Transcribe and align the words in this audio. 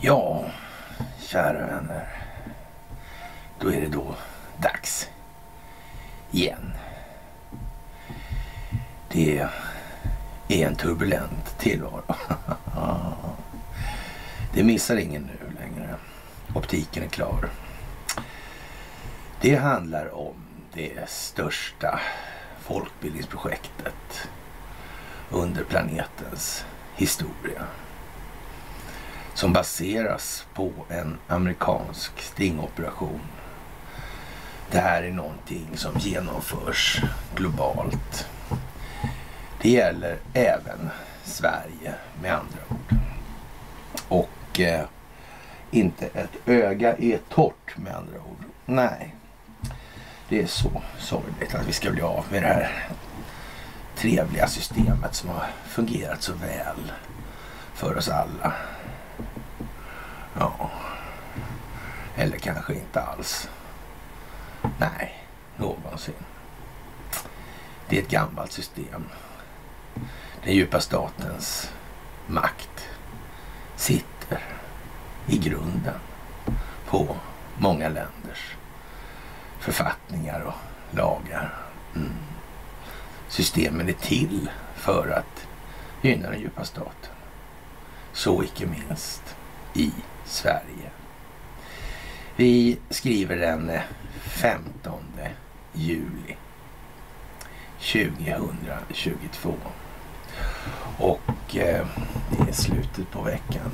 Ja, 0.00 0.44
kära 1.20 1.66
vänner. 1.66 2.08
Då 3.60 3.72
är 3.72 3.80
det 3.80 3.88
då 3.88 4.14
dags 4.56 5.08
igen. 6.30 6.72
Det 9.08 9.38
är 10.48 10.66
en 10.66 10.74
turbulent 10.74 11.58
tillvaro. 11.58 12.02
Det 14.54 14.64
missar 14.64 14.96
ingen 14.96 15.22
nu 15.22 15.52
längre. 15.60 15.94
Optiken 16.54 17.02
är 17.02 17.08
klar. 17.08 17.48
Det 19.40 19.54
handlar 19.56 20.14
om 20.14 20.34
det 20.74 21.08
största 21.08 22.00
folkbildningsprojektet 22.70 24.28
under 25.30 25.64
planetens 25.64 26.64
historia. 26.96 27.62
Som 29.34 29.52
baseras 29.52 30.46
på 30.54 30.72
en 30.88 31.18
amerikansk 31.28 32.20
stingoperation. 32.20 33.20
Det 34.70 34.78
här 34.78 35.02
är 35.02 35.10
någonting 35.10 35.68
som 35.74 35.98
genomförs 35.98 37.02
globalt. 37.34 38.26
Det 39.62 39.70
gäller 39.70 40.18
även 40.34 40.90
Sverige 41.24 41.94
med 42.22 42.34
andra 42.34 42.60
ord. 42.68 42.98
Och 44.08 44.60
eh, 44.60 44.84
inte 45.70 46.06
ett 46.06 46.48
öga 46.48 46.96
är 46.96 47.18
torrt 47.28 47.76
med 47.76 47.94
andra 47.94 48.18
ord. 48.18 48.44
Nej, 48.66 49.14
det 50.30 50.42
är 50.42 50.46
så 50.46 50.82
sorgligt 50.98 51.54
att 51.54 51.66
vi 51.66 51.72
ska 51.72 51.90
bli 51.90 52.02
av 52.02 52.24
med 52.30 52.42
det 52.42 52.48
här 52.48 52.88
trevliga 53.96 54.46
systemet 54.46 55.14
som 55.14 55.30
har 55.30 55.46
fungerat 55.66 56.22
så 56.22 56.32
väl 56.32 56.92
för 57.74 57.96
oss 57.96 58.08
alla. 58.08 58.52
Ja, 60.38 60.70
eller 62.16 62.38
kanske 62.38 62.74
inte 62.74 63.00
alls. 63.00 63.48
Nej, 64.78 65.24
någonsin. 65.56 66.14
Det 67.88 67.98
är 67.98 68.02
ett 68.02 68.10
gammalt 68.10 68.52
system. 68.52 69.04
Den 70.44 70.54
djupa 70.54 70.80
statens 70.80 71.72
makt 72.26 72.88
sitter 73.76 74.38
i 75.26 75.38
grunden 75.38 76.00
på 76.86 77.16
många 77.58 77.88
länders 77.88 78.56
författningar 79.60 80.40
och 80.40 80.54
lagar. 80.96 81.54
Mm. 81.96 82.12
Systemen 83.28 83.88
är 83.88 83.92
till 83.92 84.50
för 84.74 85.08
att 85.08 85.46
gynna 86.02 86.30
den 86.30 86.40
djupa 86.40 86.64
staten. 86.64 87.14
Så 88.12 88.44
icke 88.44 88.66
minst 88.66 89.36
i 89.74 89.92
Sverige. 90.24 90.90
Vi 92.36 92.78
skriver 92.90 93.36
den 93.36 93.70
eh, 93.70 93.80
15 94.20 95.02
juli 95.72 96.36
2022. 97.78 99.54
Och 100.98 101.56
eh, 101.56 101.86
det 102.30 102.48
är 102.48 102.52
slutet 102.52 103.10
på 103.10 103.22
veckan. 103.22 103.70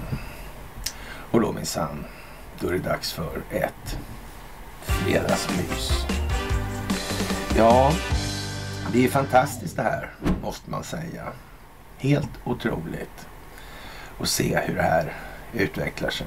Och 1.31 1.41
då 1.41 1.53
minsann, 1.53 2.05
då 2.61 2.69
är 2.69 2.73
det 2.73 2.79
dags 2.79 3.13
för 3.13 3.43
ett 3.51 3.99
fredagsmys. 4.87 6.07
Ja, 7.57 7.93
det 8.93 9.05
är 9.05 9.09
fantastiskt 9.09 9.77
det 9.77 9.83
här, 9.83 10.11
måste 10.43 10.71
man 10.71 10.85
säga. 10.85 11.33
Helt 11.99 12.31
otroligt 12.45 13.27
att 14.21 14.29
se 14.29 14.59
hur 14.59 14.75
det 14.75 14.83
här 14.83 15.13
utvecklar 15.53 16.11
sig. 16.11 16.27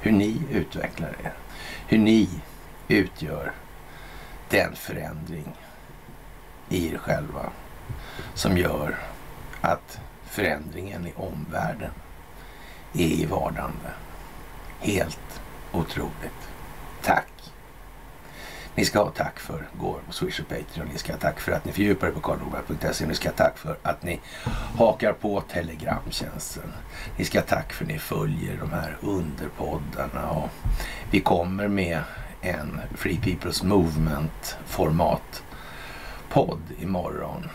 Hur 0.00 0.12
ni 0.12 0.42
utvecklar 0.50 1.16
er. 1.24 1.32
Hur 1.86 1.98
ni 1.98 2.28
utgör 2.88 3.52
den 4.48 4.76
förändring 4.76 5.56
i 6.68 6.92
er 6.92 6.98
själva 6.98 7.50
som 8.34 8.58
gör 8.58 8.98
att 9.60 10.00
förändringen 10.24 11.06
i 11.06 11.12
omvärlden 11.16 11.90
är 12.92 13.06
i 13.06 13.26
vardande. 13.26 13.90
Helt 14.80 15.40
otroligt. 15.72 16.48
Tack! 17.02 17.35
Ni 18.76 18.84
ska 18.84 19.02
ha 19.02 19.10
tack 19.10 19.40
för 19.40 19.68
går 19.80 20.00
på 20.06 20.12
Swish 20.12 20.40
och 20.40 20.48
Patreon. 20.48 20.88
Ni 20.92 20.98
ska 20.98 21.12
ha 21.12 21.18
tack 21.18 21.40
för 21.40 21.52
att 21.52 21.64
ni 21.64 21.72
fördjupar 21.72 22.06
er 22.06 22.12
på 22.12 22.20
karlnorberg.se. 22.20 23.06
Ni 23.06 23.14
ska 23.14 23.28
ha 23.28 23.36
tack 23.36 23.58
för 23.58 23.76
att 23.82 24.02
ni 24.02 24.20
hakar 24.78 25.12
på 25.12 25.40
Telegramtjänsten. 25.40 26.72
Ni 27.16 27.24
ska 27.24 27.38
ha 27.38 27.46
tack 27.46 27.72
för 27.72 27.84
att 27.84 27.90
ni 27.90 27.98
följer 27.98 28.56
de 28.60 28.72
här 28.72 28.96
underpoddarna. 29.00 30.30
Och 30.30 30.48
vi 31.10 31.20
kommer 31.20 31.68
med 31.68 32.00
en 32.40 32.80
Free 32.94 33.18
People's 33.22 33.64
Movement-format 33.64 35.42
podd 36.30 36.62
imorgon. 36.78 37.50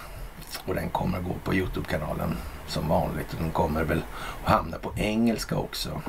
Och 0.66 0.76
den 0.76 0.90
kommer 0.90 1.18
att 1.18 1.24
gå 1.24 1.34
på 1.44 1.53
Youtube-kanalen 1.53 2.38
som 2.68 2.88
vanligt. 2.88 3.34
Och 3.34 3.42
den 3.42 3.52
kommer 3.52 3.84
väl 3.84 4.02
att 4.44 4.52
hamna 4.52 4.78
på 4.78 4.94
engelska 4.96 5.56
också. 5.56 6.02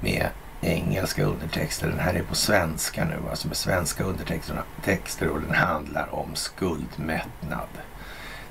Med 0.00 0.28
engelska 0.60 1.24
undertexter. 1.24 1.88
Den 1.88 1.98
här 1.98 2.14
är 2.14 2.22
på 2.22 2.34
svenska 2.34 3.04
nu, 3.04 3.30
alltså 3.30 3.48
med 3.48 3.56
svenska 3.56 4.04
undertexter 4.04 5.28
och 5.28 5.40
den 5.40 5.54
handlar 5.54 6.14
om 6.14 6.34
skuldmättnad. 6.34 7.68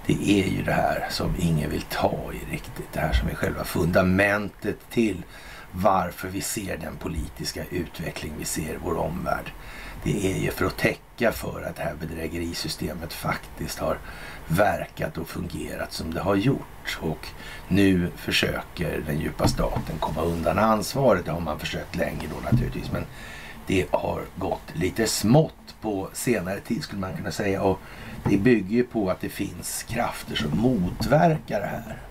Det 0.06 0.29
är 0.29 0.47
ju 0.47 0.63
det 0.63 0.73
här 0.73 1.07
som 1.09 1.35
ingen 1.40 1.69
vill 1.69 1.81
ta 1.81 2.31
i 2.34 2.51
riktigt. 2.51 2.94
Det 2.94 3.00
här 3.00 3.13
som 3.13 3.29
är 3.29 3.35
själva 3.35 3.63
fundamentet 3.63 4.78
till 4.90 5.23
varför 5.72 6.28
vi 6.28 6.41
ser 6.41 6.78
den 6.78 6.95
politiska 6.95 7.63
utveckling 7.72 8.34
vi 8.39 8.45
ser 8.45 8.74
i 8.74 8.78
vår 8.84 8.97
omvärld. 8.97 9.51
Det 10.03 10.34
är 10.34 10.38
ju 10.38 10.51
för 10.51 10.66
att 10.66 10.78
täcka 10.78 11.31
för 11.31 11.62
att 11.69 11.75
det 11.75 11.84
här 11.84 11.95
bedrägerisystemet 12.00 13.13
faktiskt 13.13 13.79
har 13.79 13.97
verkat 14.47 15.18
och 15.18 15.30
fungerat 15.30 15.94
som 15.94 16.13
det 16.13 16.19
har 16.19 16.35
gjort. 16.35 17.00
Och 17.02 17.28
nu 17.68 18.12
försöker 18.16 19.03
den 19.08 19.19
djupa 19.19 19.47
staten 19.47 19.97
komma 20.00 20.22
undan 20.22 20.59
ansvaret. 20.59 21.25
Det 21.25 21.31
har 21.31 21.40
man 21.40 21.59
försökt 21.59 21.96
länge 21.96 22.28
då 22.35 22.52
naturligtvis. 22.52 22.91
Men 22.91 23.06
det 23.68 23.86
har 23.91 24.22
gått 24.36 24.74
lite 24.74 25.07
smått 25.07 25.75
på 25.81 26.09
senare 26.13 26.59
tid 26.59 26.84
skulle 26.84 27.02
man 27.02 27.18
kunna 27.18 27.31
säga. 27.31 27.62
Och 27.62 27.80
det 28.30 28.38
bygger 28.38 28.75
ju 28.75 28.84
på 28.84 29.09
att 29.09 29.22
det 29.22 29.30
finns 29.30 29.84
krafter 29.84 30.36
som 30.36 30.57
motverkar 30.57 31.59
det 31.59 31.68
här. 31.68 32.02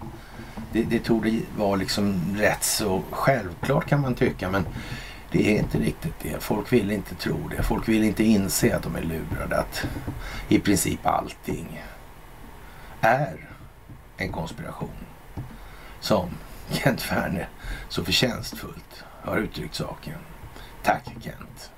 Det, 0.73 0.83
det 0.83 0.99
tog 0.99 1.43
vara 1.57 1.77
liksom 1.77 2.37
rätt 2.37 2.65
så 2.65 3.03
självklart 3.11 3.89
kan 3.89 4.01
man 4.01 4.15
tycka. 4.15 4.51
Men 4.51 4.67
det 5.31 5.55
är 5.55 5.59
inte 5.59 5.79
riktigt 5.79 6.15
det. 6.23 6.43
Folk 6.43 6.73
vill 6.73 6.91
inte 6.91 7.15
tro 7.15 7.49
det. 7.57 7.63
Folk 7.63 7.89
vill 7.89 8.03
inte 8.03 8.25
inse 8.25 8.77
att 8.77 8.83
de 8.83 8.97
är 8.97 9.03
lurade. 9.03 9.59
Att 9.59 9.87
i 10.49 10.59
princip 10.59 11.07
allting 11.07 11.83
är 13.01 13.51
en 14.17 14.33
konspiration. 14.33 14.91
Som 16.01 16.31
Kent 16.71 17.13
Werne 17.13 17.47
så 17.89 18.05
förtjänstfullt 18.05 19.05
har 19.23 19.37
uttryckt 19.37 19.75
saken. 19.75 20.19
Tack 20.83 21.05
Kent. 21.21 21.71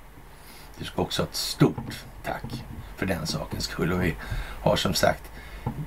Du 0.77 0.85
ska 0.85 1.01
också 1.01 1.21
ha 1.21 1.27
ett 1.27 1.35
stort 1.35 2.05
tack 2.23 2.63
för 2.97 3.05
den 3.05 3.27
sakens 3.27 3.63
skull. 3.63 3.93
Och 3.93 4.03
vi 4.03 4.15
har 4.61 4.75
som 4.75 4.93
sagt, 4.93 5.31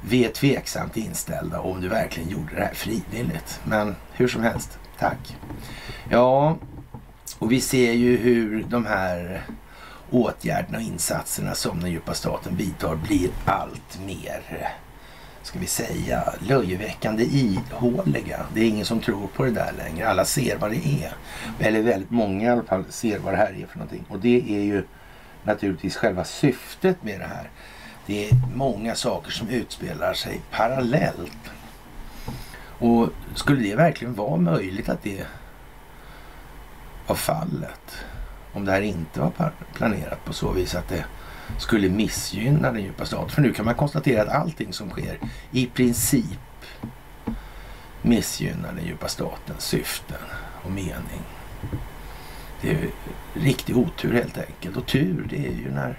vi 0.05 0.25
är 0.25 0.31
tveksamt 0.31 0.97
inställda 0.97 1.61
om 1.61 1.81
du 1.81 1.89
verkligen 1.89 2.29
gjorde 2.29 2.55
det 2.55 2.65
här 2.65 2.75
frivilligt. 2.75 3.61
Men 3.65 3.97
hur 4.13 4.29
som 4.29 4.43
helst, 4.43 4.79
tack. 4.99 5.37
Ja, 6.09 6.57
och 7.39 7.53
vi 7.53 7.61
ser 7.61 7.93
ju 7.93 8.17
hur 8.17 8.65
de 8.69 8.87
här 8.87 9.43
åtgärderna 10.11 10.79
och 10.79 10.85
insatserna 10.85 11.55
som 11.55 11.81
den 11.81 11.91
djupa 11.91 12.15
staten 12.15 12.57
vidtar 12.57 12.97
blir 12.97 13.31
allt 13.45 14.01
mer 14.07 14.73
ska 15.53 15.59
vi 15.59 15.67
säga, 15.67 16.35
löjeväckande 16.41 17.25
ihåliga. 17.25 18.47
Det 18.55 18.61
är 18.61 18.69
ingen 18.69 18.87
som 18.87 19.01
tror 19.01 19.27
på 19.27 19.45
det 19.45 19.51
där 19.51 19.73
längre. 19.73 20.09
Alla 20.09 20.25
ser 20.25 20.57
vad 20.59 20.71
det 20.71 21.05
är. 21.05 21.13
Eller 21.59 21.83
väldigt 21.83 22.11
många 22.11 22.47
i 22.47 22.49
alla 22.49 22.63
fall 22.63 22.85
ser 22.89 23.19
vad 23.19 23.33
det 23.33 23.37
här 23.37 23.63
är 23.63 23.67
för 23.67 23.79
någonting. 23.79 24.05
Och 24.09 24.19
det 24.19 24.57
är 24.57 24.61
ju 24.61 24.85
naturligtvis 25.43 25.97
själva 25.97 26.25
syftet 26.25 27.03
med 27.03 27.21
det 27.21 27.27
här. 27.27 27.51
Det 28.07 28.29
är 28.29 28.35
många 28.55 28.95
saker 28.95 29.31
som 29.31 29.49
utspelar 29.49 30.15
sig 30.15 30.41
parallellt. 30.51 31.51
Och 32.63 33.09
skulle 33.35 33.63
det 33.63 33.77
verkligen 33.77 34.15
vara 34.15 34.37
möjligt 34.37 34.89
att 34.89 35.03
det 35.03 35.27
var 37.07 37.17
fallet? 37.17 38.05
Om 38.53 38.65
det 38.65 38.73
här 38.73 38.83
inte 38.83 39.21
var 39.21 39.53
planerat 39.75 40.25
på 40.25 40.33
så 40.33 40.53
vis 40.53 40.75
att 40.75 40.89
det 40.89 41.05
skulle 41.59 41.89
missgynna 41.89 42.73
den 42.73 42.83
djupa 42.83 43.05
staten. 43.05 43.29
För 43.29 43.43
nu 43.43 43.53
kan 43.53 43.65
man 43.65 43.75
konstatera 43.75 44.23
att 44.23 44.29
allting 44.29 44.73
som 44.73 44.91
sker 44.91 45.19
i 45.51 45.67
princip 45.67 46.41
missgynnar 48.03 48.73
den 48.73 48.87
djupa 48.87 49.09
statens 49.09 49.65
syften 49.65 50.23
och 50.65 50.71
mening. 50.71 51.23
Det 52.61 52.71
är 52.71 52.91
riktig 53.35 53.77
otur 53.77 54.13
helt 54.13 54.39
enkelt. 54.39 54.77
Och 54.77 54.87
tur 54.87 55.27
det 55.31 55.47
är 55.47 55.53
ju 55.53 55.71
när 55.71 55.99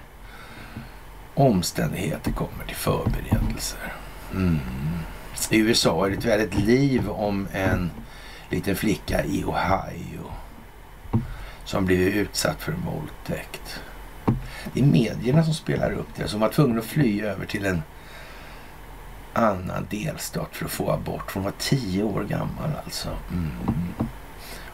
omständigheter 1.34 2.32
kommer 2.32 2.66
till 2.68 2.76
förberedelser. 2.76 3.94
Mm. 4.34 4.60
I 5.50 5.58
USA 5.58 6.06
är 6.06 6.10
det 6.10 6.18
ett 6.18 6.26
väldigt 6.26 6.56
liv 6.56 7.10
om 7.10 7.48
en 7.52 7.92
liten 8.50 8.76
flicka 8.76 9.24
i 9.26 9.44
Ohio 9.44 10.32
som 11.66 11.86
blivit 11.86 12.16
utsatt 12.16 12.62
för 12.62 12.72
en 12.72 12.86
våldtäkt. 12.86 13.82
Det 14.74 14.80
är 14.80 14.84
medierna 14.84 15.44
som 15.44 15.54
spelar 15.54 15.92
upp 15.92 16.08
det. 16.16 16.28
Som 16.28 16.40
var 16.40 16.50
tvungen 16.50 16.80
att 16.80 16.86
fly 16.86 17.22
över 17.22 17.46
till 17.46 17.66
en 17.66 17.82
annan 19.34 19.88
delstat 19.90 20.56
för 20.56 20.66
att 20.66 20.72
få 20.72 20.92
abort. 20.92 21.32
Hon 21.34 21.44
var 21.44 21.54
tio 21.58 22.04
år 22.04 22.24
gammal 22.24 22.72
alltså. 22.86 23.10
Mm. 23.32 23.52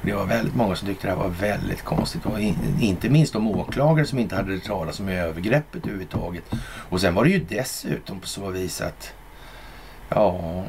Det 0.01 0.13
var 0.13 0.25
väldigt 0.25 0.55
många 0.55 0.75
som 0.75 0.87
tyckte 0.87 1.07
det 1.07 1.11
här 1.11 1.19
var 1.23 1.29
väldigt 1.29 1.81
konstigt. 1.81 2.25
Och 2.25 2.39
inte 2.79 3.09
minst 3.09 3.33
de 3.33 3.47
åklagare 3.47 4.05
som 4.05 4.19
inte 4.19 4.35
hade 4.35 4.59
talat 4.59 4.99
om 4.99 5.09
övergreppet 5.09 5.83
överhuvudtaget. 5.83 6.43
Och 6.89 7.01
sen 7.01 7.13
var 7.13 7.23
det 7.23 7.29
ju 7.29 7.45
dessutom 7.49 8.19
på 8.19 8.27
så 8.27 8.49
vis 8.49 8.81
att 8.81 9.13
ja, 10.09 10.63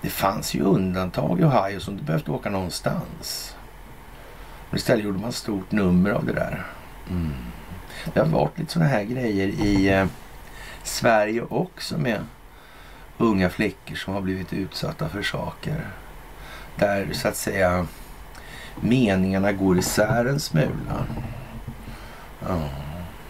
det 0.00 0.08
fanns 0.08 0.54
ju 0.54 0.60
undantag 0.60 1.40
i 1.40 1.44
Ohio 1.44 1.80
som 1.80 1.94
inte 1.94 2.04
behövde 2.04 2.30
åka 2.30 2.50
någonstans. 2.50 3.56
Men 4.70 4.76
istället 4.76 5.04
gjorde 5.04 5.18
man 5.18 5.32
stort 5.32 5.72
nummer 5.72 6.10
av 6.10 6.26
det 6.26 6.32
där. 6.32 6.66
Mm. 7.10 7.34
Det 8.14 8.20
har 8.20 8.26
varit 8.26 8.58
lite 8.58 8.72
sådana 8.72 8.90
här 8.90 9.04
grejer 9.04 9.48
i 9.48 9.88
eh, 9.88 10.06
Sverige 10.82 11.42
också 11.42 11.98
med 11.98 12.20
unga 13.18 13.50
flickor 13.50 13.94
som 13.94 14.14
har 14.14 14.20
blivit 14.20 14.52
utsatta 14.52 15.08
för 15.08 15.22
saker. 15.22 15.86
Där 16.76 17.08
så 17.12 17.28
att 17.28 17.36
säga 17.36 17.86
meningarna 18.80 19.52
går 19.52 19.78
isär 19.78 20.24
en 20.24 20.40
smula. 20.40 21.06
Ja. 22.48 22.68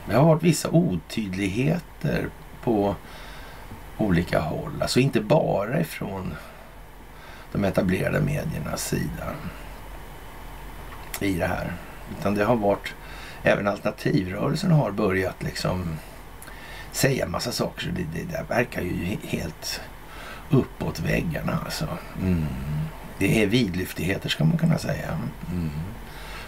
Det 0.06 0.14
har 0.14 0.24
varit 0.24 0.42
vissa 0.42 0.70
otydligheter 0.70 2.28
på 2.62 2.94
olika 3.98 4.40
håll. 4.40 4.72
Alltså 4.82 5.00
inte 5.00 5.20
bara 5.20 5.80
ifrån 5.80 6.34
de 7.52 7.64
etablerade 7.64 8.20
mediernas 8.20 8.84
sida 8.88 9.34
i 11.20 11.34
det 11.34 11.46
här. 11.46 11.72
Utan 12.18 12.34
det 12.34 12.44
har 12.44 12.56
varit, 12.56 12.94
även 13.42 13.68
alternativrörelsen 13.68 14.70
har 14.70 14.90
börjat 14.90 15.42
liksom 15.42 15.98
säga 16.92 17.28
massa 17.28 17.52
saker. 17.52 17.80
Så 17.80 17.88
det, 17.88 18.20
det 18.20 18.32
där 18.32 18.44
verkar 18.48 18.82
ju 18.82 19.16
helt 19.22 19.80
uppåt 20.50 21.00
väggarna 21.00 21.58
alltså. 21.64 21.88
Mm. 22.22 22.46
Det 23.18 23.42
är 23.42 23.46
vidlyftigheter 23.46 24.28
ska 24.28 24.44
man 24.44 24.58
kunna 24.58 24.78
säga. 24.78 25.18
Mm. 25.50 25.70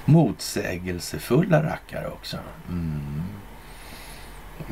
Motsägelsefulla 0.04 1.62
rackare 1.62 2.08
också. 2.08 2.36
Mm. 2.68 3.22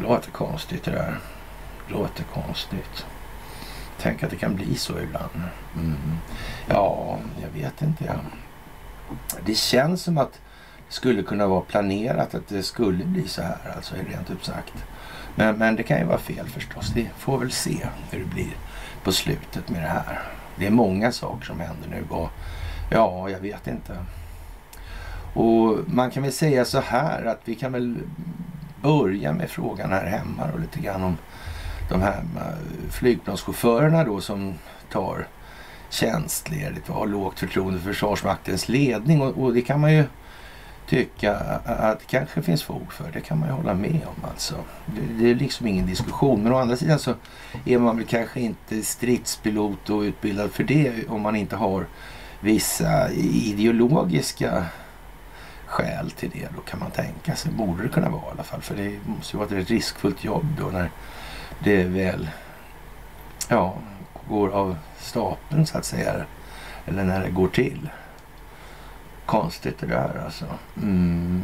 Låter 0.03 0.31
konstigt 0.31 0.85
det 0.85 0.91
där. 0.91 1.19
Låter 1.89 2.25
konstigt. 2.25 3.07
Tänk 4.01 4.23
att 4.23 4.31
det 4.31 4.37
kan 4.37 4.57
bli 4.57 4.75
så 4.75 4.99
ibland. 4.99 5.43
Mm. 5.77 5.97
Ja, 6.69 7.19
jag 7.43 7.63
vet 7.63 7.83
inte. 7.83 8.05
Ja. 8.05 8.15
Det 9.47 9.55
känns 9.55 10.03
som 10.03 10.19
att 10.19 10.41
skulle 10.93 11.23
kunna 11.23 11.47
vara 11.47 11.61
planerat 11.61 12.35
att 12.35 12.49
det 12.49 12.63
skulle 12.63 13.05
bli 13.05 13.29
så 13.29 13.43
här, 13.43 13.57
alltså 13.77 13.95
rent 13.95 14.31
ut 14.31 14.45
sagt. 14.45 14.85
Men, 15.35 15.57
men 15.57 15.77
det 15.77 15.83
kan 15.83 15.99
ju 15.99 16.05
vara 16.05 16.19
fel 16.19 16.47
förstås. 16.49 16.93
Vi 16.95 17.09
får 17.19 17.39
väl 17.39 17.53
se 17.53 17.87
hur 18.11 18.19
det 18.19 18.35
blir 18.35 18.57
på 19.05 19.13
slutet 19.13 19.71
med 19.71 19.83
det 19.83 19.89
här. 19.89 20.23
Det 20.57 20.67
är 20.67 20.71
många 20.71 21.13
saker 21.13 21.47
som 21.47 21.61
händer 21.61 21.89
nu 21.89 22.05
och 22.11 22.31
ja, 22.91 23.31
jag 23.31 23.39
vet 23.39 23.67
inte. 23.67 23.97
Och 25.35 25.79
man 25.87 26.11
kan 26.11 26.23
väl 26.23 26.33
säga 26.33 26.65
så 26.65 26.81
här 26.81 27.25
att 27.25 27.41
vi 27.45 27.55
kan 27.55 27.73
väl 27.73 27.99
börja 28.83 29.33
med 29.33 29.51
frågan 29.51 29.91
här 29.91 30.07
hemma 30.07 30.53
och 30.53 30.61
lite 30.61 30.81
grann 30.81 31.03
om 31.03 31.17
de 31.89 32.03
här 32.03 32.23
flygplanschaufförerna 32.91 34.05
då 34.05 34.21
som 34.21 34.55
tar 34.91 35.27
tjänstledigt 35.91 36.89
och 36.89 36.95
har 36.95 37.07
lågt 37.07 37.39
förtroende 37.39 37.81
för 37.81 37.93
Försvarsmaktens 37.93 38.69
ledning. 38.69 39.23
Och, 39.23 39.43
och, 39.45 39.55
det 39.55 39.63
kan 39.63 39.81
man 39.81 39.95
ju 39.95 40.05
tycka 40.93 41.37
att 41.65 41.99
det 41.99 42.07
kanske 42.07 42.43
finns 42.43 42.63
fog 42.63 42.93
för. 42.93 43.11
Det 43.13 43.21
kan 43.21 43.39
man 43.39 43.49
ju 43.49 43.55
hålla 43.55 43.75
med 43.75 44.01
om 44.07 44.31
alltså. 44.31 44.55
Det, 44.87 45.25
det, 45.25 45.31
är 45.31 45.35
liksom 45.35 45.67
ingen 45.67 45.87
diskussion. 45.87 46.43
Men 46.43 46.53
å 46.53 46.59
andra 46.59 46.77
sidan 46.77 46.99
så 46.99 47.15
är 47.65 47.79
man 47.79 47.97
väl 47.97 48.07
kanske 48.07 48.41
inte 48.41 48.83
stridspilot 48.83 49.91
och 49.91 50.01
utbildad 50.01 50.51
för 50.51 50.65
det 50.65 51.09
om 51.09 51.21
man 51.21 51.37
inte 51.37 51.57
har 51.57 51.87
vissa 52.41 53.11
ideologiska 53.13 54.65
skäl 55.67 56.11
till 56.11 56.31
det. 56.31 56.49
Då 56.57 56.61
kan 56.61 56.81
man 56.81 56.91
tänka 56.91 57.35
sig. 57.37 57.53
Borde 57.53 57.83
det 57.83 57.89
kunna 57.89 58.09
vara 58.09 58.23
i 58.23 58.31
alla 58.31 58.43
fall. 58.43 58.63
För 58.63 58.77
det 58.77 58.99
måste 59.07 59.37
ju 59.37 59.45
vara 59.45 59.61
ett 59.61 59.71
riskfullt 59.71 60.25
jobb 60.25 60.47
då 60.59 60.67
när 60.67 60.91
det 61.65 61.85
väl 61.85 62.31
ja, 63.49 63.79
går 64.29 64.49
av 64.49 64.77
stapeln 64.99 65.67
så 65.67 65.79
att 65.79 65.85
säga. 65.85 66.15
Eller 66.87 67.05
när 67.05 67.21
det 67.21 67.31
går 67.31 67.49
till. 67.49 67.89
Konstigt 69.33 69.79
det 69.79 69.87
där 69.87 70.23
alltså. 70.25 70.45
Mm. 70.77 71.43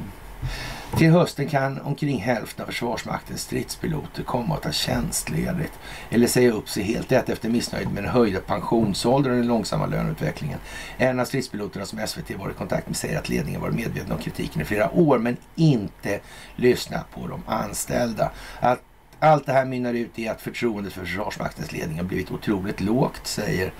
Till 0.96 1.10
hösten 1.10 1.48
kan 1.48 1.80
omkring 1.80 2.20
hälften 2.20 2.62
av 2.62 2.66
Försvarsmaktens 2.66 3.42
stridspiloter 3.42 4.22
komma 4.22 4.54
att 4.54 4.62
ta 4.62 4.72
tjänstledigt 4.72 5.72
eller 6.10 6.26
säga 6.26 6.52
upp 6.52 6.68
sig 6.68 6.82
helt 6.82 7.12
ett 7.12 7.28
efter 7.28 7.48
missnöjet 7.48 7.92
med 7.92 8.02
den 8.02 8.12
höjda 8.12 8.40
pensionsåldern 8.40 9.32
och 9.32 9.38
den 9.38 9.46
långsamma 9.46 9.86
löneutvecklingen. 9.86 10.58
En 10.98 11.20
av 11.20 11.24
stridspiloterna 11.24 11.86
som 11.86 12.06
SVT 12.06 12.38
varit 12.38 12.54
i 12.54 12.58
kontakt 12.58 12.86
med 12.86 12.96
säger 12.96 13.18
att 13.18 13.28
ledningen 13.28 13.60
varit 13.60 13.74
medveten 13.74 14.12
om 14.12 14.18
kritiken 14.18 14.62
i 14.62 14.64
flera 14.64 14.90
år 14.90 15.18
men 15.18 15.36
inte 15.54 16.20
lyssnat 16.56 17.10
på 17.10 17.26
de 17.26 17.42
anställda. 17.46 18.30
Att 18.60 18.82
allt 19.20 19.46
det 19.46 19.52
här 19.52 19.64
mynnar 19.64 19.94
ut 19.94 20.18
i 20.18 20.28
att 20.28 20.40
förtroendet 20.40 20.92
för 20.92 21.00
Försvarsmaktens 21.00 21.72
ledning 21.72 21.96
har 21.96 22.04
blivit 22.04 22.30
otroligt 22.30 22.80
lågt, 22.80 23.26
säger 23.26 23.72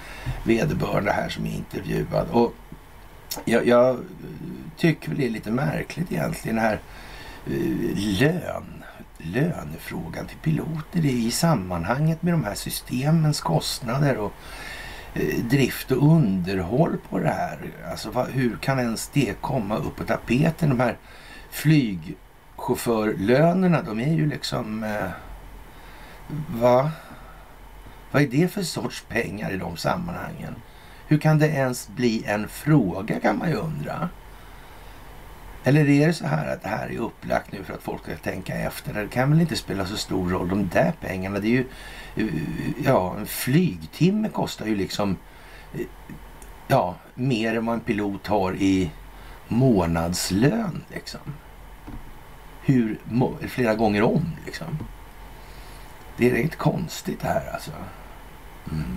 vederbörande 0.44 1.12
här 1.12 1.28
som 1.28 1.46
är 1.46 1.54
intervjuad. 1.54 2.26
Och 2.30 2.54
jag, 3.44 3.66
jag 3.66 3.98
tycker 4.76 5.14
det 5.14 5.26
är 5.26 5.30
lite 5.30 5.50
märkligt 5.50 6.12
egentligen, 6.12 6.56
den 6.56 6.64
här 6.64 6.80
eh, 7.46 7.96
lön, 8.20 8.84
lönefrågan 9.18 10.26
till 10.26 10.36
piloter 10.36 11.04
i 11.04 11.30
sammanhanget 11.30 12.22
med 12.22 12.34
de 12.34 12.44
här 12.44 12.54
systemens 12.54 13.40
kostnader 13.40 14.16
och 14.16 14.32
eh, 15.14 15.38
drift 15.38 15.90
och 15.90 16.12
underhåll 16.12 16.96
på 17.10 17.18
det 17.18 17.30
här. 17.30 17.58
Alltså 17.90 18.10
vad, 18.10 18.28
hur 18.28 18.56
kan 18.56 18.78
ens 18.78 19.08
det 19.08 19.40
komma 19.40 19.76
upp 19.76 19.96
på 19.96 20.04
tapeten? 20.04 20.68
De 20.68 20.80
här 20.80 20.96
flygchaufförlönerna, 21.50 23.82
de 23.82 24.00
är 24.00 24.14
ju 24.14 24.26
liksom 24.26 24.84
Eh, 24.84 25.10
Va? 26.28 26.90
Vad 28.10 28.22
är 28.22 28.26
det 28.26 28.48
för 28.48 28.62
sorts 28.62 29.04
pengar 29.08 29.50
i 29.50 29.56
de 29.56 29.76
sammanhangen? 29.76 30.54
Hur 31.08 31.18
kan 31.18 31.38
det 31.38 31.48
ens 31.48 31.88
bli 31.88 32.24
en 32.26 32.48
fråga 32.48 33.20
kan 33.20 33.38
man 33.38 33.48
ju 33.48 33.54
undra. 33.54 34.08
Eller 35.64 35.88
är 35.88 36.06
det 36.06 36.12
så 36.12 36.26
här 36.26 36.52
att 36.52 36.62
det 36.62 36.68
här 36.68 36.88
är 36.88 36.98
upplagt 36.98 37.52
nu 37.52 37.64
för 37.64 37.74
att 37.74 37.82
folk 37.82 38.02
ska 38.02 38.16
tänka 38.16 38.54
efter? 38.54 38.94
Det 38.94 39.08
kan 39.08 39.30
väl 39.30 39.40
inte 39.40 39.56
spela 39.56 39.86
så 39.86 39.96
stor 39.96 40.30
roll. 40.30 40.48
De 40.48 40.68
där 40.68 40.92
pengarna, 41.00 41.38
det 41.38 41.46
är 41.48 41.50
ju... 41.50 41.66
Ja, 42.84 43.16
en 43.18 43.26
flygtimme 43.26 44.28
kostar 44.28 44.66
ju 44.66 44.74
liksom... 44.74 45.16
Ja, 46.68 46.94
mer 47.14 47.56
än 47.56 47.66
vad 47.66 47.74
en 47.74 47.80
pilot 47.80 48.26
har 48.26 48.54
i 48.54 48.90
månadslön 49.48 50.84
liksom. 50.94 51.20
Hur, 52.62 52.98
flera 53.48 53.74
gånger 53.74 54.02
om 54.02 54.32
liksom. 54.46 54.78
Det 56.16 56.30
är 56.30 56.42
rätt 56.42 56.56
konstigt 56.56 57.20
det 57.20 57.28
här 57.28 57.52
alltså. 57.52 57.72
Mm. 58.70 58.96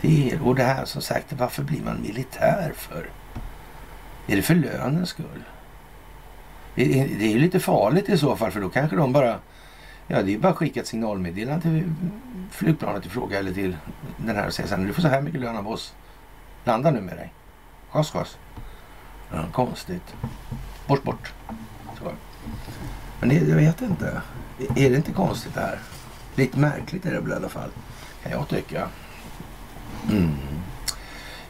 Det 0.00 0.30
är, 0.30 0.42
och 0.42 0.54
det 0.54 0.62
här 0.62 0.84
som 0.84 1.02
sagt, 1.02 1.32
varför 1.32 1.62
blir 1.62 1.82
man 1.82 2.02
militär 2.02 2.72
för? 2.76 3.10
Är 4.26 4.36
det 4.36 4.42
för 4.42 4.54
lönens 4.54 5.08
skull? 5.08 5.44
Det 6.74 7.00
är, 7.00 7.28
ju 7.28 7.38
lite 7.38 7.60
farligt 7.60 8.08
i 8.08 8.18
så 8.18 8.36
fall 8.36 8.50
för 8.50 8.60
då 8.60 8.68
kanske 8.68 8.96
de 8.96 9.12
bara... 9.12 9.38
Ja, 10.06 10.22
det 10.22 10.34
är 10.34 10.38
bara 10.38 10.52
att 10.52 10.56
skicka 10.58 10.80
ett 10.80 10.86
signalmeddelande 10.86 11.62
till 11.62 11.92
flygplanet 12.50 13.06
i 13.06 13.08
fråga 13.08 13.38
eller 13.38 13.52
till 13.52 13.76
den 14.16 14.36
här 14.36 14.46
och 14.46 14.52
säga 14.52 14.68
sen 14.68 14.86
du 14.86 14.92
får 14.92 15.02
så 15.02 15.08
här 15.08 15.22
mycket 15.22 15.40
lön 15.40 15.56
av 15.56 15.68
oss. 15.68 15.94
Landa 16.64 16.90
nu 16.90 17.00
med 17.00 17.16
dig. 17.16 17.32
Schas, 17.90 18.10
schas. 18.10 18.38
Ja, 19.30 19.44
konstigt. 19.52 20.14
Bort, 20.86 21.02
bort. 21.02 21.32
Så. 21.98 22.12
Men 23.20 23.28
det, 23.28 23.34
jag 23.34 23.56
vet 23.56 23.82
inte. 23.82 24.22
Är 24.58 24.90
det 24.90 24.96
inte 24.96 25.12
konstigt 25.12 25.54
det 25.54 25.60
här? 25.60 25.78
Lite 26.34 26.58
märkligt 26.58 27.06
är 27.06 27.12
det 27.12 27.20
väl 27.20 27.32
i 27.32 27.34
alla 27.34 27.48
fall. 27.48 27.70
Kan 28.22 28.32
jag 28.32 28.48
tycka. 28.48 28.88
Mm. 30.10 30.34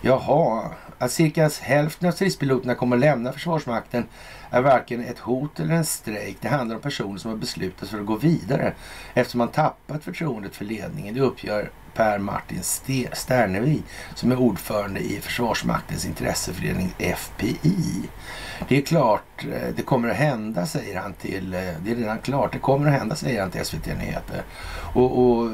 Jaha, 0.00 0.70
att 0.98 1.12
cirka 1.12 1.50
hälften 1.60 2.08
av 2.08 2.12
stridspiloterna 2.12 2.74
kommer 2.74 2.96
att 2.96 3.00
lämna 3.00 3.32
Försvarsmakten 3.32 4.06
är 4.50 4.60
varken 4.60 5.04
ett 5.04 5.18
hot 5.18 5.60
eller 5.60 5.74
en 5.74 5.84
strejk. 5.84 6.36
Det 6.40 6.48
handlar 6.48 6.76
om 6.76 6.82
personer 6.82 7.18
som 7.18 7.30
har 7.30 7.38
beslutat 7.38 7.80
sig 7.80 7.88
för 7.88 8.00
att 8.00 8.06
gå 8.06 8.16
vidare 8.16 8.72
eftersom 9.14 9.38
man 9.38 9.48
tappat 9.48 10.04
förtroendet 10.04 10.56
för 10.56 10.64
ledningen. 10.64 11.14
Det 11.14 11.20
uppgör 11.20 11.70
Per 11.94 12.18
Martin 12.18 12.62
Sternevi 13.12 13.82
som 14.14 14.32
är 14.32 14.40
ordförande 14.40 15.00
i 15.00 15.20
Försvarsmaktens 15.20 16.06
intresseförening 16.06 16.94
FPI. 17.16 18.08
Det 18.68 18.76
är 18.76 18.82
klart, 18.82 19.44
eh, 19.44 19.74
det 19.76 19.82
kommer 19.82 20.08
att 20.08 20.16
hända, 20.16 20.66
säger 20.66 21.00
han 21.00 21.12
till... 21.12 21.54
Eh, 21.54 21.60
det 21.84 21.90
är 21.90 21.96
redan 21.96 22.18
klart, 22.18 22.52
det 22.52 22.58
kommer 22.58 22.86
att 22.86 22.98
hända, 22.98 23.16
säger 23.16 23.40
han 23.40 23.50
till 23.50 23.64
SVT 23.64 23.86
Nyheter. 23.86 24.42
Och, 24.94 25.18
och 25.18 25.50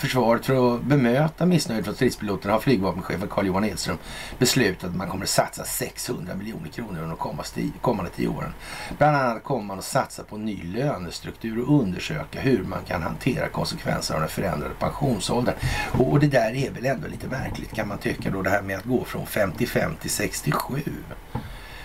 försvaret 0.00 0.46
för 0.46 0.74
att 0.74 0.82
bemöta 0.82 1.46
missnöjet 1.46 1.84
från 1.84 1.94
stridspiloterna 1.94 2.52
har 2.52 2.60
flygvapenchefen 2.60 3.28
Carl-Johan 3.28 3.64
Edström 3.64 3.98
beslutat 4.38 4.90
att 4.90 4.96
man 4.96 5.08
kommer 5.08 5.24
att 5.24 5.30
satsa 5.30 5.64
600 5.64 6.34
miljoner 6.34 6.68
kronor 6.68 7.02
under 7.02 7.16
de 7.16 7.70
kommande 7.80 8.10
tio 8.10 8.28
åren. 8.28 8.52
Bland 8.98 9.16
annat 9.16 9.44
kommer 9.44 9.64
man 9.64 9.78
att 9.78 9.84
satsa 9.84 10.22
på 10.22 10.36
en 10.36 10.44
ny 10.44 10.62
lönestruktur 10.62 11.60
och 11.68 11.80
undersöka 11.80 12.40
hur 12.40 12.64
man 12.64 12.84
kan 12.86 13.02
hantera 13.02 13.48
konsekvenserna 13.48 14.16
av 14.16 14.20
den 14.20 14.30
förändrade 14.30 14.74
pensionsåldern. 14.74 15.54
Och, 15.92 16.20
det 16.20 16.26
där 16.26 16.54
är 16.54 16.70
väl 16.70 16.86
ändå 16.86 17.08
lite 17.08 17.26
märkligt 17.26 17.72
kan 17.72 17.88
man 17.88 17.98
tycka 17.98 18.30
då 18.30 18.42
det 18.42 18.50
här 18.50 18.62
med 18.62 18.76
att 18.78 18.84
gå 18.84 19.04
från 19.04 19.26
55 19.26 19.96
till 20.00 20.10
67 20.10 20.82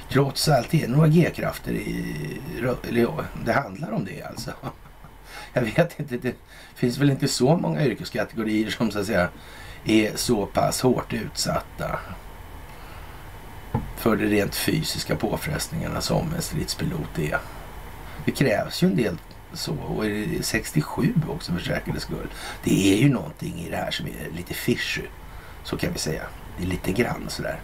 trots 0.10 0.48
allt 0.48 0.74
är 0.74 0.82
det 0.82 0.88
några 0.88 1.08
G-krafter 1.08 1.72
i... 1.72 2.42
Eller 2.90 3.02
ja, 3.02 3.24
det 3.46 3.54
handlar 3.54 3.92
om 3.92 4.06
det 4.06 4.24
alltså. 4.24 4.52
Jag 5.54 5.62
vet 5.62 6.00
inte, 6.00 6.18
det 6.18 6.36
finns 6.76 6.98
väl 6.98 7.10
inte 7.10 7.28
så 7.28 7.58
många 7.58 7.86
yrkeskategorier 7.86 8.70
som 8.70 8.92
så 8.92 9.00
att 9.00 9.06
säga 9.06 9.30
är 9.86 10.12
så 10.16 10.46
pass 10.46 10.82
hårt 10.82 11.14
utsatta 11.14 12.00
för 13.98 14.16
de 14.16 14.26
rent 14.26 14.56
fysiska 14.56 15.16
påfrestningarna 15.16 16.02
som 16.02 16.34
en 16.36 16.42
stridspilot 16.42 17.20
är. 17.20 17.38
Det 18.26 18.32
krävs 18.32 18.84
ju 18.84 18.88
en 18.88 18.96
del 18.96 19.18
så 19.54 19.74
och 19.74 20.04
67 20.42 21.14
också 21.30 21.52
för 21.52 21.60
säkerhets 21.60 22.04
skull. 22.04 22.28
Det 22.64 22.94
är 22.94 22.98
ju 22.98 23.10
någonting 23.10 23.60
i 23.60 23.70
det 23.70 23.78
här 23.78 23.92
som 23.92 24.06
är 24.06 24.36
lite 24.36 24.54
fishy. 24.54 25.02
Så 25.64 25.78
kan 25.78 25.94
vi 25.94 26.00
säga. 26.00 26.24
Det 26.58 26.64
är 26.64 26.68
lite 26.68 26.92
grann 26.92 27.26
sådär. 27.28 27.60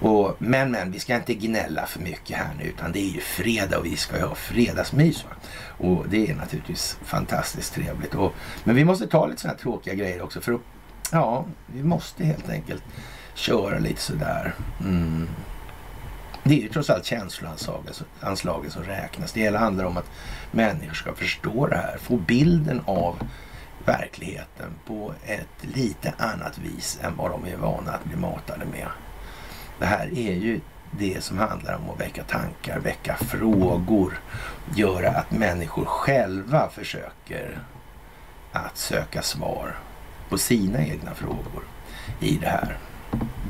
Och, 0.00 0.36
men, 0.38 0.70
men, 0.70 0.92
vi 0.92 0.98
ska 0.98 1.14
inte 1.14 1.34
gnälla 1.34 1.86
för 1.86 2.00
mycket 2.00 2.36
här 2.36 2.54
nu 2.58 2.64
utan 2.64 2.92
det 2.92 2.98
är 2.98 3.10
ju 3.10 3.20
fredag 3.20 3.78
och 3.78 3.86
vi 3.86 3.96
ska 3.96 4.16
ju 4.16 4.22
ha 4.22 4.34
fredagsmys. 4.34 5.24
Va? 5.24 5.30
Och 5.86 6.08
det 6.08 6.30
är 6.30 6.34
naturligtvis 6.34 6.98
fantastiskt 7.04 7.74
trevligt. 7.74 8.14
Och, 8.14 8.34
men 8.64 8.74
vi 8.76 8.84
måste 8.84 9.06
ta 9.06 9.26
lite 9.26 9.40
sådana 9.40 9.56
här 9.56 9.62
tråkiga 9.62 9.94
grejer 9.94 10.22
också 10.22 10.40
för 10.40 10.52
att, 10.52 10.60
ja, 11.12 11.44
vi 11.66 11.82
måste 11.82 12.24
helt 12.24 12.50
enkelt 12.50 12.82
köra 13.34 13.78
lite 13.78 14.00
sådär. 14.00 14.54
Mm. 14.80 15.28
Det 16.42 16.54
är 16.54 16.62
ju 16.62 16.68
trots 16.68 16.90
allt 16.90 17.04
känsloanslagen 17.04 18.70
som 18.70 18.84
räknas. 18.84 19.32
Det 19.32 19.40
hela 19.40 19.58
handlar 19.58 19.84
om 19.84 19.96
att 19.96 20.10
människor 20.50 20.94
ska 20.94 21.14
förstå 21.14 21.66
det 21.66 21.76
här, 21.76 21.98
få 21.98 22.16
bilden 22.16 22.80
av 22.86 23.28
verkligheten 23.84 24.70
på 24.86 25.14
ett 25.24 25.74
lite 25.74 26.14
annat 26.18 26.58
vis 26.58 26.98
än 27.02 27.16
vad 27.16 27.30
de 27.30 27.44
är 27.44 27.56
vana 27.56 27.92
att 27.92 28.04
bli 28.04 28.16
matade 28.16 28.64
med. 28.64 28.88
Det 29.78 29.86
här 29.86 30.06
är 30.18 30.32
ju 30.34 30.60
det 30.90 31.24
som 31.24 31.38
handlar 31.38 31.74
om 31.76 31.90
att 31.90 32.00
väcka 32.00 32.22
tankar, 32.22 32.78
väcka 32.78 33.16
frågor, 33.16 34.20
göra 34.74 35.10
att 35.10 35.30
människor 35.30 35.84
själva 35.84 36.68
försöker 36.68 37.58
att 38.52 38.76
söka 38.76 39.22
svar 39.22 39.78
på 40.28 40.38
sina 40.38 40.86
egna 40.86 41.14
frågor 41.14 41.64
i 42.20 42.36
det 42.36 42.48
här. 42.48 42.78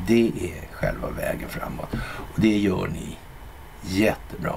Det 0.06 0.28
är 0.28 0.66
själva 0.72 1.10
vägen 1.10 1.48
framåt 1.48 1.88
och 2.34 2.40
det 2.40 2.58
gör 2.58 2.88
ni 2.88 3.16
jättebra. 3.82 4.56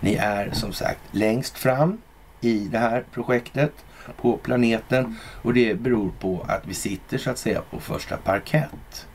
Ni 0.00 0.14
är 0.14 0.50
som 0.52 0.72
sagt 0.72 1.00
längst 1.10 1.58
fram 1.58 1.98
i 2.40 2.58
det 2.58 2.78
här 2.78 3.04
projektet 3.12 3.72
på 4.16 4.36
planeten 4.36 5.16
och 5.42 5.54
det 5.54 5.74
beror 5.74 6.10
på 6.20 6.46
att 6.48 6.66
vi 6.66 6.74
sitter 6.74 7.18
så 7.18 7.30
att 7.30 7.38
säga 7.38 7.62
på 7.70 7.80
första 7.80 8.16
parkett 8.16 9.06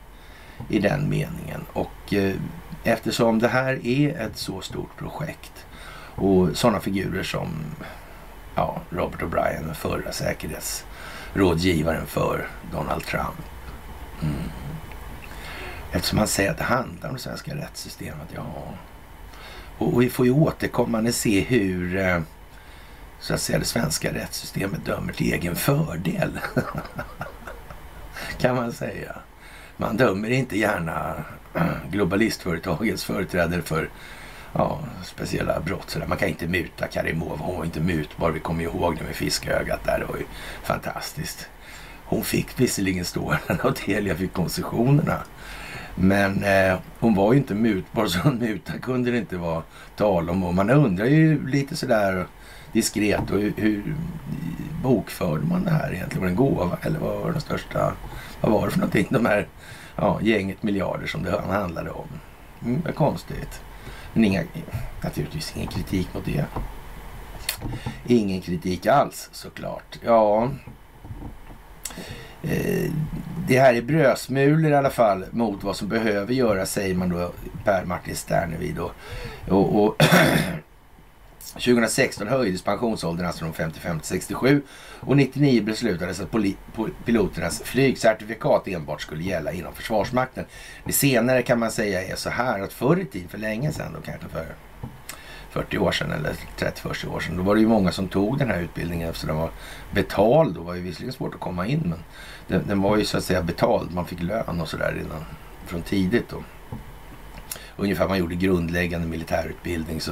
i 0.70 0.80
den 0.80 1.10
meningen. 1.10 1.66
Och 1.74 2.14
eh, 2.14 2.36
eftersom 2.84 3.40
det 3.40 3.48
här 3.48 3.86
är 3.88 4.20
ett 4.20 4.38
så 4.38 4.62
stort 4.62 4.98
projekt 4.98 5.66
och 6.16 6.58
sådana 6.58 6.80
figurer 6.80 7.24
som 7.24 7.48
ja, 8.56 8.82
Robert 8.90 9.22
O'Brien, 9.22 9.74
förra 9.74 10.12
säkerhetsrådgivaren 10.12 12.06
för 12.06 12.48
Donald 12.72 13.04
Trump. 13.04 13.42
Mm. 14.22 14.50
Eftersom 15.92 16.18
han 16.18 16.28
säger 16.28 16.52
att 16.52 16.58
det 16.58 16.64
handlar 16.64 17.10
om 17.10 17.16
det 17.16 17.22
svenska 17.22 17.56
rättssystemet. 17.56 18.28
Ja. 18.36 18.74
Och, 19.78 20.02
vi 20.02 20.10
får 20.10 20.26
ju 20.26 20.32
återkommande 20.32 21.14
se 21.14 21.42
hur 21.42 21.98
eh, 21.98 22.22
så 23.20 23.34
att 23.34 23.42
säga 23.42 23.60
det 23.60 23.66
svenska 23.66 24.14
rättssystemet 24.14 24.86
dömer 24.86 25.14
till 25.14 25.34
egen 25.34 25.56
fördel. 25.56 26.40
kan 28.38 28.56
man 28.56 28.74
säga. 28.74 29.16
Man 29.78 29.98
dömer 29.98 30.30
inte 30.30 30.58
gärna 30.58 31.14
globalistföretagens 31.92 33.04
företrädare 33.04 33.62
för 33.62 33.90
ja, 34.54 34.80
speciella 35.04 35.60
brott. 35.60 35.90
Så 35.90 36.00
Man 36.08 36.18
kan 36.18 36.30
inte 36.30 36.48
muta 36.48 36.88
Karimov. 36.88 37.38
Hon 37.40 37.58
var 37.58 37.66
inte 37.66 37.80
mutbar. 37.80 38.32
Vi 38.32 38.40
kommer 38.40 38.64
ihåg 38.64 38.98
det 38.98 39.04
med 39.04 39.16
fiskögat 39.16 39.84
där. 39.84 40.00
Det 40.00 40.06
var 40.06 40.18
ju 40.18 40.26
fantastiskt. 40.64 41.50
Hon 42.06 42.24
fick 42.24 42.60
visserligen 42.60 43.06
stå 43.06 43.36
och 43.64 43.76
Telia 43.76 44.16
fick 44.16 44.34
koncessionerna. 44.34 45.18
Men 45.96 46.44
eh, 46.44 46.78
hon 47.00 47.16
var 47.16 47.34
ju 47.34 47.40
inte 47.40 47.56
mutbar 47.56 48.08
så 48.08 48.28
en 48.28 48.38
muta 48.38 48.74
kunde 48.82 49.12
det 49.12 49.18
inte 49.18 49.38
vara 49.38 49.64
tal 49.96 50.30
om. 50.30 50.44
Och 50.44 50.54
man 50.54 50.70
undrar 50.70 51.06
ju 51.06 51.48
lite 51.48 51.76
sådär 51.76 52.26
diskret 52.72 53.32
och 53.32 53.40
hur, 53.40 53.54
hur 53.58 53.96
bokförde 54.84 55.46
man 55.46 55.64
det 55.64 55.72
här 55.72 55.94
egentligen? 55.94 56.22
Var 56.22 56.28
det 56.28 56.32
en 56.32 56.36
gåva 56.36 56.78
eller 56.82 57.00
vad 57.00 57.20
var 57.20 57.32
den 57.32 57.42
största? 57.42 57.94
Vad 58.42 58.52
var 58.52 58.66
det 58.66 58.72
för 58.72 58.80
någonting? 58.80 59.08
De 59.10 59.26
här 59.26 59.48
ja, 59.96 60.20
gänget 60.22 60.64
miljarder 60.64 61.08
som 61.08 61.24
det 61.24 61.42
handlade 61.42 61.92
om. 61.92 62.08
Mm, 62.66 62.82
vad 62.86 62.96
konstigt. 62.96 63.62
Men 64.14 64.26
inga, 64.26 64.44
naturligtvis 65.04 65.54
ingen 65.56 65.68
kritik 65.68 66.14
mot 66.14 66.26
det. 66.26 66.46
Ingen 68.08 68.42
kritik 68.42 68.86
alls 68.86 69.30
såklart. 69.32 70.00
Ja, 70.04 70.50
eh, 72.44 72.92
det 73.48 73.60
här 73.60 73.74
är 73.74 73.82
brödsmulor 73.82 74.72
i 74.72 74.76
alla 74.76 74.90
fall 74.90 75.26
mot 75.32 75.64
vad 75.64 75.76
som 75.76 75.88
behöver 75.88 76.34
göras 76.34 76.72
säger 76.72 76.96
man 76.96 77.10
då 77.10 77.32
Per 77.64 77.86
Martin 77.86 78.16
Sternevi 78.16 78.72
då. 78.72 78.92
Och, 79.56 79.84
och 79.84 80.04
2016 81.56 82.28
höjdes 82.28 82.62
pensionsåldern 82.62 83.26
alltså 83.26 83.40
från 83.40 83.54
55 83.54 84.00
till 84.00 84.08
67 84.08 84.62
och 85.00 85.18
99 85.18 85.64
beslutades 85.64 86.20
att 86.20 86.32
piloternas 87.06 87.62
flygcertifikat 87.66 88.68
enbart 88.68 89.02
skulle 89.02 89.24
gälla 89.24 89.52
inom 89.52 89.74
Försvarsmakten. 89.74 90.46
Det 90.86 90.94
senare 90.94 91.42
kan 91.42 91.60
man 91.60 91.72
säga 91.72 92.04
är 92.04 92.16
så 92.16 92.30
här 92.30 92.60
att 92.60 92.74
förr 92.74 93.00
i 93.00 93.06
tiden, 93.06 93.30
för 93.30 93.38
länge 93.38 93.72
sedan 93.72 93.94
då 93.94 94.02
kanske 94.02 94.28
för 94.28 94.46
40 95.50 95.78
år 95.78 95.92
sedan 95.92 96.12
eller 96.12 96.34
30-40 96.58 97.16
år 97.16 97.20
sedan. 97.20 97.38
Då 97.38 97.44
var 97.44 97.56
det 97.56 97.62
ju 97.62 97.68
många 97.68 97.92
som 97.92 98.08
tog 98.08 98.38
den 98.38 98.50
här 98.50 98.62
utbildningen 98.62 99.10
eftersom 99.10 99.28
den 99.28 99.38
var 99.38 99.50
betald. 99.92 100.56
Då 100.56 100.62
var 100.62 100.74
det 100.74 100.80
visserligen 100.80 101.14
svårt 101.14 101.34
att 101.34 101.40
komma 101.40 101.68
in 101.68 101.82
men 101.86 102.00
den, 102.48 102.68
den 102.68 102.82
var 102.82 102.98
ju 102.98 103.06
så 103.06 103.18
att 103.18 103.24
säga 103.24 103.42
betald. 103.42 103.94
Man 103.94 104.06
fick 104.06 104.22
lön 104.22 104.62
och 104.62 104.70
sådär 104.70 104.94
redan 104.96 105.26
från 105.66 105.82
tidigt 105.82 106.30
då. 106.30 106.44
Ungefär 107.78 108.08
man 108.08 108.18
gjorde 108.18 108.36
grundläggande 108.36 109.08
militärutbildning 109.08 110.02
så 110.02 110.12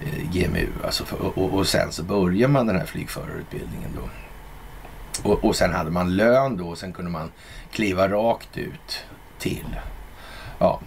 Eh, 0.00 0.30
GMU. 0.32 0.68
Alltså 0.84 1.04
för, 1.04 1.38
och, 1.38 1.54
och, 1.54 1.66
sen 1.66 1.92
så 1.92 2.02
började 2.02 2.52
man 2.52 2.66
den 2.66 2.76
här 2.76 2.86
flygförarutbildningen 2.86 3.90
då. 3.96 4.08
Och, 5.30 5.44
och 5.44 5.56
sen 5.56 5.72
hade 5.72 5.90
man 5.90 6.16
lön 6.16 6.56
då 6.56 6.68
och 6.68 6.78
sen 6.78 6.92
kunde 6.92 7.10
man 7.10 7.32
kliva 7.72 8.08
rakt 8.08 8.58
ut 8.58 9.04
till 9.38 9.76
ja, 10.58 10.80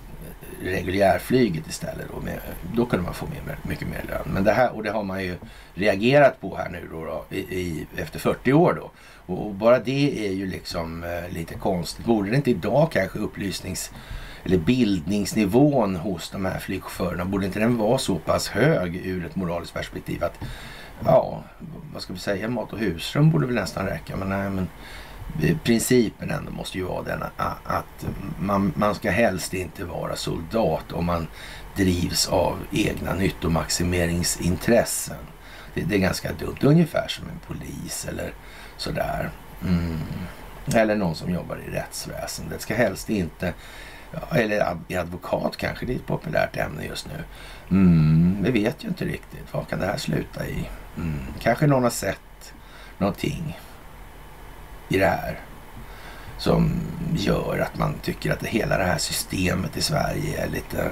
reguljärflyget 0.62 1.68
istället. 1.68 2.08
Då, 2.14 2.22
med, 2.22 2.40
då 2.74 2.86
kunde 2.86 3.06
man 3.06 3.14
få 3.14 3.26
mer, 3.26 3.58
mycket 3.64 3.88
mer 3.88 4.04
lön. 4.08 4.34
Men 4.34 4.44
det 4.44 4.52
här, 4.52 4.76
och 4.76 4.84
det 4.84 4.92
har 4.92 5.04
man 5.04 5.24
ju 5.24 5.36
reagerat 5.74 6.42
på 6.42 6.58
här 6.58 6.70
nu 6.70 6.88
då, 6.92 7.06
då 7.06 7.26
i, 7.30 7.40
i, 7.40 7.88
efter 7.98 8.20
40 8.20 8.54
år 8.54 8.74
då. 8.74 8.92
Och, 9.34 9.46
och, 9.46 9.54
bara 9.54 9.80
det 9.80 10.28
är 10.28 10.32
ju 10.32 10.48
liksom 10.48 11.04
eh, 11.04 11.34
lite 11.34 11.54
konstigt. 11.54 12.06
Borde 12.06 12.30
det 12.30 12.36
inte 12.36 12.52
idag 12.52 12.92
kanske 12.92 13.20
upplysnings 13.20 13.92
eller 14.44 14.58
bildningsnivån 14.58 15.96
hos 15.96 16.29
de 16.29 16.46
här 16.46 16.60
flygchaufförerna, 16.60 17.25
borde 17.25 17.46
inte 17.46 17.60
den 17.60 17.77
vara 17.77 17.98
så 17.98 18.15
pass 18.15 18.48
hög 18.48 18.96
ur 18.96 19.25
ett 19.25 19.36
moraliskt 19.36 19.74
perspektiv 19.74 20.24
att 20.24 20.39
ja, 21.06 21.44
vad 21.94 22.01
ska 22.01 22.13
vi 22.13 22.20
säga, 22.20 22.50
mat 22.50 22.74
och 22.74 22.79
husrum 22.79 23.32
borde 23.32 23.46
väl 23.46 23.56
nästan 23.56 23.86
räcka. 23.86 24.15
Men 24.15 24.29
nej, 24.29 24.50
men 24.50 24.67
eh, 25.44 25.58
principen 25.58 26.32
ändå 26.32 26.51
måste 26.51 26.77
ju 26.77 26.84
vara 26.84 27.03
den 27.03 27.24
att 27.63 28.06
man, 28.39 28.74
man 28.75 28.96
ska 28.96 29.12
helst 29.12 29.53
inte 29.53 29.86
vara 29.86 30.15
soldat 30.15 30.91
om 30.91 31.06
man 31.06 31.27
drivs 31.75 32.27
av 32.27 32.58
egna 32.72 33.13
nyttomaximeringsintressen. 33.13 35.17
Det, 35.74 35.82
det 35.82 35.96
är 35.96 36.00
ganska 36.00 36.34
dumt. 36.34 36.58
Ungefär 36.62 37.08
som 37.08 37.25
en 37.29 37.39
polis 37.48 38.08
eller 38.10 38.34
sådär. 38.77 39.29
Mm. 39.63 40.00
Eller 40.75 40.96
någon 40.96 41.15
som 41.15 41.34
jobbar 41.34 41.60
i 41.67 41.72
rättsväsendet. 41.72 42.62
Ska 42.62 42.75
helst 42.75 43.10
inte 43.10 43.53
eller 44.32 44.78
advokat 44.98 45.58
kanske, 45.58 45.86
det 45.86 45.94
är 45.94 45.96
ett 45.96 46.08
populärt 46.08 46.58
ämne 46.58 46.86
just 46.86 47.08
nu. 47.08 47.24
Mm, 47.72 48.44
vi 48.44 48.52
vet 48.52 48.84
ju 48.84 48.88
inte 48.88 49.06
riktigt. 49.06 49.46
Vad 49.54 49.68
kan 49.68 49.80
det 49.80 49.86
här 49.86 49.98
sluta 49.98 50.48
i? 50.48 50.70
Mm, 50.98 51.20
kanske 51.40 51.68
någon 51.68 51.84
har 51.84 51.90
sett 51.90 52.54
någonting 52.98 53.60
i 54.90 54.98
det 54.98 55.08
här. 55.08 55.40
som 56.40 56.72
gör 57.16 57.60
att 57.60 57.78
man 57.78 57.94
tycker 58.02 58.32
att 58.32 58.44
hela 58.44 58.78
det 58.78 58.84
här 58.84 58.98
systemet 58.98 59.78
i 59.78 59.82
Sverige 59.82 60.44
är 60.44 60.50
lite, 60.50 60.92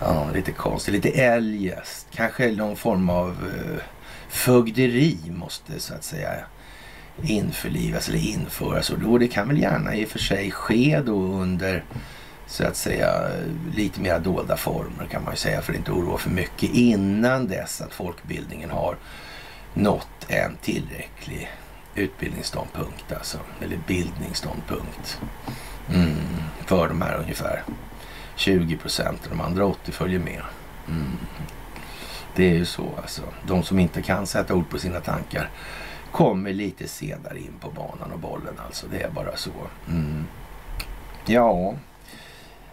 ja, 0.00 0.26
lite 0.34 0.52
konstigt, 0.52 0.94
lite 0.94 1.08
eljest. 1.08 2.06
Kanske 2.10 2.52
någon 2.52 2.76
form 2.76 3.10
av 3.10 3.28
uh, 3.28 3.78
fögderi 4.28 5.18
måste 5.28 5.80
så 5.80 5.94
att 5.94 6.04
säga 6.04 6.30
införlivas 7.22 8.08
eller 8.08 8.18
införas. 8.18 8.90
Och 8.90 9.18
det 9.18 9.28
kan 9.28 9.48
väl 9.48 9.58
gärna 9.58 9.96
i 9.96 10.04
och 10.04 10.08
för 10.08 10.18
sig 10.18 10.50
ske 10.50 11.02
då 11.06 11.16
under 11.16 11.84
så 12.46 12.64
att 12.64 12.76
säga 12.76 13.30
lite 13.74 14.00
mer 14.00 14.18
dolda 14.18 14.56
former 14.56 15.06
kan 15.10 15.24
man 15.24 15.32
ju 15.32 15.36
säga 15.36 15.62
för 15.62 15.72
att 15.72 15.78
inte 15.78 15.92
oroa 15.92 16.18
för 16.18 16.30
mycket 16.30 16.70
innan 16.70 17.48
dess 17.48 17.80
att 17.80 17.94
folkbildningen 17.94 18.70
har 18.70 18.96
nått 19.74 20.26
en 20.28 20.56
tillräcklig 20.62 21.50
utbildningsståndpunkt 21.94 23.12
alltså, 23.12 23.38
eller 23.62 23.78
bildningsståndpunkt. 23.86 25.20
Mm, 25.94 26.16
för 26.66 26.88
de 26.88 27.02
här 27.02 27.18
ungefär 27.18 27.62
20 28.36 28.76
procenten, 28.76 29.30
de 29.30 29.40
andra 29.40 29.66
80 29.66 29.92
följer 29.92 30.18
med. 30.18 30.42
Mm. 30.88 31.18
Det 32.34 32.50
är 32.50 32.54
ju 32.54 32.64
så 32.64 32.88
alltså. 33.02 33.22
De 33.46 33.62
som 33.62 33.78
inte 33.78 34.02
kan 34.02 34.26
sätta 34.26 34.54
ord 34.54 34.68
på 34.70 34.78
sina 34.78 35.00
tankar 35.00 35.50
kommer 36.12 36.52
lite 36.52 36.88
senare 36.88 37.38
in 37.38 37.54
på 37.60 37.70
banan 37.70 38.12
och 38.12 38.18
bollen 38.18 38.54
alltså. 38.66 38.86
Det 38.90 39.02
är 39.02 39.10
bara 39.10 39.36
så. 39.36 39.50
Mm. 39.88 40.24
Ja, 41.26 41.74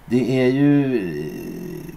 det 0.05 0.41
är 0.41 0.47
ju 0.47 0.99
eh, 1.19 1.95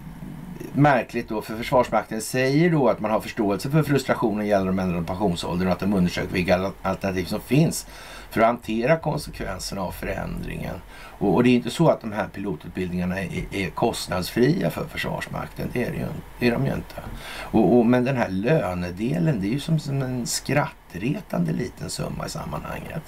märkligt 0.73 1.29
då 1.29 1.41
för 1.41 1.57
Försvarsmakten 1.57 2.21
säger 2.21 2.69
då 2.69 2.89
att 2.89 2.99
man 2.99 3.11
har 3.11 3.19
förståelse 3.19 3.69
för 3.69 3.83
frustrationen 3.83 4.47
gällande 4.47 4.71
de 4.71 4.79
ändrade 4.79 5.05
pensionsåldern 5.05 5.67
och 5.67 5.73
att 5.73 5.79
de 5.79 5.93
undersöker 5.93 6.33
vilka 6.33 6.71
alternativ 6.81 7.25
som 7.25 7.41
finns 7.41 7.87
för 8.29 8.41
att 8.41 8.47
hantera 8.47 8.97
konsekvenserna 8.97 9.81
av 9.81 9.91
förändringen. 9.91 10.75
Och, 11.19 11.35
och 11.35 11.43
det 11.43 11.49
är 11.49 11.55
inte 11.55 11.69
så 11.69 11.89
att 11.89 12.01
de 12.01 12.11
här 12.11 12.27
pilotutbildningarna 12.27 13.21
är, 13.21 13.45
är 13.51 13.69
kostnadsfria 13.69 14.69
för 14.69 14.85
Försvarsmakten. 14.85 15.69
Det 15.73 15.83
är, 15.83 15.91
det 15.91 15.97
ju, 15.97 16.05
det 16.39 16.47
är 16.47 16.51
de 16.51 16.65
ju 16.65 16.73
inte. 16.73 16.95
Och, 17.41 17.77
och, 17.77 17.85
men 17.85 18.03
den 18.03 18.17
här 18.17 18.29
lönedelen, 18.29 19.41
det 19.41 19.47
är 19.47 19.51
ju 19.51 19.59
som, 19.59 19.79
som 19.79 20.01
en 20.01 20.27
skrattretande 20.27 21.51
liten 21.51 21.89
summa 21.89 22.25
i 22.25 22.29
sammanhanget. 22.29 23.03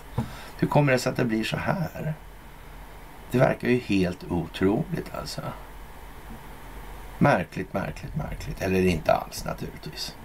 Hur 0.60 0.68
kommer 0.68 0.92
det 0.92 1.00
sig 1.00 1.10
att 1.10 1.18
det 1.18 1.26
blir 1.26 1.44
så 1.44 1.58
här? 1.58 2.14
Det 3.32 3.38
verkar 3.38 3.68
ju 3.68 3.80
helt 3.80 4.32
otroligt 4.32 5.16
alltså. 5.20 5.42
Märkligt, 7.18 7.74
märkligt, 7.74 8.16
märkligt. 8.16 8.62
Eller 8.62 8.86
inte 8.86 9.14
alls 9.14 9.46
naturligtvis. 9.46 10.16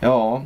Ja, 0.00 0.42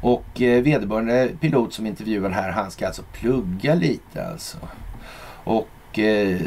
och 0.00 0.42
eh, 0.42 0.62
vederbörande 0.62 1.30
pilot 1.40 1.72
som 1.72 1.86
intervjuar 1.86 2.30
här, 2.30 2.50
han 2.50 2.70
ska 2.70 2.86
alltså 2.86 3.02
plugga 3.12 3.74
lite 3.74 4.26
alltså. 4.26 4.58
Och 5.44 5.98
eh, 5.98 6.40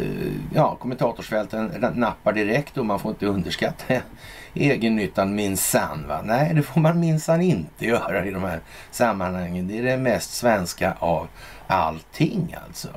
ja, 0.53 0.75
kommentatorsfälten 0.75 1.65
nappar 1.93 2.33
direkt 2.33 2.77
och 2.77 2.85
man 2.85 2.99
får 2.99 3.11
inte 3.11 3.25
underskatta 3.25 3.93
egennyttan 4.53 5.35
minsann. 5.35 6.07
Va? 6.07 6.21
Nej, 6.23 6.53
det 6.53 6.63
får 6.63 6.81
man 6.81 6.99
minsann 6.99 7.41
inte 7.41 7.85
göra 7.85 8.25
i 8.25 8.31
de 8.31 8.43
här 8.43 8.59
sammanhangen. 8.91 9.67
Det 9.67 9.77
är 9.77 9.83
det 9.83 9.97
mest 9.97 10.33
svenska 10.33 10.93
av 10.99 11.27
allting 11.67 12.55
alltså. 12.67 12.89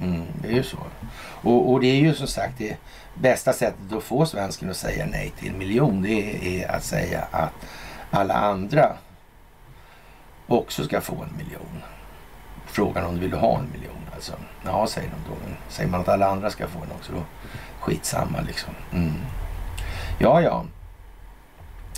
Mm, 0.00 0.22
det 0.42 0.48
är 0.48 0.52
ju 0.52 0.62
så. 0.62 0.78
Och, 1.20 1.72
och, 1.72 1.80
det 1.80 1.86
är 1.86 1.96
ju 1.96 2.14
som 2.14 2.26
sagt 2.26 2.58
det 2.58 2.76
bästa 3.14 3.52
sättet 3.52 3.92
att 3.92 4.02
få 4.02 4.26
svensken 4.26 4.70
att 4.70 4.76
säga 4.76 5.06
nej 5.06 5.32
till 5.38 5.48
en 5.48 5.58
miljon. 5.58 6.02
Det 6.02 6.62
är 6.62 6.70
att 6.70 6.84
säga 6.84 7.24
att 7.30 7.52
alla 8.10 8.34
andra 8.34 8.92
också 10.46 10.84
ska 10.84 11.00
få 11.00 11.14
en 11.14 11.36
miljon. 11.36 11.82
Frågan 12.66 13.04
om 13.04 13.14
du 13.14 13.20
vill 13.20 13.32
ha 13.32 13.58
en 13.58 13.70
miljon 13.72 14.07
alltså. 14.18 14.32
Ja, 14.64 14.86
säger 14.86 15.08
de 15.08 15.30
då. 15.30 15.36
Men 15.44 15.56
säger 15.68 15.90
man 15.90 16.00
att 16.00 16.08
alla 16.08 16.26
andra 16.26 16.50
ska 16.50 16.66
få 16.66 16.80
den 16.80 16.92
också 16.96 17.12
då 17.12 17.22
skitsamma 17.80 18.40
liksom. 18.40 18.74
Mm. 18.92 19.14
Ja, 20.18 20.42
ja. 20.42 20.64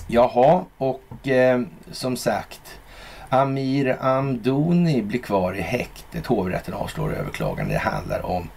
Jaha, 0.07 0.65
och 0.79 1.29
eh, 1.29 1.61
som 1.93 2.17
sagt 2.17 2.81
Amir 3.29 3.97
Amdoni 4.01 5.03
blir 5.03 5.21
kvar 5.21 5.55
i 5.55 5.61
häktet. 5.61 6.27
Hovrätten 6.27 6.75
avslår 6.75 7.15
överklagande. 7.15 7.75
Det 7.75 7.79
handlar 7.79 8.27
om 8.27 8.49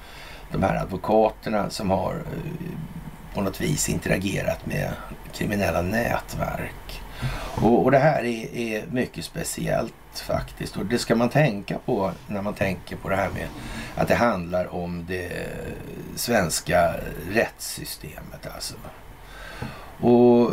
de 0.51 0.63
här 0.63 0.75
advokaterna 0.75 1.69
som 1.69 1.89
har 1.89 2.13
eh, 2.13 3.33
på 3.33 3.41
något 3.41 3.61
vis 3.61 3.89
interagerat 3.89 4.65
med 4.65 4.91
kriminella 5.33 5.81
nätverk. 5.81 7.01
Och, 7.61 7.83
och 7.83 7.91
det 7.91 7.99
här 7.99 8.23
är, 8.23 8.55
är, 8.55 8.85
mycket 8.91 9.25
speciellt 9.25 9.93
faktiskt. 10.21 10.77
Och 10.77 10.85
det 10.85 10.97
ska 10.97 11.15
man 11.15 11.29
tänka 11.29 11.77
på 11.85 12.11
när 12.27 12.41
man 12.41 12.53
tänker 12.53 12.95
på 12.95 13.09
det 13.09 13.15
här 13.15 13.29
med 13.29 13.47
att 13.95 14.07
det 14.07 14.15
handlar 14.15 14.73
om 14.73 15.05
det 15.07 15.47
svenska 16.15 16.95
rättssystemet 17.31 18.47
alltså. 18.55 18.75
Och 19.99 20.51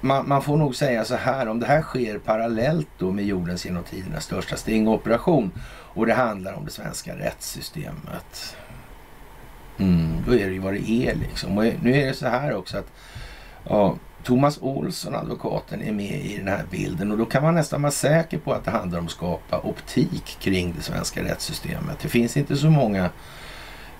man, 0.00 0.28
man, 0.28 0.42
får 0.42 0.56
nog 0.56 0.76
säga 0.76 1.04
så 1.04 1.16
här, 1.16 1.48
om 1.48 1.60
det 1.60 1.66
här 1.66 1.82
sker 1.82 2.18
parallellt 2.18 2.88
då 2.98 3.12
med 3.12 3.24
jordens 3.24 3.64
genom 3.64 3.84
tiderna 3.84 4.20
största 4.20 4.56
stingoperation 4.56 5.52
och 5.94 6.06
det 6.06 6.14
handlar 6.14 6.52
om 6.52 6.64
det 6.64 6.70
svenska 6.70 7.16
rättssystemet. 7.16 8.56
Mm, 9.78 10.16
då 10.26 10.34
är 10.34 10.46
det 10.46 10.52
ju 10.52 10.58
vad 10.58 10.72
det 10.74 10.90
är 10.90 11.14
liksom. 11.14 11.58
Och 11.58 11.64
nu 11.82 11.96
är 11.96 12.06
det 12.06 12.14
så 12.14 12.26
här 12.26 12.54
också 12.54 12.78
att 12.78 12.92
ja, 13.68 13.96
Thomas 14.24 14.58
Olsson, 14.62 15.14
advokaten, 15.14 15.82
är 15.82 15.92
med 15.92 16.24
i 16.24 16.36
den 16.36 16.48
här 16.48 16.64
bilden 16.70 17.12
och 17.12 17.18
då 17.18 17.24
kan 17.24 17.42
man 17.42 17.54
nästan 17.54 17.82
vara 17.82 17.92
säker 17.92 18.38
på 18.38 18.52
att 18.52 18.64
det 18.64 18.70
handlar 18.70 18.98
om 18.98 19.04
att 19.04 19.10
skapa 19.10 19.60
optik 19.60 20.36
kring 20.40 20.74
det 20.76 20.82
svenska 20.82 21.24
rättssystemet. 21.24 21.98
Det 22.02 22.08
finns 22.08 22.36
inte 22.36 22.56
så 22.56 22.70
många 22.70 23.10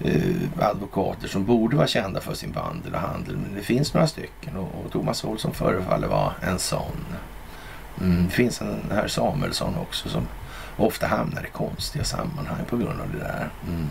eh, 0.00 0.22
advokater 0.58 1.28
som 1.28 1.44
borde 1.44 1.76
vara 1.76 1.87
kända 1.87 2.20
för 2.20 2.35
sin 2.35 2.52
vandel 2.52 2.94
och 2.94 3.00
handel. 3.00 3.37
Men 3.37 3.54
det 3.54 3.62
finns 3.62 3.94
några 3.94 4.06
stycken 4.06 4.56
och, 4.56 4.85
och 4.85 4.92
Thomas 4.92 5.24
Olsson 5.24 5.54
förefaller 5.54 6.08
vara 6.08 6.32
en 6.40 6.58
sån. 6.58 7.06
Mm, 8.00 8.24
det 8.24 8.30
finns 8.30 8.61
en 8.61 8.80
herr 8.90 9.08
Samuelsson 9.08 9.76
också 9.76 10.08
som 10.08 10.26
ofta 10.76 11.06
hamnar 11.06 11.46
i 11.46 11.50
konstiga 11.50 12.04
sammanhang 12.04 12.64
på 12.68 12.76
grund 12.76 13.00
av 13.00 13.12
det 13.12 13.18
där. 13.18 13.50
Mm. 13.68 13.88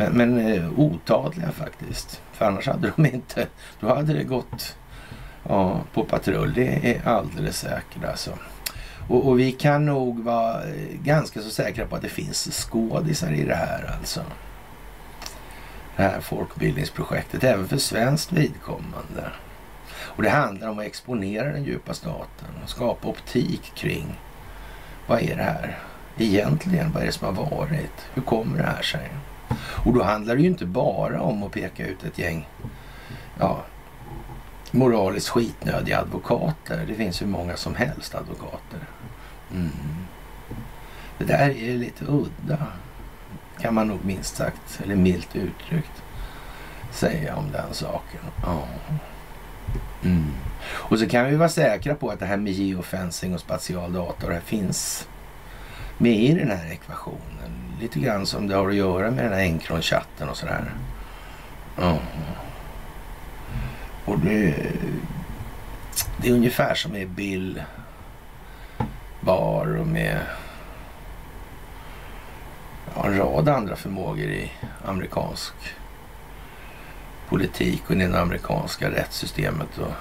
Men, 0.00 0.12
men 0.12 0.38
eh, 0.38 0.78
otadliga 0.78 1.52
faktiskt. 1.52 2.22
För 2.32 2.44
annars 2.44 2.66
hade 2.66 2.92
de 2.96 3.06
inte, 3.06 3.46
då 3.80 3.94
hade 3.94 4.12
det 4.12 4.24
gått 4.24 4.76
ja, 5.48 5.80
på 5.92 6.04
patrull. 6.04 6.54
Det 6.54 6.94
är 6.94 7.08
alldeles 7.08 7.58
säkert 7.58 8.04
alltså. 8.04 8.30
Och, 9.08 9.28
och, 9.28 9.38
vi 9.38 9.52
kan 9.52 9.86
nog 9.86 10.24
vara 10.24 10.62
eh, 10.62 11.00
ganska 11.02 11.40
så 11.40 11.50
säkra 11.50 11.86
på 11.86 11.96
att 11.96 12.02
det 12.02 12.08
finns 12.08 12.48
skådisar 12.52 13.32
i 13.32 13.44
det 13.44 13.54
här 13.54 13.94
alltså 13.98 14.20
det 15.96 16.02
här 16.02 16.20
folkbildningsprojektet, 16.20 17.44
även 17.44 17.68
för 17.68 17.76
svenskt 17.76 18.32
vidkommande. 18.32 19.30
Och 20.00 20.22
det 20.22 20.30
handlar 20.30 20.68
om 20.68 20.78
att 20.78 20.84
exponera 20.84 21.52
den 21.52 21.64
djupa 21.64 21.94
staten 21.94 22.48
och 22.62 22.70
skapa 22.70 23.08
optik 23.08 23.72
kring 23.74 24.18
vad 25.06 25.22
är 25.22 25.36
det 25.36 25.42
här 25.42 25.78
egentligen? 26.18 26.92
Vad 26.92 27.02
är 27.02 27.06
det 27.06 27.12
som 27.12 27.36
har 27.36 27.44
varit? 27.50 28.08
Hur 28.14 28.22
kommer 28.22 28.58
det 28.58 28.64
här 28.64 28.82
sig? 28.82 29.10
Och 29.58 29.92
då 29.92 30.02
handlar 30.02 30.36
det 30.36 30.42
ju 30.42 30.48
inte 30.48 30.66
bara 30.66 31.20
om 31.20 31.42
att 31.42 31.52
peka 31.52 31.86
ut 31.86 32.04
ett 32.04 32.18
gäng 32.18 32.48
ja, 33.38 33.64
moraliskt 34.70 35.28
skitnödiga 35.28 35.98
advokater. 36.00 36.84
Det 36.86 36.94
finns 36.94 37.22
hur 37.22 37.26
många 37.26 37.56
som 37.56 37.74
helst 37.74 38.14
advokater. 38.14 38.80
Mm. 39.54 39.70
Det 41.18 41.24
där 41.24 41.50
är 41.50 41.76
lite 41.76 42.04
udda 42.04 42.66
kan 43.60 43.74
man 43.74 43.88
nog 43.88 44.04
minst 44.04 44.36
sagt, 44.36 44.80
eller 44.84 44.96
milt 44.96 45.36
uttryckt, 45.36 46.02
säga 46.90 47.36
om 47.36 47.52
den 47.52 47.74
saken. 47.74 48.20
Ja. 48.42 48.64
Mm. 50.02 50.32
Och 50.66 50.98
så 50.98 51.08
kan 51.08 51.30
vi 51.30 51.36
vara 51.36 51.48
säkra 51.48 51.94
på 51.94 52.10
att 52.10 52.18
det 52.18 52.26
här 52.26 52.36
med 52.36 52.52
geofencing 52.52 53.34
och 53.34 53.40
spatial 53.40 53.92
data 53.92 54.28
det 54.28 54.40
finns 54.40 55.08
med 55.98 56.16
i 56.16 56.34
den 56.34 56.50
här 56.50 56.72
ekvationen. 56.72 57.59
Lite 57.80 58.00
grann 58.00 58.26
som 58.26 58.46
det 58.46 58.54
har 58.54 58.68
att 58.68 58.74
göra 58.74 59.10
med 59.10 59.24
den 59.24 59.32
här 59.32 59.44
Encron-chatten 59.44 60.28
och 60.28 60.36
sådär. 60.36 60.72
Mm. 61.78 61.96
Och 64.04 64.18
det, 64.18 64.54
det 66.16 66.28
är 66.28 66.32
ungefär 66.32 66.74
som 66.74 66.92
med 66.92 67.08
Bill 67.08 67.62
Bar 69.20 69.76
och 69.76 69.86
med 69.86 70.20
en 73.04 73.16
rad 73.16 73.48
andra 73.48 73.76
förmågor 73.76 74.30
i 74.30 74.52
amerikansk 74.84 75.54
politik 77.28 77.82
och 77.86 77.92
i 77.92 77.98
det 77.98 78.20
amerikanska 78.20 78.90
rättssystemet. 78.90 79.78
Och 79.78 79.92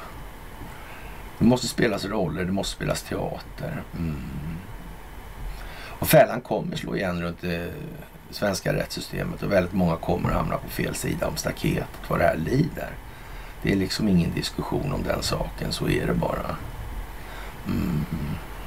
det 1.39 1.45
måste 1.45 1.67
spelas 1.67 2.05
roller, 2.05 2.45
det 2.45 2.51
måste 2.51 2.75
spelas 2.75 3.03
teater. 3.03 3.83
Mm. 3.97 4.48
Och 5.99 6.07
fällan 6.07 6.41
kommer 6.41 6.75
slå 6.75 6.95
igen 6.95 7.21
runt 7.21 7.41
det 7.41 7.71
svenska 8.31 8.73
rättssystemet 8.73 9.43
och 9.43 9.51
väldigt 9.51 9.73
många 9.73 9.95
kommer 9.95 10.29
hamna 10.29 10.57
på 10.57 10.69
fel 10.69 10.95
sida 10.95 11.27
om 11.27 11.37
staketet 11.37 11.87
vad 12.07 12.19
det 12.19 12.25
här 12.25 12.37
lider. 12.37 12.89
Det 13.61 13.71
är 13.71 13.75
liksom 13.75 14.07
ingen 14.07 14.33
diskussion 14.33 14.93
om 14.93 15.03
den 15.03 15.23
saken, 15.23 15.71
så 15.71 15.89
är 15.89 16.07
det 16.07 16.13
bara. 16.13 16.55
Mm. 17.67 18.05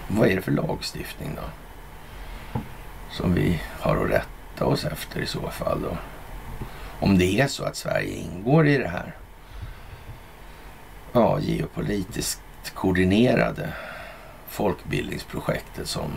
Vad 0.09 0.29
är 0.29 0.37
det 0.37 0.43
för 0.43 0.53
lagstiftning 0.53 1.31
då? 1.37 1.43
som 3.13 3.35
vi 3.35 3.61
har 3.81 4.05
att 4.05 4.11
rätta 4.11 4.67
oss 4.67 4.85
efter 4.85 5.21
i 5.21 5.27
så 5.27 5.51
fall. 5.51 5.83
Då. 5.83 5.97
Om 7.01 7.19
det 7.19 7.41
är 7.41 7.47
så 7.47 7.65
att 7.65 7.77
Sverige 7.77 8.15
ingår 8.15 8.67
i 8.67 8.79
det 8.79 8.89
här 8.89 9.17
ja, 11.13 11.41
geopolitiskt 11.41 12.75
koordinerade 12.75 13.73
folkbildningsprojektet 14.49 15.89
som 15.89 16.11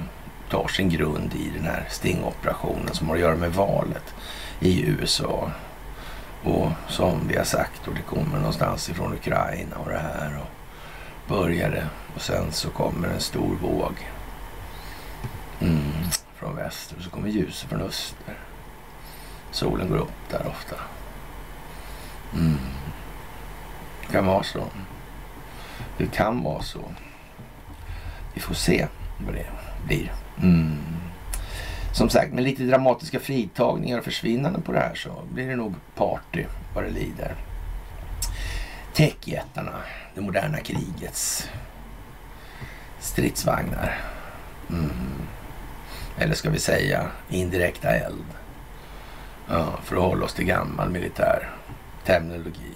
tar 0.56 0.68
sin 0.68 0.90
grund 0.90 1.34
i 1.34 1.50
den 1.56 1.66
här 1.66 1.88
stingoperationen 1.90 2.94
som 2.94 3.08
har 3.08 3.16
att 3.16 3.22
göra 3.22 3.36
med 3.36 3.54
valet 3.54 4.14
i 4.60 4.86
USA. 4.86 5.52
Och 6.44 6.72
som 6.88 7.28
vi 7.28 7.38
har 7.38 7.44
sagt, 7.44 7.88
och 7.88 7.94
det 7.94 8.02
kommer 8.02 8.38
någonstans 8.38 8.90
ifrån 8.90 9.14
Ukraina 9.14 9.76
och 9.76 9.90
det 9.90 9.98
här. 9.98 10.40
Och 10.42 10.48
började 11.30 11.88
och 12.16 12.22
sen 12.22 12.52
så 12.52 12.70
kommer 12.70 13.08
en 13.08 13.20
stor 13.20 13.56
våg 13.62 13.94
mm, 15.60 15.92
från 16.36 16.56
väster 16.56 16.98
och 16.98 17.04
så 17.04 17.10
kommer 17.10 17.30
ljuset 17.30 17.70
från 17.70 17.82
öster. 17.82 18.38
Solen 19.52 19.90
går 19.90 19.98
upp 19.98 20.30
där 20.30 20.48
ofta. 20.48 20.76
Mm. 22.34 22.58
Det 24.02 24.14
kan 24.14 24.26
vara 24.26 24.44
så. 24.44 24.64
Det 25.98 26.12
kan 26.12 26.44
vara 26.44 26.62
så. 26.62 26.82
Vi 28.34 28.42
får 28.42 28.56
se 28.56 28.88
vad 29.26 29.34
det 29.34 29.48
blir. 29.88 30.25
Mm. 30.42 30.78
Som 31.94 32.10
sagt, 32.10 32.34
med 32.34 32.44
lite 32.44 32.64
dramatiska 32.64 33.20
fritagningar 33.20 33.98
och 33.98 34.04
försvinnanden 34.04 34.62
på 34.62 34.72
det 34.72 34.80
här 34.80 34.96
så 34.96 35.10
blir 35.34 35.48
det 35.48 35.56
nog 35.56 35.76
party 35.96 36.44
vad 36.74 36.84
det 36.84 36.90
lider. 36.90 37.36
Techjättarna, 38.94 39.82
det 40.16 40.22
moderna 40.22 40.58
krigets 40.58 41.50
stridsvagnar. 43.00 44.02
Mm. 44.70 44.92
Eller 46.18 46.36
ska 46.36 46.50
vi 46.50 46.60
säga 46.60 47.08
indirekta 47.30 47.90
eld. 47.90 48.26
Ja, 49.50 49.80
för 49.84 49.96
att 49.96 50.02
hålla 50.02 50.26
oss 50.26 50.34
till 50.34 50.46
gammal 50.46 50.90
militär 50.90 51.50
terminologi. 52.06 52.72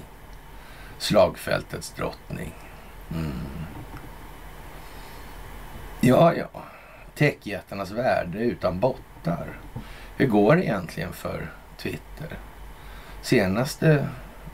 Slagfältets 0.98 1.92
drottning. 1.92 2.54
Mm. 3.12 3.32
Ja, 6.02 6.34
ja. 6.34 6.50
Techjättarnas 7.20 7.92
värde 7.92 8.40
utan 8.40 8.80
bottar. 8.80 9.48
Hur 10.18 10.28
går 10.28 10.56
det 10.56 10.64
egentligen 10.64 11.14
för 11.14 11.52
Twitter? 11.78 12.38
Senaste 13.22 14.08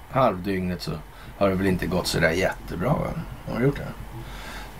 halvdygnet 0.09 0.81
så 0.81 0.91
har 1.37 1.49
det 1.49 1.55
väl 1.55 1.67
inte 1.67 1.87
gått 1.87 2.07
så 2.07 2.19
där 2.19 2.31
jättebra? 2.31 2.89
Va? 2.89 3.07
Har 3.51 3.59
det 3.59 3.65
gjort 3.65 3.77
det? 3.77 3.87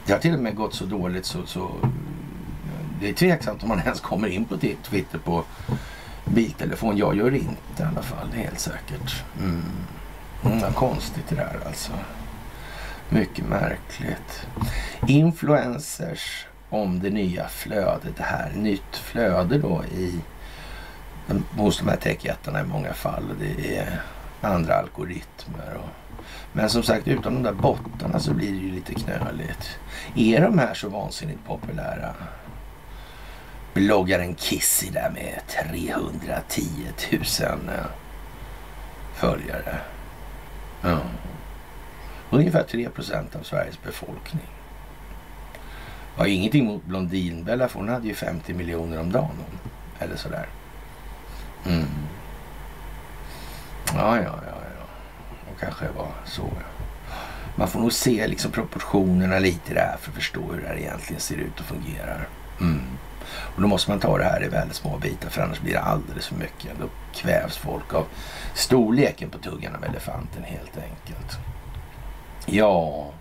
Det 0.06 0.14
har 0.14 0.20
till 0.20 0.34
och 0.34 0.40
med 0.40 0.56
gått 0.56 0.74
så 0.74 0.86
dåligt 0.86 1.26
så, 1.26 1.46
så 1.46 1.72
det 3.00 3.10
är 3.10 3.14
tveksamt 3.14 3.64
om 3.64 3.70
man 3.70 3.80
ens 3.80 4.00
kommer 4.00 4.28
in 4.28 4.46
på 4.46 4.58
Twitter 4.58 5.18
på 5.18 5.44
biltelefon. 6.26 6.98
Jag 6.98 7.16
gör 7.16 7.32
det 7.32 7.38
inte 7.38 7.84
i 7.84 7.84
alla 7.84 8.02
fall, 8.02 8.28
det 8.34 8.38
är 8.40 8.44
helt 8.44 8.60
säkert. 8.60 9.24
Mm. 9.40 9.64
Mm, 10.46 10.74
konstigt 10.74 11.26
det 11.30 11.36
där 11.36 11.60
alltså. 11.66 11.92
Mycket 13.10 13.46
märkligt. 13.46 14.48
Influencers 15.08 16.46
om 16.70 17.00
det 17.00 17.10
nya 17.10 17.48
flödet. 17.48 18.18
Det 18.18 18.24
här 18.24 18.52
nytt 18.56 18.96
flöde 18.96 19.58
då 19.58 19.84
i 19.86 20.20
hos 21.58 21.78
de 21.80 21.88
här 21.88 21.98
techjättarna 21.98 22.62
i 22.62 22.64
många 22.64 22.94
fall. 22.94 23.24
Det 23.40 23.78
är 23.78 24.02
andra 24.42 24.76
algoritmer. 24.76 25.78
Och, 25.84 25.90
men 26.54 26.70
som 26.70 26.84
sagt, 26.84 27.08
utan 27.08 27.34
de 27.34 27.44
där 27.44 27.54
bottarna 27.54 28.20
så 28.20 28.34
blir 28.34 28.52
det 28.52 28.58
ju 28.58 28.72
lite 28.72 28.94
knöligt. 28.94 29.80
Är 30.16 30.42
de 30.42 30.60
här 30.60 30.74
så 30.74 30.90
vansinnigt 30.90 31.46
populära? 31.48 32.14
Bloggaren 33.74 34.36
Kissy 34.36 34.90
där 34.90 35.10
med 35.10 35.42
310 35.48 36.62
000 37.12 37.22
eh, 37.22 37.86
följare. 39.16 39.80
Ja. 40.82 41.00
Ungefär 42.30 42.64
3 42.64 42.90
procent 42.90 43.36
av 43.36 43.44
Sveriges 43.44 43.84
befolkning. 43.84 44.55
Jag 46.16 46.24
har 46.24 46.28
ingenting 46.28 46.66
mot 46.66 46.86
Blondinbella 46.86 47.68
för 47.68 47.80
hon 47.80 47.90
hade 47.90 48.08
ju 48.08 48.14
50 48.14 48.54
miljoner 48.54 49.00
om 49.00 49.12
dagen. 49.12 49.36
Eller 50.00 50.16
sådär. 50.16 50.46
Mm. 51.66 51.86
Ja, 53.94 54.18
ja, 54.18 54.24
ja, 54.24 54.58
ja. 54.78 54.86
Och 55.52 55.60
kanske 55.60 55.86
var 55.98 56.12
så. 56.26 56.42
Ja. 56.42 56.76
Man 57.56 57.68
får 57.68 57.80
nog 57.80 57.94
se 57.94 58.28
liksom 58.28 58.52
proportionerna 58.52 59.40
lite 59.40 59.74
där 59.74 59.98
för 60.02 60.10
att 60.10 60.16
förstå 60.16 60.42
hur 60.52 60.62
det 60.62 60.68
här 60.68 60.78
egentligen 60.78 61.22
ser 61.22 61.36
ut 61.36 61.60
och 61.60 61.66
fungerar. 61.66 62.28
Mm. 62.62 62.82
Och 63.56 63.62
då 63.62 63.68
måste 63.68 63.92
man 63.92 64.00
ta 64.00 64.18
det 64.18 64.24
här 64.24 64.44
i 64.44 64.48
väldigt 64.48 64.76
små 64.76 64.98
bitar 64.98 65.30
för 65.30 65.42
annars 65.42 65.62
blir 65.62 65.74
det 65.74 65.82
alldeles 65.82 66.28
för 66.28 66.36
mycket. 66.36 66.72
Då 66.80 66.88
kvävs 67.14 67.58
folk 67.58 67.94
av 67.94 68.06
storleken 68.54 69.30
på 69.30 69.38
tuggan 69.38 69.76
av 69.76 69.84
elefanten 69.84 70.44
helt 70.44 70.78
enkelt. 70.78 71.38
Ja, 72.46 73.12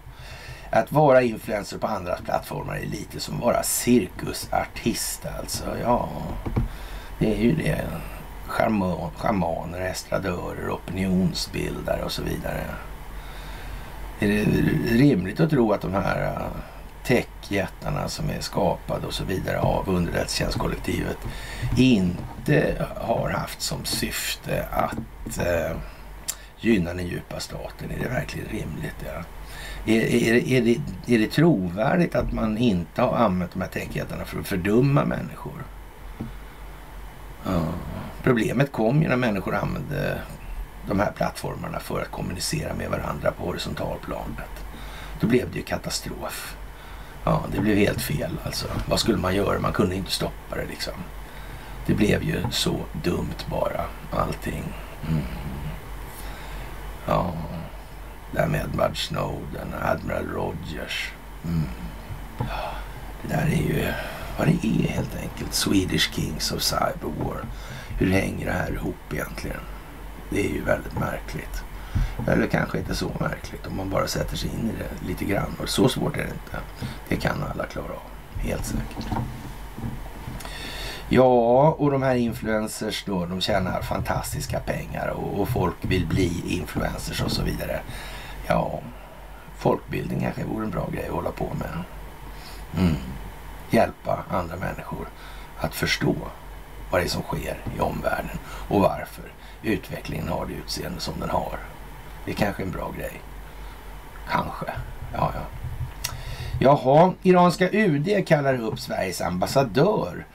att 0.74 0.92
vara 0.92 1.22
influencer 1.22 1.78
på 1.78 1.86
andras 1.86 2.20
plattformar 2.20 2.76
är 2.76 2.86
lite 2.86 3.20
som 3.20 3.34
att 3.34 3.40
vara 3.40 3.62
cirkusartist 3.62 5.26
alltså. 5.38 5.64
Ja, 5.82 6.08
det 7.18 7.34
är 7.34 7.38
ju 7.38 7.52
det. 7.52 7.84
Schamaner, 9.16 9.80
estradörer, 9.80 10.70
opinionsbildare 10.70 12.02
och 12.02 12.12
så 12.12 12.22
vidare. 12.22 12.60
Är 14.20 14.28
det 14.28 14.44
rimligt 14.94 15.40
att 15.40 15.50
tro 15.50 15.72
att 15.72 15.80
de 15.80 15.92
här 15.94 16.24
äh, 16.24 16.46
techjättarna 17.04 18.08
som 18.08 18.30
är 18.30 18.40
skapade 18.40 19.06
och 19.06 19.14
så 19.14 19.24
vidare 19.24 19.60
av 19.60 19.88
underrättelsetjänstkollektivet 19.88 21.18
inte 21.76 22.86
har 22.96 23.30
haft 23.30 23.60
som 23.60 23.84
syfte 23.84 24.66
att 24.70 25.38
eh, 25.38 25.76
gynna 26.60 26.94
den 26.94 27.06
djupa 27.06 27.40
staten? 27.40 27.90
Är 27.90 28.02
det 28.02 28.08
verkligen 28.08 28.48
rimligt? 28.48 28.96
Ja? 29.04 29.24
Är, 29.86 30.00
är, 30.00 30.34
är, 30.34 30.62
det, 30.62 30.80
är 31.14 31.18
det 31.18 31.26
trovärdigt 31.26 32.14
att 32.14 32.32
man 32.32 32.58
inte 32.58 33.02
har 33.02 33.16
använt 33.16 33.52
de 33.52 33.60
här 33.60 33.68
tänkjättarna 33.68 34.24
för 34.24 34.40
att 34.40 34.46
fördumma 34.46 35.04
människor? 35.04 35.64
Ja. 37.44 37.64
Problemet 38.22 38.72
kom 38.72 39.02
ju 39.02 39.08
när 39.08 39.16
människor 39.16 39.54
använde 39.54 40.20
de 40.88 41.00
här 41.00 41.12
plattformarna 41.12 41.80
för 41.80 42.00
att 42.00 42.10
kommunicera 42.10 42.74
med 42.74 42.90
varandra 42.90 43.30
på 43.30 43.44
horisontalplanet. 43.44 44.64
Då 45.20 45.26
blev 45.26 45.50
det 45.50 45.56
ju 45.56 45.62
katastrof. 45.62 46.56
Ja, 47.24 47.44
det 47.52 47.60
blev 47.60 47.76
helt 47.76 48.00
fel 48.00 48.30
alltså. 48.44 48.66
Vad 48.88 49.00
skulle 49.00 49.18
man 49.18 49.34
göra? 49.34 49.60
Man 49.60 49.72
kunde 49.72 49.94
inte 49.94 50.10
stoppa 50.10 50.56
det 50.56 50.66
liksom. 50.66 50.94
Det 51.86 51.94
blev 51.94 52.22
ju 52.22 52.42
så 52.50 52.76
dumt 53.02 53.44
bara, 53.50 53.80
allting. 54.10 54.64
Mm. 55.08 55.22
Ja, 57.06 57.32
det 58.34 58.40
där 58.40 58.46
med 58.46 58.60
Edward 58.60 58.96
Snowden 58.96 59.74
och 59.74 59.88
Admiral 59.88 60.26
Rogers. 60.26 61.12
Mm. 61.44 61.68
Det 63.22 63.28
där 63.28 63.46
är 63.46 63.68
ju 63.68 63.92
vad 64.38 64.46
det 64.46 64.66
är 64.66 64.88
helt 64.88 65.16
enkelt. 65.16 65.54
Swedish 65.54 66.14
Kings 66.14 66.52
of 66.52 66.62
Cyberwar. 66.62 67.44
Hur 67.98 68.10
hänger 68.10 68.46
det 68.46 68.52
här 68.52 68.72
ihop 68.72 69.12
egentligen? 69.12 69.60
Det 70.30 70.46
är 70.46 70.50
ju 70.50 70.64
väldigt 70.64 70.98
märkligt. 70.98 71.64
Eller 72.28 72.46
kanske 72.46 72.78
inte 72.78 72.94
så 72.94 73.10
märkligt 73.20 73.66
om 73.66 73.76
man 73.76 73.90
bara 73.90 74.06
sätter 74.06 74.36
sig 74.36 74.50
in 74.50 74.70
i 74.70 74.72
det 74.78 75.08
lite 75.08 75.24
grann. 75.24 75.56
Och 75.62 75.68
så 75.68 75.88
svårt 75.88 76.16
är 76.16 76.22
det 76.22 76.24
inte. 76.24 76.58
Det 77.08 77.16
kan 77.16 77.44
alla 77.52 77.66
klara 77.66 77.92
av. 77.92 78.40
Helt 78.40 78.66
säkert. 78.66 79.06
Ja, 81.08 81.70
och 81.78 81.90
de 81.90 82.02
här 82.02 82.14
influencers 82.14 83.04
då, 83.06 83.26
de 83.26 83.40
tjänar 83.40 83.82
fantastiska 83.82 84.60
pengar 84.60 85.08
och, 85.08 85.40
och 85.40 85.48
folk 85.48 85.76
vill 85.80 86.06
bli 86.06 86.42
influencers 86.46 87.22
och 87.22 87.32
så 87.32 87.42
vidare. 87.42 87.80
Ja, 88.46 88.80
folkbildning 89.56 90.20
kanske 90.20 90.44
vore 90.44 90.64
en 90.64 90.70
bra 90.70 90.88
grej 90.92 91.06
att 91.06 91.14
hålla 91.14 91.30
på 91.30 91.52
med. 91.54 91.84
Mm. 92.78 92.96
Hjälpa 93.70 94.24
andra 94.30 94.56
människor 94.56 95.08
att 95.58 95.74
förstå 95.74 96.14
vad 96.90 97.00
det 97.00 97.04
är 97.04 97.08
som 97.08 97.22
sker 97.22 97.56
i 97.76 97.80
omvärlden 97.80 98.38
och 98.68 98.80
varför 98.80 99.24
utvecklingen 99.62 100.28
har 100.28 100.46
det 100.46 100.52
utseende 100.52 101.00
som 101.00 101.14
den 101.20 101.30
har. 101.30 101.58
Det 102.24 102.30
är 102.30 102.34
kanske 102.34 102.62
en 102.62 102.70
bra 102.70 102.92
grej. 102.98 103.20
Kanske. 104.28 104.66
Ja, 105.12 105.32
ja. 105.34 105.40
Jaha, 106.60 107.12
iranska 107.22 107.70
UD 107.70 108.26
kallar 108.26 108.60
upp 108.60 108.80
Sveriges 108.80 109.20
ambassadör 109.20 110.26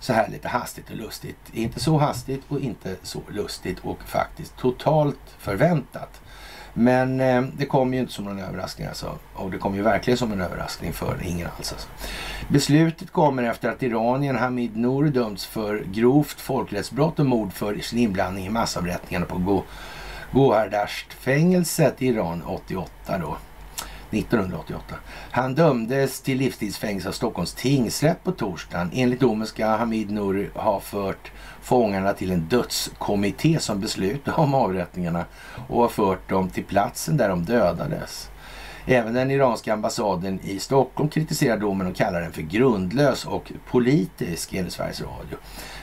så 0.00 0.12
här 0.12 0.28
lite 0.28 0.48
hastigt 0.48 0.90
och 0.90 0.96
lustigt. 0.96 1.38
Inte 1.52 1.80
så 1.80 1.98
hastigt 1.98 2.42
och 2.48 2.60
inte 2.60 2.96
så 3.02 3.20
lustigt 3.28 3.78
och 3.78 3.98
faktiskt 4.06 4.56
totalt 4.56 5.36
förväntat. 5.38 6.20
Men 6.74 7.20
eh, 7.20 7.42
det 7.56 7.66
kom 7.66 7.94
ju 7.94 8.00
inte 8.00 8.12
som 8.12 8.24
någon 8.24 8.38
överraskning 8.38 8.86
alltså. 8.86 9.18
Och 9.34 9.50
det 9.50 9.58
kom 9.58 9.74
ju 9.74 9.82
verkligen 9.82 10.18
som 10.18 10.32
en 10.32 10.40
överraskning 10.40 10.92
för 10.92 11.18
ingen 11.24 11.48
alls. 11.56 11.72
Alltså. 11.72 11.88
Beslutet 12.48 13.10
kommer 13.10 13.42
efter 13.42 13.68
att 13.68 13.82
iranien 13.82 14.36
Hamid 14.36 14.76
Nour 14.76 15.04
dömts 15.04 15.46
för 15.46 15.84
grovt 15.92 16.40
folkrättsbrott 16.40 17.18
och 17.18 17.26
mord 17.26 17.52
för 17.52 17.78
sin 17.78 17.98
inblandning 17.98 18.46
i 18.46 18.50
massavrättningarna 18.50 19.26
på 19.26 19.38
Go 19.38 19.62
Gohardasht-fängelset 20.32 22.02
i 22.02 22.06
Iran 22.06 22.42
88 22.42 23.18
då. 23.18 23.36
1988. 24.16 24.94
Han 25.30 25.54
dömdes 25.54 26.20
till 26.20 26.38
livstidsfängelse 26.38 27.08
av 27.08 27.12
Stockholms 27.12 27.54
tingsrätt 27.54 28.24
på 28.24 28.32
torsdagen. 28.32 28.90
Enligt 28.94 29.20
domen 29.20 29.46
ska 29.46 29.66
Hamid 29.66 30.10
Nouri 30.10 30.50
ha 30.54 30.80
fört 30.80 31.32
fångarna 31.62 32.12
till 32.12 32.30
en 32.30 32.40
dödskommitté 32.40 33.58
som 33.58 33.80
beslutade 33.80 34.36
om 34.36 34.54
avrättningarna 34.54 35.24
och 35.68 35.80
har 35.80 35.88
fört 35.88 36.28
dem 36.28 36.50
till 36.50 36.64
platsen 36.64 37.16
där 37.16 37.28
de 37.28 37.44
dödades. 37.44 38.30
Även 38.86 39.14
den 39.14 39.30
iranska 39.30 39.72
ambassaden 39.72 40.40
i 40.42 40.58
Stockholm 40.58 41.08
kritiserar 41.08 41.56
domen 41.56 41.86
och 41.86 41.96
kallar 41.96 42.20
den 42.20 42.32
för 42.32 42.42
grundlös 42.42 43.24
och 43.24 43.52
politisk 43.70 44.54
enligt 44.54 44.72
Sveriges 44.72 45.00
Radio. 45.00 45.38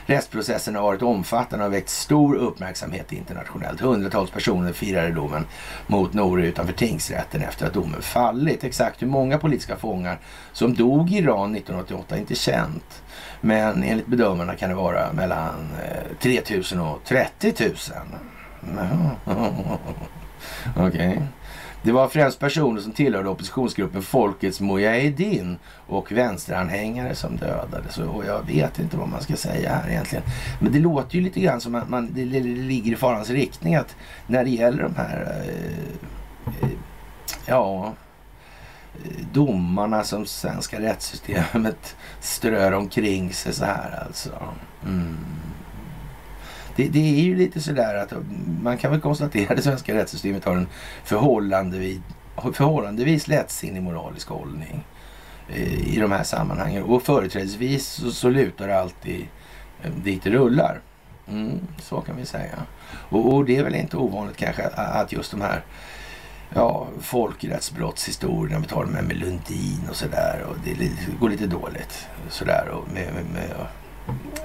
Rättsprocessen 0.06 0.74
har 0.74 0.82
varit 0.82 1.02
omfattande 1.02 1.64
och 1.64 1.72
väckt 1.72 1.88
stor 1.88 2.34
uppmärksamhet 2.34 3.12
internationellt. 3.12 3.80
Hundratals 3.80 4.30
personer 4.30 4.72
firade 4.72 5.10
domen 5.10 5.46
mot 5.86 6.12
Nouri 6.12 6.46
utanför 6.46 6.72
tingsrätten 6.72 7.42
efter 7.42 7.66
att 7.66 7.74
domen 7.74 8.02
fallit. 8.02 8.64
Exakt 8.64 9.02
hur 9.02 9.06
många 9.06 9.38
politiska 9.38 9.76
fångar 9.76 10.18
som 10.52 10.74
dog 10.74 11.12
i 11.12 11.18
Iran 11.18 11.56
1988 11.56 12.14
är 12.14 12.20
inte 12.20 12.34
känt. 12.34 13.02
Men 13.40 13.82
enligt 13.82 14.06
bedömarna 14.06 14.54
kan 14.54 14.68
det 14.68 14.74
vara 14.74 15.12
mellan 15.12 15.68
eh, 15.84 16.16
3000 16.20 16.80
och 16.80 17.04
30 17.04 17.54
000. 17.60 17.74
Okej. 20.76 20.86
Okay. 20.86 21.18
Det 21.84 21.92
var 21.92 22.08
främst 22.08 22.38
personer 22.38 22.80
som 22.80 22.92
tillhörde 22.92 23.28
oppositionsgruppen 23.28 24.02
Folkets 24.02 24.60
Mujahedin 24.60 25.58
och 25.86 26.12
vänsteranhängare 26.12 27.14
som 27.14 27.36
dödades. 27.36 27.98
Och 27.98 28.24
jag 28.24 28.46
vet 28.46 28.78
inte 28.78 28.96
vad 28.96 29.08
man 29.08 29.22
ska 29.22 29.36
säga 29.36 29.74
här 29.74 29.90
egentligen. 29.90 30.24
Men 30.60 30.72
det 30.72 30.78
låter 30.78 31.16
ju 31.16 31.20
lite 31.20 31.40
grann 31.40 31.60
som 31.60 31.74
att 31.74 31.88
man, 31.88 32.10
det 32.14 32.24
ligger 32.24 32.92
i 32.92 32.96
farans 32.96 33.30
riktning 33.30 33.74
att 33.74 33.96
när 34.26 34.44
det 34.44 34.50
gäller 34.50 34.82
de 34.82 34.96
här 34.96 35.42
eh, 35.46 36.52
eh 36.62 36.68
ja, 37.46 37.92
eh, 39.04 39.26
domarna 39.32 40.04
som 40.04 40.26
svenska 40.26 40.80
rättssystemet 40.80 41.96
strör 42.20 42.72
omkring 42.72 43.32
sig 43.32 43.52
så 43.52 43.64
här 43.64 44.04
alltså. 44.06 44.30
Mm. 44.84 45.16
Det, 46.76 46.88
det, 46.88 46.98
är 46.98 47.22
ju 47.22 47.36
lite 47.36 47.60
sådär 47.60 47.94
att 47.94 48.12
man 48.62 48.78
kan 48.78 48.90
väl 48.90 49.00
konstatera 49.00 49.50
att 49.50 49.56
det 49.56 49.62
svenska 49.62 49.94
rättssystemet 49.94 50.44
har 50.44 50.56
en 50.56 50.68
förhållandevis, 51.04 52.00
förhållandevis 52.52 53.28
lättsinnig 53.28 53.82
moralisk 53.82 54.28
hållning 54.28 54.84
eh, 55.48 55.94
i 55.94 55.98
de 56.00 56.12
här 56.12 56.22
sammanhangen. 56.22 56.82
Och 56.82 57.02
företrädesvis 57.02 57.86
så, 57.86 58.10
så 58.10 58.28
lutar 58.28 58.68
det 58.68 58.80
alltid 58.80 59.26
eh, 59.82 59.90
dit 59.90 60.24
det 60.24 60.30
rullar. 60.30 60.80
Mm, 61.28 61.60
så 61.78 62.00
kan 62.00 62.16
vi 62.16 62.26
säga. 62.26 62.58
Och, 62.92 63.34
och, 63.34 63.44
det 63.44 63.56
är 63.56 63.64
väl 63.64 63.74
inte 63.74 63.96
ovanligt 63.96 64.36
kanske 64.36 64.66
att 64.68 65.12
just 65.12 65.30
de 65.30 65.40
här 65.40 65.64
ja, 66.54 66.88
folkrättsbrottshistorierna, 67.00 68.58
vi 68.58 68.66
tar 68.66 68.84
med, 68.84 69.04
med 69.04 69.16
Lundin 69.16 69.88
och 69.90 69.96
sådär 69.96 70.44
och 70.48 70.56
det, 70.64 70.74
det, 70.74 70.90
går 71.20 71.30
lite 71.30 71.46
dåligt 71.46 72.06
sådär 72.28 72.68
och 72.68 72.92
med, 72.94 73.14
med, 73.14 73.24
med 73.32 73.66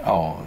ja, 0.04 0.38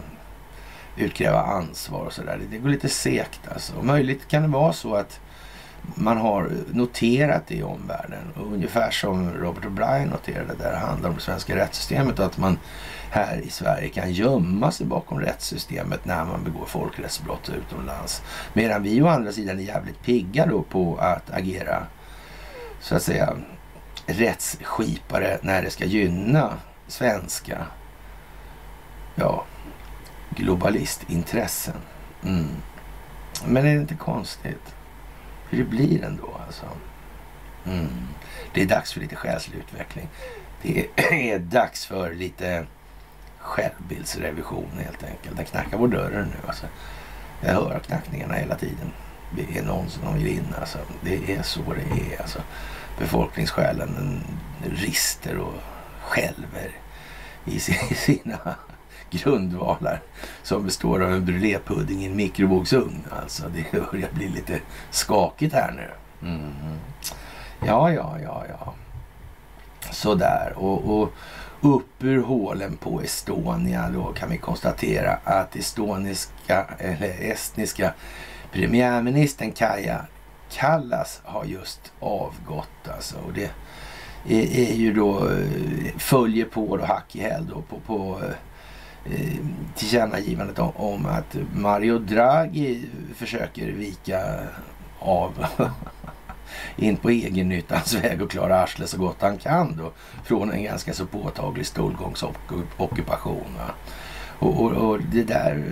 utkräva 0.96 1.40
ansvar 1.40 2.05
och 2.05 2.12
sådär. 2.12 2.40
Det 2.50 2.59
går 2.59 2.68
lite 2.68 2.88
segt 2.88 3.40
alltså. 3.53 3.76
Och 3.76 3.85
möjligt 3.85 4.29
kan 4.29 4.42
det 4.42 4.48
vara 4.48 4.72
så 4.72 4.94
att 4.94 5.20
man 5.94 6.16
har 6.16 6.50
noterat 6.72 7.42
det 7.46 7.55
i 7.55 7.62
omvärlden. 7.62 8.33
Och 8.37 8.46
ungefär 8.46 8.90
som 8.90 9.33
Robert 9.33 9.64
O'Brien 9.64 10.11
noterade 10.11 10.55
där 10.59 10.72
det 10.72 10.79
handlar 10.79 11.09
om 11.09 11.14
det 11.14 11.20
svenska 11.20 11.57
rättssystemet 11.57 12.18
och 12.18 12.24
att 12.24 12.38
man 12.38 12.59
här 13.11 13.40
i 13.40 13.50
Sverige 13.50 13.88
kan 13.88 14.12
gömma 14.12 14.70
sig 14.70 14.87
bakom 14.87 15.20
rättssystemet 15.20 16.05
när 16.05 16.24
man 16.24 16.44
begår 16.44 16.66
folkrättsbrott 16.66 17.48
utomlands. 17.48 18.22
Medan 18.53 18.83
vi 18.83 19.03
å 19.03 19.07
andra 19.07 19.33
sidan 19.33 19.59
är 19.59 19.62
jävligt 19.62 20.03
pigga 20.03 20.46
då 20.46 20.62
på 20.62 20.96
att 20.96 21.31
agera 21.31 21.87
så 22.81 22.96
att 22.96 23.03
säga 23.03 23.37
rättsskipare 24.07 25.38
när 25.42 25.62
det 25.62 25.70
ska 25.70 25.85
gynna 25.85 26.53
svenska 26.87 27.66
ja, 29.14 29.44
globalistintressen. 30.31 31.77
Mm. 32.23 32.49
Men 33.47 33.66
är 33.66 33.75
det 33.75 33.81
inte 33.81 33.95
konstigt? 33.95 34.75
Hur 35.49 35.59
det 35.59 35.64
blir 35.64 36.05
ändå 36.05 36.40
alltså. 36.47 36.66
Mm. 37.66 37.88
Det 38.55 38.62
är 38.62 38.66
dags 38.66 38.93
för 38.93 39.01
lite 39.01 39.16
själslig 39.16 39.59
utveckling. 39.59 40.09
Det 40.62 40.88
är 41.31 41.38
dags 41.38 41.87
för 41.87 42.14
lite 42.14 42.66
självbildsrevision 43.38 44.71
helt 44.85 45.05
enkelt. 45.05 45.37
Den 45.37 45.47
knackar 45.47 45.79
på 45.79 45.87
dörren 45.87 46.29
nu 46.29 46.49
alltså. 46.49 46.66
Jag 47.40 47.55
hör 47.55 47.81
knackningarna 47.87 48.35
hela 48.35 48.55
tiden. 48.55 48.93
Det 49.37 49.59
är 49.59 49.62
någon 49.62 49.90
som 49.90 50.14
vill 50.14 50.27
in 50.27 50.55
alltså. 50.61 50.79
Det 51.01 51.35
är 51.35 51.43
så 51.43 51.61
det 51.61 52.14
är 52.14 52.21
alltså. 52.21 52.43
Befolkningssjälen 52.99 53.95
den 54.62 54.73
rister 54.77 55.38
och 55.38 55.55
skälver 56.03 56.71
i 57.45 57.61
sina 57.95 58.38
grundvalar 59.11 60.01
som 60.42 60.64
består 60.64 61.03
av 61.03 61.12
en 61.12 61.25
brulépudding 61.25 62.03
i 62.03 62.07
en 62.07 62.16
mikrovågsugn. 62.16 63.05
Alltså 63.23 63.42
det 63.49 63.73
börjar 63.73 64.09
bli 64.12 64.29
lite 64.29 64.61
skakigt 64.90 65.55
här 65.55 65.73
nu. 65.73 65.90
Mm. 66.29 66.53
Ja, 67.66 67.92
ja, 67.92 68.16
ja, 68.23 68.44
ja. 68.49 68.75
Sådär. 69.90 70.53
Och, 70.57 71.01
och 71.01 71.12
upp 71.61 72.05
ur 72.05 72.23
hålen 72.23 72.77
på 72.77 73.01
Estonia 73.01 73.90
då 73.94 74.12
kan 74.12 74.31
vi 74.31 74.38
konstatera 74.38 75.18
att 75.25 75.57
estoniska, 75.57 76.66
eller 76.79 77.31
estniska 77.31 77.94
premiärministern 78.53 79.53
Kaja 79.53 80.07
Kallas 80.51 81.20
har 81.25 81.44
just 81.44 81.92
avgått. 82.01 82.88
Alltså. 82.94 83.16
Och 83.27 83.33
det 83.33 83.51
är, 84.29 84.70
är 84.70 84.75
ju 84.75 84.94
då, 84.94 85.29
eh, 85.29 85.99
följer 85.99 86.44
på 86.44 86.77
då 86.77 86.85
hack 86.85 87.16
i 87.16 87.20
häl 87.20 87.46
då 87.55 87.62
på, 87.62 87.81
på 87.81 88.20
eh, 88.25 88.35
Eh, 89.05 89.37
tillkännagivandet 89.77 90.59
om, 90.59 91.07
att 91.07 91.37
Mario 91.55 91.99
Draghi 91.99 92.89
försöker 93.15 93.73
vika 93.73 94.39
av 94.99 95.47
in 96.77 96.97
på 96.97 97.11
egennyttans 97.11 97.95
väg 97.95 98.23
och 98.23 98.31
klara 98.31 98.63
arslet 98.63 98.89
så 98.89 98.99
gott 98.99 99.23
han 99.23 99.39
kan 99.39 99.77
då 99.77 99.93
från 100.25 100.53
en 100.53 100.65
ganska 100.65 100.93
så 100.93 101.07
påtaglig 101.07 101.67
stolgångsockupation. 101.67 103.59
Och, 104.39 104.61
och, 104.61 104.73
och, 104.73 105.01
det 105.13 105.23
där, 105.23 105.65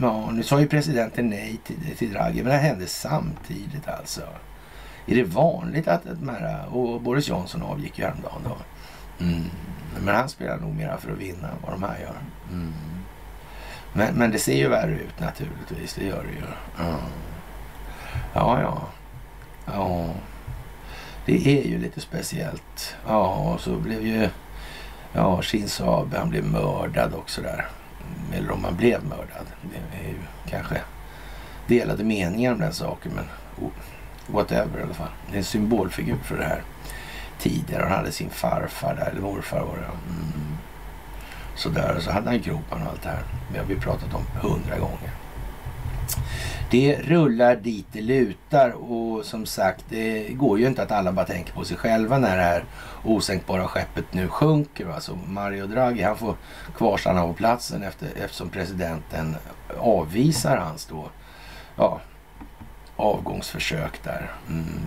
ja, 0.00 0.30
nu 0.30 0.42
sa 0.42 0.60
ju 0.60 0.66
presidenten 0.66 1.30
nej 1.30 1.60
till, 1.64 1.96
till 1.96 2.12
Draghi, 2.12 2.42
men 2.42 2.52
det 2.52 2.58
hände 2.58 2.86
samtidigt 2.86 3.88
alltså. 3.88 4.20
Är 5.06 5.14
det 5.14 5.24
vanligt 5.24 5.88
att 5.88 6.02
de 6.04 6.28
här, 6.28 6.74
och 6.74 7.00
Boris 7.00 7.28
Johnson 7.28 7.62
avgick 7.62 7.98
ju 7.98 8.04
häromdagen 8.04 8.42
då. 8.44 8.56
Mm. 9.24 9.44
Men 10.04 10.14
han 10.14 10.28
spelar 10.28 10.56
nog 10.56 10.74
mera 10.74 10.96
för 10.96 11.12
att 11.12 11.18
vinna 11.18 11.48
än 11.48 11.56
vad 11.62 11.72
de 11.72 11.82
här 11.82 11.98
gör. 12.00 12.16
Mm. 12.50 12.72
Men, 13.92 14.14
men 14.14 14.30
det 14.30 14.38
ser 14.38 14.56
ju 14.56 14.68
värre 14.68 14.92
ut 14.92 15.20
naturligtvis. 15.20 15.94
Det 15.94 16.04
gör 16.04 16.24
det 16.24 16.32
ju. 16.32 16.86
Mm. 16.88 17.00
Ja, 18.34 18.60
ja. 18.60 18.82
Ja. 19.66 20.06
Det 21.26 21.60
är 21.60 21.68
ju 21.68 21.78
lite 21.78 22.00
speciellt. 22.00 22.96
Ja, 23.06 23.36
och 23.36 23.60
så 23.60 23.76
blev 23.76 24.06
ju 24.06 24.28
ja, 25.12 25.42
Shinzo 25.42 25.84
Abe, 25.84 26.18
han 26.18 26.30
blev 26.30 26.44
mördad 26.44 27.14
också 27.14 27.42
där. 27.42 27.68
Eller 28.34 28.50
om 28.50 28.64
han 28.64 28.76
blev 28.76 29.04
mördad. 29.04 29.46
Det 29.62 30.06
är 30.06 30.08
ju 30.08 30.18
kanske 30.48 30.80
delade 31.66 32.04
meningar 32.04 32.52
om 32.52 32.58
den 32.58 32.72
saken. 32.72 33.12
Men 33.14 33.24
whatever 34.26 34.80
i 34.80 34.82
alla 34.82 34.94
fall. 34.94 35.10
Det 35.28 35.34
är 35.34 35.38
en 35.38 35.44
symbolfigur 35.44 36.18
för 36.24 36.36
det 36.36 36.44
här 36.44 36.62
tidigare. 37.38 37.82
Han 37.82 37.92
hade 37.92 38.12
sin 38.12 38.30
farfar 38.30 38.94
där, 38.94 39.10
eller 39.10 39.20
morfar 39.20 39.60
var 39.60 39.76
det. 39.76 39.84
Mm. 39.84 40.49
Sådär, 41.54 41.96
och 41.96 42.02
så 42.02 42.10
hade 42.10 42.30
han 42.30 42.40
groparna 42.40 42.84
och 42.84 42.90
allt 42.90 43.02
det 43.02 43.08
här. 43.08 43.24
Det 43.52 43.58
har 43.58 43.66
vi 43.66 43.76
pratat 43.76 44.14
om 44.14 44.22
hundra 44.40 44.78
gånger. 44.78 45.10
Det 46.70 46.96
rullar 46.96 47.56
dit 47.56 47.86
det 47.92 48.00
lutar 48.00 48.70
och 48.70 49.24
som 49.24 49.46
sagt, 49.46 49.84
det 49.88 50.28
går 50.28 50.58
ju 50.58 50.66
inte 50.66 50.82
att 50.82 50.90
alla 50.90 51.12
bara 51.12 51.26
tänker 51.26 51.52
på 51.52 51.64
sig 51.64 51.76
själva 51.76 52.18
när 52.18 52.36
det 52.36 52.42
här 52.42 52.64
osänkbara 53.04 53.68
skeppet 53.68 54.14
nu 54.14 54.28
sjunker. 54.28 54.86
Alltså 54.86 55.18
Mario 55.26 55.66
Draghi, 55.66 56.02
han 56.02 56.16
får 56.16 56.34
kvarstanna 56.76 57.22
på 57.22 57.32
platsen 57.32 57.82
efter, 57.82 58.08
eftersom 58.24 58.48
presidenten 58.48 59.36
avvisar 59.78 60.56
hans 60.56 60.86
då, 60.86 61.10
ja, 61.76 62.00
avgångsförsök 62.96 64.02
där. 64.02 64.30
Mm. 64.48 64.80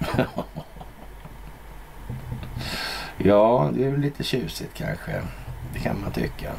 Ja, 3.24 3.70
det 3.74 3.84
är 3.84 3.90
väl 3.90 4.00
lite 4.00 4.24
tjusigt 4.24 4.74
kanske. 4.74 5.22
Det 5.72 5.78
kan 5.78 6.00
man 6.00 6.12
tycka. 6.12 6.52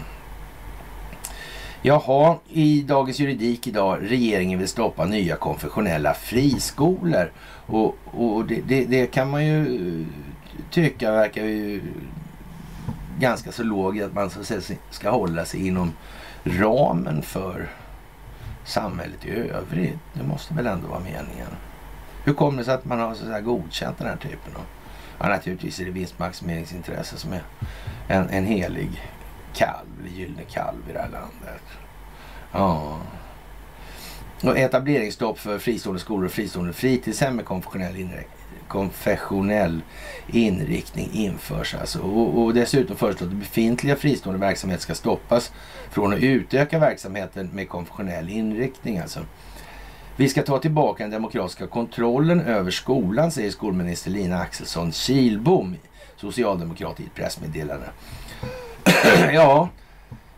Jaha, 1.83 2.37
i 2.49 2.81
Dagens 2.81 3.19
Juridik 3.19 3.67
idag. 3.67 3.97
Regeringen 4.01 4.59
vill 4.59 4.67
stoppa 4.67 5.05
nya 5.05 5.35
konfessionella 5.35 6.13
friskolor. 6.13 7.31
Och, 7.65 7.95
och 8.05 8.45
det, 8.45 8.61
det, 8.67 8.85
det, 8.85 9.07
kan 9.07 9.29
man 9.29 9.45
ju 9.45 9.75
eh, 9.75 10.07
tycka 10.71 11.11
verkar 11.11 11.43
ju 11.45 11.81
ganska 13.19 13.51
så 13.51 13.63
logiskt 13.63 14.05
att 14.05 14.13
man 14.13 14.29
så 14.29 14.43
ska 14.89 15.09
hålla 15.09 15.45
sig 15.45 15.67
inom 15.67 15.93
ramen 16.43 17.21
för 17.21 17.69
samhället 18.63 19.25
i 19.25 19.29
övrigt. 19.31 19.99
Det 20.13 20.23
måste 20.23 20.53
väl 20.53 20.67
ändå 20.67 20.87
vara 20.87 20.99
meningen. 20.99 21.47
Hur 22.23 22.33
kommer 22.33 22.57
det 22.57 22.63
sig 22.63 22.73
att 22.73 22.85
man 22.85 22.99
har 22.99 23.13
så 23.13 23.31
här 23.31 23.41
godkänt 23.41 23.97
den 23.97 24.07
här 24.07 24.17
typen 24.17 24.55
av... 24.55 24.61
Ja, 25.19 25.27
naturligtvis 25.27 25.79
är 25.79 25.85
det 25.85 25.91
vinstmaximeringsintresse 25.91 27.17
som 27.17 27.33
är 27.33 27.41
en, 28.11 28.29
en 28.29 28.45
helig 28.45 28.89
kalv, 29.53 30.05
en 30.05 30.15
gyllene 30.15 30.43
kalv 30.43 30.89
i 30.89 30.93
det 30.93 30.99
här 30.99 31.09
landet. 31.09 31.63
Ja. 32.51 32.97
Och 34.43 34.57
etableringsstopp 34.57 35.39
för 35.39 35.59
fristående 35.59 35.99
skolor 35.99 36.25
och 36.25 36.31
fristående 36.31 36.73
fritidshem 36.73 37.35
med 37.35 37.45
konfessionell 37.45 37.95
inriktning 37.95 38.41
konfessionell 38.71 39.81
inriktning 40.27 41.09
införs. 41.13 41.75
Alltså. 41.75 41.99
Och, 41.99 42.43
och 42.43 42.53
dessutom 42.53 42.95
föreslås 42.95 43.29
att 43.29 43.35
befintliga 43.35 43.95
fristående 43.95 44.39
verksamheter 44.39 44.83
ska 44.83 44.95
stoppas 44.95 45.51
från 45.89 46.13
att 46.13 46.19
utöka 46.19 46.79
verksamheten 46.79 47.49
med 47.53 47.69
konfessionell 47.69 48.29
inriktning. 48.29 48.97
Alltså. 48.97 49.19
Vi 50.15 50.29
ska 50.29 50.41
ta 50.41 50.59
tillbaka 50.59 51.03
den 51.03 51.11
demokratiska 51.11 51.67
kontrollen 51.67 52.41
över 52.41 52.71
skolan, 52.71 53.31
säger 53.31 53.51
skolminister 53.51 54.11
Lina 54.11 54.39
Axelsson 54.39 54.91
Kilbom, 54.91 55.75
socialdemokrat 56.21 56.99
i 56.99 57.03
ett 57.03 57.15
pressmeddelande. 57.15 57.85
ja, 59.33 59.69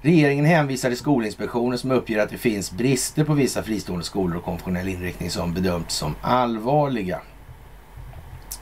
regeringen 0.01 0.45
hänvisar 0.45 0.89
till 0.89 0.97
Skolinspektionen 0.97 1.77
som 1.77 1.91
uppger 1.91 2.19
att 2.19 2.29
det 2.29 2.37
finns 2.37 2.71
brister 2.71 3.23
på 3.23 3.33
vissa 3.33 3.63
fristående 3.63 4.05
skolor 4.05 4.37
och 4.37 4.43
konfessionell 4.43 4.87
inriktning 4.87 5.29
som 5.29 5.53
bedömts 5.53 5.95
som 5.95 6.15
allvarliga. 6.21 7.21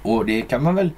Och 0.02 0.26
det 0.26 0.42
kan 0.42 0.64
man 0.64 0.76
väl 0.76 0.92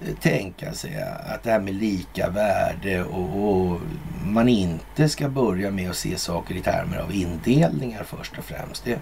eh, 0.00 0.14
tänka 0.14 0.72
sig 0.72 1.02
att 1.34 1.42
det 1.42 1.50
här 1.50 1.60
med 1.60 1.74
lika 1.74 2.30
värde 2.30 3.04
och, 3.04 3.50
och, 3.50 3.80
man 4.24 4.48
inte 4.48 5.08
ska 5.08 5.28
börja 5.28 5.70
med 5.70 5.90
att 5.90 5.96
se 5.96 6.18
saker 6.18 6.54
i 6.54 6.60
termer 6.60 6.96
av 6.98 7.12
indelningar 7.12 8.04
först 8.04 8.38
och 8.38 8.44
främst. 8.44 8.84
Det 8.84 8.98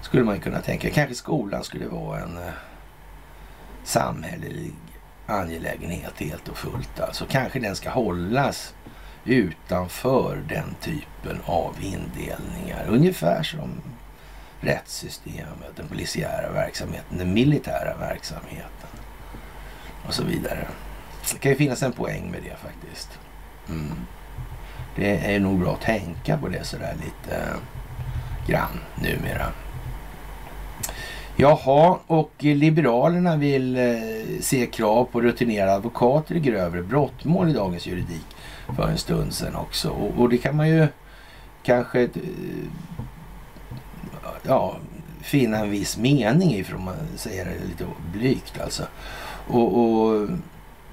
skulle 0.00 0.24
man 0.24 0.34
ju 0.34 0.40
kunna 0.40 0.60
tänka. 0.60 0.90
Kanske 0.90 1.14
skolan 1.14 1.64
skulle 1.64 1.86
vara 1.86 2.20
en 2.20 2.36
eh, 2.36 2.52
samhällelig 3.84 4.72
angelägenhet 5.26 6.12
helt 6.18 6.48
och 6.48 6.56
fullt. 6.56 7.00
Alltså 7.00 7.26
kanske 7.28 7.58
den 7.58 7.76
ska 7.76 7.90
hållas 7.90 8.74
utanför 9.24 10.42
den 10.48 10.74
typen 10.80 11.40
av 11.44 11.76
indelningar. 11.80 12.86
Ungefär 12.88 13.42
som 13.42 13.70
rättssystemet, 14.60 15.76
den 15.76 15.88
polisiära 15.88 16.52
verksamheten, 16.52 17.18
den 17.18 17.34
militära 17.34 17.96
verksamheten 18.00 18.88
och 20.06 20.14
så 20.14 20.24
vidare. 20.24 20.68
Det 21.32 21.38
kan 21.38 21.50
ju 21.50 21.56
finnas 21.56 21.82
en 21.82 21.92
poäng 21.92 22.30
med 22.30 22.42
det 22.42 22.56
faktiskt. 22.56 23.18
Mm. 23.68 23.94
Det 24.96 25.34
är 25.34 25.40
nog 25.40 25.60
bra 25.60 25.72
att 25.72 25.80
tänka 25.80 26.38
på 26.38 26.48
det 26.48 26.64
sådär 26.64 26.94
lite 27.04 27.46
grann 28.46 28.80
numera. 28.94 29.46
Jaha, 31.36 31.98
och 32.06 32.32
Liberalerna 32.38 33.36
vill 33.36 33.76
eh, 33.76 33.94
se 34.40 34.66
krav 34.66 35.04
på 35.04 35.20
rutinerade 35.20 35.72
advokater 35.74 36.34
i 36.34 36.40
grövre 36.40 36.82
brottmål 36.82 37.48
i 37.48 37.52
dagens 37.52 37.86
juridik 37.86 38.26
för 38.76 38.88
en 38.88 38.98
stund 38.98 39.34
sedan 39.34 39.56
också. 39.56 39.90
Och, 39.90 40.18
och 40.18 40.28
det 40.28 40.38
kan 40.38 40.56
man 40.56 40.68
ju 40.68 40.86
kanske 41.62 42.02
eh, 42.02 42.08
ja, 44.42 44.76
finna 45.22 45.58
en 45.58 45.70
viss 45.70 45.96
mening 45.96 46.54
i, 46.54 46.64
för 46.64 46.78
man 46.78 46.94
säger 47.16 47.44
det 47.44 47.66
lite 47.68 47.84
blygt 48.12 48.60
alltså. 48.60 48.82
Och, 49.48 49.78
och, 49.78 50.28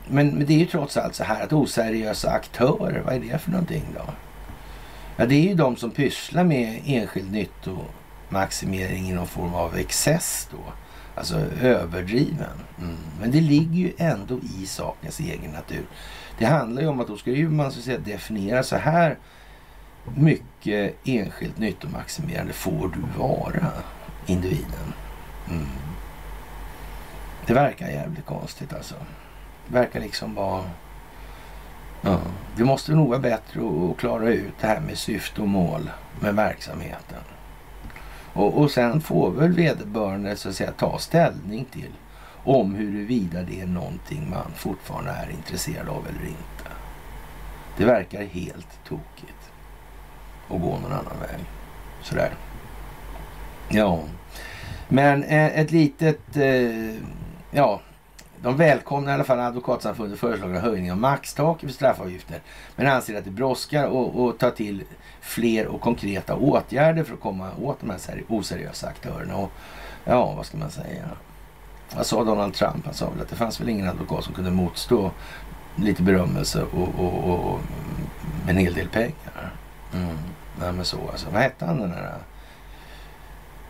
men, 0.08 0.30
men 0.30 0.46
det 0.46 0.54
är 0.54 0.60
ju 0.60 0.66
trots 0.66 0.98
allt 0.98 1.16
så 1.16 1.24
här 1.24 1.44
att 1.44 1.54
oseriösa 1.54 2.30
aktörer, 2.30 3.02
vad 3.06 3.16
är 3.16 3.20
det 3.20 3.38
för 3.38 3.52
någonting 3.52 3.84
då? 3.94 4.14
Ja, 5.18 5.26
det 5.26 5.36
är 5.36 5.50
ju 5.50 5.56
de 5.56 5.76
som 5.76 5.92
pysslar 5.92 6.44
med 6.44 6.82
enskild 6.86 7.32
maximering 8.32 9.10
i 9.10 9.14
någon 9.14 9.28
form 9.28 9.54
av 9.54 9.78
excess 9.78 10.48
då. 10.52 10.74
Alltså 11.16 11.36
överdriven. 11.62 12.60
Mm. 12.80 12.98
Men 13.20 13.32
det 13.32 13.42
ligger 13.42 13.76
ju 13.76 13.94
ändå 13.98 14.40
i 14.60 14.66
sakens 14.66 15.20
egen 15.20 15.52
natur. 15.52 15.86
Det 16.38 16.46
handlar 16.46 16.82
ju 16.82 16.88
om 16.88 17.00
att 17.00 17.08
då 17.08 17.18
ska 17.18 17.32
ju 17.32 17.50
man 17.50 17.72
så 17.72 17.80
att 17.80 17.86
säga 17.86 17.98
definiera 17.98 18.64
så 18.64 18.76
här 18.76 19.18
mycket 20.16 20.96
enskilt 21.04 21.58
nyttomaximerande 21.58 22.54
får 22.54 22.88
du 22.96 23.20
vara, 23.20 23.72
individen. 24.26 24.94
Mm. 25.50 25.68
Det 27.46 27.54
verkar 27.54 27.88
jävligt 27.88 28.26
konstigt 28.26 28.74
alltså. 28.74 28.96
Det 29.68 29.74
verkar 29.74 30.00
liksom 30.00 30.36
vara... 30.36 30.64
Ja, 32.02 32.20
det 32.58 32.64
måste 32.64 32.92
nog 32.92 33.10
vara 33.10 33.20
bättre 33.20 33.62
att 33.62 33.98
klara 33.98 34.30
ut 34.30 34.54
det 34.62 34.68
här 34.68 34.80
med 34.80 34.98
syfte 34.98 35.42
och 35.42 35.48
mål 35.48 35.92
med 36.20 36.36
verksamheten. 36.36 37.20
Och, 38.34 38.58
och 38.58 38.72
sen 38.72 39.02
får 39.02 39.32
väl 39.32 39.52
vederbörande 39.52 40.36
så 40.36 40.50
att 40.50 40.56
säga 40.56 40.72
ta 40.72 40.98
ställning 40.98 41.66
till 41.66 41.92
om 42.44 42.76
huruvida 42.76 43.42
det 43.42 43.62
är 43.62 43.68
någonting 43.68 44.30
man 44.30 44.52
fortfarande 44.56 45.12
är 45.12 45.32
intresserad 45.32 45.90
av 45.90 46.08
eller 46.08 46.26
inte. 46.28 46.72
Det 47.78 47.86
verkar 47.86 48.24
helt 48.24 48.84
tokigt 48.88 49.52
att 50.50 50.62
gå 50.62 50.80
någon 50.80 50.92
annan 50.92 51.20
väg. 51.22 51.46
Sådär. 52.02 52.34
Ja, 53.70 54.00
men 54.90 55.24
eh, 55.24 55.60
ett 55.60 55.72
litet... 55.72 56.38
Eh, 56.38 56.96
ja, 57.52 57.82
de 58.44 58.58
välkomnar 58.58 59.12
i 59.12 59.14
alla 59.14 59.24
fall 59.24 59.40
Advokatsamfundet 59.40 60.20
föreslagna 60.20 60.60
höjning 60.60 60.92
av 60.92 60.98
maxtaket 60.98 61.70
för 61.70 61.76
straffavgifter. 61.76 62.40
Men 62.76 62.88
anser 62.88 63.18
att 63.18 63.26
det 63.26 63.32
brådskar 63.32 63.84
att 64.30 64.40
ta 64.40 64.52
till 64.52 64.84
fler 65.22 65.68
och 65.68 65.82
konkreta 65.82 66.36
åtgärder 66.36 67.04
för 67.04 67.14
att 67.14 67.20
komma 67.20 67.50
åt 67.62 67.80
de 67.80 67.90
här 67.90 68.24
oseriösa 68.28 68.88
aktörerna. 68.88 69.36
Och, 69.36 69.52
ja, 70.06 70.34
vad 70.34 70.46
ska 70.46 70.58
man 70.58 70.72
säga? 70.72 71.06
Vad 71.96 72.06
sa 72.06 72.24
Donald 72.24 72.54
Trump? 72.54 72.86
Han 72.86 72.94
sa 72.94 73.10
väl 73.10 73.22
att 73.22 73.30
det 73.30 73.36
fanns 73.36 73.62
väl 73.62 73.70
ingen 73.70 73.90
advokat 73.90 74.24
som 74.24 74.34
kunde 74.34 74.52
motstå 74.52 75.12
lite 75.76 76.04
berömmelse 76.04 76.64
och, 76.64 76.90
och, 77.00 77.30
och, 77.30 77.54
och 77.54 77.60
en 78.48 78.58
hel 78.58 78.74
del 78.74 78.88
pengar. 78.88 79.54
Mm. 79.94 80.18
Nej 80.60 80.72
men 80.72 80.86
så 80.86 80.98
alltså. 81.12 81.28
Vad 81.32 81.42
hette 81.42 81.66
han 81.66 81.80
den 81.80 81.90
där? 81.90 82.04
Uh, 82.04 82.16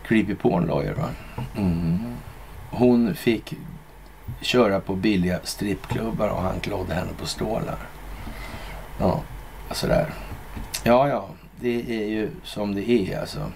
creepy 0.04 0.34
porn 0.34 0.66
lawyer 0.66 0.94
va? 0.94 1.08
Mm. 1.56 2.16
Hon 2.70 3.14
fick 3.14 3.54
köra 4.40 4.80
på 4.80 4.94
billiga 4.94 5.40
strippklubbar 5.44 6.28
och 6.28 6.42
han 6.42 6.60
klådde 6.60 6.94
henne 6.94 7.10
på 7.18 7.26
stålar. 7.26 7.78
Ja, 9.00 9.20
alltså 9.68 9.86
sådär. 9.86 10.14
Ja, 10.84 11.08
ja, 11.08 11.28
det 11.60 12.02
är 12.02 12.06
ju 12.06 12.30
som 12.44 12.74
det 12.74 12.90
är 12.90 13.20
alltså. 13.20 13.50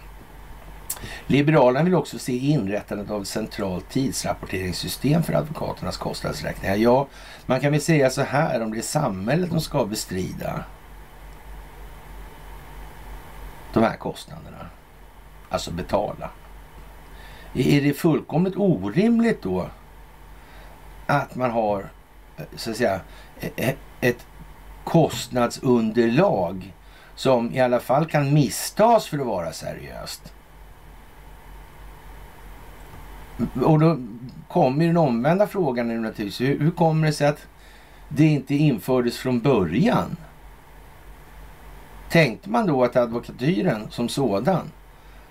Liberalerna 1.27 1.85
vill 1.85 1.95
också 1.95 2.19
se 2.19 2.37
inrättandet 2.37 3.11
av 3.11 3.23
ett 3.23 3.29
centralt 3.29 3.91
tidsrapporteringssystem 3.91 5.23
för 5.23 5.33
advokaternas 5.33 5.97
kostnadsräkningar. 5.97 6.77
Ja, 6.77 7.07
man 7.47 7.61
kan 7.61 7.73
väl 7.73 7.81
säga 7.81 8.11
så 8.11 8.23
här 8.23 8.63
om 8.63 8.73
det 8.73 8.79
är 8.79 8.83
samhället 8.83 9.51
som 9.51 9.61
ska 9.61 9.85
bestrida 9.85 10.65
de 13.73 13.83
här 13.83 13.97
kostnaderna. 13.97 14.67
Alltså 15.49 15.71
betala. 15.71 16.31
Är 17.55 17.81
det 17.81 17.93
fullkomligt 17.93 18.57
orimligt 18.57 19.43
då 19.43 19.67
att 21.07 21.35
man 21.35 21.51
har 21.51 21.89
så 22.57 22.71
att 22.71 22.77
säga 22.77 23.01
e-, 23.41 23.75
ett 24.01 24.27
kostnadsunderlag 24.85 26.75
som 27.15 27.55
i 27.55 27.61
alla 27.61 27.81
fall 27.81 28.07
kan 28.07 28.35
misstas 28.35 29.07
för 29.07 29.19
att 29.19 29.27
vara 29.27 29.53
seriöst. 29.53 30.33
Och 33.65 33.79
då 33.81 33.99
kommer 34.49 34.87
den 34.87 34.97
omvända 34.97 35.47
frågan 35.47 35.89
nu 35.89 35.99
naturligtvis. 35.99 36.41
Hur, 36.41 36.59
hur 36.59 36.71
kommer 36.71 37.07
det 37.07 37.13
sig 37.13 37.27
att 37.27 37.47
det 38.09 38.25
inte 38.25 38.55
infördes 38.55 39.19
från 39.19 39.41
början? 39.41 40.17
Tänkte 42.11 42.51
man 42.51 42.67
då 42.67 42.85
att 42.85 42.97
advokatyren 42.97 43.87
som 43.91 44.09
sådan, 44.09 44.71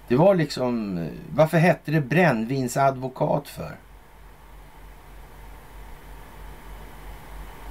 det 0.07 0.15
var 0.15 0.35
liksom, 0.35 0.99
varför 1.35 1.57
hette 1.57 1.91
det 1.91 2.01
brännvinsadvokat 2.01 3.47
för? 3.47 3.75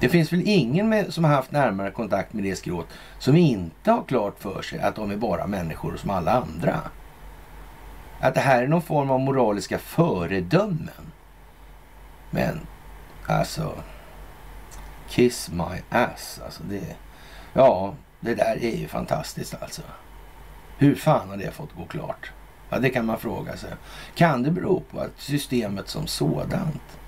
Det 0.05 0.09
finns 0.09 0.33
väl 0.33 0.41
ingen 0.45 0.89
med, 0.89 1.13
som 1.13 1.23
har 1.23 1.31
haft 1.31 1.51
närmare 1.51 1.91
kontakt 1.91 2.33
med 2.33 2.43
det 2.43 2.55
skrået 2.55 2.87
som 3.19 3.35
inte 3.35 3.91
har 3.91 4.03
klart 4.03 4.39
för 4.39 4.61
sig 4.61 4.79
att 4.79 4.95
de 4.95 5.11
är 5.11 5.17
bara 5.17 5.47
människor 5.47 5.97
som 5.97 6.09
alla 6.09 6.31
andra. 6.31 6.79
Att 8.19 8.33
det 8.33 8.41
här 8.41 8.63
är 8.63 8.67
någon 8.67 8.81
form 8.81 9.11
av 9.11 9.19
moraliska 9.19 9.79
föredömen. 9.79 11.11
Men 12.29 12.59
alltså, 13.27 13.73
kiss 15.09 15.49
my 15.51 15.81
ass. 15.89 16.41
Alltså 16.45 16.63
det, 16.63 16.95
ja, 17.53 17.93
det 18.19 18.35
där 18.35 18.63
är 18.63 18.77
ju 18.77 18.87
fantastiskt 18.87 19.55
alltså. 19.61 19.81
Hur 20.77 20.95
fan 20.95 21.29
har 21.29 21.37
det 21.37 21.51
fått 21.51 21.75
gå 21.75 21.85
klart? 21.85 22.31
Ja, 22.69 22.79
det 22.79 22.89
kan 22.89 23.05
man 23.05 23.19
fråga 23.19 23.57
sig. 23.57 23.73
Kan 24.15 24.43
det 24.43 24.51
bero 24.51 24.83
på 24.91 24.99
att 24.99 25.13
systemet 25.17 25.89
som 25.89 26.07
sådant 26.07 26.99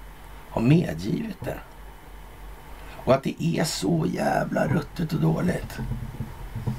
har 0.49 0.61
medgivit 0.61 1.45
det? 1.45 1.57
Och 3.07 3.13
att 3.13 3.23
det 3.23 3.43
är 3.43 3.63
så 3.63 4.05
jävla 4.13 4.67
ruttet 4.67 5.13
och 5.13 5.21
dåligt. 5.21 5.79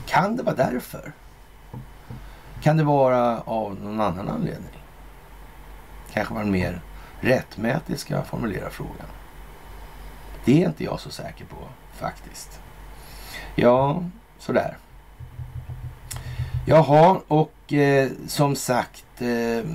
Kan 0.07 0.37
det 0.37 0.43
vara 0.43 0.57
därför? 0.57 1.13
Kan 2.63 2.77
det 2.77 2.85
vara 2.85 3.41
av 3.41 3.81
någon 3.83 4.01
annan 4.01 4.29
anledning? 4.29 4.83
Kanske 6.13 6.35
man 6.35 6.51
mer 6.51 6.81
rättmätigt 7.21 8.01
ska 8.01 8.23
formulera 8.23 8.71
frågan. 8.71 9.07
Det 10.45 10.63
är 10.63 10.67
inte 10.67 10.85
jag 10.85 11.01
så 11.01 11.11
säker 11.11 11.45
på 11.45 11.57
faktiskt. 11.97 12.61
Ja, 13.55 14.03
sådär. 14.39 14.77
Jaha, 16.67 17.21
och 17.29 17.73
eh, 17.73 18.11
som 18.27 18.57
sagt, 18.57 19.23
eh, 19.23 19.71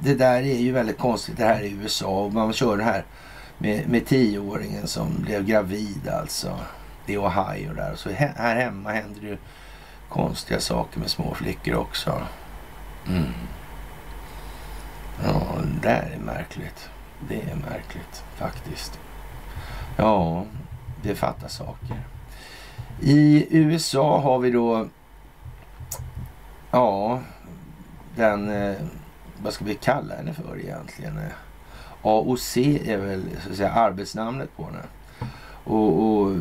det 0.00 0.14
där 0.14 0.42
är 0.42 0.58
ju 0.58 0.72
väldigt 0.72 0.98
konstigt 0.98 1.36
det 1.36 1.44
här 1.44 1.62
i 1.62 1.70
USA 1.70 2.24
och 2.24 2.32
man 2.32 2.52
kör 2.52 2.76
det 2.76 2.84
här 2.84 3.04
med, 3.58 3.88
med 3.88 4.06
tioåringen 4.06 4.86
som 4.86 5.22
blev 5.22 5.44
gravid 5.44 6.08
alltså 6.08 6.58
i 7.06 7.16
Ohio 7.16 7.74
där. 7.74 7.94
Så 7.96 8.10
här 8.10 8.56
hemma 8.56 8.92
händer 8.92 9.20
det 9.20 9.26
ju 9.26 9.38
konstiga 10.08 10.60
saker 10.60 11.00
med 11.00 11.10
små 11.10 11.34
flickor 11.34 11.74
också. 11.74 12.22
Mm. 13.08 13.32
Ja, 15.24 15.42
det 15.62 15.88
där 15.88 16.10
är 16.14 16.18
märkligt. 16.18 16.90
Det 17.28 17.40
är 17.40 17.54
märkligt 17.54 18.24
faktiskt. 18.36 18.98
Ja, 19.96 20.44
det 21.02 21.14
fattas 21.14 21.56
saker. 21.56 21.96
I 23.00 23.46
USA 23.50 24.20
har 24.20 24.38
vi 24.38 24.50
då, 24.50 24.88
ja, 26.70 27.20
den, 28.16 28.50
eh, 28.50 28.76
vad 29.42 29.52
ska 29.52 29.64
vi 29.64 29.74
kalla 29.74 30.16
henne 30.16 30.34
för 30.34 30.58
egentligen? 30.60 31.20
AOC 32.02 32.56
är 32.56 32.96
väl 32.96 33.22
så 33.44 33.50
att 33.50 33.56
säga 33.56 33.72
arbetsnamnet 33.72 34.56
på 34.56 34.64
henne. 34.64 34.82
Och, 35.64 36.02
och 36.02 36.36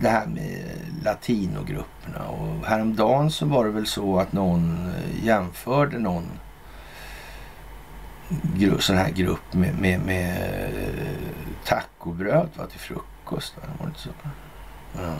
det 0.00 0.08
här 0.08 0.26
med 0.26 0.80
latinogrupperna. 1.04 2.28
Och 2.28 2.66
häromdagen 2.66 3.30
så 3.30 3.46
var 3.46 3.64
det 3.64 3.70
väl 3.70 3.86
så 3.86 4.18
att 4.18 4.32
någon 4.32 4.90
eh, 4.94 5.24
jämförde 5.24 5.98
någon 5.98 6.30
grupp, 8.56 8.82
sån 8.82 8.96
här 8.96 9.10
grupp 9.10 9.52
med, 9.52 9.78
med, 9.78 10.00
med 10.00 10.36
eh, 10.64 11.18
tacobröd 11.64 12.48
va, 12.56 12.66
till 12.66 12.80
frukost. 12.80 13.56
Va? 13.56 13.62
Var 13.78 13.86
det 13.86 13.88
inte 13.88 14.00
så? 14.00 14.10
Ja. 14.96 15.14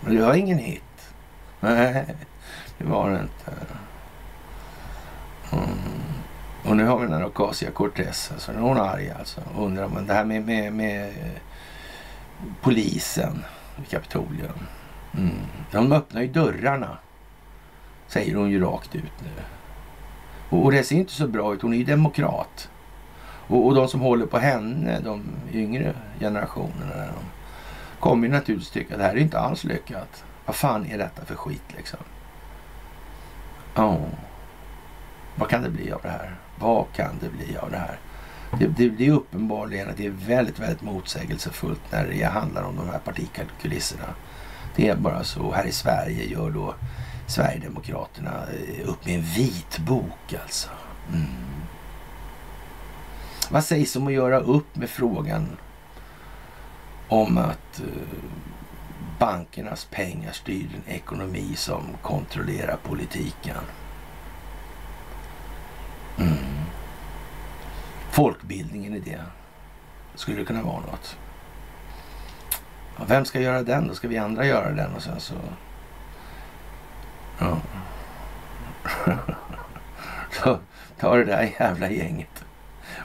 Men 0.00 0.16
det 0.16 0.22
var 0.22 0.34
ingen 0.34 0.58
hit. 0.58 0.82
Nej, 1.60 2.16
det 2.78 2.84
var 2.84 3.10
det 3.10 3.20
inte. 3.20 3.52
Mm. 5.52 6.09
Och 6.64 6.76
nu 6.76 6.86
har 6.86 6.98
vi 6.98 7.06
den 7.06 7.12
här 7.12 7.26
Ocasio 7.26 7.70
Cortez. 7.70 8.30
Alltså, 8.32 8.52
hon 8.52 8.76
är 8.76 8.80
arg 8.80 9.10
alltså. 9.18 9.40
Undrar 9.58 9.84
om 9.84 10.06
det 10.06 10.14
här 10.14 10.24
med, 10.24 10.46
med, 10.46 10.72
med 10.72 11.14
polisen 12.60 13.44
i 13.82 13.90
Kapitolium. 13.90 14.66
Mm. 15.18 15.34
De 15.72 15.92
öppnar 15.92 16.22
ju 16.22 16.28
dörrarna. 16.28 16.98
Säger 18.06 18.34
hon 18.34 18.50
ju 18.50 18.60
rakt 18.64 18.94
ut 18.94 19.12
nu. 19.22 19.42
Och, 20.50 20.64
och 20.64 20.72
det 20.72 20.82
ser 20.82 20.96
inte 20.96 21.12
så 21.12 21.26
bra 21.26 21.54
ut. 21.54 21.62
Hon 21.62 21.72
är 21.72 21.78
ju 21.78 21.84
demokrat. 21.84 22.70
Och, 23.46 23.66
och 23.66 23.74
de 23.74 23.88
som 23.88 24.00
håller 24.00 24.26
på 24.26 24.38
henne, 24.38 25.00
de 25.00 25.22
yngre 25.52 25.94
generationerna, 26.20 26.96
de 26.96 27.24
kommer 28.00 28.26
ju 28.26 28.32
naturligtvis 28.32 28.70
tycka 28.70 28.94
att 28.94 29.00
det 29.00 29.06
här 29.06 29.14
är 29.14 29.18
inte 29.18 29.38
alls 29.38 29.64
lyckat. 29.64 30.24
Vad 30.46 30.56
fan 30.56 30.86
är 30.86 30.98
detta 30.98 31.24
för 31.24 31.34
skit 31.34 31.64
liksom? 31.76 32.00
Ja, 33.74 33.84
oh. 33.84 34.06
vad 35.36 35.48
kan 35.48 35.62
det 35.62 35.70
bli 35.70 35.92
av 35.92 36.00
det 36.02 36.08
här? 36.08 36.36
Vad 36.60 36.86
kan 36.92 37.18
det 37.20 37.28
bli 37.28 37.56
av 37.56 37.70
det 37.70 37.78
här? 37.78 37.98
Det, 38.58 38.66
det, 38.66 38.88
det 38.88 39.06
är 39.06 39.10
uppenbarligen 39.12 39.90
att 39.90 39.96
det 39.96 40.06
är 40.06 40.10
väldigt, 40.10 40.58
väldigt 40.58 40.82
motsägelsefullt 40.82 41.80
när 41.90 42.06
det 42.06 42.22
handlar 42.22 42.62
om 42.62 42.76
de 42.76 42.88
här 42.88 42.98
partikulisserna. 42.98 44.14
Det 44.76 44.88
är 44.88 44.96
bara 44.96 45.24
så. 45.24 45.52
Här 45.52 45.64
i 45.64 45.72
Sverige 45.72 46.24
gör 46.24 46.50
då 46.50 46.74
Sverigedemokraterna 47.26 48.30
eh, 48.30 48.88
upp 48.88 49.06
med 49.06 49.14
en 49.14 49.22
vitbok 49.22 50.34
alltså. 50.42 50.68
Mm. 51.08 51.26
Vad 53.50 53.64
sägs 53.64 53.96
om 53.96 54.06
att 54.06 54.12
göra 54.12 54.40
upp 54.40 54.76
med 54.76 54.90
frågan 54.90 55.56
om 57.08 57.38
att 57.38 57.80
eh, 57.80 58.18
bankernas 59.18 59.84
pengar 59.84 60.32
styr 60.32 60.68
en 60.74 60.94
ekonomi 60.94 61.52
som 61.56 61.82
kontrollerar 62.02 62.76
politiken? 62.82 63.56
Mm. 66.18 66.36
Folkbildningen 68.10 68.94
i 68.94 68.98
det. 68.98 69.20
Skulle 70.14 70.36
det 70.36 70.44
kunna 70.44 70.62
vara 70.62 70.80
något? 70.80 71.16
Ja, 72.98 73.04
vem 73.06 73.24
ska 73.24 73.40
göra 73.40 73.62
den 73.62 73.88
då? 73.88 73.94
Ska 73.94 74.08
vi 74.08 74.18
andra 74.18 74.46
göra 74.46 74.72
den 74.72 74.94
och 74.94 75.02
sen 75.02 75.20
så... 75.20 75.34
Ja. 77.38 77.56
så 80.30 80.58
tar 80.98 81.18
det 81.18 81.24
där 81.24 81.54
jävla 81.60 81.90
gänget 81.90 82.44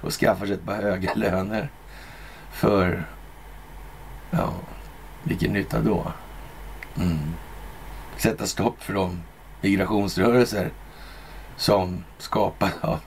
och 0.02 0.12
skaffar 0.12 0.46
sig 0.46 0.56
ett 0.56 0.66
par 0.66 0.76
höga 0.76 1.14
löner 1.14 1.70
för... 2.52 3.06
Ja, 4.32 4.54
vilken 5.24 5.54
nytta 5.54 5.80
då? 5.80 6.12
Mm. 6.98 7.34
Sätta 8.18 8.46
stopp 8.46 8.84
för 8.84 8.94
de 8.94 9.22
migrationsrörelser 9.62 10.72
som 11.58 12.04
skapad 12.18 12.72
av 12.82 13.00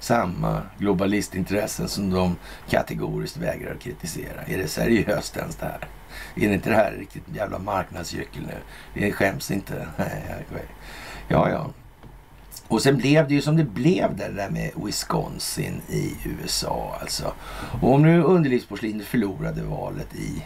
samma 0.00 0.62
globalistintressen 0.78 1.88
som 1.88 2.10
de 2.10 2.36
kategoriskt 2.68 3.36
vägrar 3.36 3.74
att 3.74 3.80
kritisera. 3.80 4.42
Är 4.46 4.58
det 4.58 4.68
seriöst 4.68 5.36
ens 5.36 5.56
det 5.56 5.66
här? 5.66 5.88
Är 6.34 6.52
inte 6.52 6.70
det 6.70 6.76
här 6.76 6.92
riktigt 6.92 7.22
jävla 7.34 7.58
marknadsgyckel 7.58 8.42
nu? 8.42 8.56
Det 8.94 9.12
skäms 9.12 9.50
inte. 9.50 9.86
ja, 11.28 11.50
ja. 11.50 11.70
Och 12.68 12.82
sen 12.82 12.96
blev 12.96 13.28
det 13.28 13.34
ju 13.34 13.40
som 13.42 13.56
det 13.56 13.64
blev 13.64 14.16
där, 14.16 14.28
det 14.28 14.34
där 14.34 14.50
med 14.50 14.70
Wisconsin 14.84 15.80
i 15.88 16.16
USA 16.24 16.96
alltså. 17.00 17.32
Och 17.80 17.94
om 17.94 18.02
nu 18.02 18.22
underlivsporslinet 18.22 19.06
förlorade 19.06 19.62
valet 19.62 20.14
i 20.14 20.44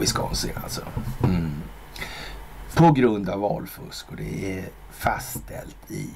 Wisconsin 0.00 0.52
alltså. 0.62 0.82
Mm. 1.24 1.50
På 2.74 2.92
grund 2.92 3.28
av 3.28 3.40
valfusk 3.40 4.10
och 4.10 4.16
det 4.16 4.58
är 4.58 4.68
fastställt 4.90 5.90
i 5.90 6.10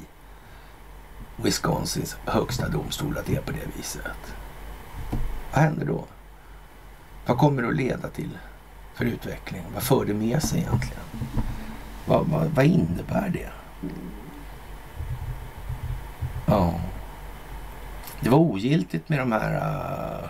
Wisconsins 1.36 2.16
högsta 2.24 2.68
domstol 2.68 3.18
att 3.18 3.26
det 3.26 3.36
är 3.36 3.40
på 3.40 3.52
det 3.52 3.76
viset. 3.76 4.34
Vad 5.52 5.62
händer 5.62 5.86
då? 5.86 6.04
Vad 7.26 7.38
kommer 7.38 7.62
det 7.62 7.68
att 7.68 7.76
leda 7.76 8.08
till 8.08 8.38
för 8.94 9.04
utveckling? 9.04 9.62
Vad 9.74 9.82
för 9.82 10.04
det 10.04 10.14
med 10.14 10.42
sig 10.42 10.60
egentligen? 10.60 11.02
Vad, 12.06 12.26
vad, 12.26 12.46
vad 12.46 12.64
innebär 12.64 13.28
det? 13.28 13.50
Ja. 16.46 16.74
Det 18.20 18.30
var 18.30 18.38
ogiltigt 18.38 19.08
med 19.08 19.18
de 19.18 19.32
här 19.32 19.54
uh, 19.54 20.28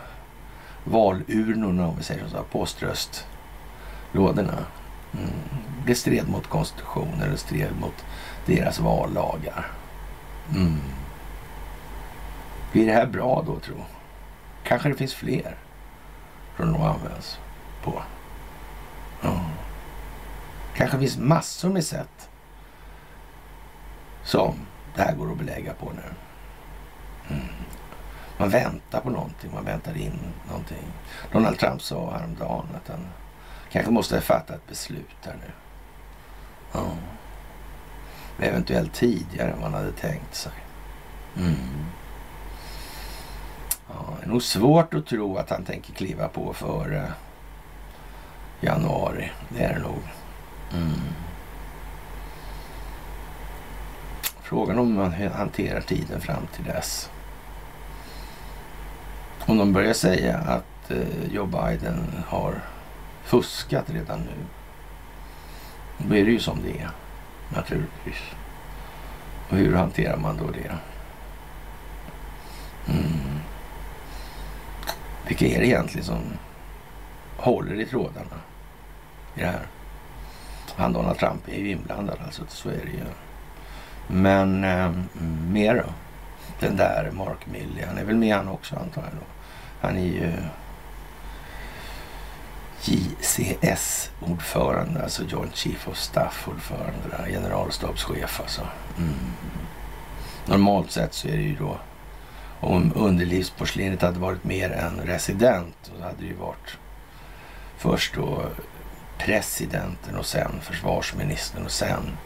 valurnorna, 0.84 1.88
om 1.88 1.96
vi 1.96 2.02
säger 2.02 2.28
så, 2.28 2.42
poströstlådorna. 2.42 4.58
Mm. 5.12 5.30
Det 5.88 5.94
stred 5.94 6.28
mot 6.28 6.46
konstitutionen, 6.46 7.30
det 7.30 7.36
stred 7.36 7.80
mot 7.80 8.04
deras 8.46 8.80
vallagar. 8.80 9.66
Mm. 10.54 10.80
Blir 12.72 12.86
det 12.86 12.92
här 12.92 13.06
bra 13.06 13.42
då, 13.46 13.58
tro? 13.58 13.84
Kanske 14.64 14.88
det 14.88 14.94
finns 14.94 15.14
fler 15.14 15.56
som 16.56 16.72
de 16.72 16.82
används 16.82 17.38
på. 17.84 18.02
Mm. 19.22 19.38
Kanske 20.76 20.98
finns 20.98 21.18
massor 21.18 21.68
med 21.68 21.84
sätt 21.84 22.28
som 24.24 24.54
det 24.94 25.02
här 25.02 25.14
går 25.14 25.32
att 25.32 25.38
belägga 25.38 25.74
på 25.74 25.92
nu. 25.92 26.14
Mm. 27.34 27.48
Man 28.38 28.50
väntar 28.50 29.00
på 29.00 29.10
någonting, 29.10 29.50
man 29.54 29.64
väntar 29.64 29.96
in 29.96 30.18
någonting. 30.48 30.92
Donald 31.32 31.58
Trump 31.58 31.82
sa 31.82 32.10
häromdagen 32.10 32.66
att 32.76 32.88
han 32.88 33.06
kanske 33.70 33.90
måste 33.90 34.20
fatta 34.20 34.54
ett 34.54 34.66
beslut 34.66 35.16
här 35.24 35.36
nu. 35.40 35.52
Ja. 36.72 36.90
Eventuellt 38.38 38.92
tidigare 38.92 39.50
än 39.50 39.60
man 39.60 39.74
hade 39.74 39.92
tänkt 39.92 40.34
sig. 40.34 40.52
Mm. 41.36 41.54
Ja, 43.88 44.16
det 44.20 44.26
är 44.26 44.28
nog 44.28 44.42
svårt 44.42 44.94
att 44.94 45.06
tro 45.06 45.36
att 45.36 45.50
han 45.50 45.64
tänker 45.64 45.92
kliva 45.92 46.28
på 46.28 46.52
före 46.52 46.98
eh, 46.98 47.10
januari. 48.60 49.30
Det 49.48 49.64
är 49.64 49.74
det 49.74 49.80
nog. 49.80 50.02
Mm. 50.72 51.00
Frågan 54.42 54.78
om 54.78 54.94
man 54.94 55.12
hanterar 55.12 55.80
tiden 55.80 56.20
fram 56.20 56.46
till 56.54 56.64
dess. 56.64 57.10
Om 59.46 59.58
de 59.58 59.72
börjar 59.72 59.92
säga 59.92 60.38
att 60.38 60.90
eh, 60.90 61.32
Joe 61.32 61.46
Biden 61.46 62.24
har 62.26 62.54
fuskat 63.22 63.90
redan 63.90 64.20
nu. 64.20 64.57
Då 65.98 66.14
är 66.14 66.24
det 66.24 66.30
ju 66.30 66.40
som 66.40 66.62
det 66.62 66.80
är 66.80 66.90
naturligtvis. 67.48 68.22
Och 69.48 69.56
hur 69.56 69.74
hanterar 69.74 70.16
man 70.16 70.36
då 70.36 70.50
det? 70.50 70.74
Mm. 72.92 73.40
Vilka 75.26 75.46
är 75.46 75.60
det 75.60 75.66
egentligen 75.66 76.04
som 76.04 76.22
håller 77.36 77.80
i 77.80 77.86
trådarna 77.86 78.40
i 79.34 79.40
det 79.40 79.46
här? 79.46 79.66
Han 80.76 80.92
Donald 80.92 81.18
Trump 81.18 81.48
är 81.48 81.58
ju 81.58 81.70
inblandad 81.70 82.18
alltså, 82.24 82.42
så 82.48 82.68
är 82.68 82.84
det 82.84 82.90
ju. 82.90 83.04
Men 84.06 84.64
eh, 84.64 84.92
mer 85.50 85.74
då? 85.74 85.92
Den 86.60 86.76
där 86.76 87.10
Mark 87.12 87.46
Milley. 87.46 87.84
Han 87.86 87.98
är 87.98 88.04
väl 88.04 88.16
med 88.16 88.36
han 88.36 88.48
också 88.48 88.76
antar 88.76 89.02
jag 89.02 89.12
då. 89.12 89.26
Han 89.80 89.96
är 89.96 90.02
ju 90.02 90.32
JCS-ordförande, 93.38 95.02
alltså 95.02 95.24
Joint 95.24 95.56
Chief 95.56 95.88
of 95.88 95.96
Staff-ordförande, 95.98 97.30
generalstabschef 97.30 98.40
alltså. 98.40 98.62
Mm. 98.98 99.14
Normalt 100.46 100.90
sett 100.90 101.14
så 101.14 101.28
är 101.28 101.36
det 101.36 101.42
ju 101.42 101.56
då, 101.56 101.78
om 102.60 102.92
underlivsporslinet 102.96 104.02
hade 104.02 104.18
varit 104.18 104.44
mer 104.44 104.70
än 104.70 105.00
resident, 105.00 105.76
så 105.82 106.02
hade 106.02 106.16
det 106.20 106.26
ju 106.26 106.34
varit 106.34 106.78
först 107.76 108.14
då 108.14 108.42
presidenten 109.18 110.16
och 110.16 110.26
sen 110.26 110.50
försvarsministern 110.62 111.64
och 111.64 111.70
sen 111.70 112.16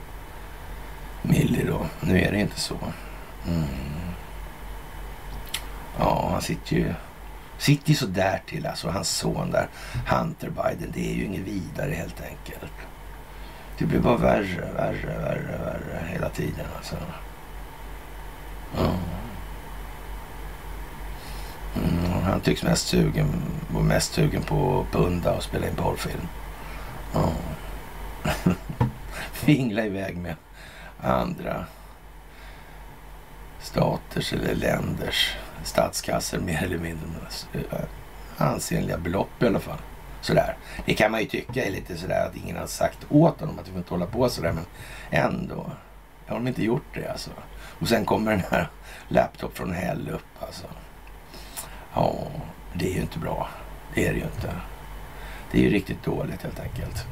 Milli. 1.22 1.64
då. 1.64 1.86
Nu 2.00 2.20
är 2.20 2.32
det 2.32 2.40
inte 2.40 2.60
så. 2.60 2.78
Mm. 3.46 3.64
Ja, 5.98 6.28
han 6.32 6.42
sitter 6.42 6.76
ju 6.76 6.94
sitter 7.62 7.90
ju 7.90 7.94
sådär 7.94 8.42
till 8.46 8.66
alltså. 8.66 8.88
Hans 8.88 9.08
son 9.08 9.50
där, 9.50 9.68
Hunter 10.06 10.50
Biden, 10.50 10.92
det 10.94 11.10
är 11.10 11.14
ju 11.14 11.24
inget 11.24 11.40
vidare 11.40 11.92
helt 11.92 12.20
enkelt. 12.20 12.72
Det 13.78 13.84
blir 13.84 14.00
bara 14.00 14.16
värre, 14.16 14.72
värre, 14.76 15.18
värre, 15.18 15.58
värre 15.64 16.06
hela 16.08 16.28
tiden 16.28 16.66
alltså. 16.76 16.96
Mm. 18.78 18.90
Mm, 21.76 22.22
han 22.22 22.40
tycks 22.40 22.62
mest 22.62 22.86
sugen, 22.86 23.26
var 23.68 23.82
mest 23.82 24.12
sugen 24.12 24.42
på 24.42 24.80
att 24.80 24.92
punda 24.92 25.32
och 25.32 25.42
spela 25.42 25.68
in 25.68 25.76
porrfilm. 25.76 26.28
Mm. 27.14 28.56
Fingla 29.32 29.84
iväg 29.84 30.16
med 30.16 30.36
andra 31.00 31.64
staters 33.60 34.32
eller 34.32 34.54
länders 34.54 35.36
statskassor 35.64 36.38
mer 36.38 36.62
eller 36.62 36.78
mindre. 36.78 37.08
Eh, 37.52 37.80
ansenliga 38.36 38.98
belopp 38.98 39.42
i 39.42 39.46
alla 39.46 39.60
fall. 39.60 39.78
Sådär. 40.20 40.56
Det 40.86 40.94
kan 40.94 41.10
man 41.10 41.20
ju 41.20 41.26
tycka 41.26 41.64
är 41.64 41.70
lite 41.70 41.96
sådär 41.96 42.26
att 42.26 42.36
ingen 42.36 42.56
har 42.56 42.66
sagt 42.66 42.98
åt 43.08 43.40
honom 43.40 43.58
att 43.58 43.68
vi 43.68 43.70
får 43.70 43.78
inte 43.78 43.94
hålla 43.94 44.06
på 44.06 44.28
sådär. 44.28 44.52
Men 44.52 44.64
ändå 45.10 45.70
har 46.26 46.36
de 46.36 46.48
inte 46.48 46.64
gjort 46.64 46.94
det 46.94 47.08
alltså. 47.08 47.30
Och 47.80 47.88
sen 47.88 48.04
kommer 48.04 48.30
den 48.30 48.42
här 48.50 48.68
laptop 49.08 49.56
från 49.56 49.72
hell 49.72 50.08
upp 50.08 50.42
alltså. 50.46 50.66
Ja, 51.94 52.26
det 52.74 52.90
är 52.90 52.94
ju 52.94 53.00
inte 53.00 53.18
bra. 53.18 53.48
Det 53.94 54.06
är 54.06 54.12
det 54.12 54.18
ju 54.18 54.24
inte. 54.24 54.54
Det 55.52 55.58
är 55.58 55.62
ju 55.62 55.70
riktigt 55.70 56.04
dåligt 56.04 56.42
helt 56.42 56.60
enkelt. 56.60 57.06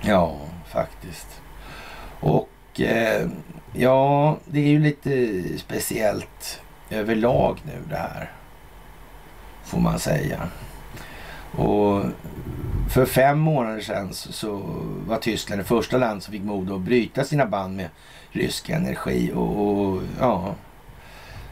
Ja, 0.00 0.36
faktiskt. 0.68 1.40
Och 2.20 2.80
eh, 2.80 3.28
ja, 3.72 4.38
det 4.44 4.60
är 4.60 4.68
ju 4.68 4.78
lite 4.78 5.42
speciellt 5.58 6.60
överlag 6.94 7.58
nu 7.66 7.82
det 7.88 7.96
här. 7.96 8.30
Får 9.64 9.80
man 9.80 9.98
säga. 9.98 10.48
Och 11.56 12.04
för 12.90 13.06
fem 13.06 13.38
månader 13.38 13.80
sedan 13.80 14.08
så, 14.12 14.62
var 15.06 15.16
Tyskland 15.16 15.60
det 15.60 15.64
första 15.64 15.98
land 15.98 16.22
som 16.22 16.32
fick 16.32 16.42
mod 16.42 16.72
att 16.72 16.80
bryta 16.80 17.24
sina 17.24 17.46
band 17.46 17.76
med 17.76 17.88
rysk 18.30 18.68
energi. 18.68 19.32
Och, 19.34 19.68
och, 19.68 20.02
ja, 20.20 20.54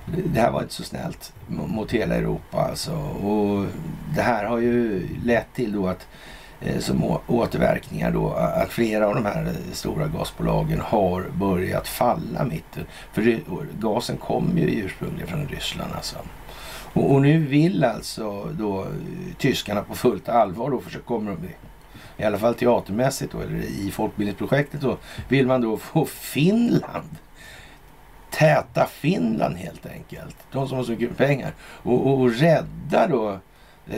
det 0.07 0.41
här 0.41 0.51
var 0.51 0.63
inte 0.63 0.75
så 0.75 0.83
snällt 0.83 1.33
mot 1.47 1.93
hela 1.93 2.15
Europa 2.15 2.59
alltså. 2.59 2.93
Och 2.97 3.67
det 4.15 4.23
här 4.23 4.45
har 4.45 4.59
ju 4.59 5.09
lett 5.25 5.55
till 5.55 5.73
då 5.73 5.87
att 5.87 6.07
Eh, 6.65 6.79
som 6.79 7.19
återverkningar 7.27 8.11
då 8.11 8.33
att 8.33 8.71
flera 8.71 9.09
av 9.09 9.15
de 9.15 9.25
här 9.25 9.47
eh, 9.47 9.73
stora 9.73 10.07
gasbolagen 10.07 10.81
har 10.81 11.23
börjat 11.23 11.89
falla 11.89 12.45
mitt. 12.45 12.79
För 13.13 13.41
gasen 13.81 14.17
kommer 14.17 14.61
ju 14.61 14.67
ursprungligen 14.67 15.29
från 15.29 15.49
Ryssland 15.49 15.93
alltså. 15.95 16.17
Och, 16.95 17.13
och, 17.13 17.23
nu 17.23 17.39
vill 17.39 17.85
alltså 17.85 18.45
då 18.45 18.81
eh, 18.81 18.89
tyskarna 19.39 19.83
på 19.83 19.95
fullt 19.95 20.29
allvar 20.29 20.71
då 20.71 20.81
försöka 20.81 21.05
komma 21.05 21.31
de 21.31 21.49
i 22.23 22.25
alla 22.25 22.39
fall 22.39 22.55
teatermässigt 22.55 23.33
då, 23.33 23.41
eller 23.41 23.57
i 23.57 23.91
folkbildningsprojektet 23.91 24.81
då, 24.81 24.97
vill 25.29 25.47
man 25.47 25.61
då 25.61 25.77
få 25.77 26.05
Finland 26.05 27.17
täta 28.31 28.87
Finland 28.87 29.57
helt 29.57 29.87
enkelt. 29.87 30.37
De 30.53 30.69
som 30.69 30.77
har 30.77 30.85
så 30.85 30.93
mycket 30.93 31.17
pengar. 31.17 31.55
Och, 31.61 32.07
och, 32.07 32.21
och 32.21 32.33
rädda 32.33 33.07
då 33.07 33.39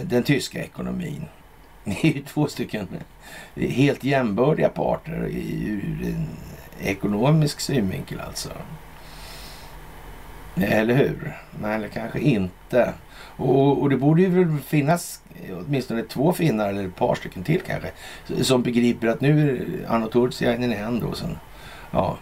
den 0.02 0.22
tyska 0.22 0.64
ekonomin. 0.64 1.24
Ni 1.86 1.98
är 2.02 2.12
ju 2.12 2.22
två 2.22 2.46
stycken 2.46 2.88
helt 3.56 4.04
jämbördiga 4.04 4.68
parter 4.68 5.28
ur 5.30 6.02
en 6.06 6.28
ekonomisk 6.80 7.60
synvinkel 7.60 8.20
alltså. 8.20 8.50
Eller 10.56 10.94
hur? 10.94 11.36
Nej, 11.60 11.74
eller 11.74 11.88
kanske 11.88 12.20
inte. 12.20 12.92
Och, 13.36 13.82
och 13.82 13.90
det 13.90 13.96
borde 13.96 14.22
ju 14.22 14.58
finnas 14.58 15.22
åtminstone 15.52 16.02
två 16.02 16.32
finnar 16.32 16.68
eller 16.68 16.88
ett 16.88 16.96
par 16.96 17.14
stycken 17.14 17.44
till 17.44 17.60
kanske 17.60 17.90
som 18.42 18.62
begriper 18.62 19.08
att 19.08 19.20
nu 19.20 19.50
är 19.50 19.92
Anno 19.92 20.06
Turtsiainen 20.06 20.72
en 20.72 21.00
då. 21.00 21.12
Sen, 21.12 21.38
ja. 21.90 22.18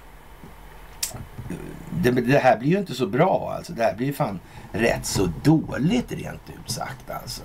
Det, 1.91 2.11
det, 2.11 2.39
här 2.39 2.59
blir 2.59 2.71
ju 2.71 2.79
inte 2.79 2.95
så 2.95 3.07
bra 3.07 3.55
alltså. 3.57 3.73
Det 3.73 3.83
här 3.83 3.95
blir 3.95 4.07
ju 4.07 4.13
fan 4.13 4.41
rätt 4.73 5.07
så 5.07 5.29
dåligt 5.43 6.13
rent 6.13 6.51
ut 6.51 6.71
sagt 6.71 7.11
alltså. 7.11 7.43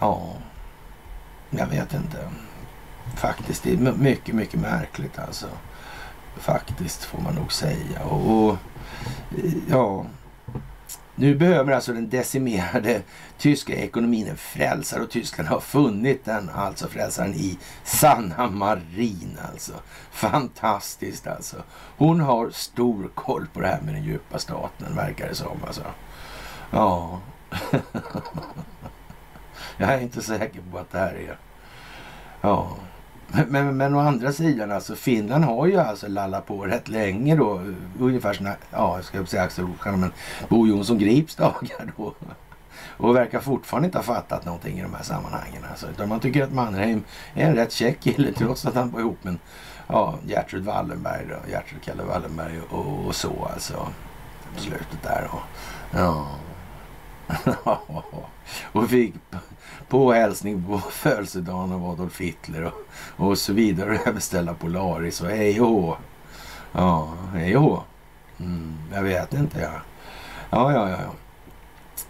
Ja. 0.00 0.34
Jag 1.58 1.66
vet 1.66 1.94
inte. 1.94 2.28
Faktiskt, 3.16 3.62
det 3.62 3.72
är 3.72 3.92
mycket, 3.92 4.34
mycket 4.34 4.60
märkligt 4.60 5.18
alltså. 5.18 5.46
Faktiskt 6.36 7.04
får 7.04 7.20
man 7.20 7.34
nog 7.34 7.52
säga. 7.52 8.04
Och, 8.04 8.48
och 8.48 8.56
ja, 9.68 10.06
nu 11.14 11.34
behöver 11.34 11.72
alltså 11.72 11.92
den 11.92 12.08
decimerade 12.08 13.02
tyska 13.38 13.74
ekonomin 13.74 14.28
en 14.28 14.36
frälsare 14.36 15.02
och 15.02 15.10
Tyskland 15.10 15.48
har 15.48 15.60
funnit 15.60 16.24
den, 16.24 16.50
alltså 16.50 16.88
frälsaren 16.88 17.34
i 17.34 17.58
Sanna 17.84 18.46
Marin 18.50 19.38
alltså. 19.52 19.72
Fantastiskt 20.10 21.26
alltså. 21.26 21.56
Hon 21.96 22.20
har 22.20 22.50
stor 22.50 23.10
koll 23.14 23.46
på 23.52 23.60
det 23.60 23.66
här 23.66 23.80
med 23.80 23.94
den 23.94 24.04
djupa 24.04 24.38
staten 24.38 24.96
verkar 24.96 25.28
det 25.28 25.34
som 25.34 25.64
alltså. 25.66 25.84
Ja. 26.70 27.20
Jag 29.82 29.94
är 29.94 30.00
inte 30.00 30.22
säker 30.22 30.60
på 30.70 30.78
att 30.78 30.92
det 30.92 30.98
här 30.98 31.14
är... 31.14 31.36
Ja. 32.40 32.76
Men, 33.26 33.48
men, 33.48 33.76
men 33.76 33.94
å 33.94 33.98
andra 33.98 34.32
sidan, 34.32 34.72
alltså 34.72 34.94
Finland 34.94 35.44
har 35.44 35.66
ju 35.66 35.76
alltså 35.76 36.08
lallat 36.08 36.46
på 36.46 36.64
rätt 36.66 36.88
länge 36.88 37.36
då. 37.36 37.60
Ungefär 38.00 38.32
som, 38.32 38.46
ja, 38.46 38.96
jag 38.96 39.04
ska 39.04 39.26
säga 39.26 39.42
Axel 39.42 39.66
men 39.84 40.12
Bo 40.48 40.66
Jonsson 40.66 40.98
Grips 40.98 41.34
dagar 41.34 41.92
då. 41.96 42.14
Och 42.96 43.16
verkar 43.16 43.40
fortfarande 43.40 43.86
inte 43.86 43.98
ha 43.98 44.02
fattat 44.02 44.44
någonting 44.44 44.78
i 44.78 44.82
de 44.82 44.94
här 44.94 45.02
sammanhangen. 45.02 45.64
Alltså. 45.70 45.86
Utan 45.90 46.08
man 46.08 46.20
tycker 46.20 46.44
att 46.44 46.52
Mannerheim 46.52 47.04
är 47.34 47.46
en 47.46 47.54
rätt 47.54 47.72
käck 47.72 48.00
kille 48.00 48.32
trots 48.32 48.66
att 48.66 48.74
han 48.74 48.90
var 48.90 49.00
ihop 49.00 49.24
med 49.24 49.36
ja, 49.86 50.14
Gertrud 50.26 50.64
Wallenberg 50.64 51.26
då. 51.28 51.50
Gertrud 51.50 51.82
Kalle 51.82 52.02
Wallenberg 52.02 52.60
och, 52.70 53.06
och 53.06 53.14
så 53.14 53.48
alltså. 53.52 53.88
På 54.54 54.60
slutet 54.60 55.02
där. 55.02 55.28
Och, 55.32 55.42
ja. 55.98 56.28
och 58.72 58.90
fick 58.90 59.14
på 59.92 60.12
hälsning 60.12 60.64
på 60.64 60.78
födelsedagen 60.90 61.72
av 61.72 61.90
Adolf 61.90 62.20
Hitler 62.20 62.64
och, 62.64 62.72
och 63.26 63.38
så 63.38 63.52
vidare. 63.52 63.98
Jag 64.04 64.14
beställa 64.14 64.54
Polaris 64.54 65.20
och 65.20 65.28
hej 65.28 65.60
och 65.60 65.96
Ja, 66.72 67.12
hej 67.32 67.56
och 67.56 67.82
mm, 68.40 68.74
Jag 68.92 69.02
vet 69.02 69.34
inte. 69.34 69.60
Ja. 69.60 69.72
ja, 70.50 70.72
ja, 70.72 70.90
ja. 70.90 71.12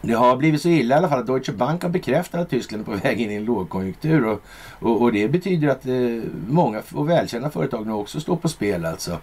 Det 0.01 0.13
har 0.13 0.37
blivit 0.37 0.63
så 0.63 0.69
illa 0.69 0.95
i 0.95 0.99
alla 0.99 1.09
fall 1.09 1.21
att 1.21 1.27
Deutsche 1.27 1.53
Bank 1.53 1.83
har 1.83 1.91
bekräftat 1.91 2.41
att 2.41 2.51
Tyskland 2.51 2.81
är 2.81 2.85
på 2.85 3.01
väg 3.09 3.21
in 3.21 3.31
i 3.31 3.35
en 3.35 3.45
lågkonjunktur. 3.45 4.25
Och, 4.25 4.43
och, 4.79 5.03
och 5.03 5.13
det 5.13 5.29
betyder 5.29 5.69
att 5.69 5.87
eh, 5.87 6.23
många 6.49 6.83
och 6.95 7.09
välkända 7.09 7.51
företag 7.51 7.87
nu 7.87 7.93
också 7.93 8.21
står 8.21 8.37
på 8.37 8.49
spel 8.49 8.85
alltså. 8.85 9.19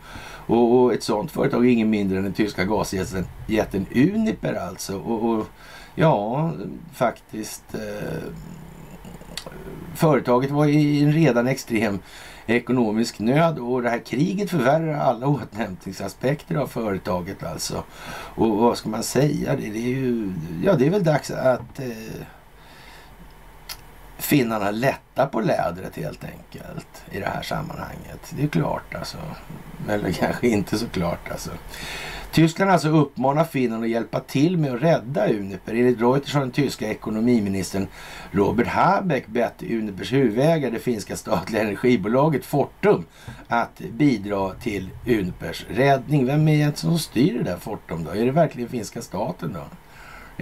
Och, 0.47 0.75
och 0.75 0.93
ett 0.93 1.03
sådant 1.03 1.31
företag 1.31 1.65
är 1.65 1.69
ingen 1.69 1.89
mindre 1.89 2.17
än 2.17 2.23
den 2.23 2.33
tyska 2.33 2.65
gasjätten 2.65 3.85
Uniper 3.95 4.53
alltså. 4.53 4.97
Och, 4.97 5.29
och 5.29 5.47
Ja, 6.01 6.51
faktiskt. 6.93 7.75
Eh, 7.75 8.23
företaget 9.95 10.51
var 10.51 10.65
i 10.65 11.03
en 11.03 11.13
redan 11.13 11.47
extrem 11.47 11.99
ekonomisk 12.45 13.19
nöd 13.19 13.59
och 13.59 13.81
det 13.81 13.89
här 13.89 13.99
kriget 13.99 14.49
förvärrar 14.49 14.99
alla 14.99 15.27
återhämtningsaspekter 15.27 16.55
av 16.55 16.67
företaget 16.67 17.43
alltså. 17.43 17.83
Och 18.35 18.57
vad 18.57 18.77
ska 18.77 18.89
man 18.89 19.03
säga? 19.03 19.55
Det, 19.55 19.69
det 19.69 19.79
är 19.79 19.89
ju, 19.89 20.33
ja 20.63 20.75
det 20.75 20.85
är 20.85 20.89
väl 20.89 21.03
dags 21.03 21.31
att 21.31 21.79
eh, 21.79 22.21
finnarna 24.19 24.71
lätta 24.71 25.25
på 25.25 25.41
lädret 25.41 25.95
helt 25.95 26.23
enkelt 26.23 27.03
i 27.11 27.19
det 27.19 27.25
här 27.25 27.41
sammanhanget. 27.41 28.33
Det 28.37 28.43
är 28.43 28.47
klart 28.47 28.95
alltså. 28.95 29.17
Eller 29.89 30.11
kanske 30.11 30.47
inte 30.47 30.77
så 30.77 30.87
klart 30.87 31.31
alltså. 31.31 31.51
Tyskland 32.31 32.71
alltså 32.71 32.89
uppmanar 32.89 33.43
Finland 33.43 33.83
att 33.83 33.89
hjälpa 33.89 34.19
till 34.19 34.57
med 34.57 34.73
att 34.73 34.81
rädda 34.81 35.27
Uniper. 35.29 35.73
Enligt 35.73 36.01
Reuters 36.01 36.33
har 36.33 36.41
den 36.41 36.51
tyska 36.51 36.89
ekonomiministern 36.89 37.87
Robert 38.31 38.67
Habeck 38.67 39.27
bett 39.27 39.63
Unipers 39.63 40.13
huvudägare, 40.13 40.71
det 40.71 40.79
finska 40.79 41.15
statliga 41.15 41.61
energibolaget 41.61 42.45
Fortum, 42.45 43.05
att 43.47 43.79
bidra 43.79 44.53
till 44.53 44.89
Unipers 45.05 45.65
räddning. 45.69 46.25
Vem 46.25 46.47
är 46.47 46.67
det 46.67 46.77
som 46.77 46.99
styr 46.99 47.37
det 47.37 47.43
där 47.43 47.57
Fortum 47.57 48.03
då? 48.03 48.11
Är 48.11 48.25
det 48.25 48.31
verkligen 48.31 48.69
finska 48.69 49.01
staten 49.01 49.53
då? 49.53 49.63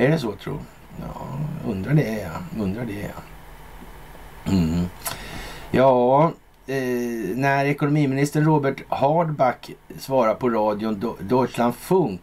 Är 0.04 0.10
det 0.10 0.20
så 0.20 0.32
tro? 0.32 0.60
Ja, 1.00 1.40
undrar 1.72 1.94
det 1.94 2.20
ja. 2.22 2.64
Undrar 2.64 2.86
det 2.86 3.02
ja. 3.02 3.22
Mm. 4.50 4.86
Ja, 5.72 6.32
eh, 6.68 6.76
när 7.36 7.66
ekonomiministern 7.66 8.46
Robert 8.46 8.84
Hardback 8.90 9.72
svarar 10.00 10.34
på 10.34 10.50
radion 10.50 11.16
Deutschland 11.20 11.76
Funk 11.76 12.22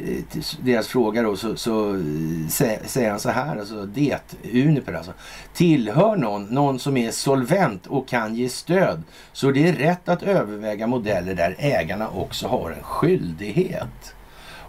eh, 0.00 0.42
deras 0.62 0.88
fråga 0.88 1.22
då 1.22 1.36
så, 1.36 1.56
så 1.56 1.94
eh, 1.94 2.48
säger 2.86 3.10
han 3.10 3.20
så 3.20 3.30
här, 3.30 3.56
alltså 3.56 3.86
det, 3.86 4.18
Uniper 4.52 4.92
alltså, 4.92 5.12
tillhör 5.54 6.16
någon, 6.16 6.44
någon 6.44 6.78
som 6.78 6.96
är 6.96 7.10
solvent 7.10 7.86
och 7.86 8.08
kan 8.08 8.34
ge 8.34 8.48
stöd. 8.48 9.02
Så 9.32 9.50
det 9.50 9.68
är 9.68 9.72
rätt 9.72 10.08
att 10.08 10.22
överväga 10.22 10.86
modeller 10.86 11.34
där 11.34 11.56
ägarna 11.58 12.08
också 12.08 12.48
har 12.48 12.70
en 12.70 12.82
skyldighet. 12.82 14.14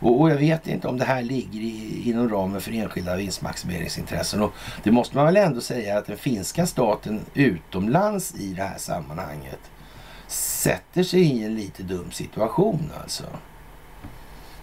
Och, 0.03 0.21
och, 0.21 0.29
jag 0.29 0.37
vet 0.37 0.67
inte 0.67 0.87
om 0.87 0.97
det 0.97 1.05
här 1.05 1.21
ligger 1.21 1.59
i, 1.59 2.09
inom 2.09 2.29
ramen 2.29 2.61
för 2.61 2.71
enskilda 2.71 3.15
vinstmaximeringsintressen. 3.15 4.41
Och 4.41 4.53
det 4.83 4.91
måste 4.91 5.15
man 5.15 5.25
väl 5.25 5.37
ändå 5.37 5.61
säga 5.61 5.97
att 5.97 6.05
den 6.05 6.17
finska 6.17 6.65
staten 6.65 7.21
utomlands 7.33 8.35
i 8.35 8.53
det 8.53 8.63
här 8.63 8.77
sammanhanget 8.77 9.59
sätter 10.27 11.03
sig 11.03 11.21
i 11.21 11.43
en 11.43 11.55
lite 11.55 11.83
dum 11.83 12.11
situation 12.11 12.91
alltså. 13.01 13.23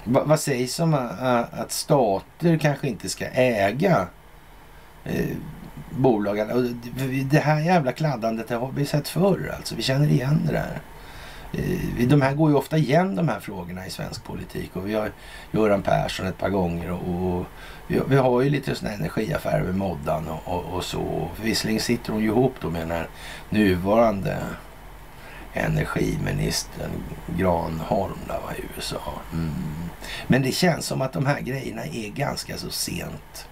Va, 0.05 0.23
vad 0.25 0.41
sägs 0.41 0.81
om 0.81 0.95
att, 0.95 1.53
att 1.53 1.73
stater 1.73 2.59
kanske 2.59 2.89
inte 2.89 3.09
ska 3.09 3.27
äga 3.27 4.07
eh, 5.05 5.37
bolagen? 5.91 6.81
Det 7.31 7.39
här 7.39 7.61
jävla 7.61 7.93
kladdandet 7.93 8.49
det 8.49 8.55
har 8.55 8.73
vi 8.73 8.87
sett 8.87 9.09
förr 9.09 9.55
alltså. 9.57 9.75
Vi 9.75 9.83
känner 9.83 10.09
igen 10.09 10.43
det 10.47 10.53
där. 10.53 10.81
Eh, 11.53 12.09
de 12.09 12.23
här 12.23 12.35
går 12.35 12.51
ju 12.51 12.57
ofta 12.57 12.79
igen 12.79 13.17
de 13.17 13.29
här 13.29 13.41
frågorna 13.41 13.87
i 13.87 13.91
svensk 13.91 14.25
politik 14.25 14.77
och 14.77 14.89
vi 14.89 14.95
har 14.95 15.13
Göran 15.53 15.83
Persson 15.83 16.27
ett 16.27 16.39
par 16.39 16.49
gånger 16.49 16.91
och, 16.91 17.39
och 17.39 17.47
vi, 17.87 18.01
vi, 18.09 18.17
har 18.17 18.43
ju 18.43 18.51
lite 18.51 18.75
sådana 18.75 18.97
energiaffärer 18.97 19.63
med 19.63 19.75
Moddan 19.75 20.29
och, 20.29 20.55
och, 20.55 20.65
och 20.65 20.85
så. 20.85 21.29
Visserligen 21.43 21.81
sitter 21.81 22.13
hon 22.13 22.23
ju 22.23 22.29
ihop 22.29 22.55
då 22.61 22.71
med 22.71 22.83
den 22.83 22.91
här 22.91 23.09
nuvarande 23.51 24.39
energiministern 25.53 26.91
Granholm 27.39 28.19
där 28.27 28.41
var 28.41 28.53
i 28.53 28.65
USA. 28.77 29.13
Mm. 29.33 29.51
Men 30.27 30.43
det 30.43 30.53
känns 30.53 30.87
som 30.87 31.03
att 31.03 31.13
de 31.13 31.27
här 31.27 31.41
grejerna 31.41 31.85
är 31.85 32.09
ganska 32.09 32.59
så 32.59 32.71
sent 32.71 33.49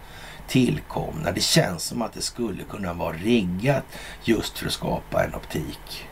tillkomna. 0.48 1.32
Det 1.32 1.40
känns 1.40 1.82
som 1.82 2.02
att 2.02 2.12
det 2.12 2.22
skulle 2.22 2.62
kunna 2.62 2.92
vara 2.92 3.12
riggat 3.12 3.84
just 4.24 4.58
för 4.58 4.66
att 4.66 4.72
skapa 4.72 5.24
en 5.24 5.34
optik 5.34 6.07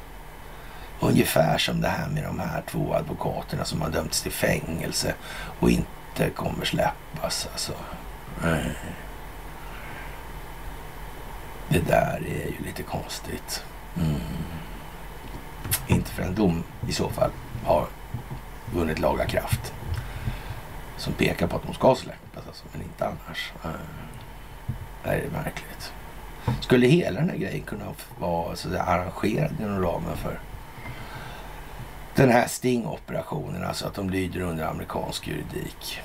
Ungefär 1.00 1.58
som 1.58 1.80
det 1.80 1.88
här 1.88 2.08
med 2.08 2.24
de 2.24 2.40
här 2.40 2.62
två 2.66 2.94
advokaterna 2.94 3.64
som 3.64 3.80
har 3.80 3.90
dömts 3.90 4.22
till 4.22 4.32
fängelse 4.32 5.14
och 5.60 5.70
inte 5.70 6.30
kommer 6.34 6.64
släppas. 6.64 7.48
Alltså. 7.52 7.72
Det 11.68 11.78
där 11.88 12.16
är 12.16 12.46
ju 12.46 12.64
lite 12.66 12.82
konstigt. 12.82 13.64
Mm. 13.96 14.20
Inte 15.86 16.10
för 16.10 16.22
en 16.22 16.34
dom 16.34 16.62
i 16.88 16.92
så 16.92 17.10
fall 17.10 17.30
har 17.64 17.86
vunnit 18.74 18.98
laga 18.98 19.26
kraft. 19.26 19.72
Som 20.96 21.12
pekar 21.12 21.46
på 21.46 21.56
att 21.56 21.62
de 21.62 21.74
ska 21.74 21.94
släppas, 21.94 22.46
alltså, 22.46 22.64
men 22.72 22.82
inte 22.82 23.06
annars. 23.06 23.52
Det 25.04 25.10
är 25.10 25.30
märkligt. 25.30 25.92
Skulle 26.60 26.86
hela 26.86 27.20
den 27.20 27.30
här 27.30 27.36
grejen 27.36 27.62
kunna 27.62 27.84
vara 28.18 28.56
så 28.56 28.68
arrangerad 28.78 29.50
inom 29.60 29.82
ramen 29.82 30.16
för 30.16 30.38
den 32.16 32.30
här 32.30 32.46
stingoperationen, 32.46 33.64
alltså 33.64 33.86
att 33.86 33.94
de 33.94 34.10
lyder 34.10 34.40
under 34.40 34.66
amerikansk 34.66 35.28
juridik. 35.28 36.00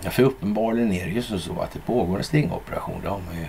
Ja, 0.00 0.10
för 0.10 0.22
uppenbarligen 0.22 0.92
är 0.92 1.04
det 1.04 1.10
ju 1.10 1.22
så 1.22 1.60
att 1.60 1.72
det 1.72 1.80
pågår 1.80 2.18
en 2.18 2.24
stingoperation. 2.24 3.00
Det 3.02 3.08
har 3.08 3.20
man 3.26 3.40
ju 3.40 3.46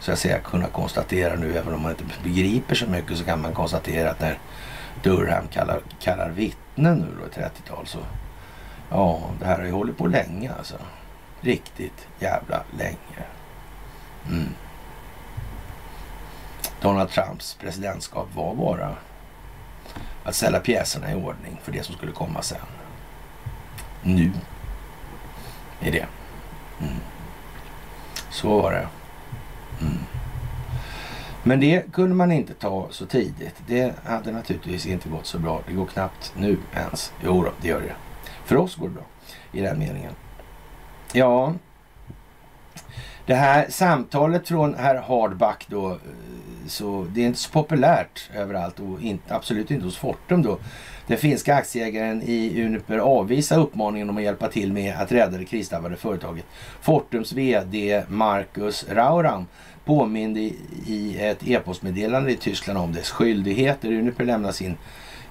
så 0.00 0.12
att 0.12 0.18
säga 0.18 0.38
kunnat 0.38 0.72
konstatera 0.72 1.34
nu, 1.34 1.56
även 1.56 1.74
om 1.74 1.82
man 1.82 1.90
inte 1.90 2.04
begriper 2.22 2.74
så 2.74 2.86
mycket 2.86 3.18
så 3.18 3.24
kan 3.24 3.40
man 3.40 3.52
konstatera 3.52 4.10
att 4.10 4.20
när 4.20 4.38
Durham 5.02 5.48
kallar, 5.48 5.80
kallar 6.00 6.30
vittnen 6.30 6.98
nu 6.98 7.06
då 7.20 7.26
i 7.26 7.44
30-tal 7.44 7.86
så 7.86 7.98
ja, 8.90 9.20
det 9.40 9.46
här 9.46 9.58
har 9.58 9.64
ju 9.64 9.72
hållit 9.72 9.98
på 9.98 10.06
länge 10.06 10.52
alltså. 10.58 10.76
Riktigt 11.40 12.08
jävla 12.18 12.62
länge. 12.78 13.26
Mm. 14.28 14.48
Donald 16.80 17.10
Trumps 17.10 17.54
presidentskap 17.54 18.28
var 18.34 18.54
bara 18.54 18.96
att 20.28 20.34
ställa 20.34 20.60
pjäserna 20.60 21.12
i 21.12 21.14
ordning 21.14 21.60
för 21.62 21.72
det 21.72 21.82
som 21.82 21.94
skulle 21.94 22.12
komma 22.12 22.42
sen. 22.42 22.58
Nu 24.02 24.32
är 25.80 25.92
det. 25.92 26.06
Mm. 26.80 26.94
Så 28.30 28.62
var 28.62 28.72
det. 28.72 28.88
Mm. 29.80 29.98
Men 31.42 31.60
det 31.60 31.92
kunde 31.92 32.14
man 32.14 32.32
inte 32.32 32.54
ta 32.54 32.88
så 32.90 33.06
tidigt. 33.06 33.54
Det 33.66 33.94
hade 34.04 34.32
naturligtvis 34.32 34.86
inte 34.86 35.08
gått 35.08 35.26
så 35.26 35.38
bra. 35.38 35.62
Det 35.66 35.72
går 35.72 35.86
knappt 35.86 36.32
nu 36.36 36.58
ens. 36.74 37.12
Jo 37.24 37.42
då, 37.42 37.52
det 37.60 37.68
gör 37.68 37.80
det. 37.80 37.94
För 38.44 38.56
oss 38.56 38.76
går 38.76 38.88
det 38.88 38.94
bra 38.94 39.04
i 39.52 39.60
den 39.60 39.78
meningen. 39.78 40.12
Ja, 41.12 41.54
det 43.28 43.34
här 43.34 43.66
samtalet 43.68 44.48
från 44.48 44.74
herr 44.74 44.94
Hardback 44.94 45.66
då, 45.68 45.90
eh, 45.90 45.96
så 46.66 47.06
det 47.14 47.22
är 47.22 47.26
inte 47.26 47.38
så 47.38 47.50
populärt 47.50 48.30
överallt 48.34 48.80
och 48.80 49.02
inte, 49.02 49.34
absolut 49.34 49.70
inte 49.70 49.84
hos 49.84 49.96
Fortum 49.96 50.42
då. 50.42 50.58
Den 51.06 51.18
finska 51.18 51.54
aktieägaren 51.54 52.22
i 52.22 52.64
Uniper 52.64 52.98
avvisar 52.98 53.58
uppmaningen 53.58 54.10
om 54.10 54.16
att 54.16 54.22
hjälpa 54.22 54.48
till 54.48 54.72
med 54.72 54.94
att 54.96 55.12
rädda 55.12 55.38
det 55.38 55.44
krisdrabbade 55.44 55.96
företaget. 55.96 56.44
Fortums 56.80 57.32
VD 57.32 58.02
Marcus 58.08 58.86
Rauram 58.90 59.46
påminde 59.84 60.40
i 60.86 61.16
ett 61.20 61.48
e-postmeddelande 61.48 62.32
i 62.32 62.36
Tyskland 62.36 62.78
om 62.78 62.92
dess 62.92 63.10
skyldigheter. 63.10 63.92
Uniper 63.92 64.24
lämnar 64.24 64.52
sin 64.52 64.76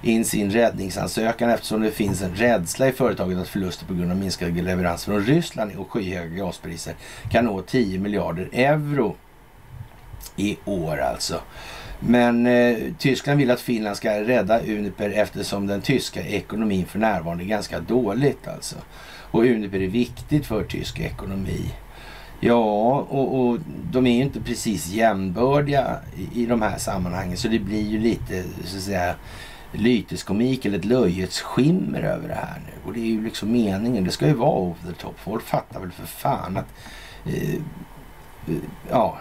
in 0.02 0.24
sin 0.24 0.50
räddningsansökan 0.50 1.50
eftersom 1.50 1.80
det 1.80 1.90
finns 1.90 2.22
en 2.22 2.34
rädsla 2.34 2.88
i 2.88 2.92
företaget 2.92 3.38
att 3.38 3.48
förluster 3.48 3.86
på 3.86 3.94
grund 3.94 4.10
av 4.10 4.16
minskade 4.16 4.62
leveranser 4.62 5.12
från 5.12 5.24
Ryssland 5.24 5.72
och 5.76 5.90
skyhöga 5.90 6.36
gaspriser 6.36 6.94
kan 7.30 7.44
nå 7.44 7.62
10 7.62 7.98
miljarder 7.98 8.48
euro 8.52 9.16
i 10.36 10.56
år 10.64 10.98
alltså. 10.98 11.40
Men 12.00 12.46
eh, 12.46 12.76
Tyskland 12.98 13.38
vill 13.38 13.50
att 13.50 13.60
Finland 13.60 13.96
ska 13.96 14.20
rädda 14.20 14.60
Uniper 14.60 15.10
eftersom 15.10 15.66
den 15.66 15.80
tyska 15.80 16.22
ekonomin 16.22 16.86
för 16.86 16.98
närvarande 16.98 17.44
är 17.44 17.48
ganska 17.48 17.80
dåligt 17.80 18.48
alltså. 18.48 18.76
Och 19.30 19.44
Uniper 19.44 19.82
är 19.82 19.88
viktigt 19.88 20.46
för 20.46 20.64
tysk 20.64 21.00
ekonomi. 21.00 21.72
Ja, 22.40 23.06
och, 23.08 23.40
och, 23.40 23.58
de 23.90 24.06
är 24.06 24.16
ju 24.16 24.22
inte 24.22 24.40
precis 24.40 24.88
jämnbördiga 24.88 25.96
i, 26.16 26.42
i 26.42 26.46
de 26.46 26.62
här 26.62 26.78
sammanhangen 26.78 27.36
så 27.36 27.48
det 27.48 27.58
blir 27.58 27.82
ju 27.82 27.98
lite 27.98 28.44
så 28.64 28.76
att 28.76 28.82
säga 28.82 29.14
lyteskomik 29.72 30.64
eller 30.64 30.78
ett 30.78 30.84
löjets 30.84 31.40
skimmer 31.40 32.02
över 32.02 32.28
det 32.28 32.34
här 32.34 32.60
nu. 32.66 32.72
Och 32.86 32.92
det 32.92 33.00
är 33.00 33.06
ju 33.06 33.24
liksom 33.24 33.52
meningen. 33.52 34.04
Det 34.04 34.10
ska 34.10 34.26
ju 34.26 34.32
vara 34.32 34.58
over 34.58 34.92
the 34.92 34.92
top. 34.92 35.18
Folk 35.18 35.44
fattar 35.44 35.80
väl 35.80 35.92
för 35.92 36.06
fan 36.06 36.56
att 36.56 36.74
eh, 37.24 37.54
eh 37.54 38.56
ja, 38.90 39.18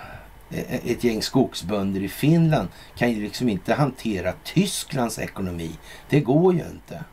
e-, 0.51 0.65
e-, 0.69 0.91
ett 0.91 1.03
gäng 1.03 1.21
skogsbönder 1.21 2.03
i 2.03 2.09
Finland 2.09 2.67
kan 2.95 3.11
ju 3.11 3.23
liksom 3.23 3.49
inte 3.49 3.73
hantera 3.73 4.33
Tysklands 4.43 5.19
ekonomi. 5.19 5.71
Det 6.09 6.19
går 6.19 6.53
ju 6.53 6.63
inte. 6.71 7.03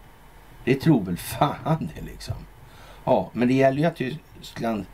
Det 0.65 0.75
tror 0.75 1.05
väl 1.05 1.17
fan 1.17 1.91
det 1.95 2.03
liksom. 2.05 2.35
Ja, 3.05 3.31
men 3.33 3.49
det 3.49 3.55
gäller 3.55 3.79
ju 3.79 3.85
att 3.85 3.97
Tyskland 4.41 4.85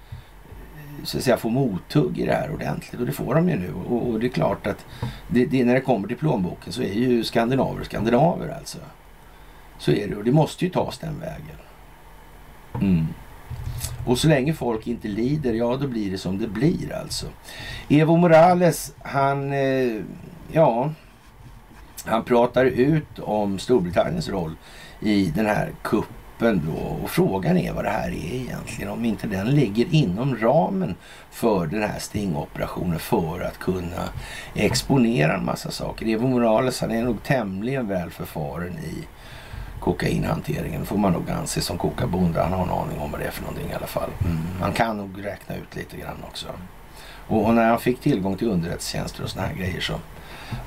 så 1.04 1.18
att 1.18 1.24
säga 1.24 1.36
få 1.36 1.48
mothugg 1.48 2.18
i 2.18 2.26
det 2.26 2.32
här 2.32 2.52
ordentligt 2.52 3.00
och 3.00 3.06
det 3.06 3.12
får 3.12 3.34
de 3.34 3.48
ju 3.48 3.56
nu. 3.56 3.72
Och, 3.72 4.08
och 4.08 4.20
det 4.20 4.26
är 4.26 4.30
klart 4.30 4.66
att 4.66 4.86
det, 5.28 5.44
det, 5.44 5.64
när 5.64 5.74
det 5.74 5.80
kommer 5.80 6.08
till 6.08 6.16
plånboken 6.16 6.72
så 6.72 6.82
är 6.82 6.92
ju 6.92 7.24
skandinaver 7.24 7.84
skandinaver 7.84 8.48
alltså. 8.58 8.78
Så 9.78 9.92
är 9.92 10.08
det 10.08 10.16
och 10.16 10.24
det 10.24 10.32
måste 10.32 10.64
ju 10.64 10.70
tas 10.70 10.98
den 10.98 11.20
vägen. 11.20 11.56
Mm. 12.74 13.06
Och 14.06 14.18
så 14.18 14.28
länge 14.28 14.54
folk 14.54 14.86
inte 14.86 15.08
lider, 15.08 15.54
ja 15.54 15.76
då 15.76 15.88
blir 15.88 16.10
det 16.10 16.18
som 16.18 16.38
det 16.38 16.48
blir 16.48 16.92
alltså. 16.94 17.26
Evo 17.88 18.16
Morales, 18.16 18.94
han, 18.98 19.52
eh, 19.52 20.02
ja, 20.52 20.92
han 22.04 22.24
pratar 22.24 22.64
ut 22.64 23.18
om 23.18 23.58
Storbritanniens 23.58 24.28
roll 24.28 24.56
i 25.00 25.32
den 25.36 25.46
här 25.46 25.72
kuppen 25.82 26.19
öppen 26.40 26.62
då 26.66 26.82
och 27.04 27.10
frågan 27.10 27.56
är 27.56 27.72
vad 27.72 27.84
det 27.84 27.90
här 27.90 28.08
är 28.08 28.34
egentligen. 28.34 28.92
Om 28.92 29.04
inte 29.04 29.26
den 29.26 29.50
ligger 29.50 29.94
inom 29.94 30.36
ramen 30.36 30.94
för 31.30 31.66
den 31.66 31.82
här 31.82 31.98
stingoperationen 31.98 32.98
för 32.98 33.40
att 33.40 33.58
kunna 33.58 34.08
exponera 34.54 35.34
en 35.34 35.44
massa 35.44 35.70
saker. 35.70 36.06
Evo 36.06 36.28
Morales 36.28 36.80
han 36.80 36.90
är 36.90 37.04
nog 37.04 37.22
tämligen 37.22 37.88
väl 37.88 38.10
förfaren 38.10 38.78
i 38.78 39.06
kokainhanteringen 39.80 40.86
får 40.86 40.98
man 40.98 41.12
nog 41.12 41.30
anse 41.30 41.60
som 41.60 41.78
kokabonde. 41.78 42.42
Han 42.42 42.52
har 42.52 42.64
en 42.64 42.70
aning 42.70 43.00
om 43.00 43.10
vad 43.10 43.20
det 43.20 43.26
är 43.26 43.30
för 43.30 43.42
någonting 43.42 43.70
i 43.70 43.74
alla 43.74 43.86
fall. 43.86 44.10
Mm. 44.60 44.72
Kan 44.72 44.96
nog 44.96 45.24
räkna 45.24 45.56
ut 45.56 45.76
lite 45.76 45.96
grann 45.96 46.24
också. 46.28 46.46
Och, 47.28 47.46
och 47.46 47.54
när 47.54 47.68
han 47.68 47.80
fick 47.80 48.00
tillgång 48.00 48.36
till 48.36 48.48
underrättelsetjänster 48.48 49.22
och 49.22 49.30
såna 49.30 49.46
här 49.46 49.54
grejer 49.54 49.80
så 49.80 49.94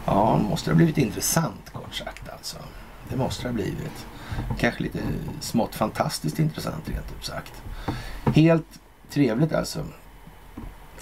ja, 0.06 0.38
måste 0.38 0.70
det 0.70 0.74
ha 0.74 0.78
blivit 0.78 0.98
intressant 0.98 1.70
kort 1.74 1.96
sagt 1.96 2.30
alltså. 2.30 2.58
Det 3.10 3.16
måste 3.16 3.44
det 3.44 3.50
ha 3.50 3.54
blivit. 3.54 4.06
Kanske 4.60 4.84
lite 4.84 5.00
smått 5.40 5.76
fantastiskt 5.76 6.40
intressant 6.40 6.90
rent 6.90 7.12
ut 7.20 7.26
sagt. 7.26 7.54
Helt 8.26 8.80
trevligt 9.10 9.54
alltså. 9.54 9.86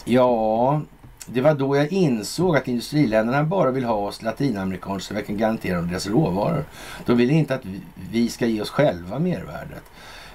Ja, 0.06 0.82
det 1.26 1.42
var 1.42 1.54
då 1.54 1.78
jag 1.78 1.92
insåg 1.92 2.58
att 2.58 2.68
industriländerna 2.68 3.44
bara 3.44 3.72
vill 3.72 3.84
ha 3.84 3.96
oss 3.96 4.22
latinamerikaner 4.22 5.00
så 5.00 5.14
vi 5.14 5.24
kan 5.24 5.38
garantera 5.38 5.78
dem 5.78 5.88
deras 5.88 6.08
råvaror. 6.08 6.66
De 7.06 7.18
vill 7.18 7.32
inte 7.32 7.56
att 7.56 7.66
vi 8.12 8.30
ska 8.30 8.46
ge 8.46 8.62
oss 8.62 8.70
själva 8.70 9.20
mervärdet. 9.20 9.84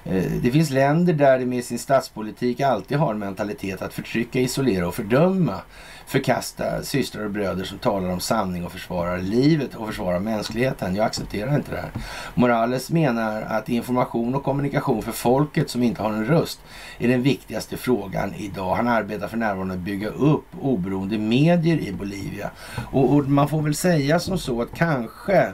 Eh, 0.09 0.31
det 0.41 0.51
finns 0.51 0.69
länder 0.69 1.13
där 1.13 1.39
det 1.39 1.45
med 1.45 1.63
sin 1.63 1.79
statspolitik 1.79 2.61
alltid 2.61 2.97
har 2.97 3.11
en 3.11 3.19
mentalitet 3.19 3.81
att 3.81 3.93
förtrycka, 3.93 4.39
isolera 4.39 4.87
och 4.87 4.95
fördöma 4.95 5.61
förkasta 6.05 6.83
systrar 6.83 7.25
och 7.25 7.31
bröder 7.31 7.63
som 7.63 7.77
talar 7.77 8.09
om 8.09 8.19
sanning 8.19 8.65
och 8.65 8.71
försvarar 8.71 9.17
livet 9.17 9.75
och 9.75 9.87
försvarar 9.87 10.19
mänskligheten. 10.19 10.95
Jag 10.95 11.05
accepterar 11.05 11.55
inte 11.55 11.71
det 11.71 11.77
här. 11.77 11.91
Morales 12.35 12.89
menar 12.89 13.41
att 13.41 13.69
information 13.69 14.35
och 14.35 14.43
kommunikation 14.43 15.01
för 15.01 15.11
folket 15.11 15.69
som 15.69 15.83
inte 15.83 16.01
har 16.01 16.09
en 16.09 16.25
röst 16.25 16.59
är 16.99 17.07
den 17.07 17.21
viktigaste 17.21 17.77
frågan 17.77 18.33
idag. 18.35 18.75
Han 18.75 18.87
arbetar 18.87 19.27
för 19.27 19.37
närvarande 19.37 19.73
att 19.73 19.79
bygga 19.79 20.09
upp 20.09 20.45
oberoende 20.61 21.17
medier 21.17 21.77
i 21.77 21.91
Bolivia. 21.91 22.49
Och, 22.91 23.15
och 23.15 23.29
man 23.29 23.49
får 23.49 23.61
väl 23.61 23.75
säga 23.75 24.19
som 24.19 24.37
så 24.37 24.61
att 24.61 24.75
kanske 24.75 25.53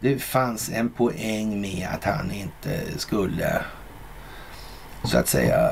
det 0.00 0.18
fanns 0.18 0.70
en 0.70 0.88
poäng 0.88 1.60
med 1.60 1.88
att 1.94 2.04
han 2.04 2.30
inte 2.30 2.98
skulle 2.98 3.62
så 5.08 5.18
att 5.18 5.28
säga 5.28 5.70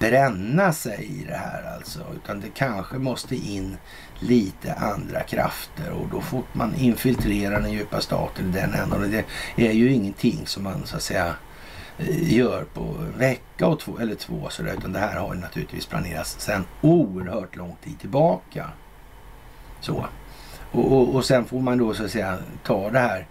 bränna 0.00 0.72
sig 0.72 1.04
i 1.04 1.24
det 1.24 1.36
här 1.36 1.74
alltså. 1.76 2.00
Utan 2.14 2.40
det 2.40 2.48
kanske 2.54 2.96
måste 2.96 3.36
in 3.36 3.76
lite 4.18 4.74
andra 4.74 5.20
krafter 5.20 5.90
och 5.90 6.08
då 6.08 6.20
får 6.20 6.42
man 6.52 6.74
infiltrera 6.74 7.60
den 7.60 7.72
djupa 7.72 8.00
staten 8.00 8.48
i 8.48 8.52
den 8.52 8.74
änden. 8.74 9.24
Det 9.56 9.68
är 9.68 9.72
ju 9.72 9.92
ingenting 9.92 10.46
som 10.46 10.62
man 10.62 10.86
så 10.86 10.96
att 10.96 11.02
säga 11.02 11.34
gör 12.22 12.64
på 12.64 12.80
en 12.80 13.18
vecka 13.18 13.66
och 13.66 13.80
två, 13.80 13.98
eller 13.98 14.14
två 14.14 14.48
sådär. 14.50 14.74
Utan 14.78 14.92
det 14.92 14.98
här 14.98 15.16
har 15.16 15.34
ju 15.34 15.40
naturligtvis 15.40 15.86
planerats 15.86 16.40
sedan 16.40 16.64
oerhört 16.80 17.56
lång 17.56 17.76
tid 17.84 17.98
tillbaka. 18.00 18.70
Så. 19.80 20.06
Och, 20.72 20.92
och, 20.92 21.14
och 21.14 21.24
sen 21.24 21.44
får 21.44 21.60
man 21.60 21.78
då 21.78 21.94
så 21.94 22.04
att 22.04 22.10
säga 22.10 22.38
ta 22.62 22.90
det 22.90 22.98
här 22.98 23.26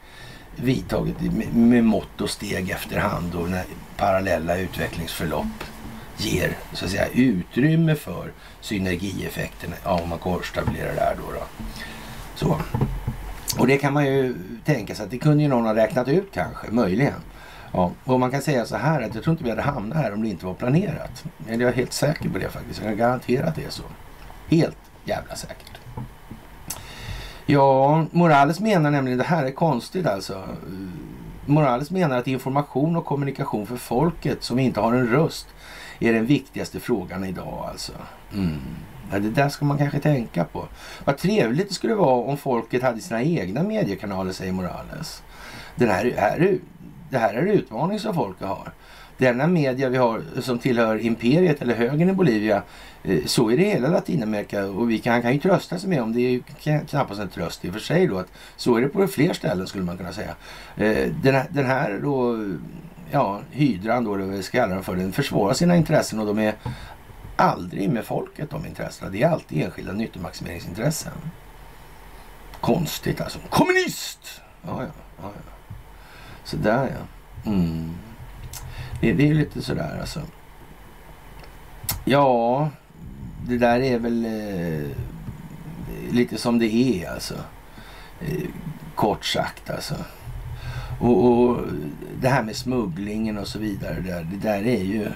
vidtaget 0.55 1.21
med, 1.21 1.55
med 1.55 1.83
mått 1.83 2.21
och 2.21 2.29
steg 2.29 2.69
efterhand 2.69 3.35
och 3.35 3.49
när 3.49 3.65
parallella 4.03 4.57
utvecklingsförlopp 4.57 5.63
ger 6.17 6.57
så 6.73 6.85
att 6.85 6.91
säga 6.91 7.07
utrymme 7.13 7.95
för 7.95 8.31
synergieffekterna 8.61 9.75
ja, 9.83 10.01
om 10.03 10.09
man 10.09 10.19
korstabilerar 10.19 10.95
det 10.95 11.01
här 11.01 11.15
då, 11.15 11.31
då. 11.31 11.43
Så. 12.35 12.61
Och 13.59 13.67
det 13.67 13.77
kan 13.77 13.93
man 13.93 14.05
ju 14.05 14.35
tänka 14.65 14.95
sig 14.95 15.05
att 15.05 15.11
det 15.11 15.17
kunde 15.17 15.43
ju 15.43 15.49
någon 15.49 15.65
ha 15.65 15.75
räknat 15.75 16.07
ut 16.07 16.29
kanske, 16.33 16.71
möjligen. 16.71 17.13
Ja, 17.73 17.91
och 18.03 18.19
man 18.19 18.31
kan 18.31 18.41
säga 18.41 18.65
så 18.65 18.77
här 18.77 19.01
att 19.01 19.15
jag 19.15 19.23
tror 19.23 19.31
inte 19.31 19.43
vi 19.43 19.49
hade 19.49 19.61
hamnat 19.61 19.97
här 19.97 20.13
om 20.13 20.21
det 20.21 20.29
inte 20.29 20.45
var 20.45 20.53
planerat. 20.53 21.23
Men 21.37 21.59
jag 21.59 21.69
är 21.69 21.73
helt 21.73 21.93
säker 21.93 22.29
på 22.29 22.37
det 22.37 22.49
faktiskt. 22.49 22.79
Jag 22.79 22.89
kan 22.89 22.97
garantera 22.97 23.47
att 23.47 23.55
det 23.55 23.65
är 23.65 23.69
så. 23.69 23.83
Helt 24.47 24.77
jävla 25.05 25.35
säkert. 25.35 25.79
Ja, 27.45 28.05
Morales 28.11 28.59
menar 28.59 28.91
nämligen, 28.91 29.17
det 29.17 29.23
här 29.23 29.45
är 29.45 29.51
konstigt 29.51 30.05
alltså. 30.05 30.43
Morales 31.45 31.91
menar 31.91 32.17
att 32.17 32.27
information 32.27 32.95
och 32.95 33.05
kommunikation 33.05 33.67
för 33.67 33.75
folket 33.75 34.43
som 34.43 34.59
inte 34.59 34.79
har 34.79 34.93
en 34.93 35.07
röst 35.07 35.47
är 35.99 36.13
den 36.13 36.25
viktigaste 36.25 36.79
frågan 36.79 37.23
idag 37.23 37.65
alltså. 37.71 37.91
Mm. 38.33 38.59
Ja, 39.11 39.19
det 39.19 39.29
där 39.29 39.49
ska 39.49 39.65
man 39.65 39.77
kanske 39.77 39.99
tänka 39.99 40.43
på. 40.43 40.67
Vad 41.05 41.17
trevligt 41.17 41.69
det 41.69 41.73
skulle 41.73 41.95
vara 41.95 42.15
om 42.15 42.37
folket 42.37 42.81
hade 42.81 43.01
sina 43.01 43.23
egna 43.23 43.63
mediekanaler, 43.63 44.31
säger 44.31 44.51
Morales. 44.51 45.23
Den 45.75 45.89
här, 45.89 46.13
här, 46.17 46.57
det 47.09 47.17
här 47.17 47.33
är 47.33 47.41
en 47.41 47.47
utmaning 47.47 47.99
som 47.99 48.13
folket 48.13 48.47
har 48.47 48.73
denna 49.17 49.47
media 49.47 49.89
vi 49.89 49.97
har 49.97 50.21
som 50.39 50.59
tillhör 50.59 51.05
imperiet 51.05 51.61
eller 51.61 51.75
högern 51.75 52.09
i 52.09 52.13
Bolivia, 52.13 52.63
Eh, 53.03 53.25
så 53.25 53.51
är 53.51 53.57
det 53.57 53.63
i 53.63 53.69
hela 53.69 53.87
Latinamerika 53.87 54.65
och 54.65 54.89
vi 54.89 54.99
kan, 54.99 55.21
kan 55.21 55.33
ju 55.33 55.39
trösta 55.39 55.79
sig 55.79 55.89
med 55.89 56.01
om 56.01 56.13
det 56.13 56.21
är 56.21 56.29
ju 56.29 56.43
knappast 56.87 57.21
en 57.21 57.29
tröst 57.29 57.65
i 57.65 57.69
och 57.69 57.73
för 57.73 57.79
sig 57.79 58.07
då 58.07 58.17
att 58.17 58.31
så 58.55 58.75
är 58.75 58.81
det 58.81 58.87
på 58.87 59.07
fler 59.07 59.33
ställen 59.33 59.67
skulle 59.67 59.83
man 59.83 59.97
kunna 59.97 60.13
säga. 60.13 60.35
Eh, 60.75 61.11
den 61.23 61.35
här, 61.35 61.47
den 61.49 61.65
här 61.65 61.99
då, 62.03 62.37
ja, 63.11 63.41
hydran 63.51 64.03
då, 64.03 64.15
det 64.15 64.25
vi 64.25 64.43
ska 64.43 64.57
kalla 64.57 64.75
den 64.75 64.83
för, 64.83 64.95
den 64.95 65.11
försvarar 65.11 65.53
sina 65.53 65.75
intressen 65.75 66.19
och 66.19 66.25
de 66.25 66.39
är 66.39 66.55
aldrig 67.35 67.89
med 67.89 68.05
folket 68.05 68.49
de 68.49 68.65
intressena. 68.65 69.11
Det 69.11 69.23
är 69.23 69.29
alltid 69.29 69.63
enskilda 69.63 69.91
nyttomaximeringsintressen. 69.91 71.13
Konstigt 72.61 73.21
alltså. 73.21 73.39
Kommunist! 73.49 74.41
Ja, 74.61 74.83
ja. 74.83 74.87
ja, 75.21 75.31
ja. 75.35 75.75
Sådär 76.43 76.91
ja. 76.95 77.51
Mm. 77.51 77.91
Det, 79.01 79.13
det 79.13 79.29
är 79.29 79.33
lite 79.33 79.61
sådär 79.61 79.97
alltså. 79.99 80.21
Ja, 82.05 82.69
det 83.47 83.57
där 83.57 83.79
är 83.79 83.99
väl 83.99 84.25
eh, 84.25 84.89
lite 86.11 86.37
som 86.37 86.59
det 86.59 86.73
är 86.73 87.11
alltså. 87.11 87.35
Eh, 88.21 88.49
kort 88.95 89.25
sagt 89.25 89.69
alltså. 89.69 89.95
Och, 90.99 91.25
och, 91.25 91.61
det 92.21 92.29
här 92.29 92.43
med 92.43 92.55
smugglingen 92.55 93.37
och 93.37 93.47
så 93.47 93.59
vidare. 93.59 93.93
Det 93.93 94.11
där, 94.11 94.27
det 94.31 94.37
där 94.37 94.67
är 94.67 94.83
ju 94.83 95.07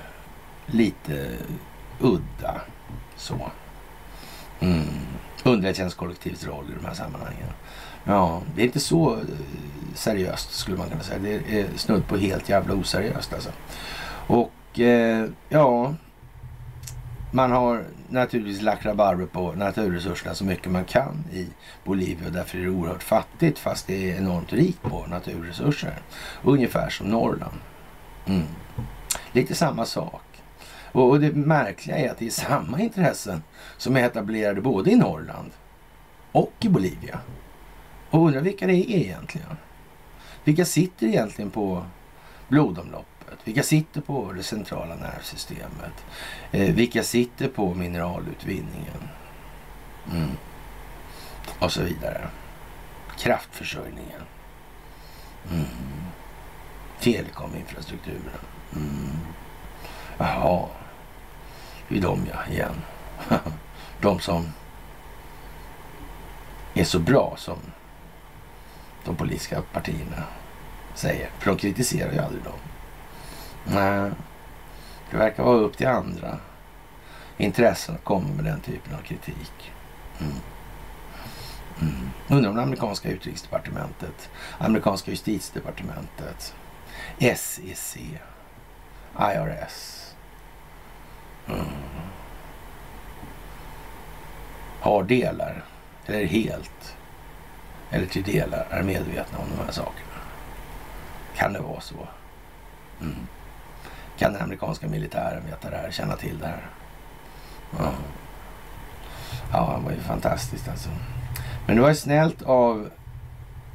lite 0.66 1.38
udda. 2.00 2.62
Så. 3.16 3.52
Mm. 4.60 4.84
Underrättelsetjänstkollektivets 5.44 6.48
roll 6.48 6.66
i 6.72 6.82
de 6.82 6.88
här 6.88 6.94
sammanhangen. 6.94 7.50
Ja, 8.04 8.42
det 8.56 8.62
är 8.62 8.66
inte 8.66 8.80
så 8.80 9.14
eh, 9.14 9.22
seriöst 9.96 10.54
skulle 10.54 10.78
man 10.78 10.90
kunna 10.90 11.04
säga. 11.04 11.20
Det 11.20 11.60
är 11.60 11.68
snudd 11.76 12.08
på 12.08 12.18
helt 12.18 12.50
jävla 12.50 12.74
oseriöst 12.74 13.34
alltså. 13.34 13.50
Och 14.28 14.80
eh, 14.80 15.26
ja, 15.50 15.94
man 17.32 17.52
har 17.52 17.84
naturligtvis 18.10 18.62
lagt 18.62 18.86
rabarber 18.86 19.26
på 19.26 19.54
naturresurserna 19.54 20.36
så 20.36 20.46
mycket 20.46 20.72
man 20.72 20.86
kan 20.86 21.24
i 21.34 21.48
Bolivia. 21.84 22.30
Därför 22.30 22.58
är 22.58 22.62
det 22.62 22.70
oerhört 22.70 23.04
fattigt 23.04 23.60
fast 23.60 23.88
det 23.88 24.12
är 24.12 24.18
enormt 24.18 24.54
rikt 24.54 24.82
på 24.82 25.06
naturresurser. 25.06 26.02
Ungefär 26.44 26.90
som 26.90 27.08
Norrland. 27.08 27.58
Mm. 28.26 28.48
Lite 29.32 29.56
samma 29.56 29.86
sak. 29.86 30.24
Och, 30.92 31.10
och 31.10 31.20
det 31.20 31.36
märkliga 31.36 31.98
är 31.98 32.10
att 32.12 32.18
det 32.18 32.26
är 32.26 32.32
samma 32.32 32.80
intressen 32.80 33.44
som 33.78 33.98
är 33.98 34.04
etablerade 34.04 34.62
både 34.62 34.92
i 34.92 34.96
Norrland 34.96 35.52
och 36.32 36.54
i 36.60 36.70
Bolivia. 36.70 37.20
Och 38.10 38.26
undrar 38.26 38.42
vilka 38.42 38.68
det 38.68 38.74
är 38.74 38.98
egentligen. 38.98 39.58
Vilka 40.44 40.66
sitter 40.66 41.08
egentligen 41.08 41.52
på 41.52 41.84
blodomloppet? 42.48 43.17
Vilka 43.48 43.64
sitter 43.64 44.02
på 44.02 44.32
det 44.32 44.44
centrala 44.44 44.96
nervsystemet? 44.96 46.06
Eh, 46.52 46.76
vilka 46.76 47.04
sitter 47.04 47.48
på 47.48 47.74
mineralutvinningen? 47.74 49.10
Mm. 50.12 50.30
Och 51.60 51.72
så 51.72 51.84
vidare. 51.84 52.28
Kraftförsörjningen. 53.18 54.22
Mm. 55.52 55.66
Telekominfrastrukturen. 57.00 58.40
Mm. 58.76 59.18
Jaha. 60.18 60.68
Det 61.88 61.98
är 61.98 62.02
de 62.02 62.28
ja, 62.34 62.54
igen. 62.54 62.82
de 64.02 64.20
som 64.20 64.48
är 66.74 66.84
så 66.84 67.00
bra 67.00 67.34
som 67.38 67.58
de 69.06 69.16
politiska 69.16 69.62
partierna 69.62 70.24
säger. 70.96 71.30
För 71.40 71.52
de 71.52 71.58
kritiserar 71.58 72.14
ju 72.14 72.20
aldrig 72.20 72.44
dem. 72.44 72.60
Nej, 73.72 74.12
det 75.12 75.18
verkar 75.18 75.44
vara 75.44 75.58
upp 75.58 75.78
till 75.78 75.88
andra 75.88 76.38
intressen 77.38 77.96
att 77.96 78.04
komma 78.04 78.28
med 78.36 78.46
den 78.46 78.60
typen 78.60 78.96
av 78.96 79.02
kritik. 79.02 79.72
Mm. 80.20 80.34
Mm. 81.82 82.10
Undrar 82.30 82.50
om 82.50 82.56
det 82.56 82.62
amerikanska 82.62 83.10
utrikesdepartementet, 83.10 84.30
amerikanska 84.58 85.12
justitiedepartementet, 85.12 86.56
SEC, 87.20 87.98
IRS 89.20 90.08
mm. 91.48 91.66
har 94.80 95.04
delar, 95.04 95.64
eller 96.06 96.26
helt, 96.26 96.98
eller 97.90 98.06
till 98.06 98.24
delar 98.24 98.68
är 98.70 98.84
medvetna 98.84 99.40
om 99.40 99.46
de 99.58 99.64
här 99.64 99.72
sakerna. 99.72 100.22
Kan 101.36 101.54
det 101.54 101.60
vara 101.60 101.82
så? 101.82 102.08
Mm. 103.02 103.28
Kan 104.18 104.34
den 104.34 104.42
amerikanska 104.42 104.88
militären 104.88 105.44
veta 105.46 105.70
det 105.70 105.78
här, 105.78 105.92
känna 105.92 106.16
till 106.16 106.40
det 106.40 106.48
här? 106.48 106.70
Ja, 107.80 107.92
ja 109.52 109.76
det 109.80 109.86
var 109.86 109.92
ju 109.92 110.00
fantastiskt 110.00 110.68
alltså. 110.70 110.90
Men 111.68 111.76
det 111.76 111.82
var 111.82 111.90
ju 111.90 111.96
snällt 111.96 112.42
av 112.42 112.90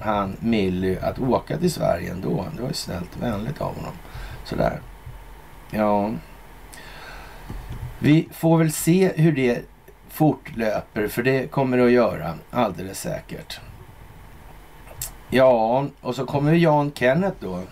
han 0.01 0.36
Milly 0.40 0.97
att 0.97 1.18
åka 1.18 1.59
till 1.59 1.72
Sverige 1.72 2.12
ändå. 2.12 2.47
Det 2.57 2.62
var 2.62 2.68
ju 2.68 2.74
snällt 2.74 3.16
vänligt 3.20 3.61
av 3.61 3.76
honom. 3.76 3.93
Sådär. 4.45 4.80
Ja. 5.70 6.11
Vi 7.99 8.28
får 8.32 8.59
väl 8.59 8.72
se 8.72 9.12
hur 9.16 9.32
det 9.32 9.62
fortlöper, 10.09 11.09
för 11.09 11.22
det 11.22 11.51
kommer 11.51 11.76
det 11.76 11.84
att 11.84 11.90
göra 11.90 12.34
alldeles 12.51 13.01
säkert. 13.01 13.61
Ja, 15.30 15.86
och 16.01 16.14
så 16.14 16.26
kommer 16.26 16.53
Jan 16.53 16.93
Kenneth 16.95 17.36
då. 17.40 17.62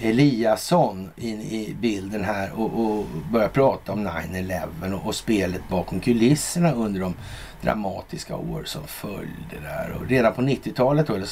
Eliasson 0.00 1.10
in 1.16 1.40
i 1.40 1.76
bilden 1.80 2.24
här 2.24 2.52
och, 2.52 2.80
och 2.80 3.04
börjar 3.32 3.48
prata 3.48 3.92
om 3.92 4.08
9-11 4.08 4.92
och, 4.92 5.06
och, 5.06 5.14
spelet 5.14 5.68
bakom 5.68 6.00
kulisserna 6.00 6.72
under 6.72 7.00
de 7.00 7.14
dramatiska 7.60 8.36
år 8.36 8.62
som 8.64 8.86
följde 8.86 9.60
där. 9.62 9.96
Och 10.00 10.08
redan 10.08 10.34
på 10.34 10.42
90-talet, 10.42 11.10
eller 11.10 11.28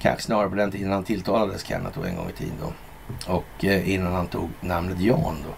kanske 0.00 0.22
snarare 0.22 0.48
på 0.48 0.54
den 0.54 0.70
tiden 0.70 0.92
han 0.92 1.04
tilltalades 1.04 1.64
Kenneth 1.64 1.98
en 1.98 2.16
gång 2.16 2.28
i 2.28 2.32
tiden 2.32 2.56
då, 2.60 2.72
och 3.26 3.64
eh, 3.64 3.90
innan 3.90 4.12
han 4.12 4.26
tog 4.26 4.48
namnet 4.60 5.00
Jan 5.00 5.36
då, 5.46 5.54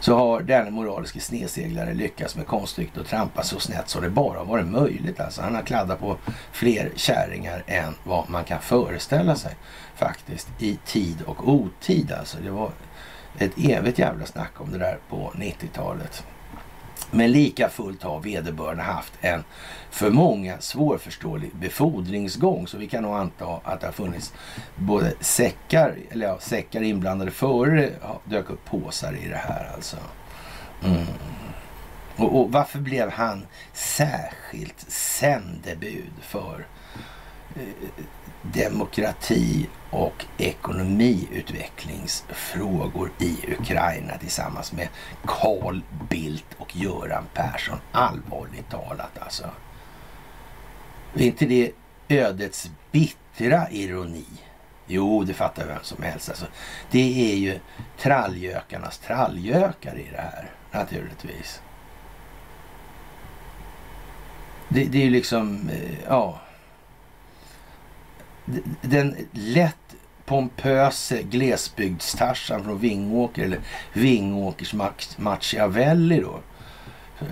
så 0.00 0.14
har 0.16 0.40
denne 0.40 0.70
moraliske 0.70 1.20
sneseglare 1.20 1.94
lyckats 1.94 2.36
med 2.36 2.46
konststycket 2.46 2.98
att 2.98 3.06
trampa 3.06 3.42
så 3.42 3.60
snett 3.60 3.88
så 3.88 4.00
det 4.00 4.10
bara 4.10 4.44
varit 4.44 4.66
möjligt. 4.66 5.20
Alltså, 5.20 5.42
han 5.42 5.54
har 5.54 5.62
kladdat 5.62 6.00
på 6.00 6.16
fler 6.52 6.90
kärringar 6.96 7.62
än 7.66 7.94
vad 8.04 8.30
man 8.30 8.44
kan 8.44 8.60
föreställa 8.60 9.36
sig 9.36 9.56
faktiskt 9.98 10.48
i 10.58 10.78
tid 10.86 11.22
och 11.26 11.48
otid. 11.48 12.12
Alltså, 12.12 12.38
det 12.38 12.50
var 12.50 12.70
ett 13.38 13.52
evigt 13.58 13.98
jävla 13.98 14.26
snack 14.26 14.60
om 14.60 14.72
det 14.72 14.78
där 14.78 14.98
på 15.08 15.32
90-talet. 15.36 16.24
Men 17.10 17.32
lika 17.32 17.68
fullt 17.68 18.02
har 18.02 18.20
vederbörande 18.20 18.82
haft 18.82 19.12
en 19.20 19.44
för 19.90 20.10
många 20.10 20.60
svårförståelig 20.60 21.50
befordringsgång. 21.54 22.66
Så 22.66 22.78
vi 22.78 22.86
kan 22.86 23.02
nog 23.02 23.14
anta 23.14 23.60
att 23.64 23.80
det 23.80 23.86
har 23.86 23.92
funnits 23.92 24.32
både 24.76 25.12
säckar, 25.20 25.96
eller 26.10 26.26
ja, 26.26 26.38
säckar 26.40 26.82
inblandade 26.82 27.30
före 27.30 27.80
det 27.80 27.92
dök 28.24 28.50
upp 28.50 28.64
påsar 28.64 29.12
i 29.12 29.28
det 29.28 29.36
här 29.36 29.70
alltså. 29.74 29.96
Mm. 30.84 31.06
Och, 32.16 32.40
och, 32.40 32.52
varför 32.52 32.78
blev 32.78 33.10
han 33.10 33.46
särskilt 33.72 34.80
sändebud 34.90 36.12
för 36.20 36.66
eh, 37.56 37.62
demokrati 38.42 39.68
och 39.90 40.26
ekonomiutvecklingsfrågor 40.38 43.10
i 43.18 43.38
Ukraina 43.58 44.18
tillsammans 44.18 44.72
med 44.72 44.88
Carl 45.24 45.80
Bildt 46.10 46.54
och 46.58 46.76
Göran 46.76 47.24
Persson. 47.34 47.78
Allvarligt 47.92 48.70
talat 48.70 49.18
alltså. 49.18 49.50
Är 51.14 51.22
inte 51.22 51.46
det 51.46 51.72
ödets 52.08 52.70
bittra 52.92 53.70
ironi? 53.70 54.24
Jo, 54.86 55.24
det 55.24 55.34
fattar 55.34 55.66
vem 55.66 55.82
som 55.82 56.02
helst. 56.02 56.28
Alltså, 56.28 56.46
det 56.90 57.32
är 57.32 57.36
ju 57.36 57.58
trallgökarnas 57.98 58.98
trallgökar 58.98 59.98
i 59.98 60.08
det 60.12 60.20
här, 60.20 60.50
naturligtvis. 60.70 61.62
Det, 64.68 64.84
det 64.84 64.98
är 64.98 65.04
ju 65.04 65.10
liksom, 65.10 65.68
eh, 65.68 65.98
ja 66.08 66.40
den 68.82 69.16
lätt 69.32 69.76
pompöse 70.24 71.22
glesbygdstarsan 71.22 72.64
från 72.64 72.78
Vingåker 72.78 73.42
eller 73.44 73.60
Vingåkers 73.92 74.74
Machiavelli 75.16 76.20
då. 76.20 76.40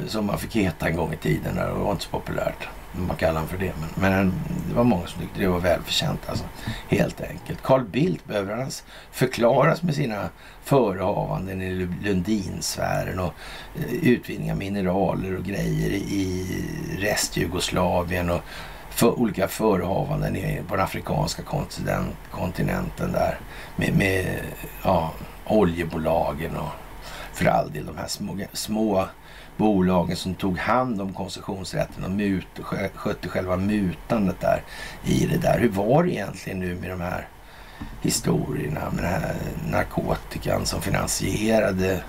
Som 0.07 0.27
man 0.27 0.39
fick 0.39 0.57
heta 0.57 0.89
en 0.89 0.97
gång 0.97 1.13
i 1.13 1.17
tiden. 1.17 1.57
Det 1.57 1.73
var 1.73 1.93
inte 1.93 2.05
så 2.05 2.11
populärt. 2.11 2.69
Man 2.93 3.17
kallar 3.17 3.33
honom 3.33 3.49
för 3.49 3.59
det. 3.59 3.73
Men, 3.81 3.89
men 4.13 4.33
det 4.69 4.75
var 4.75 4.85
många 4.85 5.07
som 5.07 5.21
tyckte 5.21 5.41
det 5.41 5.49
var 5.49 5.61
välförtjänt 5.61 6.21
alltså. 6.29 6.45
Helt 6.89 7.21
enkelt. 7.21 7.63
Carl 7.63 7.85
Bildt 7.85 8.25
behöver 8.25 8.57
han 8.57 8.71
förklaras 9.11 9.83
med 9.83 9.95
sina 9.95 10.29
förehavanden 10.65 11.63
i 11.63 11.89
Lundinsfären 12.03 13.19
och 13.19 13.35
eh, 13.77 13.95
utvinning 13.95 14.53
av 14.53 14.59
mineraler 14.59 15.37
och 15.37 15.45
grejer 15.45 15.91
i 15.91 16.47
restjugoslavien 16.99 18.31
och 18.31 18.43
för 18.97 19.19
olika 19.19 19.49
förehavanden 19.49 20.65
på 20.69 20.77
den 20.77 20.85
afrikanska 20.85 21.43
kontinenten 22.31 23.13
där 23.13 23.39
med, 23.77 23.97
med 23.97 24.41
ja, 24.83 25.13
oljebolagen 25.47 26.57
och 26.57 26.71
för 27.33 27.47
all 27.47 27.73
del 27.73 27.87
de 27.87 27.97
här 27.97 28.07
små, 28.07 28.37
små 28.53 29.09
bolagen 29.57 30.17
som 30.17 30.35
tog 30.35 30.59
hand 30.59 31.01
om 31.01 31.13
koncessionsrätten 31.13 32.05
och 32.05 32.11
mut, 32.11 32.47
skötte 32.95 33.29
själva 33.29 33.57
mutandet 33.57 34.41
där 34.41 34.63
i 35.05 35.27
det 35.27 35.39
där. 35.39 35.59
Hur 35.59 35.69
var 35.69 36.03
det 36.03 36.13
egentligen 36.13 36.59
nu 36.59 36.75
med 36.75 36.91
de 36.91 37.01
här 37.01 37.29
historierna 38.03 38.91
med 38.91 39.05
den 39.05 39.13
här 39.13 39.35
narkotikan 39.71 40.67
som 40.67 40.81
finansierade 40.83 42.03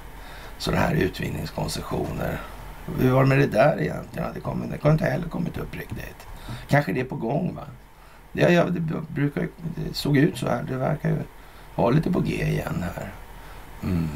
sådana 0.57 0.81
här 0.81 0.95
utvinningskoncessioner? 0.95 2.41
Hur 2.99 3.11
var 3.11 3.23
det 3.23 3.29
med 3.29 3.39
det 3.39 3.47
där 3.47 3.81
egentligen? 3.81 4.33
Det, 4.33 4.39
kom, 4.39 4.69
det 4.69 4.83
har 4.83 4.91
inte 4.91 5.05
heller 5.05 5.29
kommit 5.29 5.57
upp 5.57 5.75
riktigt. 5.75 6.27
Kanske 6.67 6.93
det 6.93 6.99
är 6.99 7.05
på 7.05 7.15
gång 7.15 7.55
va? 7.55 7.63
Det, 8.31 8.53
jag, 8.53 8.73
det, 8.73 8.79
brukar, 9.13 9.47
det 9.75 9.93
såg 9.93 10.17
ut 10.17 10.37
så 10.37 10.47
här. 10.47 10.63
Det 10.63 10.75
verkar 10.77 11.09
ju 11.09 11.17
vara 11.75 11.89
lite 11.89 12.11
på 12.11 12.19
G 12.19 12.33
igen 12.33 12.85
här. 12.95 13.11
Mm. 13.83 14.07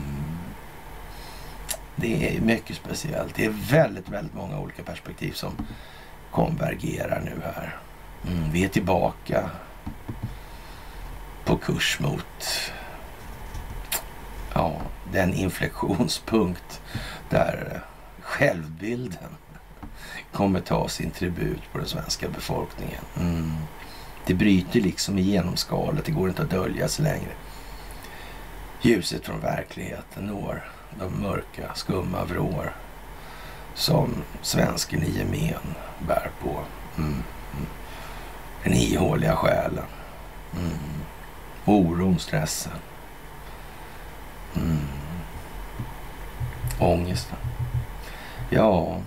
Det 1.95 2.38
är 2.38 2.41
mycket 2.41 2.75
speciellt. 2.75 3.36
Det 3.36 3.45
är 3.45 3.53
väldigt, 3.71 4.09
väldigt 4.09 4.34
många 4.34 4.59
olika 4.59 4.84
perspektiv 4.84 5.32
som 5.32 5.51
konvergerar 6.32 7.21
nu 7.25 7.41
här. 7.55 7.77
Mm. 8.27 8.51
Vi 8.51 8.63
är 8.63 8.69
tillbaka 8.69 9.49
på 11.45 11.57
kurs 11.57 11.99
mot 11.99 12.71
ja, 14.53 14.82
den 15.13 15.34
inflektionspunkt 15.34 16.82
där 17.29 17.82
självbilden 18.21 19.38
kommer 20.32 20.59
ta 20.59 20.88
sin 20.88 21.11
tribut 21.11 21.61
på 21.71 21.77
den 21.77 21.88
svenska 21.88 22.29
befolkningen. 22.29 23.03
Mm. 23.19 23.51
Det 24.25 24.34
bryter 24.34 24.82
liksom 24.82 25.17
igenom 25.17 25.55
skalet, 25.55 26.05
det 26.05 26.11
går 26.11 26.29
inte 26.29 26.41
att 26.41 26.49
dölja 26.49 26.88
sig 26.88 27.03
längre. 27.03 27.32
Ljuset 28.82 29.25
från 29.25 29.39
verkligheten 29.39 30.25
når 30.25 30.71
de 30.99 31.21
mörka, 31.21 31.73
skumma 31.73 32.25
vrår 32.25 32.75
som 33.73 34.13
svensken 34.41 35.03
i 35.03 35.11
gemen 35.17 35.75
bär 36.07 36.32
på. 36.41 36.59
Mm. 36.97 37.23
Den 38.63 38.73
ihåliga 38.73 39.36
själen. 39.36 39.86
Mm. 40.57 40.77
Oron, 41.65 42.19
stressen. 42.19 42.71
Mm. 44.55 44.88
Ångesten. 46.79 47.38
Ja, 48.49 48.97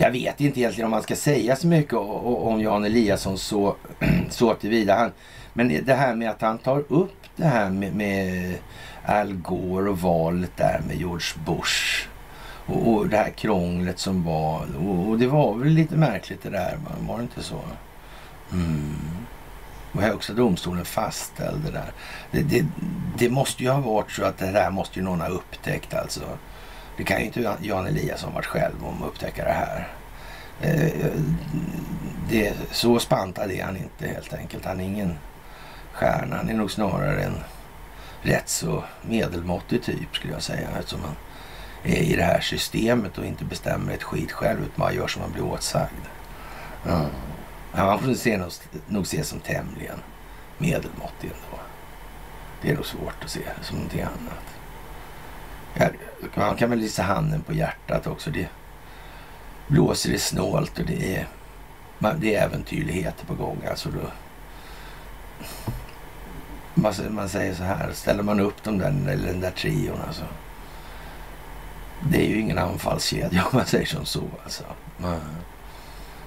jag 0.00 0.10
vet 0.10 0.40
inte 0.40 0.60
egentligen 0.60 0.84
om 0.84 0.90
man 0.90 1.02
ska 1.02 1.16
säga 1.16 1.56
så 1.56 1.66
mycket 1.66 1.94
om 1.94 2.60
Jan 2.60 2.84
Eliasson 2.84 3.38
så, 3.38 3.76
så 4.30 4.54
tillvida. 4.54 4.96
Han, 4.96 5.12
men 5.52 5.84
det 5.84 5.94
här 5.94 6.14
med 6.14 6.30
att 6.30 6.40
han 6.40 6.58
tar 6.58 6.84
upp 6.88 7.16
det 7.36 7.46
här 7.46 7.70
med, 7.70 7.94
med 7.94 8.54
Al 9.04 9.32
Gore 9.32 9.90
och 9.90 9.98
valet 9.98 10.56
där 10.56 10.80
med 10.86 10.96
George 10.96 11.44
Bush. 11.46 12.08
Och, 12.66 12.92
och 12.92 13.08
det 13.08 13.16
här 13.16 13.30
krånglet 13.30 13.98
som 13.98 14.24
var. 14.24 14.66
Och, 14.86 15.08
och, 15.08 15.18
det 15.18 15.26
var 15.26 15.54
väl 15.54 15.68
lite 15.68 15.96
märkligt 15.96 16.42
det 16.42 16.50
där, 16.50 16.78
var 17.08 17.16
det 17.16 17.22
inte 17.22 17.42
så? 17.42 17.60
Mm. 18.52 18.96
Och 19.92 20.02
Högsta 20.02 20.32
domstolen 20.32 20.84
fastställde 20.84 21.70
det 21.70 21.72
där. 21.72 21.92
Det, 22.30 22.42
det, 22.42 22.66
det, 23.18 23.30
måste 23.30 23.62
ju 23.62 23.70
ha 23.70 23.80
varit 23.80 24.10
så 24.10 24.24
att 24.24 24.38
det 24.38 24.52
där 24.52 24.70
måste 24.70 24.98
ju 24.98 25.04
någon 25.04 25.20
ha 25.20 25.28
upptäckt 25.28 25.94
alltså. 25.94 26.20
Det 27.00 27.04
kan 27.04 27.20
ju 27.20 27.26
inte 27.26 27.56
Jan 27.60 27.86
Eliasson 27.86 28.34
varit 28.34 28.46
själv 28.46 28.84
om 28.84 29.02
att 29.02 29.08
upptäcka 29.08 29.44
det 29.44 29.52
här. 29.52 29.88
Eh, 30.60 31.12
det, 32.30 32.54
så 32.70 32.98
spantad 32.98 33.50
är 33.50 33.64
han 33.64 33.76
inte 33.76 34.06
helt 34.06 34.34
enkelt. 34.34 34.64
Han 34.64 34.80
är 34.80 34.84
ingen 34.84 35.18
stjärna. 35.92 36.36
Han 36.36 36.48
är 36.48 36.54
nog 36.54 36.70
snarare 36.70 37.22
en 37.22 37.34
rätt 38.22 38.48
så 38.48 38.84
medelmåttig 39.02 39.82
typ 39.82 40.16
skulle 40.16 40.32
jag 40.32 40.42
säga. 40.42 40.68
Eftersom 40.78 41.00
han 41.00 41.16
är 41.82 42.02
i 42.02 42.16
det 42.16 42.22
här 42.22 42.40
systemet 42.40 43.18
och 43.18 43.24
inte 43.24 43.44
bestämmer 43.44 43.94
ett 43.94 44.02
skit 44.02 44.32
själv 44.32 44.60
utan 44.60 44.72
bara 44.76 44.92
gör 44.92 45.06
som 45.06 45.22
han 45.22 45.32
blir 45.32 45.44
åtsagd. 45.44 46.04
Mm. 46.86 47.06
Han 47.72 47.98
får 47.98 48.14
se, 48.14 48.38
nog, 48.38 48.52
nog 48.86 49.06
som 49.06 49.40
tämligen 49.40 49.98
medelmåttig 50.58 51.28
ändå. 51.28 51.62
Det 52.62 52.70
är 52.70 52.74
nog 52.74 52.86
svårt 52.86 53.24
att 53.24 53.30
se 53.30 53.42
som 53.62 53.76
någonting 53.76 54.02
annat. 54.02 54.59
Man 56.34 56.56
kan 56.56 56.70
väl 56.70 56.80
visa 56.80 57.02
handen 57.02 57.42
på 57.42 57.52
hjärtat 57.52 58.06
också. 58.06 58.30
Det 58.30 58.48
blåser 59.68 60.10
det 60.10 60.18
snålt 60.18 60.78
och 60.78 60.86
det 60.86 61.16
är, 61.16 61.26
det 62.18 62.34
är 62.34 62.46
äventyrligheter 62.46 63.26
på 63.26 63.34
gång. 63.34 63.58
Alltså 63.70 63.88
då, 63.90 64.10
man 67.10 67.28
säger 67.28 67.54
så 67.54 67.62
här, 67.62 67.92
ställer 67.92 68.22
man 68.22 68.40
upp 68.40 68.62
de 68.62 68.78
där, 68.78 68.88
eller 69.08 69.26
den 69.26 69.40
där 69.40 69.50
trion 69.50 69.98
alltså. 70.06 70.24
Det 72.10 72.26
är 72.26 72.28
ju 72.28 72.40
ingen 72.40 72.58
anfallskedja 72.58 73.44
om 73.52 73.56
man 73.56 73.66
säger 73.66 73.86
som 73.86 74.04
så 74.04 74.24
alltså. 74.44 74.64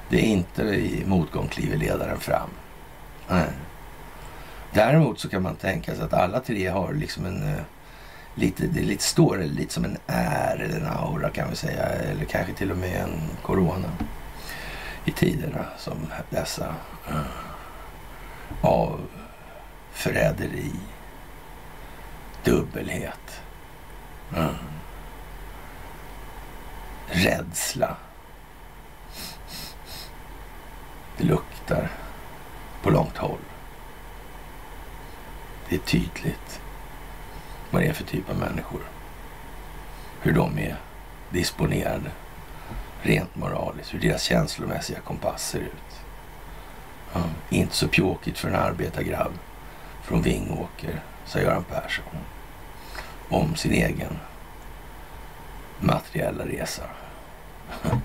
Det 0.10 0.20
är 0.20 0.26
inte 0.26 0.64
i 0.64 1.04
motgång 1.06 1.48
kliver 1.48 1.78
ledaren 1.78 2.20
fram. 2.20 2.50
Nej. 3.30 3.50
Däremot 4.74 5.20
så 5.20 5.30
kan 5.30 5.42
man 5.42 5.56
tänka 5.56 5.96
sig 5.96 6.04
att 6.04 6.14
alla 6.14 6.40
tre 6.40 6.68
har 6.68 6.94
liksom 6.94 7.26
en 7.26 7.54
eh, 7.54 7.62
lite, 8.36 8.68
det 8.68 8.80
är 8.80 8.84
lite 8.84 9.04
står 9.04 9.38
lite 9.38 9.74
som 9.74 9.86
en 9.86 9.98
är 10.08 10.58
eller 10.58 10.80
en 10.80 10.88
aura 10.88 11.30
kan 11.30 11.50
vi 11.50 11.56
säga. 11.56 11.86
Eller 11.86 12.26
kanske 12.26 12.54
till 12.54 12.72
och 12.72 12.78
med 12.78 13.02
en 13.02 13.22
corona 13.42 13.90
i 15.06 15.12
tiderna 15.12 15.66
som 15.78 16.08
dessa. 16.30 16.76
Eh, 17.08 17.22
Av 18.62 19.00
förräderi, 19.92 20.72
dubbelhet, 22.44 23.42
mm. 24.36 24.56
rädsla. 27.08 27.98
Det 31.18 31.24
luktar 31.24 31.92
på 32.84 32.90
långt 32.90 33.18
håll. 33.18 33.40
Det 35.70 35.76
är 35.76 35.80
tydligt 35.80 36.63
vad 37.74 37.82
det 37.82 37.88
är 37.88 37.94
för 37.94 38.04
typ 38.04 38.30
av 38.30 38.38
människor. 38.38 38.82
Hur 40.22 40.34
de 40.34 40.60
är 40.60 40.76
disponerade 41.30 42.12
rent 43.02 43.36
moraliskt, 43.36 43.94
hur 43.94 44.00
deras 44.00 44.24
känslomässiga 44.24 45.00
kompass 45.00 45.50
ser 45.50 45.60
ut. 45.60 46.02
Ja, 47.14 47.22
inte 47.50 47.76
så 47.76 47.88
pjåkigt 47.88 48.38
för 48.38 48.48
en 48.48 48.56
arbetargrabb 48.56 49.32
från 50.02 50.22
Vingåker, 50.22 51.02
sa 51.26 51.40
Göran 51.40 51.64
Persson 51.64 52.18
om 53.30 53.56
sin 53.56 53.72
egen 53.72 54.20
materiella 55.80 56.46
resa. 56.46 56.84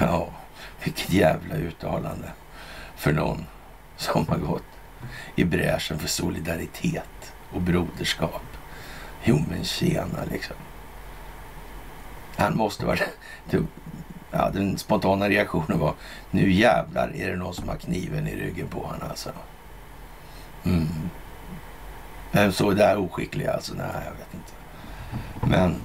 ja, 0.00 0.28
vilket 0.84 1.10
jävla 1.10 1.54
uttalande 1.54 2.30
för 2.96 3.12
någon 3.12 3.46
som 3.96 4.28
har 4.28 4.38
gått 4.38 4.62
i 5.34 5.44
bräschen 5.44 5.98
för 5.98 6.08
solidaritet 6.08 7.32
och 7.52 7.60
broderskap. 7.60 8.42
Jo 9.24 9.44
men 9.50 9.64
tjena 9.64 10.24
liksom. 10.30 10.56
Han 12.36 12.56
måste 12.56 12.86
vara 12.86 12.98
ja, 14.30 14.50
den 14.50 14.78
spontana 14.78 15.28
reaktionen 15.28 15.78
var 15.78 15.94
nu 16.30 16.52
jävlar 16.52 17.12
är 17.16 17.30
det 17.30 17.36
någon 17.36 17.54
som 17.54 17.68
har 17.68 17.76
kniven 17.76 18.26
i 18.26 18.36
ryggen 18.36 18.68
på 18.68 18.80
honom 18.80 19.08
alltså. 19.10 19.30
Mm. 20.64 20.86
Vem 22.32 22.52
såg 22.52 22.76
det 22.76 22.84
här 22.84 22.98
oskickliga 22.98 23.52
alltså? 23.52 23.74
Nej, 23.74 23.86
jag 24.04 24.12
vet 24.12 24.34
inte. 24.34 24.52
Men 25.46 25.76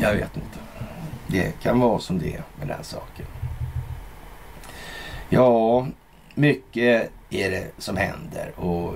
jag 0.00 0.14
vet 0.14 0.36
inte. 0.36 0.58
Det 1.26 1.62
kan 1.62 1.80
vara 1.80 1.98
som 1.98 2.18
det 2.18 2.34
är 2.34 2.42
med 2.58 2.68
den 2.68 2.84
saken. 2.84 3.26
Ja, 5.28 5.86
mycket 6.34 7.10
är 7.30 7.50
det 7.50 7.70
som 7.78 7.96
händer 7.96 8.52
och 8.56 8.94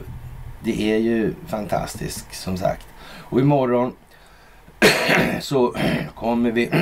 det 0.62 0.92
är 0.92 0.96
ju 0.96 1.34
fantastiskt 1.46 2.34
som 2.34 2.56
sagt. 2.56 2.86
Och 3.02 3.40
imorgon 3.40 3.92
så 5.40 5.74
kommer 6.14 6.50
vi 6.50 6.70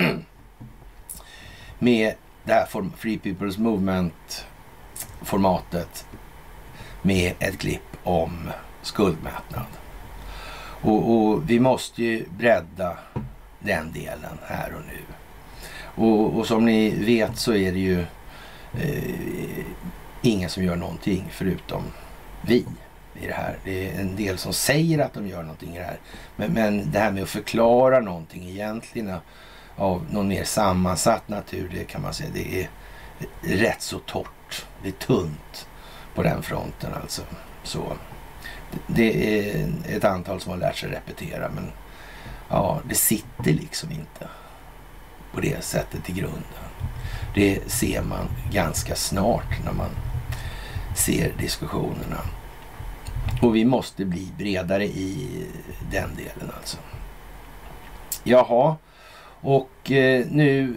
med 1.79 2.15
det 2.45 2.53
här 2.53 2.67
Free 2.97 3.19
People's 3.19 3.59
Movement-formatet 3.59 6.07
med 7.03 7.35
ett 7.39 7.59
klipp 7.59 7.97
om 8.03 8.51
skuldmättnad. 8.83 9.67
Och, 10.83 11.11
och, 11.11 11.51
vi 11.51 11.61
måste 11.61 12.03
ju 12.03 12.25
bredda 12.39 12.99
den 13.59 13.93
delen 13.93 14.39
här 14.47 14.75
och 14.75 14.83
nu. 14.87 15.03
Och, 16.05 16.39
och 16.39 16.47
som 16.47 16.65
ni 16.65 17.05
vet 17.05 17.37
så 17.37 17.55
är 17.55 17.73
det 17.73 17.79
ju 17.79 18.01
eh, 18.81 19.65
ingen 20.23 20.51
som 20.51 20.65
gör 20.65 20.77
någonting 20.77 21.25
förutom 21.31 21.83
vi 22.43 22.65
i 23.23 23.27
det 23.27 23.33
här. 23.33 23.59
Det 23.65 23.89
är 23.89 24.01
en 24.01 24.17
del 24.17 24.39
som 24.39 24.53
säger 24.53 24.99
att 24.99 25.15
de 25.15 25.29
gör 25.29 25.43
någonting 25.43 25.77
i 25.77 25.79
det 25.79 25.85
här. 25.85 25.99
Men, 26.37 26.53
men 26.53 26.91
det 26.91 26.99
här 26.99 27.11
med 27.11 27.23
att 27.23 27.29
förklara 27.29 28.01
någonting 28.01 28.49
egentligen 28.49 29.15
av 29.77 30.07
någon 30.11 30.29
mer 30.29 30.45
sammansatt 30.45 31.29
natur, 31.29 31.71
det 31.75 31.85
kan 31.85 32.03
man 32.03 32.15
säga, 32.15 32.31
det 32.35 32.61
är 32.63 32.69
rätt 33.57 33.83
så 33.83 33.99
torrt. 33.99 34.67
Det 34.83 34.89
är 34.89 34.93
tunt 34.93 35.69
på 36.15 36.23
den 36.23 36.43
fronten 36.43 36.95
alltså. 37.03 37.23
Så 37.63 37.93
det 38.87 39.41
är 39.41 39.69
ett 39.89 40.05
antal 40.05 40.41
som 40.41 40.51
har 40.51 40.59
lärt 40.59 40.77
sig 40.77 40.91
repetera, 40.91 41.49
men 41.55 41.73
ja, 42.49 42.81
det 42.89 42.95
sitter 42.95 43.53
liksom 43.53 43.91
inte 43.91 44.29
på 45.35 45.41
det 45.41 45.65
sättet 45.65 46.11
i 46.11 46.13
grunden. 46.13 46.43
Det 47.35 47.71
ser 47.71 48.03
man 48.03 48.29
ganska 48.53 48.95
snart 48.95 49.65
när 49.65 49.73
man 49.73 49.91
ser 50.97 51.33
diskussionerna. 51.39 52.21
Och 53.43 53.57
vi 53.57 53.65
måste 53.65 54.05
bli 54.05 54.33
bredare 54.39 54.85
i 54.85 55.47
den 55.91 56.11
delen 56.17 56.53
alltså. 56.57 56.77
Jaha, 58.25 58.77
och 59.41 59.91
eh, 59.91 60.27
nu 60.31 60.75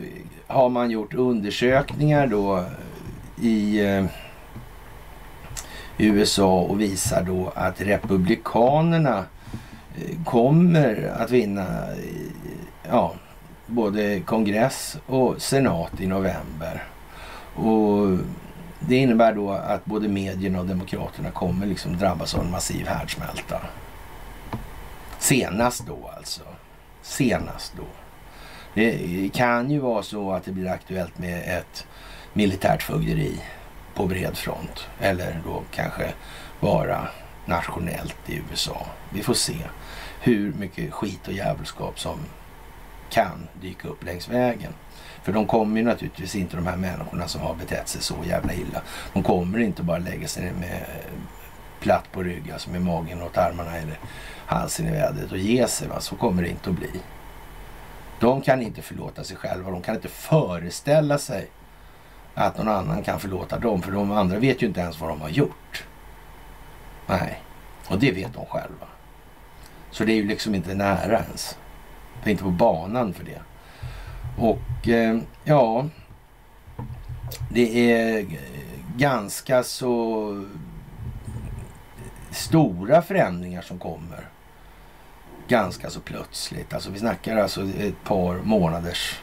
har 0.48 0.70
man 0.70 0.92
gjort 0.92 1.14
undersökningar 1.14 2.28
då 2.28 2.58
eh, 2.58 2.66
i 3.46 3.86
eh, 3.86 4.06
USA 5.98 6.60
och 6.62 6.82
visar 6.82 7.24
då 7.24 7.52
att 7.56 7.82
republikanerna 7.82 9.26
eh, 9.96 10.24
kommer 10.26 11.14
att 11.18 11.32
vinna 11.32 11.68
eh, 11.92 12.32
ja, 12.90 13.14
både 13.68 14.20
kongress 14.20 14.98
och 15.08 15.42
senat 15.42 16.02
i 16.02 16.08
november. 16.08 16.84
Och 17.56 18.18
det 18.88 18.96
innebär 18.96 19.34
då 19.34 19.52
att 19.52 19.86
både 19.86 20.08
medierna 20.08 20.60
och 20.60 20.66
demokraterna 20.66 21.32
kommer 21.32 21.66
liksom 21.66 21.98
drabbas 21.98 22.36
av 22.36 22.42
en 22.42 22.52
massiv 22.52 22.88
härdsmälta. 22.88 23.62
Senast 25.20 25.88
då 25.88 26.12
alltså. 26.18 26.42
Senast 27.02 27.74
då. 27.78 27.84
Det 28.74 29.30
kan 29.34 29.72
ju 29.72 29.80
vara 29.80 30.04
så 30.04 30.32
att 30.32 30.46
det 30.46 30.52
blir 30.52 30.68
aktuellt 30.68 31.18
med 31.18 31.58
ett 31.58 31.88
militärt 32.34 32.84
fögderi 32.84 33.42
på 33.96 34.08
bred 34.08 34.38
front. 34.38 34.88
Eller 35.00 35.42
då 35.46 35.64
kanske 35.72 36.14
bara 36.60 37.08
nationellt 37.46 38.30
i 38.30 38.42
USA. 38.52 38.88
Vi 39.10 39.24
får 39.24 39.34
se 39.34 39.58
hur 40.22 40.54
mycket 40.54 40.94
skit 40.94 41.28
och 41.28 41.34
djävulskap 41.34 42.00
som 42.00 42.20
kan 43.10 43.48
dyka 43.62 43.88
upp 43.88 44.04
längs 44.04 44.30
vägen. 44.30 44.74
För 45.24 45.32
de 45.32 45.48
kommer 45.48 45.78
ju 45.78 45.86
naturligtvis 45.86 46.36
inte, 46.36 46.56
de 46.56 46.68
här 46.68 46.78
människorna 46.78 47.28
som 47.28 47.42
har 47.42 47.56
betett 47.56 47.88
sig 47.88 48.02
så 48.02 48.16
jävla 48.26 48.54
illa. 48.54 48.82
De 49.14 49.24
kommer 49.24 49.60
inte 49.60 49.84
bara 49.84 49.98
lägga 49.98 50.28
sig 50.28 50.44
ner 50.44 50.54
med 50.54 50.86
platt 51.80 52.12
på 52.12 52.24
ryggen, 52.24 52.54
alltså 52.54 52.70
med 52.70 52.82
magen 52.82 53.22
åt 53.22 53.38
armarna 53.38 53.78
eller 53.78 54.00
halsen 54.46 54.88
i 54.88 54.92
vädret 54.92 55.32
och 55.32 55.38
ge 55.38 55.68
sig. 55.68 55.88
Va? 55.88 56.00
Så 56.00 56.16
kommer 56.16 56.44
det 56.44 56.50
inte 56.50 56.70
att 56.70 56.76
bli. 56.76 57.02
De 58.20 58.42
kan 58.42 58.62
inte 58.62 58.82
förlåta 58.82 59.24
sig 59.24 59.38
själva. 59.38 59.72
De 59.72 59.82
kan 59.82 59.96
inte 59.96 60.08
föreställa 60.08 61.18
sig 61.18 61.50
att 62.36 62.58
någon 62.58 62.68
annan 62.68 63.04
kan 63.04 63.20
förlåta 63.20 63.60
dem. 63.60 63.82
För 63.82 63.92
de 63.92 64.12
andra 64.12 64.40
vet 64.40 64.62
ju 64.64 64.68
inte 64.68 64.80
ens 64.80 65.00
vad 65.00 65.10
de 65.10 65.22
har 65.22 65.30
gjort. 65.30 65.84
Nej, 67.08 67.42
och 67.88 68.00
det 68.00 68.12
vet 68.12 68.34
de 68.34 68.46
själva. 68.46 68.88
Så 69.92 70.06
det 70.06 70.12
är 70.12 70.16
ju 70.16 70.28
liksom 70.28 70.56
inte 70.56 70.74
nära 70.74 71.20
ens. 71.20 71.58
Det 72.24 72.30
är 72.30 72.32
inte 72.32 72.44
på 72.44 72.50
banan 72.50 73.14
för 73.14 73.24
det. 73.24 73.42
Och 74.38 74.88
eh, 74.88 75.18
ja, 75.44 75.88
det 77.50 77.92
är 77.94 78.26
ganska 78.98 79.64
så 79.64 80.46
stora 82.32 83.02
förändringar 83.02 83.62
som 83.62 83.80
kommer 83.80 84.28
ganska 85.48 85.90
så 85.90 86.00
plötsligt. 86.00 86.74
Alltså 86.74 86.92
vi 86.92 87.00
snackar 87.00 87.38
alltså 87.38 87.62
ett 87.62 88.04
par 88.04 88.36
månaders 88.36 89.20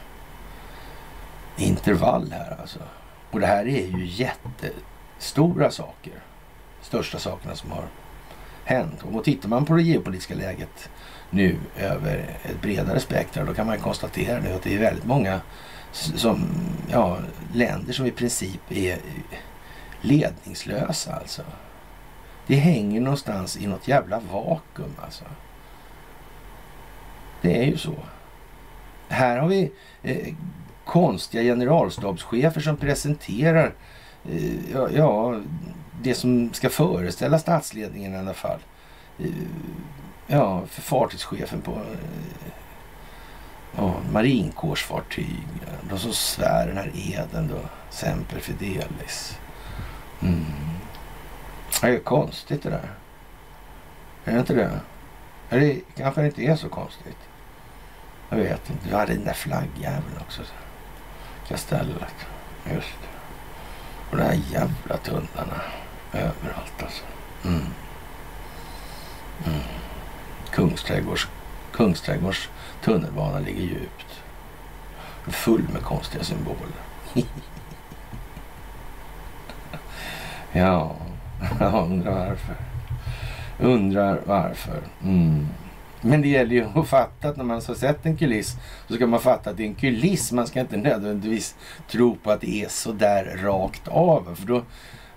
intervall 1.57 2.31
här 2.31 2.57
alltså. 2.61 2.79
Och 3.31 3.39
det 3.39 3.47
här 3.47 3.67
är 3.67 3.87
ju 3.87 4.05
jättestora 4.05 5.71
saker. 5.71 6.13
Största 6.81 7.19
sakerna 7.19 7.55
som 7.55 7.71
har 7.71 7.87
hänt. 8.65 9.03
Och 9.13 9.23
tittar 9.23 9.49
man 9.49 9.65
på 9.65 9.75
det 9.75 9.83
geopolitiska 9.83 10.35
läget 10.35 10.89
nu 11.29 11.55
över 11.77 12.17
ett 12.43 12.61
bredare 12.61 12.99
spektra 12.99 13.45
då 13.45 13.53
kan 13.53 13.67
man 13.67 13.79
konstatera 13.79 14.39
nu 14.39 14.53
att 14.53 14.63
det 14.63 14.75
är 14.75 14.79
väldigt 14.79 15.05
många 15.05 15.41
som, 15.91 16.47
ja, 16.91 17.17
länder 17.53 17.93
som 17.93 18.05
i 18.05 18.11
princip 18.11 18.61
är 18.71 18.97
ledningslösa 20.01 21.13
alltså. 21.13 21.41
Det 22.47 22.55
hänger 22.55 23.01
någonstans 23.01 23.57
i 23.57 23.67
något 23.67 23.87
jävla 23.87 24.19
vakuum 24.19 24.95
alltså. 25.01 25.25
Det 27.41 27.57
är 27.57 27.65
ju 27.65 27.77
så. 27.77 27.95
Här 29.09 29.37
har 29.37 29.47
vi 29.47 29.71
eh, 30.03 30.33
konstiga 30.85 31.43
generalstabschefer 31.43 32.61
som 32.61 32.77
presenterar 32.77 33.73
eh, 34.31 34.71
ja, 34.73 34.89
ja, 34.89 35.41
det 36.01 36.13
som 36.13 36.53
ska 36.53 36.69
föreställa 36.69 37.39
statsledningen 37.39 38.13
i 38.13 38.17
alla 38.17 38.33
fall. 38.33 38.59
Eh, 39.19 39.25
Ja, 40.31 40.65
för 40.65 40.81
fartygschefen 40.81 41.61
på 41.61 41.71
eh, 41.71 42.51
ja, 43.77 43.93
marinkårsfartyg. 44.11 45.47
De 45.89 45.99
som 45.99 46.13
svär 46.13 46.67
den 46.67 46.77
här 46.77 46.91
eden 46.95 47.47
då. 47.47 47.59
Semper 47.89 48.39
Fidelis. 48.39 49.39
Mm. 50.21 50.45
Det 51.81 51.87
är 51.87 51.99
konstigt 51.99 52.63
det 52.63 52.69
där. 52.69 52.89
Är 54.25 54.33
det 54.33 54.39
inte 54.39 54.53
det? 54.53 54.79
Det 55.49 55.81
kanske 55.97 56.21
det 56.21 56.27
inte 56.27 56.41
är 56.41 56.55
så 56.55 56.69
konstigt. 56.69 57.17
Jag 58.29 58.37
vet 58.37 58.69
inte. 58.69 58.89
Du 58.89 58.95
hade 58.95 59.13
den 59.13 59.25
där 59.25 59.33
flaggjäveln 59.33 60.17
också. 60.21 60.41
Kastellet. 61.47 62.15
Just 62.73 62.97
det. 63.01 63.19
Och 64.09 64.17
de 64.17 64.23
här 64.23 64.39
jävla 64.51 64.97
tunnlarna. 64.97 65.61
Överallt 66.13 66.83
alltså. 66.83 67.03
Mm. 67.45 67.61
Mm. 69.45 69.59
Kungsträdgårds, 70.51 71.27
Kungsträdgårds 71.71 72.49
tunnelbana 72.83 73.39
ligger 73.39 73.61
djupt. 73.61 74.21
Full 75.27 75.63
med 75.73 75.81
konstiga 75.81 76.23
symboler. 76.23 76.71
ja, 80.51 80.95
jag 81.59 81.73
undrar 81.73 82.27
varför. 82.27 82.55
Undrar 83.59 84.21
varför. 84.25 84.81
Mm. 85.03 85.47
Men 86.01 86.21
det 86.21 86.27
gäller 86.27 86.55
ju 86.55 86.65
att 86.75 86.87
fatta 86.87 87.29
att 87.29 87.37
när 87.37 87.43
man 87.43 87.61
har 87.67 87.75
sett 87.75 88.05
en 88.05 88.17
kuliss 88.17 88.57
så 88.87 88.93
ska 88.95 89.07
man 89.07 89.19
fatta 89.19 89.49
att 89.49 89.57
det 89.57 89.63
är 89.63 89.67
en 89.67 89.75
kuliss. 89.75 90.31
Man 90.31 90.47
ska 90.47 90.59
inte 90.59 90.77
nödvändigtvis 90.77 91.55
tro 91.87 92.15
på 92.15 92.31
att 92.31 92.41
det 92.41 92.63
är 92.63 92.69
så 92.69 92.91
där 92.91 93.37
rakt 93.43 93.87
av. 93.87 94.35
För 94.35 94.47
då, 94.47 94.63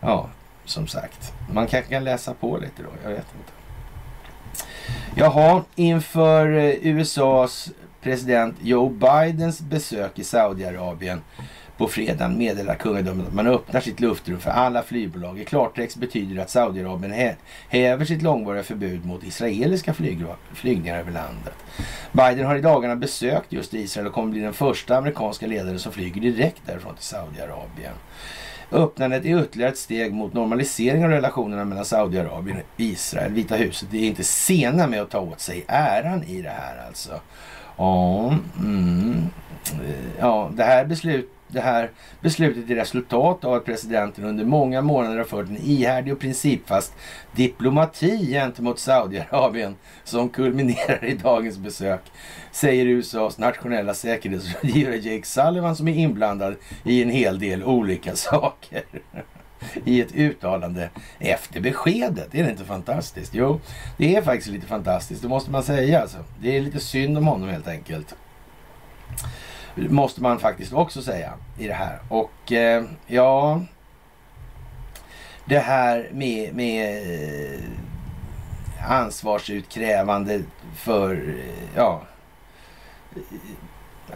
ja, 0.00 0.28
som 0.64 0.86
sagt, 0.86 1.32
man 1.52 1.66
kanske 1.66 1.90
kan 1.90 2.04
läsa 2.04 2.34
på 2.34 2.56
lite 2.56 2.82
då. 2.82 2.88
Jag 3.02 3.10
vet 3.10 3.26
inte. 3.38 3.61
Jaha, 5.14 5.62
inför 5.74 6.52
eh, 6.52 6.74
USAs 6.82 7.70
president 8.02 8.56
Joe 8.62 8.88
Bidens 8.88 9.60
besök 9.60 10.18
i 10.18 10.24
Saudiarabien 10.24 11.20
på 11.76 11.88
fredagen 11.88 12.38
meddelar 12.38 12.74
kungadömet 12.74 13.26
att 13.26 13.34
man 13.34 13.46
öppnar 13.46 13.80
sitt 13.80 14.00
luftrum 14.00 14.40
för 14.40 14.50
alla 14.50 14.82
flygbolag. 14.82 15.40
I 15.40 15.44
klartext 15.44 15.96
betyder 15.96 16.36
det 16.36 16.42
att 16.42 16.50
Saudiarabien 16.50 17.34
häver 17.68 18.04
sitt 18.04 18.22
långvariga 18.22 18.62
förbud 18.62 19.06
mot 19.06 19.24
israeliska 19.24 19.94
flyg, 19.94 20.24
flygningar 20.54 20.98
över 20.98 21.12
landet. 21.12 21.54
Biden 22.12 22.46
har 22.46 22.56
i 22.56 22.60
dagarna 22.60 22.96
besökt 22.96 23.52
just 23.52 23.74
Israel 23.74 24.06
och 24.06 24.12
kommer 24.12 24.30
bli 24.30 24.40
den 24.40 24.52
första 24.52 24.96
amerikanska 24.96 25.46
ledaren 25.46 25.78
som 25.78 25.92
flyger 25.92 26.20
direkt 26.20 26.62
därifrån 26.66 26.94
till 26.94 27.04
Saudiarabien. 27.04 27.94
Öppnandet 28.72 29.24
är 29.24 29.42
ytterligare 29.42 29.72
ett 29.72 29.78
steg 29.78 30.12
mot 30.12 30.32
normalisering 30.32 31.04
av 31.04 31.10
relationerna 31.10 31.64
mellan 31.64 31.84
Saudiarabien 31.84 32.56
och 32.56 32.80
Israel. 32.80 33.32
Vita 33.32 33.56
huset 33.56 33.94
är 33.94 33.98
inte 33.98 34.24
sena 34.24 34.86
med 34.86 35.02
att 35.02 35.10
ta 35.10 35.20
åt 35.20 35.40
sig 35.40 35.64
äran 35.68 36.24
i 36.24 36.42
det 36.42 36.48
här 36.50 36.86
alltså. 36.86 37.20
Ja, 37.76 38.34
mm, 38.58 39.26
ja 40.18 40.50
det 40.54 40.64
här 40.64 40.84
beslutet 40.84 41.30
det 41.52 41.60
här 41.60 41.90
beslutet 42.20 42.70
är 42.70 42.74
resultat 42.74 43.44
av 43.44 43.54
att 43.54 43.64
presidenten 43.64 44.24
under 44.24 44.44
många 44.44 44.82
månader 44.82 45.16
har 45.16 45.24
fört 45.24 45.48
en 45.48 45.56
ihärdig 45.56 46.12
och 46.12 46.20
principfast 46.20 46.92
diplomati 47.32 48.26
gentemot 48.26 48.78
Saudiarabien 48.78 49.76
som 50.04 50.28
kulminerar 50.28 51.04
i 51.04 51.14
dagens 51.14 51.58
besök, 51.58 52.00
säger 52.52 52.86
USAs 52.86 53.38
nationella 53.38 53.94
säkerhetsrådgivare 53.94 54.96
Jake 54.96 55.26
Sullivan 55.26 55.76
som 55.76 55.88
är 55.88 55.94
inblandad 55.94 56.56
i 56.84 57.02
en 57.02 57.10
hel 57.10 57.38
del 57.38 57.64
olika 57.64 58.16
saker. 58.16 58.82
I 59.84 60.00
ett 60.00 60.14
uttalande 60.14 60.90
efter 61.18 61.60
beskedet. 61.60 62.34
Är 62.34 62.44
det 62.44 62.50
inte 62.50 62.64
fantastiskt? 62.64 63.34
Jo, 63.34 63.60
det 63.96 64.16
är 64.16 64.22
faktiskt 64.22 64.50
lite 64.50 64.66
fantastiskt. 64.66 65.22
Det 65.22 65.28
måste 65.28 65.50
man 65.50 65.62
säga. 65.62 66.00
Alltså. 66.00 66.16
Det 66.40 66.56
är 66.56 66.60
lite 66.60 66.80
synd 66.80 67.18
om 67.18 67.26
honom 67.26 67.48
helt 67.48 67.68
enkelt. 67.68 68.14
Måste 69.74 70.22
man 70.22 70.38
faktiskt 70.38 70.72
också 70.72 71.02
säga 71.02 71.32
i 71.58 71.66
det 71.66 71.74
här. 71.74 71.98
Och 72.08 72.52
eh, 72.52 72.84
ja, 73.06 73.60
det 75.44 75.58
här 75.58 76.08
med, 76.12 76.54
med 76.54 77.02
eh, 77.54 77.60
ansvarsutkrävande 78.88 80.42
för 80.74 81.14
eh, 81.14 81.76
ja, 81.76 82.02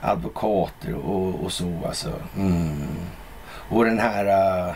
advokater 0.01 0.95
och, 0.95 1.45
och 1.45 1.53
så 1.53 1.81
alltså. 1.87 2.13
Mm. 2.37 2.89
Och 3.69 3.85
den 3.85 3.99
här 3.99 4.25
uh, 4.69 4.75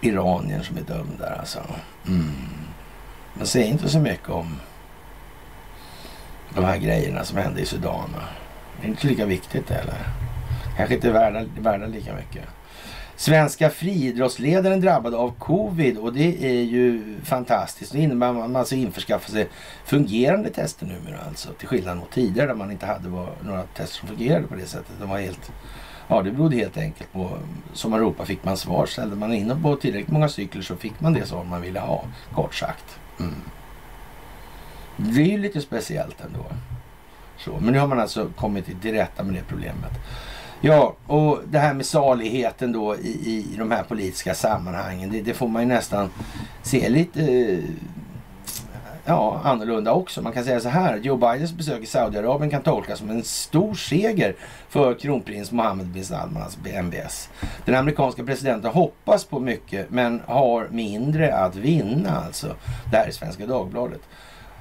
iranien 0.00 0.64
som 0.64 0.76
är 0.76 0.82
dömd 0.82 1.18
där 1.18 1.36
alltså. 1.38 1.60
Mm. 2.06 2.32
Man 3.34 3.46
säger 3.46 3.66
inte 3.66 3.88
så 3.88 3.98
mycket 3.98 4.28
om 4.28 4.60
de 6.54 6.64
här 6.64 6.76
grejerna 6.76 7.24
som 7.24 7.38
hände 7.38 7.60
i 7.60 7.66
Sudan. 7.66 8.10
Det 8.80 8.86
är 8.86 8.90
inte 8.90 9.06
lika 9.06 9.26
viktigt 9.26 9.70
eller? 9.70 10.08
Kanske 10.76 10.94
inte 10.94 11.10
värda, 11.10 11.44
värda 11.60 11.86
lika 11.86 12.14
mycket. 12.14 12.44
Svenska 13.16 13.70
friidrottsledaren 13.70 14.80
drabbad 14.80 15.14
av 15.14 15.34
covid 15.38 15.98
och 15.98 16.12
det 16.12 16.44
är 16.44 16.62
ju 16.62 17.16
fantastiskt. 17.24 17.92
Det 17.92 17.98
innebär 17.98 18.28
att 18.28 18.36
man 18.36 18.56
alltså 18.56 18.74
införskaffar 18.74 19.30
sig 19.30 19.48
fungerande 19.84 20.50
tester 20.50 20.86
numera 20.86 21.20
alltså. 21.28 21.48
Till 21.52 21.68
skillnad 21.68 21.96
mot 21.96 22.10
tidigare 22.10 22.46
där 22.46 22.54
man 22.54 22.70
inte 22.70 22.86
hade 22.86 23.08
några 23.42 23.62
tester 23.62 23.98
som 23.98 24.08
fungerade 24.08 24.46
på 24.46 24.54
det 24.54 24.66
sättet. 24.66 24.92
De 25.00 25.08
var 25.08 25.18
helt, 25.18 25.52
ja 26.08 26.22
det 26.22 26.30
berodde 26.30 26.56
helt 26.56 26.76
enkelt 26.76 27.12
på, 27.12 27.38
som 27.72 27.90
man 27.90 28.00
ropade 28.00 28.26
fick 28.26 28.44
man 28.44 28.56
svar. 28.56 28.86
Ställde 28.86 29.16
man 29.16 29.32
in 29.32 29.62
på 29.62 29.76
tillräckligt 29.76 30.12
många 30.12 30.28
cykler 30.28 30.62
så 30.62 30.76
fick 30.76 31.00
man 31.00 31.12
det 31.12 31.26
svar 31.26 31.44
man 31.44 31.62
ville 31.62 31.80
ha, 31.80 32.04
kort 32.34 32.54
sagt. 32.54 32.98
Mm. 33.18 33.34
Det 34.96 35.20
är 35.20 35.26
ju 35.26 35.38
lite 35.38 35.60
speciellt 35.60 36.20
ändå. 36.20 36.46
Så, 37.44 37.58
men 37.60 37.72
nu 37.72 37.78
har 37.78 37.86
man 37.86 38.00
alltså 38.00 38.30
kommit 38.36 38.80
till 38.82 38.92
rätta 38.92 39.22
med 39.22 39.34
det 39.34 39.42
problemet. 39.48 39.92
Ja, 40.60 40.94
och 41.06 41.40
det 41.46 41.58
här 41.58 41.74
med 41.74 41.86
saligheten 41.86 42.72
då 42.72 42.96
i, 42.96 43.08
i 43.52 43.56
de 43.58 43.70
här 43.70 43.82
politiska 43.82 44.34
sammanhangen, 44.34 45.12
det, 45.12 45.20
det 45.20 45.34
får 45.34 45.48
man 45.48 45.62
ju 45.62 45.68
nästan 45.68 46.10
se 46.62 46.88
lite 46.88 47.22
eh, 47.22 47.58
ja, 49.04 49.40
annorlunda 49.44 49.92
också. 49.92 50.22
Man 50.22 50.32
kan 50.32 50.44
säga 50.44 50.60
så 50.60 50.68
här, 50.68 50.96
Joe 50.96 51.16
Bidens 51.16 51.52
besök 51.52 51.82
i 51.82 51.86
Saudiarabien 51.86 52.50
kan 52.50 52.62
tolkas 52.62 52.98
som 52.98 53.10
en 53.10 53.24
stor 53.24 53.74
seger 53.74 54.34
för 54.68 54.94
kronprins 54.94 55.52
Mohammed 55.52 55.86
bin 55.86 56.04
Salman, 56.04 56.42
alltså 56.42 56.58
MBS. 56.82 57.28
Den 57.64 57.74
amerikanska 57.74 58.24
presidenten 58.24 58.70
hoppas 58.70 59.24
på 59.24 59.40
mycket 59.40 59.90
men 59.90 60.22
har 60.26 60.68
mindre 60.70 61.34
att 61.34 61.56
vinna 61.56 62.22
alltså. 62.26 62.56
Det 62.90 62.96
här 62.96 63.06
är 63.06 63.12
Svenska 63.12 63.46
Dagbladet. 63.46 64.00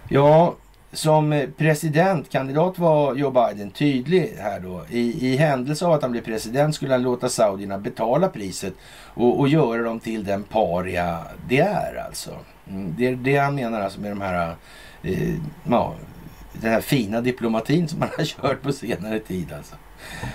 Ja, 0.10 0.56
som 0.92 1.34
eh, 1.34 1.50
presidentkandidat 1.58 2.80
var 2.80 3.16
Joe 3.16 3.32
Biden 3.32 3.72
tydlig 3.72 4.34
här 4.40 4.60
då. 4.60 4.86
I, 4.90 5.28
I 5.28 5.36
händelse 5.36 5.86
av 5.86 5.94
att 5.94 6.02
han 6.02 6.12
blev 6.12 6.22
president 6.22 6.76
skulle 6.76 6.94
han 6.94 7.02
låta 7.02 7.30
saudierna 7.30 7.78
betala 7.78 8.28
priset 8.28 8.74
och, 9.14 9.40
och 9.40 9.48
göra 9.50 9.82
dem 9.82 10.00
till 10.00 10.24
den 10.24 10.44
paria 10.44 11.20
det 11.48 11.60
är 11.60 12.06
alltså. 12.08 12.32
Mm, 12.70 12.96
det 12.98 13.08
är 13.08 13.16
det 13.16 13.38
han 13.38 13.56
menar 13.56 13.82
alltså 13.82 14.00
med 14.00 14.12
de 14.12 14.22
här, 14.22 14.56
eh, 15.04 15.36
ja, 15.70 15.94
den 16.54 16.72
här 16.72 16.82
fina 16.82 17.22
diplomatin 17.22 17.88
som 17.88 18.00
man 18.00 18.10
har 18.18 18.26
kört 18.42 18.62
på 18.62 18.72
senare 18.72 19.20
tid 19.20 19.54
alltså. 19.58 19.76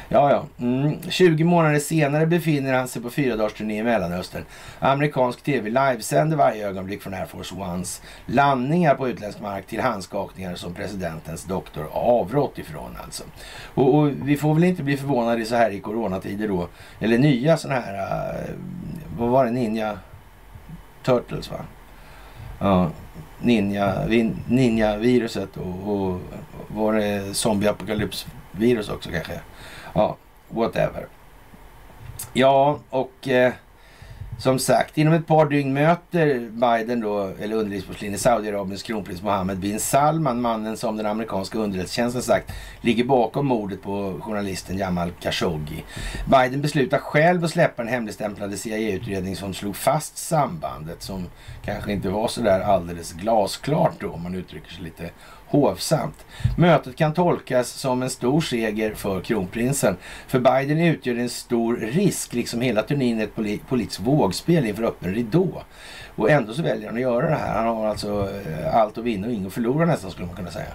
Ja, 0.08 0.30
ja. 0.30 0.64
Mm. 0.64 0.98
20 1.08 1.44
månader 1.44 1.78
senare 1.78 2.26
befinner 2.26 2.72
han 2.72 2.88
sig 2.88 3.02
på 3.02 3.10
fyra 3.10 3.36
dagars 3.36 3.52
turné 3.52 3.78
i 3.78 3.82
Mellanöstern. 3.82 4.44
Amerikansk 4.78 5.42
tv 5.42 5.70
livesänder 5.70 6.36
varje 6.36 6.68
ögonblick 6.68 7.02
från 7.02 7.14
Air 7.14 7.26
Force 7.26 7.54
Ones 7.54 8.02
landningar 8.26 8.94
på 8.94 9.08
utländsk 9.08 9.40
mark 9.40 9.66
till 9.66 9.80
handskakningar 9.80 10.54
som 10.54 10.74
presidentens 10.74 11.44
doktor 11.44 11.88
avrått 11.92 12.58
ifrån 12.58 12.96
alltså. 13.04 13.24
Och, 13.74 13.94
och, 13.94 14.10
vi 14.24 14.36
får 14.36 14.54
väl 14.54 14.64
inte 14.64 14.82
bli 14.82 14.96
förvånade 14.96 15.44
så 15.44 15.56
här 15.56 15.70
i 15.70 15.80
coronatider 15.80 16.48
då. 16.48 16.68
Eller 17.00 17.18
nya 17.18 17.56
sådana 17.56 17.80
här, 17.80 17.94
uh, 17.94 18.54
vad 19.18 19.28
var 19.28 19.44
det, 19.44 19.50
Ninja 19.50 19.98
Turtles 21.02 21.50
va? 21.50 21.58
Ja, 22.58 22.90
Ninja, 23.40 23.94
Ninja-viruset 24.48 25.56
och, 25.56 25.92
och 25.92 26.20
var 26.68 26.92
det 26.92 27.34
zombie-apokalyps-virus 27.34 28.88
också 28.88 29.10
kanske? 29.10 29.40
Ja, 29.94 30.16
whatever. 30.48 31.06
Ja, 32.32 32.78
och 32.90 33.28
eh, 33.28 33.52
som 34.38 34.58
sagt, 34.58 34.98
inom 34.98 35.12
ett 35.12 35.26
par 35.26 35.46
dygn 35.46 35.72
möter 35.74 36.50
Biden 36.50 37.00
då, 37.00 37.30
eller 37.40 37.56
underlivsporslin 37.56 38.18
Saudiarabiens 38.18 38.82
kronprins 38.82 39.22
Mohammed 39.22 39.58
bin 39.58 39.80
Salman, 39.80 40.40
mannen 40.40 40.76
som 40.76 40.96
den 40.96 41.06
amerikanska 41.06 41.58
underrättelsetjänsten 41.58 42.22
sagt 42.22 42.52
ligger 42.80 43.04
bakom 43.04 43.46
mordet 43.46 43.82
på 43.82 44.20
journalisten 44.20 44.78
Jamal 44.78 45.10
Khashoggi. 45.20 45.84
Biden 46.26 46.62
beslutar 46.62 46.98
själv 46.98 47.44
att 47.44 47.50
släppa 47.50 47.82
en 47.82 47.88
hemligstämplade 47.88 48.56
CIA-utredning 48.56 49.36
som 49.36 49.54
slog 49.54 49.76
fast 49.76 50.18
sambandet, 50.18 51.02
som 51.02 51.26
kanske 51.64 51.92
inte 51.92 52.08
var 52.08 52.28
så 52.28 52.40
där 52.40 52.60
alldeles 52.60 53.12
glasklart 53.12 54.00
då, 54.00 54.10
om 54.10 54.22
man 54.22 54.34
uttrycker 54.34 54.70
sig 54.70 54.84
lite 54.84 55.10
hovsamt. 55.54 56.24
Mötet 56.58 56.96
kan 56.96 57.14
tolkas 57.14 57.68
som 57.68 58.02
en 58.02 58.10
stor 58.10 58.40
seger 58.40 58.94
för 58.94 59.20
kronprinsen. 59.20 59.96
För 60.26 60.38
Biden 60.38 60.80
utgör 60.80 61.16
en 61.16 61.28
stor 61.28 61.76
risk, 61.76 62.32
liksom 62.32 62.60
hela 62.60 62.82
turnén 62.82 63.20
ett 63.20 63.36
politiskt 63.68 64.00
vågspel 64.00 64.66
inför 64.66 64.82
öppen 64.82 65.14
ridå. 65.14 65.62
Och 66.16 66.30
ändå 66.30 66.52
så 66.52 66.62
väljer 66.62 66.86
han 66.86 66.96
att 66.96 67.02
göra 67.02 67.30
det 67.30 67.36
här. 67.36 67.54
Han 67.54 67.76
har 67.76 67.86
alltså 67.86 68.28
eh, 68.46 68.76
allt 68.76 68.98
att 68.98 69.04
vinna 69.04 69.26
och 69.26 69.32
inget 69.32 69.46
att 69.46 69.52
förlora 69.52 69.86
nästan 69.86 70.10
skulle 70.10 70.26
man 70.26 70.36
kunna 70.36 70.50
säga. 70.50 70.66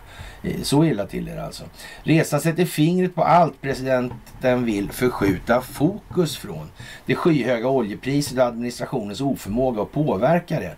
Eh, 0.44 0.62
så 0.62 0.86
illa 0.86 1.06
till 1.06 1.28
är 1.28 1.36
det 1.36 1.46
alltså. 1.46 1.64
Resan 2.04 2.42
sätter 2.42 2.66
fingret 2.66 3.16
på 3.16 3.24
allt 3.24 3.62
presidenten 3.62 4.66
vill 4.66 4.92
förskjuta 4.92 5.62
fokus 5.62 6.38
från. 6.38 6.72
Det 7.06 7.16
skyhöga 7.16 7.68
oljepriset 7.68 8.38
och 8.38 8.44
administrationens 8.44 9.22
oförmåga 9.22 9.82
att 9.82 9.92
påverka 9.92 10.60
det. 10.60 10.76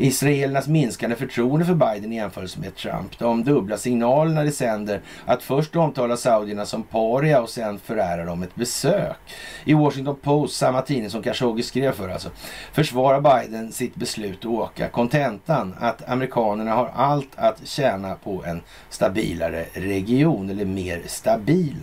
Israelernas 0.00 0.68
minskande 0.68 1.16
förtroende 1.16 1.66
för 1.66 1.74
Biden 1.74 2.12
i 2.12 2.16
jämförelse 2.16 2.60
med 2.60 2.76
Trump. 2.76 3.18
De 3.18 3.44
dubbla 3.44 3.76
signalerna 3.76 4.44
det 4.44 4.52
sänder 4.52 5.00
att 5.26 5.42
först 5.42 5.76
omtala 5.76 6.16
saudierna 6.16 6.66
som 6.66 6.82
paria 6.82 7.42
och 7.42 7.48
sen 7.48 7.78
förära 7.78 8.24
dem 8.24 8.42
ett 8.42 8.54
besök. 8.54 9.16
I 9.64 9.74
Washington 9.74 10.16
Post, 10.16 10.56
samma 10.56 10.82
tidning 10.82 11.10
som 11.10 11.22
Khashoggi 11.22 11.62
skrev 11.62 11.92
för 11.92 12.08
alltså, 12.08 12.30
försvarar 12.72 13.20
Biden 13.20 13.72
sitt 13.72 13.94
beslut 13.94 14.38
att 14.38 14.46
åka. 14.46 14.88
Kontentan 14.88 15.74
att 15.80 16.08
amerikanerna 16.08 16.74
har 16.74 16.90
allt 16.94 17.30
att 17.36 17.66
tjäna 17.66 18.14
på 18.14 18.44
en 18.44 18.62
stabilare 18.88 19.64
region 19.72 20.50
eller 20.50 20.64
mer 20.64 21.02
stabil 21.06 21.76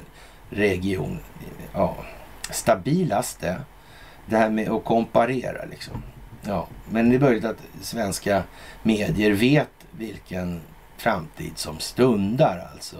region. 0.49 1.19
Ja, 1.73 1.95
stabilaste. 2.51 3.55
Det 4.25 4.37
här 4.37 4.49
med 4.49 4.69
att 4.69 4.85
komparera 4.85 5.65
liksom. 5.65 6.03
Ja, 6.47 6.67
men 6.89 7.09
det 7.09 7.15
är 7.15 7.19
möjligt 7.19 7.45
att 7.45 7.61
svenska 7.81 8.43
medier 8.83 9.31
vet 9.31 9.69
vilken 9.91 10.61
framtid 10.97 11.51
som 11.55 11.79
stundar 11.79 12.69
alltså. 12.73 12.97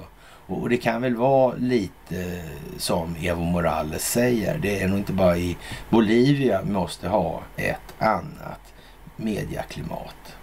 Och 0.47 0.69
det 0.69 0.77
kan 0.77 1.01
väl 1.01 1.15
vara 1.15 1.53
lite 1.55 2.43
som 2.77 3.15
Evo 3.21 3.43
Morales 3.43 4.11
säger. 4.11 4.57
Det 4.57 4.81
är 4.81 4.87
nog 4.87 4.97
inte 4.97 5.13
bara 5.13 5.37
i 5.37 5.57
Bolivia 5.89 6.61
vi 6.61 6.71
måste 6.71 7.07
ha 7.07 7.41
ett 7.55 7.93
annat 7.99 8.73
mediaklimat. 9.15 10.35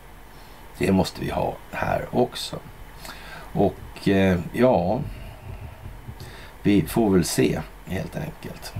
Det 0.78 0.93
måste 0.93 1.20
vi 1.20 1.31
ha 1.31 1.56
här 1.72 2.09
också. 2.10 2.59
Och 3.52 4.09
eh, 4.09 4.40
ja, 4.52 5.01
vi 6.62 6.82
får 6.82 7.10
väl 7.10 7.24
se 7.24 7.60
helt 7.86 8.16
enkelt. 8.16 8.72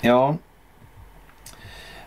Ja, 0.00 0.36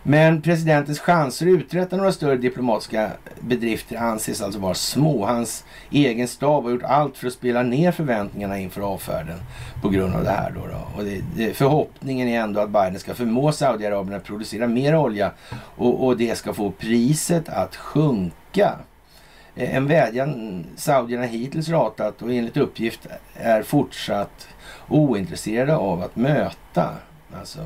men 0.06 0.42
presidentens 0.42 1.00
chanser 1.00 1.46
att 1.46 1.52
uträtta 1.52 1.96
några 1.96 2.12
större 2.12 2.36
diplomatiska 2.36 3.10
bedrifter 3.40 3.96
anses 3.96 4.42
alltså 4.42 4.60
vara 4.60 4.74
små. 4.74 5.26
Hans 5.26 5.64
egen 5.90 6.28
stab 6.28 6.64
har 6.64 6.70
gjort 6.70 6.82
allt 6.82 7.16
för 7.16 7.26
att 7.26 7.32
spela 7.32 7.62
ner 7.62 7.92
förväntningarna 7.92 8.58
inför 8.58 8.80
avfärden 8.80 9.38
på 9.82 9.88
grund 9.88 10.14
av 10.14 10.24
det 10.24 10.30
här. 10.30 10.50
Då, 10.50 10.60
då. 10.66 10.98
Och 10.98 11.04
det, 11.04 11.20
det, 11.36 11.54
förhoppningen 11.54 12.28
är 12.28 12.40
ändå 12.40 12.60
att 12.60 12.70
Biden 12.70 12.98
ska 12.98 13.14
förmå 13.14 13.52
Saudiarabien 13.52 14.16
att 14.16 14.24
producera 14.24 14.66
mer 14.66 14.96
olja 14.96 15.30
och, 15.76 16.06
och 16.06 16.16
det 16.16 16.38
ska 16.38 16.54
få 16.54 16.70
priset 16.70 17.48
att 17.48 17.76
sjunka. 17.76 18.72
En 19.54 19.86
vädjan 19.86 20.64
saudierna 20.76 21.24
hittills 21.24 21.68
ratat 21.68 22.22
och 22.22 22.32
enligt 22.32 22.56
uppgift 22.56 23.06
är 23.34 23.62
fortsatt 23.62 24.48
ointresserade 24.88 25.76
av 25.76 26.02
att 26.02 26.16
möta. 26.16 26.94
Alltså, 27.38 27.60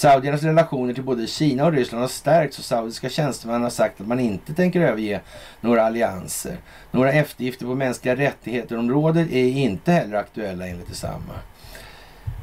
Saudiernas 0.00 0.42
relationer 0.42 0.94
till 0.94 1.02
både 1.02 1.26
Kina 1.26 1.66
och 1.66 1.72
Ryssland 1.72 2.02
har 2.02 2.08
stärkts 2.08 2.58
och 2.58 2.64
saudiska 2.64 3.08
tjänstemän 3.08 3.62
har 3.62 3.70
sagt 3.70 4.00
att 4.00 4.06
man 4.06 4.20
inte 4.20 4.54
tänker 4.54 4.80
överge 4.80 5.20
några 5.60 5.82
allianser. 5.82 6.56
Några 6.90 7.12
eftergifter 7.12 7.66
på 7.66 7.74
mänskliga 7.74 8.16
rättigheter-området 8.16 9.30
är 9.32 9.48
inte 9.48 9.92
heller 9.92 10.16
aktuella 10.16 10.66
enligt 10.66 10.88
detsamma. 10.88 11.34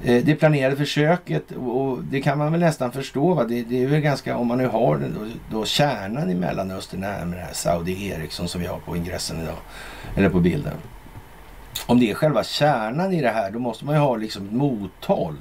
Eh, 0.04 0.24
det 0.24 0.36
planerade 0.36 0.76
försöket, 0.76 1.52
och 1.52 2.04
det 2.04 2.22
kan 2.22 2.38
man 2.38 2.52
väl 2.52 2.62
nästan 2.62 2.92
förstå, 2.92 3.34
va? 3.34 3.44
Det, 3.44 3.64
det 3.64 3.84
är 3.84 3.88
väl 3.88 4.02
ganska, 4.02 4.38
om 4.38 4.48
man 4.48 4.58
nu 4.58 4.68
har 4.68 4.98
då, 4.98 5.28
då 5.52 5.66
kärnan 5.66 6.30
i 6.30 6.36
Mellanöstern, 6.36 7.02
det 7.02 7.08
här 7.08 7.26
med 7.26 7.40
det 7.40 7.44
här 7.44 7.54
Saudi 7.54 8.10
Ericsson 8.10 8.48
som 8.48 8.62
vi 8.62 8.68
har 8.68 8.80
på 8.80 8.96
ingressen 8.96 9.42
idag, 9.42 9.58
eller 10.16 10.30
på 10.30 10.40
bilden. 10.40 10.78
Om 11.86 12.00
det 12.00 12.12
är 12.12 12.14
själva 12.14 12.44
kärnan 12.44 13.14
i 13.14 13.22
det 13.22 13.30
här, 13.30 13.52
då 13.52 13.60
måste 13.60 13.86
man 13.86 13.96
ju 13.96 14.02
ha 14.02 14.16
liksom 14.16 14.46
ett 14.46 14.54
mothåll 14.54 15.38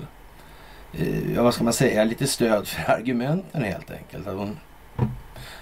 Eh, 0.98 1.34
ja, 1.34 1.42
vad 1.42 1.54
ska 1.54 1.64
man 1.64 1.72
säga, 1.72 2.04
lite 2.04 2.26
stöd 2.26 2.68
för 2.68 2.92
argumenten 2.92 3.64
helt 3.64 3.90
enkelt. 3.90 4.26
Att 4.26 4.36
hon, 4.36 4.58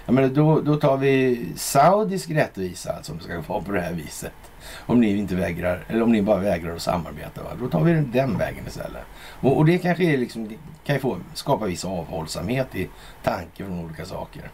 ja, 0.05 0.11
men 0.11 0.33
då, 0.33 0.61
då 0.61 0.75
tar 0.75 0.97
vi 0.97 1.45
saudisk 1.55 2.29
rättvisa 2.29 2.93
alltså, 2.93 3.11
om 3.11 3.17
det 3.17 3.23
ska 3.23 3.41
vara 3.41 3.61
på 3.61 3.71
det 3.71 3.81
här 3.81 3.93
viset. 3.93 4.33
Om 4.85 5.01
ni 5.01 5.17
inte 5.17 5.35
vägrar, 5.35 5.83
eller 5.87 6.03
om 6.03 6.11
ni 6.11 6.21
bara 6.21 6.39
vägrar 6.39 6.75
att 6.75 6.81
samarbeta. 6.81 7.43
Va? 7.43 7.49
Då 7.59 7.67
tar 7.67 7.83
vi 7.83 7.93
den 7.93 8.37
vägen 8.37 8.67
istället. 8.67 9.03
Och, 9.41 9.57
och 9.57 9.65
det 9.65 9.77
kanske 9.77 10.03
är 10.03 10.17
liksom, 10.17 10.49
kan 10.85 10.95
ju 10.95 10.99
få, 10.99 11.17
skapa 11.33 11.65
viss 11.65 11.85
avhållsamhet 11.85 12.75
i 12.75 12.89
tanke 13.23 13.65
från 13.65 13.85
olika 13.85 14.05
saker. 14.05 14.51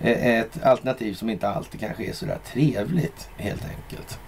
Ett 0.00 0.64
alternativ 0.64 1.14
som 1.14 1.30
inte 1.30 1.48
alltid 1.48 1.80
kanske 1.80 2.04
är 2.04 2.12
sådär 2.12 2.38
trevligt 2.52 3.28
helt 3.36 3.64
enkelt. 3.64 4.18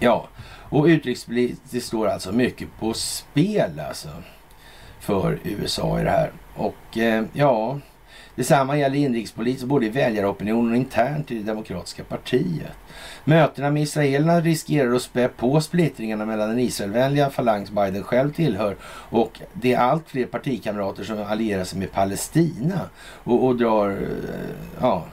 Ja, 0.00 0.28
och 0.68 0.84
utrikespolitiskt 0.84 1.86
står 1.86 2.08
alltså 2.08 2.32
mycket 2.32 2.68
på 2.80 2.92
spel 2.92 3.80
alltså 3.88 4.08
för 5.04 5.38
USA 5.44 6.00
i 6.00 6.04
det 6.04 6.10
här. 6.10 6.32
Och 6.54 6.98
eh, 6.98 7.24
ja, 7.32 7.78
detsamma 8.34 8.78
gäller 8.78 8.96
inrikespolitiskt 8.96 9.68
både 9.68 9.86
i 9.86 9.88
väljaropinionen 9.88 10.70
och 10.70 10.76
internt 10.76 11.30
i 11.30 11.38
det 11.38 11.42
demokratiska 11.42 12.04
partiet. 12.04 12.72
Mötena 13.24 13.70
med 13.70 13.82
israelerna 13.82 14.40
riskerar 14.40 14.94
att 14.94 15.02
spä 15.02 15.28
på 15.28 15.60
splittringarna 15.60 16.26
mellan 16.26 16.48
den 16.48 16.58
Israelvänliga 16.58 17.30
falang 17.30 17.66
som 17.66 17.74
Biden 17.74 18.02
själv 18.02 18.32
tillhör 18.32 18.76
och 18.86 19.40
det 19.52 19.72
är 19.72 19.78
allt 19.78 20.08
fler 20.08 20.26
partikamrater 20.26 21.04
som 21.04 21.22
allierar 21.22 21.64
sig 21.64 21.78
med 21.78 21.92
Palestina 21.92 22.80
och, 23.24 23.46
och 23.46 23.56
drar 23.56 23.90
eh, 23.90 23.96
ja, 24.80 25.04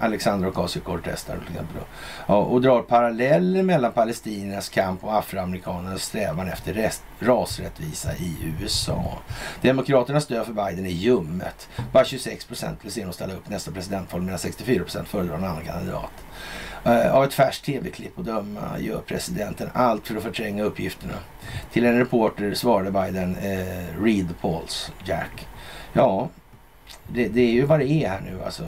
Alexander 0.00 0.50
Ocasio-Cortez 0.50 1.26
där 1.26 1.38
till 1.38 1.50
exempel. 1.50 1.76
Då. 1.76 1.86
Ja, 2.26 2.36
och 2.36 2.60
drar 2.60 2.82
paralleller 2.82 3.62
mellan 3.62 3.92
palestiniernas 3.92 4.68
kamp 4.68 5.04
och 5.04 5.18
afroamerikanernas 5.18 6.02
strävan 6.02 6.48
efter 6.48 6.72
rest, 6.74 7.02
rasrättvisa 7.18 8.14
i 8.16 8.36
USA. 8.60 9.18
Demokraternas 9.62 10.24
stöd 10.24 10.46
för 10.46 10.52
Biden 10.52 10.86
är 10.86 10.90
ljummet. 10.90 11.68
Bara 11.92 12.04
26 12.04 12.44
procent 12.44 12.78
vill 12.82 12.92
se 12.92 13.00
honom 13.00 13.12
ställa 13.12 13.34
upp 13.34 13.48
nästa 13.48 13.70
presidentval 13.70 14.22
medan 14.22 14.38
64 14.38 14.82
procent 14.82 15.08
föredrar 15.08 15.36
en 15.36 15.44
annan 15.44 15.64
kandidat. 15.64 16.10
Uh, 16.86 17.14
av 17.14 17.24
ett 17.24 17.34
färskt 17.34 17.64
tv-klipp 17.64 18.18
att 18.18 18.24
döma 18.24 18.78
gör 18.78 18.98
presidenten 18.98 19.70
allt 19.72 20.06
för 20.06 20.16
att 20.16 20.22
förtränga 20.22 20.62
uppgifterna. 20.62 21.14
Till 21.72 21.84
en 21.84 21.98
reporter 21.98 22.54
svarade 22.54 22.90
Biden 22.90 23.36
eh, 23.36 23.50
uh, 23.50 24.04
“Read 24.04 24.28
the 24.28 24.34
polls, 24.40 24.92
Jack”. 25.04 25.48
Ja, 25.92 26.28
det, 27.08 27.28
det, 27.28 27.40
är 27.40 27.52
ju 27.52 27.64
vad 27.64 27.78
det 27.80 27.90
är 27.90 28.08
här 28.08 28.20
nu 28.20 28.44
alltså. 28.44 28.64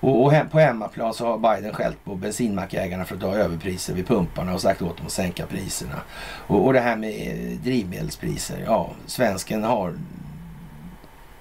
Och, 0.00 0.24
och 0.24 0.50
på 0.50 0.58
hemmaplan 0.58 1.14
så 1.14 1.26
har 1.26 1.38
Biden 1.38 1.72
skällt 1.72 2.04
på 2.04 2.14
bensinmackägarna 2.14 3.04
för 3.04 3.14
att 3.14 3.20
ta 3.20 3.34
överpriser 3.34 3.94
vid 3.94 4.06
pumparna 4.06 4.54
och 4.54 4.60
sagt 4.60 4.82
åt 4.82 4.96
dem 4.96 5.06
att 5.06 5.12
sänka 5.12 5.46
priserna. 5.46 6.00
Och, 6.46 6.66
och 6.66 6.72
det 6.72 6.80
här 6.80 6.96
med 6.96 7.10
eh, 7.10 7.58
drivmedelspriser. 7.58 8.62
Ja, 8.66 8.90
svensken 9.06 9.64
har 9.64 9.94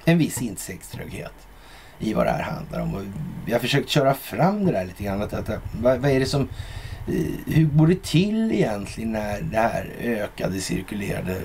en 0.05 0.17
viss 0.17 0.41
insiktströghet 0.41 1.47
i 1.99 2.13
vad 2.13 2.25
det 2.25 2.31
här 2.31 2.43
handlar 2.43 2.79
om. 2.79 2.95
Och 2.95 3.01
jag 3.45 3.53
har 3.53 3.59
försökt 3.59 3.89
köra 3.89 4.13
fram 4.13 4.65
det 4.65 4.71
där 4.71 4.85
lite 4.85 5.03
grann. 5.03 5.21
Att, 5.21 5.33
att, 5.33 5.49
vad, 5.81 5.99
vad 5.99 6.11
är 6.11 6.19
det 6.19 6.25
som... 6.25 6.41
Eh, 7.07 7.53
hur 7.53 7.65
går 7.65 7.87
det 7.87 8.03
till 8.03 8.51
egentligen 8.51 9.11
när 9.11 9.41
det 9.41 9.57
här 9.57 9.93
ökade 9.99 10.61
cirkulerade 10.61 11.41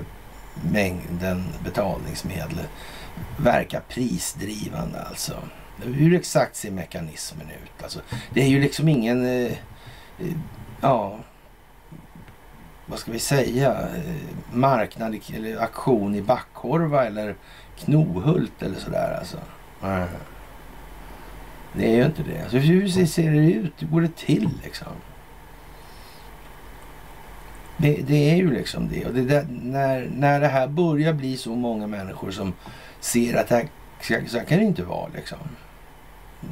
mängden 0.71 1.43
betalningsmedel 1.63 2.59
verkar 3.37 3.79
prisdrivande 3.79 5.01
alltså? 5.01 5.33
Hur 5.83 6.13
exakt 6.13 6.55
ser 6.55 6.71
mekanismen 6.71 7.47
ut? 7.47 7.83
Alltså, 7.83 7.99
det 8.33 8.41
är 8.41 8.47
ju 8.47 8.61
liksom 8.61 8.87
ingen... 8.87 9.25
Eh, 9.25 9.51
eh, 10.19 10.35
ja, 10.81 11.19
vad 12.85 12.99
ska 12.99 13.11
vi 13.11 13.19
säga? 13.19 13.71
Eh, 13.71 14.55
marknad 14.55 15.19
eller 15.35 15.57
aktion 15.57 16.15
i 16.15 16.21
Backhorva 16.21 17.05
eller 17.05 17.35
Knohult 17.77 18.63
eller 18.63 18.79
sådär 18.79 19.17
alltså. 19.19 19.37
Mm. 19.83 20.07
Det 21.73 21.91
är 21.91 21.95
ju 21.95 22.05
inte 22.05 22.23
det. 22.23 22.41
Alltså, 22.41 22.57
hur 22.57 23.05
ser 23.05 23.31
det 23.31 23.51
ut? 23.51 23.73
Hur 23.77 23.87
går 23.87 24.01
det 24.01 24.15
till 24.15 24.49
liksom? 24.63 24.87
Det, 27.77 28.01
det, 28.07 28.31
är 28.31 28.35
ju 28.35 28.51
liksom 28.51 28.89
det. 28.89 29.05
Och 29.05 29.13
det 29.13 29.21
där, 29.21 29.47
när, 29.49 30.09
när 30.15 30.39
det 30.39 30.47
här 30.47 30.67
börjar 30.67 31.13
bli 31.13 31.37
så 31.37 31.55
många 31.55 31.87
människor 31.87 32.31
som 32.31 32.53
ser 32.99 33.35
att 33.35 33.47
det 33.47 33.55
här, 33.55 33.67
så 34.27 34.37
här 34.37 34.45
kan 34.45 34.57
det 34.57 34.65
inte 34.65 34.83
vara 34.83 35.07
liksom 35.15 35.37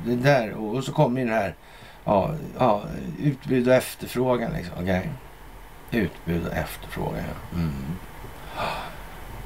det 0.05 0.15
där, 0.15 0.51
och, 0.53 0.83
så 0.83 0.93
kommer 0.93 1.21
ju 1.21 1.27
det 1.27 1.33
här 1.33 1.55
ja, 2.03 2.31
ja, 2.59 2.83
utbud 3.19 3.67
och 3.67 3.73
efterfrågan. 3.73 4.51
Liksom, 4.53 4.83
okay? 4.83 5.01
Utbud 5.91 6.47
och 6.47 6.53
efterfrågan, 6.53 7.23
ja. 7.27 7.59
Mm. 7.59 7.73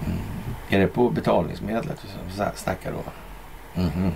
Mm. 0.05 0.19
Är 0.69 0.79
det 0.79 0.87
på 0.87 1.09
betalningsmedlet 1.09 2.05
vi 2.27 2.33
snackar 2.55 2.91
då? 2.91 3.03
Mm. 3.81 4.11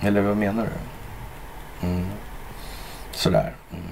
Eller 0.00 0.20
vad 0.20 0.36
menar 0.36 0.66
du? 0.66 1.86
Mm. 1.86 2.06
Sådär. 3.12 3.54
Mm. 3.72 3.84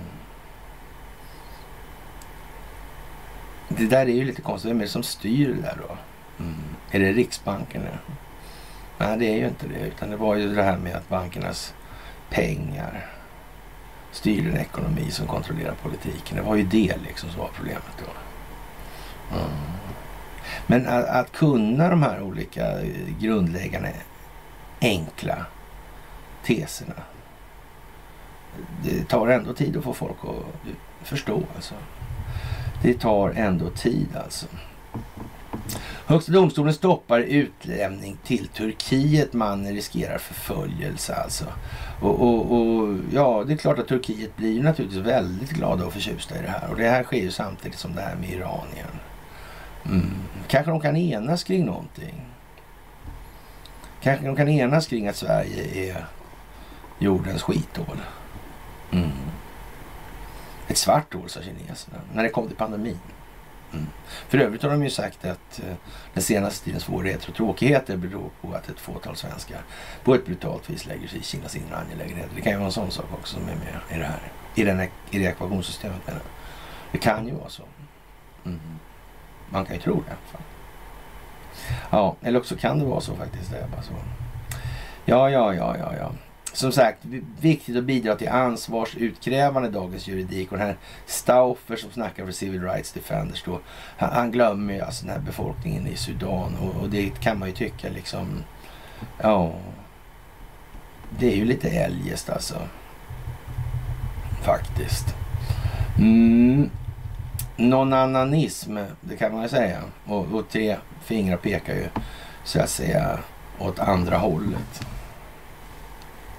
Det 3.68 3.86
där 3.86 4.06
är 4.06 4.14
ju 4.14 4.24
lite 4.24 4.42
konstigt. 4.42 4.70
Vem 4.70 4.78
är 4.78 4.82
det 4.82 4.88
som 4.88 5.02
styr 5.02 5.48
det 5.48 5.62
där 5.62 5.78
då? 5.88 5.96
Mm. 6.44 6.54
Är 6.90 7.00
det 7.00 7.12
Riksbanken? 7.12 7.82
eller? 7.82 8.00
Nej, 8.98 9.18
det 9.18 9.26
är 9.26 9.36
ju 9.36 9.46
inte 9.46 9.66
det. 9.66 9.86
Utan 9.86 10.10
det 10.10 10.16
var 10.16 10.36
ju 10.36 10.54
det 10.54 10.62
här 10.62 10.76
med 10.76 10.96
att 10.96 11.08
bankernas 11.08 11.74
pengar 12.32 13.06
styr 14.12 14.48
en 14.48 14.56
ekonomi 14.56 15.10
som 15.10 15.26
kontrollerar 15.26 15.74
politiken. 15.82 16.36
Det 16.36 16.42
var 16.42 16.56
ju 16.56 16.62
det 16.62 16.96
liksom 17.02 17.30
som 17.30 17.40
var 17.40 17.50
problemet 17.54 17.92
då. 17.98 18.12
Mm. 19.36 19.50
Men 20.66 20.86
att, 20.88 21.06
att, 21.06 21.32
kunna 21.32 21.88
de 21.88 22.02
här 22.02 22.22
olika 22.22 22.80
grundläggande 23.20 23.92
enkla 24.80 25.46
teserna. 26.44 26.94
Det 28.82 29.08
tar 29.08 29.28
ändå 29.28 29.52
tid 29.52 29.76
att 29.76 29.84
få 29.84 29.94
folk 29.94 30.16
att 30.22 31.08
förstå 31.08 31.42
alltså. 31.56 31.74
Det 32.82 33.00
tar 33.00 33.30
ändå 33.30 33.70
tid 33.70 34.16
alltså. 34.24 34.46
Högsta 36.06 36.32
domstolen 36.32 36.74
stoppar 36.74 37.20
utlämning 37.20 38.16
till 38.24 38.48
Turkiet. 38.48 39.32
Mannen 39.32 39.74
riskerar 39.74 40.18
förföljelse 40.18 41.14
alltså. 41.14 41.44
Och, 42.00 42.20
och, 42.20 42.52
och, 42.52 42.98
ja, 43.12 43.44
det 43.46 43.52
är 43.52 43.56
klart 43.56 43.78
att 43.78 43.88
Turkiet 43.88 44.36
blir 44.36 44.62
naturligtvis 44.62 45.06
väldigt 45.06 45.50
glada 45.50 45.84
och 45.84 45.92
förtjusta 45.92 46.38
i 46.38 46.42
det 46.42 46.48
här. 46.48 46.70
Och 46.70 46.76
det 46.76 46.88
här 46.88 47.02
sker 47.02 47.16
ju 47.16 47.30
samtidigt 47.30 47.78
som 47.78 47.94
det 47.94 48.00
här 48.00 48.16
med 48.16 48.30
Iranien. 48.30 48.88
Mm. 49.84 50.10
Kanske 50.48 50.70
de 50.70 50.80
kan 50.80 50.96
enas 50.96 51.44
kring 51.44 51.64
någonting. 51.64 52.26
Kanske 54.02 54.26
de 54.26 54.36
kan 54.36 54.48
enas 54.48 54.86
kring 54.86 55.08
att 55.08 55.16
Sverige 55.16 55.90
är 55.90 56.06
jordens 56.98 57.42
skithål. 57.42 57.98
Mm. 58.90 59.10
Ett 60.68 60.76
svart 60.76 61.14
hål, 61.14 61.28
sa 61.28 61.40
kineserna, 61.40 61.98
när 62.14 62.22
det 62.22 62.28
kom 62.28 62.46
till 62.46 62.56
pandemin. 62.56 62.98
Mm. 63.72 63.86
För 64.28 64.38
övrigt 64.38 64.62
har 64.62 64.70
de 64.70 64.84
ju 64.84 64.90
sagt 64.90 65.24
att 65.24 65.60
eh, 65.60 65.74
den 66.14 66.22
senaste 66.22 66.64
tidens 66.64 66.84
svårigheter 66.84 67.28
och 67.28 67.34
tråkigheter 67.34 67.96
beror 67.96 68.30
på 68.40 68.52
att 68.54 68.68
ett 68.68 68.80
fåtal 68.80 69.16
svenskar 69.16 69.60
på 70.04 70.14
ett 70.14 70.26
brutalt 70.26 70.70
vis 70.70 70.86
lägger 70.86 71.08
sig 71.08 71.18
i 71.18 71.22
Kinas 71.22 71.56
inre 71.56 71.76
angelägenheter. 71.76 72.30
Det 72.34 72.40
kan 72.40 72.52
ju 72.52 72.58
vara 72.58 72.66
en 72.66 72.72
sån 72.72 72.90
sak 72.90 73.06
också 73.12 73.34
som 73.34 73.48
är 73.48 73.54
med 73.54 73.96
i 73.96 73.98
det 73.98 74.04
här, 74.04 74.32
i, 74.54 74.64
den, 74.64 74.80
i 75.10 75.18
det 75.18 75.24
ekvationssystemet. 75.24 76.06
Menar. 76.06 76.22
Det 76.92 76.98
kan 76.98 77.26
ju 77.26 77.34
vara 77.34 77.48
så. 77.48 77.62
Mm. 78.44 78.60
Man 79.50 79.64
kan 79.64 79.76
ju 79.76 79.82
tro 79.82 79.94
det 79.94 80.00
i 80.00 80.10
alla 80.10 80.32
fall. 80.32 80.42
Ja, 81.90 82.16
eller 82.22 82.38
också 82.38 82.56
kan 82.56 82.78
det 82.78 82.84
vara 82.84 83.00
så 83.00 83.14
faktiskt. 83.14 83.50
Det 83.50 83.58
är 83.58 83.68
bara 83.68 83.82
så. 83.82 83.92
Ja, 85.04 85.30
ja, 85.30 85.54
ja, 85.54 85.76
ja, 85.78 85.94
ja 85.96 86.12
som 86.52 86.72
sagt, 86.72 86.98
viktigt 87.40 87.76
att 87.76 87.84
bidra 87.84 88.16
till 88.16 88.28
ansvarsutkrävande 88.28 89.68
i 89.68 89.72
dagens 89.72 90.08
juridik. 90.08 90.52
Och 90.52 90.58
den 90.58 90.66
här 90.66 90.76
Stauffer 91.06 91.76
som 91.76 91.90
snackar 91.90 92.24
för 92.24 92.32
Civil 92.32 92.62
Rights 92.62 92.92
Defenders 92.92 93.42
då, 93.44 93.60
han, 93.96 94.12
han 94.12 94.30
glömmer 94.30 94.74
ju 94.74 94.80
alltså 94.80 95.06
den 95.06 95.14
här 95.14 95.22
befolkningen 95.22 95.86
i 95.86 95.96
Sudan 95.96 96.56
och, 96.56 96.82
och, 96.82 96.88
det 96.90 97.20
kan 97.20 97.38
man 97.38 97.48
ju 97.48 97.54
tycka 97.54 97.88
liksom, 97.88 98.42
ja, 99.22 99.52
det 101.18 101.32
är 101.32 101.36
ju 101.36 101.44
lite 101.44 101.68
eljest 101.68 102.30
alltså. 102.30 102.58
Faktiskt. 104.42 105.14
Mm. 105.98 106.70
Någon 107.56 107.92
ananism, 107.92 108.78
det 109.00 109.16
kan 109.16 109.32
man 109.32 109.42
ju 109.42 109.48
säga. 109.48 109.80
Och, 110.06 110.26
och 110.32 110.48
tre 110.48 110.76
fingrar 111.04 111.36
pekar 111.36 111.74
ju 111.74 111.88
så 112.44 112.60
att 112.60 112.70
säga 112.70 113.18
åt 113.58 113.78
andra 113.78 114.18
hållet. 114.18 114.86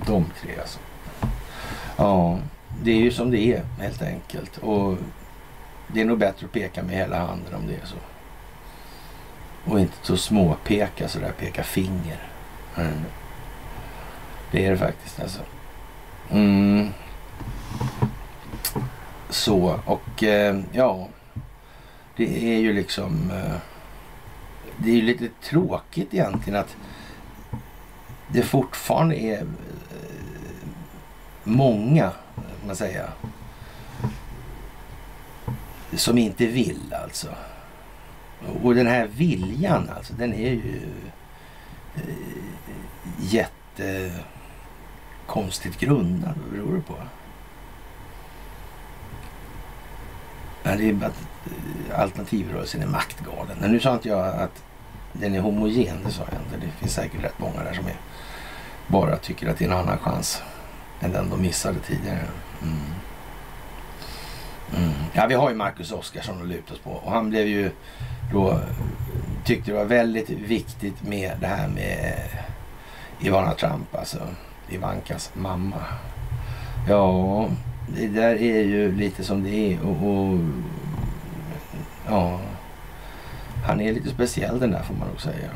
De 0.05 0.25
tre 0.41 0.59
alltså. 0.59 0.79
Ja, 1.97 2.39
det 2.83 2.91
är 2.91 2.97
ju 2.97 3.11
som 3.11 3.31
det 3.31 3.39
är 3.39 3.63
helt 3.79 4.01
enkelt. 4.01 4.57
Och 4.57 4.97
det 5.87 6.01
är 6.01 6.05
nog 6.05 6.17
bättre 6.17 6.45
att 6.45 6.51
peka 6.51 6.83
med 6.83 6.95
hela 6.95 7.19
handen 7.19 7.55
om 7.55 7.67
det 7.67 7.73
är 7.73 7.85
så. 7.85 7.95
Och 9.71 9.79
inte 9.79 9.93
så 10.01 10.17
småpeka 10.17 11.07
sådär, 11.07 11.31
peka 11.39 11.63
finger. 11.63 12.19
Mm. 12.77 13.01
Det 14.51 14.65
är 14.65 14.71
det 14.71 14.77
faktiskt 14.77 15.19
alltså. 15.19 15.41
Mm. 16.31 16.89
Så, 19.29 19.79
och 19.85 20.23
eh, 20.23 20.59
ja. 20.71 21.07
Det 22.15 22.53
är 22.53 22.59
ju 22.59 22.73
liksom... 22.73 23.31
Eh, 23.31 23.55
det 24.77 24.91
är 24.91 24.95
ju 24.95 25.01
lite 25.01 25.27
tråkigt 25.43 26.13
egentligen 26.13 26.59
att 26.59 26.75
det 28.27 28.41
fortfarande 28.41 29.15
är 29.15 29.45
många, 31.43 32.11
man 32.65 32.75
säga, 32.75 33.05
som 35.95 36.17
inte 36.17 36.45
vill 36.45 36.93
alltså. 37.03 37.27
Och 38.63 38.75
den 38.75 38.87
här 38.87 39.07
viljan 39.07 39.89
alltså, 39.97 40.13
den 40.13 40.33
är 40.33 40.51
ju 40.51 40.89
eh, 41.95 42.01
jättekonstigt 43.19 45.79
grundad. 45.79 46.33
Vad 46.43 46.51
beror 46.51 46.75
det 46.75 46.81
på? 46.81 46.95
Det 50.63 50.89
är 50.89 50.93
bara 50.93 51.07
att 51.07 51.27
eh, 51.45 51.99
alternativrörelsen 51.99 52.81
är 52.81 52.87
maktgalen. 52.87 53.57
Men 53.61 53.71
nu 53.71 53.79
sa 53.79 53.93
inte 53.93 54.09
jag 54.09 54.27
att 54.27 54.63
den 55.13 55.35
är 55.35 55.39
homogen, 55.39 55.97
det 56.05 56.11
sa 56.11 56.23
jag 56.31 56.41
inte. 56.41 56.57
Det 56.65 56.71
finns 56.71 56.93
säkert 56.93 57.23
rätt 57.23 57.39
många 57.39 57.63
där 57.63 57.73
som 57.73 57.85
är 57.85 57.97
bara 58.87 59.17
tycker 59.17 59.49
att 59.49 59.57
det 59.57 59.65
är 59.65 59.69
en 59.69 59.77
annan 59.77 59.97
chans 59.97 60.41
än 61.03 61.11
den 61.11 61.29
de 61.29 61.41
missade 61.41 61.79
tidigare. 61.79 62.27
Mm. 62.61 62.77
Mm. 64.77 64.93
Ja, 65.13 65.25
vi 65.27 65.35
har 65.35 65.49
ju 65.49 65.55
Marcus 65.55 65.91
Oskarsson 65.91 66.41
att 66.41 66.47
luta 66.47 66.73
oss 66.73 66.79
på 66.79 66.91
och 66.91 67.11
han 67.11 67.29
blev 67.29 67.47
ju 67.47 67.71
då 68.33 68.59
tyckte 69.43 69.71
det 69.71 69.77
var 69.77 69.85
väldigt 69.85 70.29
viktigt 70.29 71.03
med 71.03 71.31
det 71.39 71.47
här 71.47 71.67
med 71.67 72.15
Ivana 73.19 73.53
Trump, 73.53 73.95
alltså 73.95 74.19
Ivankas 74.69 75.31
mamma. 75.33 75.83
Ja, 76.87 77.47
det 77.87 78.07
där 78.07 78.35
är 78.35 78.63
ju 78.63 78.91
lite 78.91 79.23
som 79.23 79.43
det 79.43 79.73
är 79.73 79.85
och, 79.85 80.07
och 80.07 80.39
ja, 82.07 82.39
han 83.65 83.81
är 83.81 83.93
lite 83.93 84.09
speciell 84.09 84.59
den 84.59 84.71
där 84.71 84.83
får 84.83 84.93
man 84.93 85.07
nog 85.07 85.21
säga. 85.21 85.49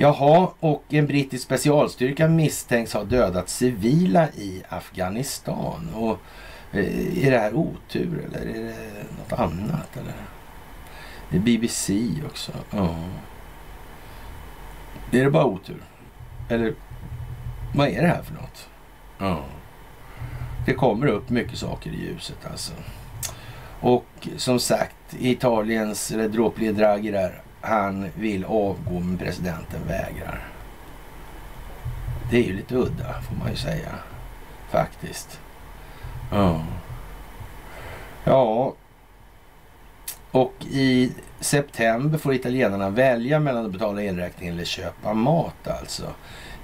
Jaha, 0.00 0.50
och 0.60 0.84
en 0.88 1.06
brittisk 1.06 1.44
specialstyrka 1.44 2.28
misstänks 2.28 2.94
ha 2.94 3.04
dödat 3.04 3.48
civila 3.48 4.28
i 4.28 4.62
Afghanistan. 4.68 5.94
Och 5.94 6.18
eh, 6.72 7.26
är 7.26 7.30
det 7.30 7.38
här 7.38 7.54
otur 7.54 8.24
eller 8.26 8.40
är 8.40 8.64
det 8.64 8.74
något 9.18 9.40
annat? 9.40 9.96
Eller? 9.96 10.14
Det 11.30 11.36
är 11.36 11.40
BBC 11.40 12.08
också. 12.26 12.52
Ja. 12.70 12.94
Är 15.10 15.24
det 15.24 15.30
bara 15.30 15.44
otur? 15.44 15.82
Eller 16.48 16.74
vad 17.74 17.88
är 17.88 18.02
det 18.02 18.08
här 18.08 18.22
för 18.22 18.34
något? 18.34 18.68
Ja. 19.18 19.44
Det 20.66 20.74
kommer 20.74 21.06
upp 21.06 21.30
mycket 21.30 21.58
saker 21.58 21.90
i 21.90 22.06
ljuset 22.06 22.46
alltså. 22.50 22.72
Och 23.80 24.28
som 24.36 24.60
sagt, 24.60 25.16
Italiens 25.18 26.10
eller 26.10 26.28
dråplige 26.28 26.72
Draghi 26.72 27.10
där 27.10 27.42
han 27.60 28.10
vill 28.14 28.44
avgå 28.44 29.00
men 29.00 29.18
presidenten 29.18 29.80
vägrar. 29.88 30.48
Det 32.30 32.36
är 32.36 32.42
ju 32.42 32.56
lite 32.56 32.74
udda 32.74 33.22
får 33.22 33.36
man 33.36 33.50
ju 33.50 33.56
säga. 33.56 33.94
Faktiskt. 34.70 35.40
Ja. 36.32 36.64
Ja. 38.24 38.74
Och 40.30 40.54
i 40.70 41.12
september 41.40 42.18
får 42.18 42.34
italienarna 42.34 42.90
välja 42.90 43.40
mellan 43.40 43.64
att 43.64 43.72
betala 43.72 44.02
elräkningen 44.02 44.54
eller 44.54 44.64
köpa 44.64 45.14
mat 45.14 45.68
alltså. 45.68 46.06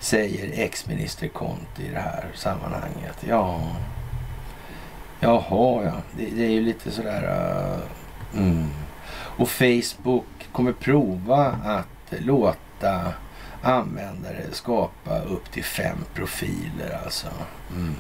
Säger 0.00 0.50
ex-minister 0.64 1.28
Conte 1.28 1.82
i 1.82 1.88
det 1.88 2.00
här 2.00 2.26
sammanhanget. 2.34 3.24
Ja. 3.28 3.60
Jaha 5.20 5.84
ja. 5.84 5.92
Det, 6.18 6.30
det 6.30 6.44
är 6.44 6.50
ju 6.50 6.60
lite 6.60 6.90
sådär... 6.90 7.22
Uh, 7.22 8.42
mm. 8.42 8.68
Och 9.36 9.48
Facebook 9.48 10.48
kommer 10.52 10.72
prova 10.72 11.46
att 11.64 12.20
låta 12.20 13.12
användare 13.62 14.42
skapa 14.52 15.18
upp 15.18 15.50
till 15.50 15.64
fem 15.64 15.98
profiler 16.14 17.00
alltså. 17.04 17.26
Mm. 17.70 17.94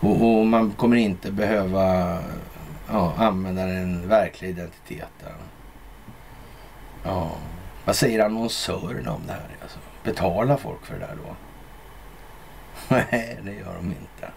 Och, 0.00 0.38
och, 0.38 0.46
man 0.46 0.70
kommer 0.70 0.96
inte 0.96 1.32
behöva 1.32 2.18
ja, 2.88 3.14
använda 3.16 3.66
den 3.66 4.08
verkliga 4.08 4.50
identiteten. 4.50 5.32
Ja. 7.04 7.30
Vad 7.84 7.96
säger 7.96 8.24
annonsörerna 8.24 9.12
om 9.12 9.22
det 9.26 9.32
här? 9.32 9.48
Alltså, 9.62 9.78
betalar 10.04 10.56
folk 10.56 10.86
för 10.86 10.94
det 10.94 11.00
där 11.00 11.16
då? 11.24 11.36
Nej, 13.10 13.38
det 13.42 13.52
gör 13.54 13.74
de 13.76 13.86
inte. 13.86 14.32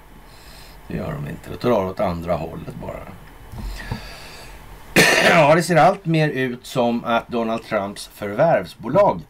Det 0.87 0.97
gör 0.97 1.13
de 1.13 1.27
inte. 1.27 1.49
Det 1.49 1.61
drar 1.61 1.85
åt 1.85 1.99
andra 1.99 2.35
hållet 2.35 2.75
bara. 2.81 3.07
Ja, 5.29 5.55
det 5.55 5.63
ser 5.63 5.75
allt 5.75 6.05
mer 6.05 6.29
ut 6.29 6.65
som 6.65 7.05
att 7.05 7.27
Donald 7.27 7.63
Trumps 7.63 8.07
förvärvsbolag 8.07 9.21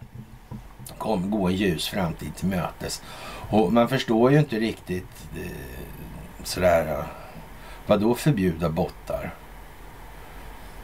kommer 0.98 1.28
gå 1.28 1.48
en 1.48 1.56
ljus 1.56 1.88
framtid 1.88 2.36
till 2.36 2.48
mötes. 2.48 3.02
Och 3.50 3.74
man 3.74 3.90
förstår 3.90 4.32
ju 4.32 4.40
inte 4.40 4.56
riktigt 4.60 5.28
eh, 5.36 5.52
sådär, 6.44 6.88
eh, 6.88 7.06
vad 7.86 8.02
då 8.02 8.16
förbjuda 8.16 8.70
bottar? 8.70 9.34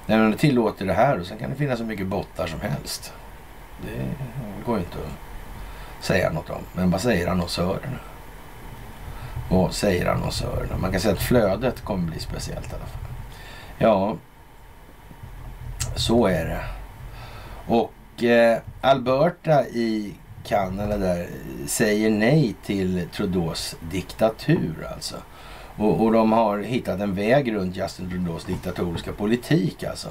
När 0.06 0.18
man 0.18 0.34
tillåter 0.34 0.86
det 0.86 0.94
här 0.94 1.20
och 1.20 1.26
sen 1.26 1.38
kan 1.38 1.50
det 1.50 1.56
finnas 1.56 1.80
så 1.80 1.86
mycket 1.86 2.08
bottar 2.08 2.48
som 2.48 2.62
helst. 2.62 3.14
Det 3.82 4.06
går 4.66 4.78
ju 4.78 4.84
inte 4.84 4.98
att 4.98 6.06
säga 6.06 6.32
något 6.32 6.50
om. 6.50 6.64
Men 6.74 6.92
vad 6.92 7.02
säger 7.02 7.28
annonsörerna? 7.28 8.00
Vad 9.50 9.74
säger 9.74 10.06
annonsörerna? 10.06 10.78
Man 10.78 10.92
kan 10.92 11.00
säga 11.00 11.14
att 11.14 11.22
flödet 11.22 11.84
kommer 11.84 12.12
bli 12.12 12.20
speciellt 12.20 12.72
i 12.72 12.76
alla 12.76 12.86
fall. 12.86 13.12
Ja, 13.78 14.18
så 15.96 16.28
är 16.28 16.46
det. 16.46 16.62
Och 17.68 18.24
eh, 18.24 18.60
Alberta 18.82 19.66
i 19.66 20.14
Kanada 20.44 20.98
där 20.98 21.28
säger 21.66 22.10
nej 22.10 22.56
till 22.66 23.08
Trudeaus 23.16 23.76
diktatur 23.92 24.88
alltså. 24.94 25.16
Och, 25.78 26.02
och, 26.02 26.12
de 26.12 26.32
har 26.32 26.60
hittat 26.60 27.00
en 27.00 27.16
väg 27.16 27.54
runt 27.56 27.78
Justin 27.78 28.10
Trudeaus 28.10 28.46
diktatoriska 28.46 29.12
politik 29.12 29.84
alltså. 29.84 30.10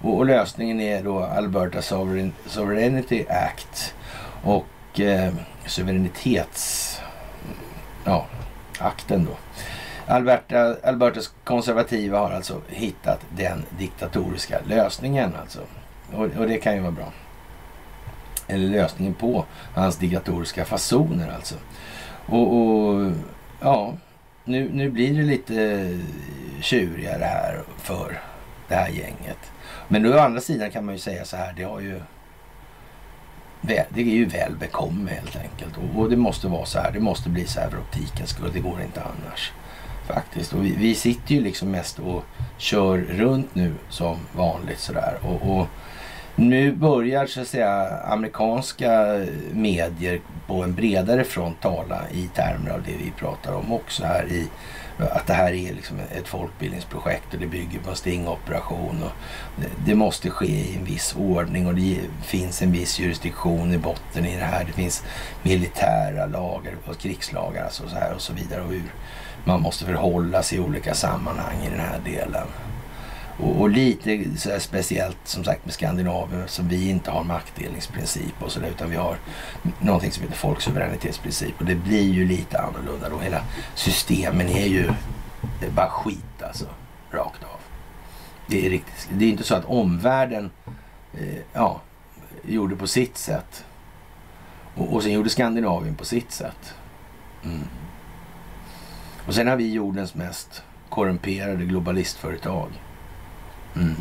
Och, 0.00 0.16
och 0.16 0.26
lösningen 0.26 0.80
är 0.80 1.02
då 1.02 1.24
Alberta 1.24 1.82
Sovereign, 1.82 2.32
Sovereignty 2.46 3.24
Act 3.28 3.94
och 4.42 5.00
eh, 5.00 5.32
suveränitets... 5.66 7.00
Ja, 8.04 8.26
akten 8.78 9.24
då. 9.24 9.36
Alberta, 10.06 10.76
Albertas 10.84 11.34
konservativa 11.44 12.18
har 12.18 12.30
alltså 12.30 12.60
hittat 12.68 13.20
den 13.36 13.64
diktatoriska 13.78 14.58
lösningen 14.64 15.32
alltså. 15.40 15.60
Och, 16.12 16.24
och 16.24 16.46
det 16.46 16.58
kan 16.58 16.74
ju 16.74 16.80
vara 16.80 16.92
bra. 16.92 17.12
Eller 18.46 18.68
lösningen 18.68 19.14
på 19.14 19.44
hans 19.74 19.96
diktatoriska 19.96 20.64
fasoner 20.64 21.32
alltså. 21.34 21.54
Och, 22.26 22.56
och 22.56 23.12
ja, 23.60 23.94
nu, 24.44 24.70
nu 24.72 24.90
blir 24.90 25.14
det 25.14 25.22
lite 25.22 25.88
tjurigare 26.60 27.24
här 27.24 27.62
för 27.78 28.20
det 28.68 28.74
här 28.74 28.88
gänget. 28.88 29.52
Men 29.88 30.06
å 30.06 30.18
andra 30.18 30.40
sidan 30.40 30.70
kan 30.70 30.84
man 30.84 30.94
ju 30.94 30.98
säga 30.98 31.24
så 31.24 31.36
här, 31.36 31.52
det 31.56 31.64
har 31.64 31.80
ju 31.80 32.00
det 33.62 34.00
är 34.00 34.04
ju 34.04 34.24
väl 34.24 34.56
bekomme 34.56 35.10
helt 35.10 35.36
enkelt. 35.36 35.74
Och, 35.96 36.10
det 36.10 36.16
måste 36.16 36.48
vara 36.48 36.64
så 36.64 36.78
här. 36.78 36.92
Det 36.92 37.00
måste 37.00 37.28
bli 37.28 37.46
så 37.46 37.60
här 37.60 37.70
för 37.70 37.78
optikens 37.78 38.30
skull. 38.30 38.50
Det 38.52 38.60
går 38.60 38.82
inte 38.82 39.02
annars. 39.02 39.52
Faktiskt. 40.14 40.52
Och 40.52 40.64
vi, 40.64 40.74
vi 40.78 40.94
sitter 40.94 41.34
ju 41.34 41.40
liksom 41.40 41.70
mest 41.70 41.98
och 41.98 42.24
kör 42.58 42.98
runt 42.98 43.54
nu 43.54 43.74
som 43.88 44.18
vanligt 44.32 44.78
sådär. 44.78 45.18
Och, 45.22 45.58
och 45.58 45.66
nu 46.36 46.72
börjar 46.72 47.26
så 47.26 47.40
att 47.40 47.48
säga 47.48 47.88
amerikanska 48.04 49.20
medier 49.52 50.20
på 50.46 50.62
en 50.62 50.74
bredare 50.74 51.24
front 51.24 51.60
tala 51.60 52.00
i 52.12 52.28
termer 52.34 52.70
av 52.70 52.82
det 52.82 52.92
vi 53.04 53.12
pratar 53.18 53.52
om 53.52 53.72
också 53.72 54.04
här 54.04 54.24
i 54.24 54.48
att 54.98 55.26
det 55.26 55.32
här 55.32 55.52
är 55.52 55.74
liksom 55.74 55.96
ett 55.98 56.28
folkbildningsprojekt 56.28 57.34
och 57.34 57.40
det 57.40 57.46
bygger 57.46 57.78
på 57.78 57.90
en 57.90 57.96
stingoperation. 57.96 59.02
Och 59.02 59.12
det 59.86 59.94
måste 59.94 60.30
ske 60.30 60.46
i 60.46 60.76
en 60.76 60.84
viss 60.84 61.16
ordning 61.18 61.66
och 61.66 61.74
det 61.74 62.00
finns 62.22 62.62
en 62.62 62.72
viss 62.72 62.98
jurisdiktion 62.98 63.72
i 63.72 63.78
botten 63.78 64.26
i 64.26 64.36
det 64.36 64.44
här. 64.44 64.64
Det 64.64 64.72
finns 64.72 65.04
militära 65.42 66.26
lagar 66.26 66.74
och 66.86 66.98
krigslagar 66.98 67.64
alltså 67.64 67.88
så 67.88 67.96
här 67.96 68.14
och 68.14 68.20
så 68.20 68.32
vidare 68.32 68.62
och 68.62 68.70
hur 68.70 68.92
man 69.44 69.62
måste 69.62 69.84
förhålla 69.84 70.42
sig 70.42 70.58
i 70.58 70.60
olika 70.60 70.94
sammanhang 70.94 71.56
i 71.66 71.70
den 71.70 71.80
här 71.80 72.00
delen. 72.04 72.46
Och, 73.38 73.60
och 73.60 73.70
lite 73.70 74.24
så 74.36 74.60
speciellt 74.60 75.18
som 75.24 75.44
sagt 75.44 75.64
med 75.64 75.74
Skandinavien 75.74 76.48
som 76.48 76.68
vi 76.68 76.88
inte 76.88 77.10
har 77.10 77.24
maktdelningsprincip 77.24 78.42
och 78.42 78.52
sådär 78.52 78.68
utan 78.68 78.90
vi 78.90 78.96
har 78.96 79.16
någonting 79.80 80.12
som 80.12 80.22
heter 80.22 80.36
folksuveränitetsprincip 80.36 81.60
och 81.60 81.64
det 81.64 81.74
blir 81.74 82.12
ju 82.12 82.28
lite 82.28 82.58
annorlunda 82.58 83.08
då. 83.08 83.18
Hela 83.18 83.44
systemen 83.74 84.48
är 84.48 84.66
ju 84.66 84.90
är 85.62 85.70
bara 85.70 85.90
skit 85.90 86.42
alltså, 86.42 86.64
rakt 87.10 87.44
av. 87.44 87.60
Det 88.46 88.66
är 88.66 88.70
riktigt. 88.70 89.08
Det 89.12 89.24
är 89.24 89.28
inte 89.28 89.44
så 89.44 89.54
att 89.54 89.64
omvärlden 89.64 90.50
eh, 91.14 91.40
ja, 91.52 91.80
gjorde 92.42 92.76
på 92.76 92.86
sitt 92.86 93.18
sätt 93.18 93.64
och, 94.74 94.94
och 94.94 95.02
sen 95.02 95.12
gjorde 95.12 95.30
Skandinavien 95.30 95.94
på 95.94 96.04
sitt 96.04 96.32
sätt. 96.32 96.74
Mm. 97.44 97.68
Och 99.26 99.34
sen 99.34 99.48
har 99.48 99.56
vi 99.56 99.72
jordens 99.72 100.14
mest 100.14 100.62
korrumperade 100.88 101.64
globalistföretag. 101.64 102.68
Mm. 103.76 103.94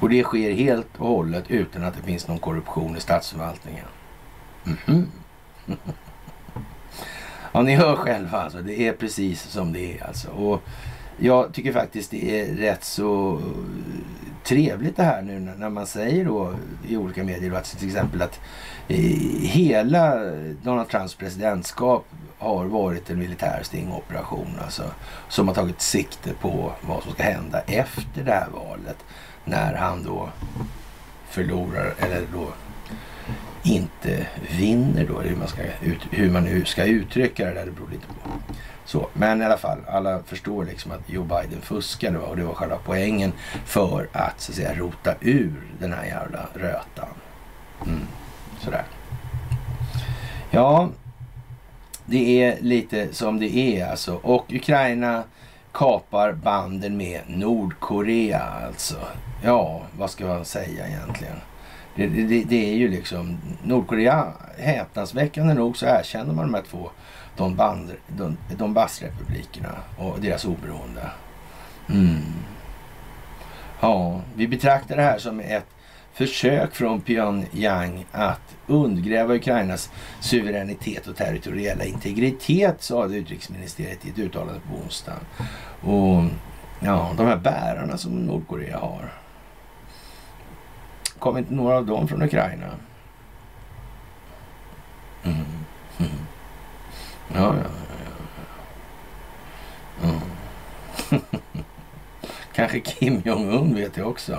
Och 0.00 0.08
det 0.08 0.22
sker 0.22 0.52
helt 0.52 0.98
och 0.98 1.08
hållet 1.08 1.50
utan 1.50 1.84
att 1.84 1.94
det 1.94 2.02
finns 2.02 2.28
någon 2.28 2.38
korruption 2.38 2.96
i 2.96 3.00
statsförvaltningen. 3.00 3.84
Mm. 4.86 5.06
ja, 7.52 7.62
ni 7.62 7.74
hör 7.74 7.96
själva 7.96 8.38
alltså. 8.38 8.58
Det 8.62 8.88
är 8.88 8.92
precis 8.92 9.42
som 9.42 9.72
det 9.72 9.98
är 9.98 10.06
alltså. 10.06 10.30
Och 10.30 10.62
jag 11.18 11.52
tycker 11.52 11.72
faktiskt 11.72 12.10
det 12.10 12.40
är 12.40 12.54
rätt 12.54 12.84
så 12.84 13.40
trevligt 14.44 14.96
det 14.96 15.02
här 15.02 15.22
nu 15.22 15.38
när 15.38 15.70
man 15.70 15.86
säger 15.86 16.24
då 16.24 16.54
i 16.88 16.96
olika 16.96 17.24
medier 17.24 17.52
att 17.52 17.78
till 17.78 17.88
exempel 17.88 18.22
att 18.22 18.40
eh, 18.88 18.96
hela 19.40 20.16
Donald 20.62 20.88
Trumps 20.88 21.14
presidentskap 21.14 22.06
har 22.42 22.64
varit 22.64 23.10
en 23.10 23.18
militär 23.18 23.60
stingoperation 23.62 24.58
alltså, 24.64 24.82
som 25.28 25.48
har 25.48 25.54
tagit 25.54 25.80
sikte 25.80 26.34
på 26.40 26.72
vad 26.80 27.02
som 27.02 27.12
ska 27.12 27.22
hända 27.22 27.60
efter 27.60 28.24
det 28.24 28.32
här 28.32 28.48
valet 28.52 28.96
när 29.44 29.74
han 29.74 30.02
då 30.02 30.28
förlorar 31.28 31.94
eller 31.98 32.26
då 32.32 32.48
inte 33.62 34.26
vinner 34.58 35.06
då, 35.06 35.20
hur 35.20 35.36
man, 35.36 35.48
ska 35.48 35.62
ut, 35.62 36.00
hur 36.10 36.30
man 36.30 36.44
nu 36.44 36.64
ska 36.64 36.84
uttrycka 36.84 37.44
det 37.44 37.54
där, 37.54 37.66
det 37.66 37.72
beror 37.72 37.90
lite 37.90 38.06
på. 38.06 38.30
Så, 38.84 39.08
men 39.12 39.42
i 39.42 39.44
alla 39.44 39.58
fall, 39.58 39.78
alla 39.88 40.22
förstår 40.22 40.64
liksom 40.64 40.92
att 40.92 41.10
Joe 41.10 41.24
Biden 41.24 41.60
fuskade 41.60 42.18
och 42.18 42.36
det 42.36 42.44
var 42.44 42.54
själva 42.54 42.78
poängen 42.84 43.32
för 43.64 44.08
att 44.12 44.40
så 44.40 44.52
att 44.52 44.56
säga 44.56 44.74
rota 44.74 45.14
ur 45.20 45.62
den 45.78 45.92
här 45.92 46.04
jävla 46.04 46.48
rötan. 46.54 47.08
Mm, 47.86 48.06
sådär. 48.60 48.84
Ja, 50.50 50.88
det 52.06 52.42
är 52.42 52.60
lite 52.60 53.14
som 53.14 53.40
det 53.40 53.56
är 53.56 53.90
alltså. 53.90 54.14
Och 54.14 54.52
Ukraina 54.52 55.22
kapar 55.72 56.32
banden 56.32 56.96
med 56.96 57.20
Nordkorea 57.26 58.42
alltså. 58.66 58.96
Ja, 59.44 59.82
vad 59.98 60.10
ska 60.10 60.26
man 60.26 60.44
säga 60.44 60.88
egentligen? 60.88 61.36
Det, 61.94 62.06
det, 62.06 62.44
det 62.44 62.72
är 62.72 62.74
ju 62.74 62.88
liksom 62.88 63.38
Nordkorea, 63.62 64.32
häpnadsväckande 64.58 65.54
nog 65.54 65.76
så 65.76 65.86
erkänner 65.86 66.34
man 66.34 66.44
de 66.44 66.54
här 66.54 66.62
två 66.70 66.90
Donbassrepublikerna 68.56 69.74
och 69.98 70.20
deras 70.20 70.44
oberoende. 70.44 71.10
Mm. 71.88 72.22
Ja, 73.80 74.20
vi 74.34 74.48
betraktar 74.48 74.96
det 74.96 75.02
här 75.02 75.18
som 75.18 75.40
ett 75.40 75.71
försök 76.14 76.74
från 76.74 77.00
Pyongyang 77.00 78.06
att 78.12 78.56
undergräva 78.66 79.34
Ukrainas 79.34 79.90
suveränitet 80.20 81.06
och 81.06 81.16
territoriella 81.16 81.84
integritet, 81.84 82.82
sa 82.82 83.06
utrikesministeriet 83.06 84.06
i 84.06 84.08
ett 84.08 84.18
uttalande 84.18 84.60
på 84.70 84.76
onsdagen. 84.84 85.20
Och 85.80 86.24
ja, 86.80 87.14
de 87.16 87.26
här 87.26 87.36
bärarna 87.36 87.98
som 87.98 88.12
Nordkorea 88.12 88.78
har. 88.78 89.12
Kom 91.18 91.38
inte 91.38 91.54
några 91.54 91.76
av 91.76 91.86
dem 91.86 92.08
från 92.08 92.22
Ukraina? 92.22 92.66
Mm. 95.24 95.36
Mm. 95.98 96.10
Ja, 97.34 97.54
ja, 97.56 97.70
ja. 100.02 100.08
Mm. 100.08 100.20
Kanske 102.52 102.80
Kim 102.80 103.22
Jong-Un 103.24 103.74
vet 103.74 103.96
jag 103.96 104.08
också. 104.08 104.38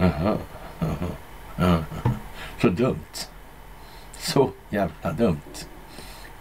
Aha, 0.00 0.36
aha, 0.80 1.06
aha. 1.58 1.84
Så 2.60 2.68
dumt. 2.68 3.28
Så 4.18 4.50
jävla 4.70 5.12
dumt. 5.12 5.66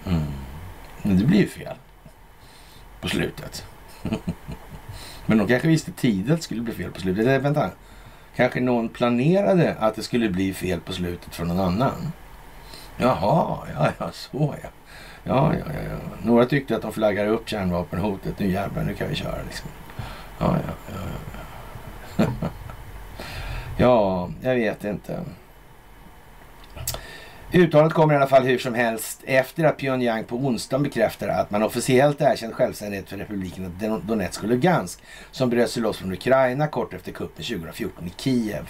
Mm. 0.05 0.21
Men 1.01 1.17
det 1.17 1.25
blir 1.25 1.39
ju 1.39 1.47
fel 1.47 1.75
på 3.01 3.07
slutet. 3.07 3.65
Men 5.25 5.37
de 5.37 5.47
kanske 5.47 5.67
visste 5.67 5.91
tidigt 5.91 6.31
att 6.31 6.37
det 6.37 6.43
skulle 6.43 6.61
bli 6.61 6.73
fel 6.73 6.91
på 6.91 6.99
slutet. 6.99 7.25
Eller 7.25 7.39
vänta. 7.39 7.69
Kanske 8.35 8.59
någon 8.59 8.89
planerade 8.89 9.75
att 9.79 9.95
det 9.95 10.03
skulle 10.03 10.29
bli 10.29 10.53
fel 10.53 10.79
på 10.79 10.93
slutet 10.93 11.35
för 11.35 11.45
någon 11.45 11.59
annan. 11.59 12.11
Jaha, 12.97 13.57
ja, 13.73 13.91
ja, 13.99 14.11
så 14.11 14.55
ja. 14.63 14.69
Ja, 15.23 15.53
ja, 15.53 15.65
ja. 15.73 15.81
ja. 15.89 15.97
Några 16.23 16.45
tyckte 16.45 16.75
att 16.75 16.81
de 16.81 16.91
flaggade 16.91 17.29
upp 17.29 17.49
kärnvapenhotet. 17.49 18.39
Nu 18.39 18.51
jävlar, 18.51 18.83
nu 18.83 18.93
kan 18.93 19.09
vi 19.09 19.15
köra 19.15 19.43
liksom. 19.45 19.69
Ja, 20.39 20.57
ja, 20.67 20.93
ja. 22.17 22.25
ja. 22.41 22.49
Ja, 23.81 24.29
jag 24.41 24.55
vet 24.55 24.83
inte. 24.83 25.19
Uttalandet 27.53 27.93
kommer 27.93 28.13
i 28.13 28.17
alla 28.17 28.27
fall 28.27 28.43
hur 28.43 28.57
som 28.57 28.73
helst 28.73 29.21
efter 29.25 29.63
att 29.63 29.77
Pyongyang 29.77 30.23
på 30.23 30.35
onsdagen 30.35 30.83
bekräftade 30.83 31.35
att 31.35 31.51
man 31.51 31.63
officiellt 31.63 32.21
erkänt 32.21 32.53
självständighet 32.53 33.09
för 33.09 33.17
republiken 33.17 34.01
Donetsk 34.03 34.43
och 34.43 34.49
Lugansk 34.49 34.99
som 35.31 35.49
bröt 35.49 35.69
sig 35.69 35.83
loss 35.83 35.97
från 35.97 36.13
Ukraina 36.13 36.67
kort 36.67 36.93
efter 36.93 37.11
kuppen 37.11 37.45
2014 37.45 38.07
i 38.07 38.13
Kiev. 38.17 38.69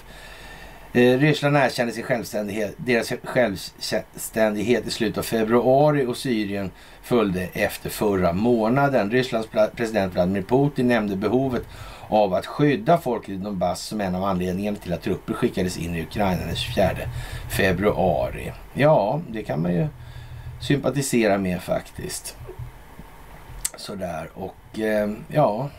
Eh, 0.94 1.20
Ryssland 1.20 1.58
erkände 1.58 1.94
sin 1.94 2.04
självständighet, 2.04 2.76
deras 2.78 3.14
självständighet 3.24 4.88
i 4.88 4.92
slutet 4.92 5.18
av 5.18 5.24
februari 5.24 6.06
och 6.06 6.18
Syrien 6.18 6.72
följde 7.02 7.48
efter 7.54 7.90
förra 7.90 8.34
månaden. 8.34 9.12
Rysslands 9.12 9.50
president 9.76 10.14
Vladimir 10.14 10.42
Putin 10.42 10.88
nämnde 10.88 11.16
behovet 11.16 11.64
av 12.10 12.34
att 12.34 12.46
skydda 12.46 12.98
folket 12.98 13.30
i 13.30 13.38
Donbass 13.38 13.82
som 13.82 14.02
en 14.02 14.16
av 14.16 14.24
anledningarna 14.24 14.78
till 14.78 14.94
att 14.94 15.02
trupper 15.02 15.34
skickades 15.34 15.78
in 15.78 15.96
i 15.96 16.02
Ukraina 16.02 16.46
den 16.46 16.56
24 16.56 16.90
februari. 17.50 18.52
Ja, 18.74 19.22
det 19.30 19.44
kan 19.44 19.62
man 19.62 19.74
ju 19.74 19.88
sympatisera 20.62 21.38
med 21.38 21.62
faktiskt. 21.62 22.38
Sådär 23.78 24.30
och 24.34 24.80
eh, 24.80 25.10
ja, 25.28 25.70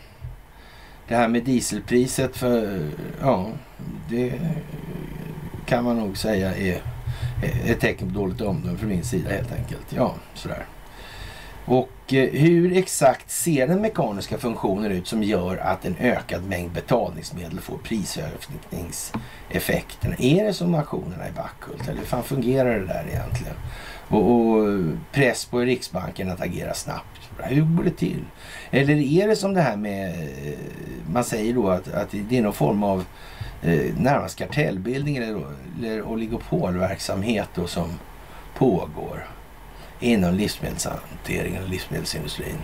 det 1.07 1.15
här 1.15 1.27
med 1.27 1.43
dieselpriset 1.43 2.37
för, 2.37 2.75
eh, 2.75 2.89
ja, 3.21 3.47
det 4.09 4.33
kan 5.65 5.83
man 5.83 5.97
nog 5.97 6.17
säga 6.17 6.55
är 6.55 6.81
ett 7.65 7.79
tecken 7.79 8.13
på 8.13 8.19
dåligt 8.19 8.41
omdöme 8.41 8.77
från 8.77 8.89
min 8.89 9.03
sida 9.03 9.29
helt 9.29 9.51
enkelt. 9.51 9.85
Ja, 9.89 10.15
sådär. 10.33 10.65
Och 11.65 12.13
eh, 12.13 12.29
hur 12.29 12.77
exakt 12.77 13.31
ser 13.31 13.67
den 13.67 13.81
mekaniska 13.81 14.37
funktionen 14.37 14.91
ut 14.91 15.07
som 15.07 15.23
gör 15.23 15.57
att 15.57 15.85
en 15.85 15.95
ökad 15.99 16.43
mängd 16.43 16.71
betalningsmedel 16.71 17.59
får 17.59 17.77
prisökningseffekterna? 17.77 20.15
Är 20.19 20.43
det 20.43 20.53
som 20.53 20.75
aktionerna 20.75 21.29
i 21.29 21.31
Backhult 21.31 21.87
eller 21.87 21.99
hur 21.99 22.05
fan 22.05 22.23
fungerar 22.23 22.79
det 22.79 22.85
där 22.85 23.05
egentligen? 23.09 23.55
Och, 24.07 24.31
och 24.31 24.67
press 25.11 25.45
på 25.45 25.59
Riksbanken 25.59 26.31
att 26.31 26.41
agera 26.41 26.73
snabbt. 26.73 27.29
Hur 27.37 27.61
går 27.61 27.83
det 27.83 27.91
till? 27.91 28.25
Eller 28.71 28.95
är 28.95 29.27
det 29.27 29.35
som 29.35 29.53
det 29.53 29.61
här 29.61 29.77
med, 29.77 30.09
eh, 30.09 30.59
man 31.13 31.23
säger 31.23 31.53
då 31.53 31.69
att, 31.69 31.93
att 31.93 32.09
det 32.29 32.37
är 32.37 32.41
någon 32.41 32.53
form 32.53 32.83
av 32.83 33.05
eh, 33.61 33.95
närmast 33.97 34.37
kartellbildning 34.37 35.17
eller, 35.17 35.41
eller 35.77 36.01
oligopolverksamhet 36.01 37.49
då 37.55 37.67
som 37.67 37.99
pågår 38.57 39.30
inom 40.01 40.33
livsmedelshanteringen 40.33 41.63
och 41.63 41.69
livsmedelsindustrin. 41.69 42.57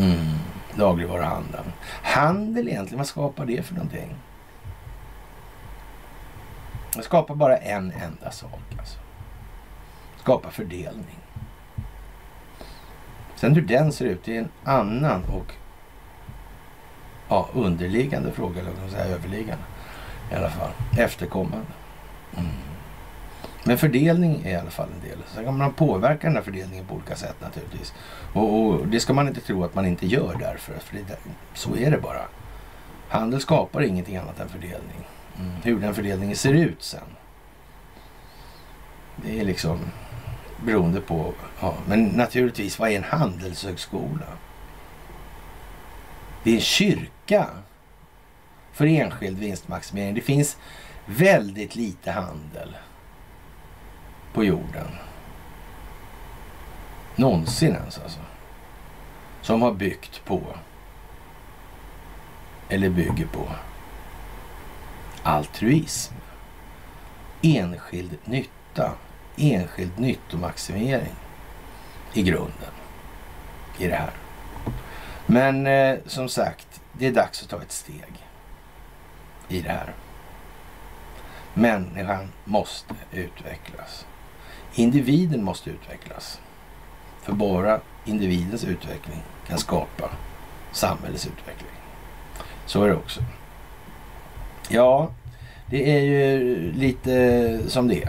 Mm. 0.00 0.34
Dagligvaruhandeln. 0.76 1.72
Handel 2.02 2.68
egentligen, 2.68 2.98
vad 2.98 3.06
skapar 3.06 3.46
det 3.46 3.62
för 3.62 3.74
någonting? 3.74 4.14
Det 6.96 7.02
skapar 7.02 7.34
bara 7.34 7.56
en 7.56 7.92
enda 7.92 8.30
sak. 8.30 8.60
Alltså. 8.78 8.98
Skapar 10.16 10.50
fördelning. 10.50 11.18
Sen 13.34 13.54
hur 13.54 13.62
den 13.62 13.92
ser 13.92 14.04
ut, 14.04 14.24
det 14.24 14.36
är 14.36 14.40
en 14.40 14.48
annan 14.64 15.24
och 15.24 15.52
ja, 17.28 17.48
underliggande 17.54 18.32
fråga, 18.32 18.60
eller 18.60 18.70
vad 18.82 18.90
säga, 18.90 19.04
överliggande 19.04 19.64
i 20.32 20.34
alla 20.34 20.50
fall. 20.50 20.70
Efterkommande. 20.98 21.66
Men 23.68 23.78
fördelning 23.78 24.42
är 24.44 24.50
i 24.50 24.54
alla 24.54 24.70
fall 24.70 24.88
en 24.94 25.08
del. 25.08 25.18
Sen 25.34 25.44
kan 25.44 25.58
man 25.58 25.72
påverka 25.72 26.26
den 26.26 26.36
här 26.36 26.42
fördelningen 26.42 26.86
på 26.86 26.94
olika 26.94 27.16
sätt 27.16 27.36
naturligtvis. 27.40 27.94
Och, 28.32 28.60
och 28.60 28.88
det 28.88 29.00
ska 29.00 29.12
man 29.12 29.28
inte 29.28 29.40
tro 29.40 29.64
att 29.64 29.74
man 29.74 29.86
inte 29.86 30.06
gör 30.06 30.36
därför. 30.40 30.74
För 30.78 30.96
det, 30.96 31.18
så 31.54 31.76
är 31.76 31.90
det 31.90 31.98
bara. 31.98 32.20
Handel 33.08 33.40
skapar 33.40 33.82
ingenting 33.82 34.16
annat 34.16 34.40
än 34.40 34.48
fördelning. 34.48 35.06
Mm. 35.38 35.52
Hur 35.62 35.80
den 35.80 35.94
fördelningen 35.94 36.36
ser 36.36 36.52
ut 36.52 36.82
sen. 36.82 37.00
Det 39.16 39.40
är 39.40 39.44
liksom 39.44 39.78
beroende 40.64 41.00
på... 41.00 41.32
Ja, 41.60 41.74
men 41.86 42.04
naturligtvis, 42.04 42.78
vad 42.78 42.90
är 42.90 42.96
en 42.96 43.04
handelshögskola? 43.04 44.26
Det 46.44 46.50
är 46.50 46.54
en 46.54 46.60
kyrka 46.60 47.46
för 48.72 48.86
enskild 48.86 49.38
vinstmaximering. 49.38 50.14
Det 50.14 50.20
finns 50.20 50.56
väldigt 51.06 51.76
lite 51.76 52.10
handel 52.10 52.76
på 54.32 54.44
jorden. 54.44 54.88
Någonsin 57.16 57.74
ens 57.74 57.98
alltså. 57.98 58.20
Som 59.42 59.62
har 59.62 59.72
byggt 59.72 60.24
på 60.24 60.42
eller 62.68 62.90
bygger 62.90 63.26
på 63.26 63.48
altruism. 65.22 66.14
Enskild 67.42 68.18
nytta. 68.24 68.92
Enskild 69.36 69.98
nyttomaximering 69.98 71.14
i 72.12 72.22
grunden 72.22 72.72
i 73.78 73.86
det 73.86 73.94
här. 73.94 74.10
Men 75.26 75.66
eh, 75.66 75.98
som 76.06 76.28
sagt, 76.28 76.80
det 76.92 77.06
är 77.06 77.12
dags 77.12 77.42
att 77.42 77.48
ta 77.48 77.62
ett 77.62 77.72
steg 77.72 78.26
i 79.48 79.60
det 79.60 79.68
här. 79.68 79.94
Människan 81.54 82.32
måste 82.44 82.94
utvecklas. 83.12 84.06
Individen 84.78 85.44
måste 85.44 85.70
utvecklas. 85.70 86.40
För 87.22 87.32
bara 87.32 87.80
individens 88.04 88.64
utveckling 88.64 89.22
kan 89.48 89.58
skapa 89.58 90.10
samhällets 90.72 91.26
utveckling. 91.26 91.70
Så 92.66 92.84
är 92.84 92.88
det 92.88 92.94
också. 92.94 93.20
Ja, 94.68 95.10
det 95.66 95.96
är 95.96 96.00
ju 96.00 96.72
lite 96.72 97.58
som 97.66 97.88
det 97.88 98.08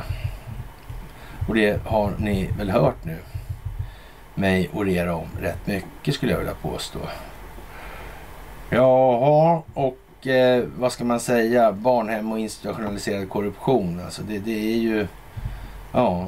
Och 1.47 1.55
det 1.55 1.85
har 1.85 2.13
ni 2.17 2.49
väl 2.57 2.69
hört 2.69 3.05
nu 3.05 3.17
mig 4.35 4.69
orera 4.73 5.15
om 5.15 5.27
rätt 5.41 5.67
mycket 5.67 6.15
skulle 6.15 6.31
jag 6.31 6.39
vilja 6.39 6.55
påstå. 6.61 6.99
Jaha, 8.69 9.61
och 9.73 10.27
eh, 10.27 10.63
vad 10.77 10.91
ska 10.91 11.03
man 11.03 11.19
säga? 11.19 11.71
Barnhem 11.71 12.31
och 12.31 12.39
institutionaliserad 12.39 13.29
korruption. 13.29 14.01
Alltså 14.05 14.21
det, 14.21 14.39
det 14.39 14.73
är 14.73 14.77
ju... 14.77 15.07
Ja, 15.91 16.27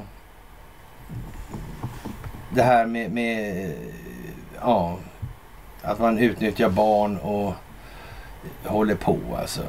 det 2.54 2.64
här 2.64 2.86
med, 2.86 3.12
med 3.12 3.74
ja, 4.62 4.98
att 5.82 6.00
man 6.00 6.20
utnyttjar 6.20 6.70
barn 6.70 7.18
och 7.18 7.54
håller 8.66 8.96
på 8.96 9.18
alltså. 9.40 9.62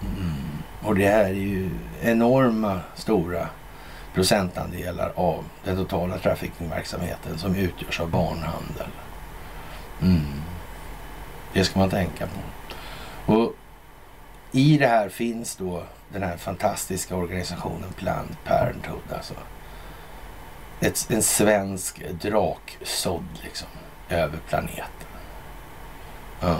Mm. 0.00 0.32
Och 0.82 0.94
det 0.94 1.08
här 1.08 1.24
är 1.24 1.32
ju 1.32 1.70
enorma 2.02 2.80
stora 2.94 3.48
procentandelar 4.14 5.12
av 5.14 5.44
den 5.64 5.76
totala 5.76 6.18
traffickingverksamheten 6.18 7.38
som 7.38 7.56
utgörs 7.56 8.00
av 8.00 8.10
barnhandel. 8.10 8.88
Mm. 10.02 10.42
Det 11.52 11.64
ska 11.64 11.78
man 11.78 11.90
tänka 11.90 12.26
på. 12.26 13.32
Och 13.32 13.54
i 14.52 14.78
det 14.78 14.86
här 14.86 15.08
finns 15.08 15.56
då 15.56 15.82
den 16.08 16.22
här 16.22 16.36
fantastiska 16.36 17.16
organisationen 17.16 17.92
Planned 17.96 18.36
Parenthood. 18.44 19.02
Alltså 19.16 19.34
ett, 20.82 21.10
en 21.10 21.22
svensk 21.22 22.02
draksådd 22.22 23.24
liksom 23.42 23.68
över 24.08 24.38
planeten. 24.48 25.08
Ja. 26.40 26.56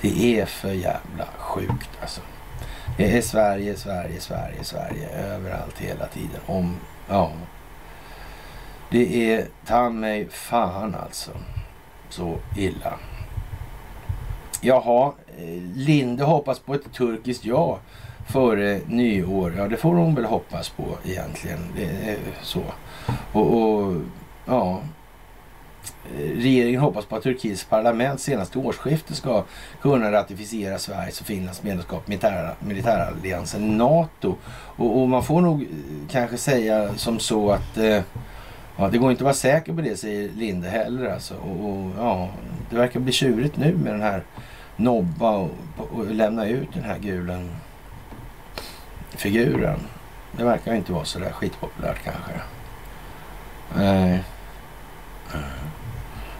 Det 0.00 0.40
är 0.40 0.46
för 0.46 0.72
jävla 0.72 1.26
sjukt 1.38 1.90
alltså. 2.00 2.20
Det 2.96 3.16
är 3.16 3.22
Sverige, 3.22 3.76
Sverige, 3.76 4.20
Sverige, 4.20 4.64
Sverige 4.64 5.08
överallt 5.08 5.78
hela 5.78 6.06
tiden. 6.06 6.40
Om, 6.46 6.76
ja. 7.08 7.32
Det 8.90 9.32
är 9.32 9.46
ta 9.66 9.90
mig 9.90 10.28
fan 10.30 10.94
alltså. 10.94 11.30
Så 12.08 12.38
illa. 12.56 12.98
Jaha, 14.60 15.12
eh, 15.38 15.62
Linde 15.74 16.24
hoppas 16.24 16.58
på 16.58 16.74
ett 16.74 16.92
turkiskt 16.92 17.44
ja 17.44 17.78
före 18.26 18.80
nyår. 18.86 19.54
Ja, 19.56 19.68
det 19.68 19.76
får 19.76 19.94
hon 19.94 20.14
väl 20.14 20.24
hoppas 20.24 20.68
på 20.68 20.84
egentligen. 21.04 21.58
Det 21.76 21.84
är 21.84 22.18
så. 22.42 22.62
Och, 23.32 23.62
och 23.62 23.94
ja, 24.46 24.80
regeringen 26.14 26.80
hoppas 26.80 27.04
på 27.04 27.16
att 27.16 27.22
Turkiets 27.22 27.64
parlament 27.64 28.20
senast 28.20 28.52
till 28.52 28.60
årsskiftet 28.60 29.16
ska 29.16 29.44
kunna 29.82 30.12
ratificera 30.12 30.78
Sveriges 30.78 31.20
och 31.20 31.26
Finlands 31.26 31.62
medlemskap 31.62 32.06
i 32.06 32.10
militär, 32.10 32.54
militäralliansen 32.60 33.78
NATO. 33.78 34.34
Och, 34.76 35.00
och, 35.00 35.08
man 35.08 35.22
får 35.22 35.40
nog 35.40 35.66
kanske 36.10 36.36
säga 36.36 36.94
som 36.94 37.18
så 37.18 37.50
att 37.50 37.78
eh, 37.78 38.00
ja, 38.76 38.88
det 38.88 38.98
går 38.98 39.10
inte 39.10 39.20
att 39.20 39.24
vara 39.24 39.34
säker 39.34 39.72
på 39.72 39.80
det, 39.80 39.96
säger 39.96 40.28
Linde 40.28 40.68
heller. 40.68 41.10
Alltså. 41.10 41.34
Och, 41.34 41.70
och, 41.70 41.90
ja, 41.98 42.28
det 42.70 42.76
verkar 42.76 43.00
bli 43.00 43.12
tjurigt 43.12 43.56
nu 43.56 43.76
med 43.76 43.92
den 43.92 44.02
här 44.02 44.22
nobba 44.76 45.36
och, 45.36 45.50
och 45.92 46.06
lämna 46.06 46.46
ut 46.46 46.68
den 46.74 46.84
här 46.84 46.98
gulen 46.98 47.50
figuren. 49.16 49.80
Det 50.32 50.44
verkar 50.44 50.74
inte 50.74 50.92
vara 50.92 51.04
så 51.04 51.18
där 51.18 51.32
skitpopulärt 51.32 52.04
kanske. 52.04 52.32
Nej. 53.76 54.24
Eh. 55.34 55.40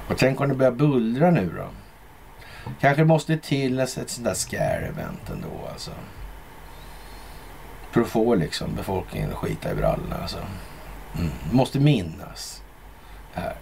Och 0.09 0.19
tänk 0.19 0.40
om 0.40 0.48
det 0.48 0.55
börjar 0.55 0.73
bullra 0.73 1.31
nu 1.31 1.53
då? 1.57 1.66
Kanske 2.81 3.05
måste 3.05 3.36
till 3.36 3.81
ett 3.81 3.90
sånt 3.90 4.24
där 4.24 4.35
scare-event 4.35 5.32
ändå 5.32 5.69
alltså. 5.73 5.90
För 7.90 8.01
att 8.01 8.07
få 8.07 8.35
liksom 8.35 8.74
befolkningen 8.74 9.31
att 9.31 9.36
skita 9.36 9.73
i 9.73 9.74
brallorna 9.74 10.16
alltså. 10.23 10.39
Mm. 11.19 11.31
Måste 11.51 11.81
minnas 11.81 12.62
här. 13.32 13.57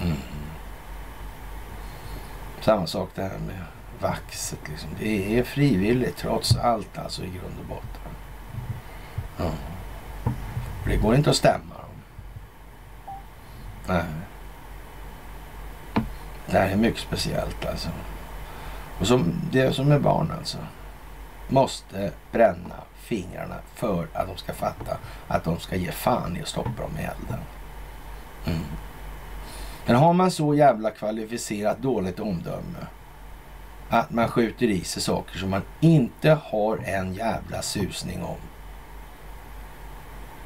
Mm. 0.00 0.16
Samma 2.60 2.86
sak 2.86 3.10
det 3.14 3.22
här 3.22 3.38
med 3.38 3.64
vaxet 4.00 4.68
liksom. 4.68 4.90
Det 4.98 5.38
är 5.38 5.42
frivilligt 5.42 6.16
trots 6.16 6.56
allt 6.56 6.98
alltså 6.98 7.22
i 7.22 7.26
grund 7.26 7.54
och 7.60 7.66
botten. 7.66 8.12
Ja. 9.36 9.50
Det 10.86 10.96
går 10.96 11.14
inte 11.14 11.30
att 11.30 11.36
stämma 11.36 11.74
dem. 11.74 12.02
Nej. 13.86 14.04
Det 16.46 16.58
här 16.58 16.68
är 16.68 16.76
mycket 16.76 17.00
speciellt 17.00 17.66
alltså. 17.66 17.88
Och 19.00 19.06
som, 19.06 19.34
det 19.52 19.60
är 19.60 19.72
som 19.72 19.88
med 19.88 20.02
barn 20.02 20.32
alltså. 20.38 20.58
Måste 21.48 22.12
bränna 22.32 22.74
fingrarna 22.94 23.56
för 23.74 24.06
att 24.12 24.26
de 24.26 24.36
ska 24.36 24.52
fatta 24.52 24.98
att 25.28 25.44
de 25.44 25.58
ska 25.58 25.76
ge 25.76 25.92
fan 25.92 26.36
i 26.36 26.42
att 26.42 26.48
stoppa 26.48 26.82
dem 26.82 26.98
i 26.98 27.02
elden. 27.02 27.40
Mm. 28.46 28.66
Men 29.86 29.96
har 29.96 30.12
man 30.12 30.30
så 30.30 30.54
jävla 30.54 30.90
kvalificerat 30.90 31.78
dåligt 31.78 32.20
omdöme 32.20 32.86
att 33.88 34.10
man 34.10 34.28
skjuter 34.28 34.66
i 34.66 34.84
sig 34.84 35.02
saker 35.02 35.38
som 35.38 35.50
man 35.50 35.62
inte 35.80 36.30
har 36.30 36.78
en 36.78 37.14
jävla 37.14 37.62
susning 37.62 38.22
om 38.22 38.36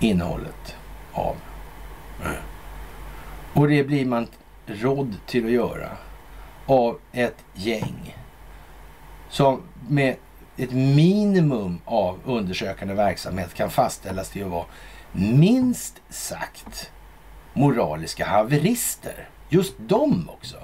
innehållet 0.00 0.76
av. 1.12 1.36
Mm. 2.24 2.36
Och 3.54 3.68
det 3.68 3.84
blir 3.84 4.06
man 4.06 4.26
rådd 4.66 5.16
till 5.26 5.44
att 5.44 5.50
göra 5.50 5.88
av 6.66 6.98
ett 7.12 7.44
gäng 7.54 8.16
som 9.28 9.62
med 9.88 10.16
ett 10.56 10.72
minimum 10.72 11.80
av 11.84 12.18
undersökande 12.24 12.94
verksamhet 12.94 13.54
kan 13.54 13.70
fastställas 13.70 14.30
till 14.30 14.44
att 14.44 14.50
vara 14.50 14.66
minst 15.12 16.00
sagt 16.08 16.90
moraliska 17.52 18.26
haverister. 18.26 19.28
Just 19.48 19.74
de 19.78 20.28
också. 20.28 20.56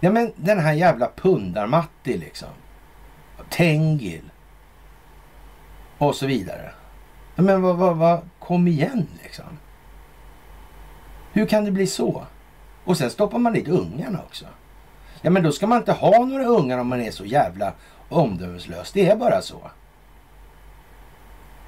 Ja 0.00 0.10
men 0.10 0.32
den 0.36 0.58
här 0.58 0.72
jävla 0.72 1.10
Pundar-Matti 1.16 2.18
liksom. 2.18 2.48
Tengil. 3.50 4.30
Och 5.98 6.14
så 6.14 6.26
vidare. 6.26 6.72
Ja, 7.34 7.42
men 7.42 7.62
vad, 7.62 7.76
vad, 7.76 7.96
vad, 7.96 8.28
kom 8.38 8.68
igen 8.68 9.06
liksom. 9.22 9.58
Hur 11.32 11.46
kan 11.46 11.64
det 11.64 11.70
bli 11.70 11.86
så? 11.86 12.26
Och 12.84 12.98
sen 12.98 13.10
stoppar 13.10 13.38
man 13.38 13.52
dit 13.52 13.68
ungarna 13.68 14.20
också. 14.26 14.46
Ja 15.22 15.30
men 15.30 15.42
då 15.42 15.52
ska 15.52 15.66
man 15.66 15.78
inte 15.78 15.92
ha 15.92 16.24
några 16.24 16.44
ungar 16.44 16.78
om 16.78 16.88
man 16.88 17.00
är 17.00 17.10
så 17.10 17.24
jävla 17.24 17.72
omdömeslös. 18.08 18.92
Det 18.92 19.08
är 19.08 19.16
bara 19.16 19.42
så. 19.42 19.70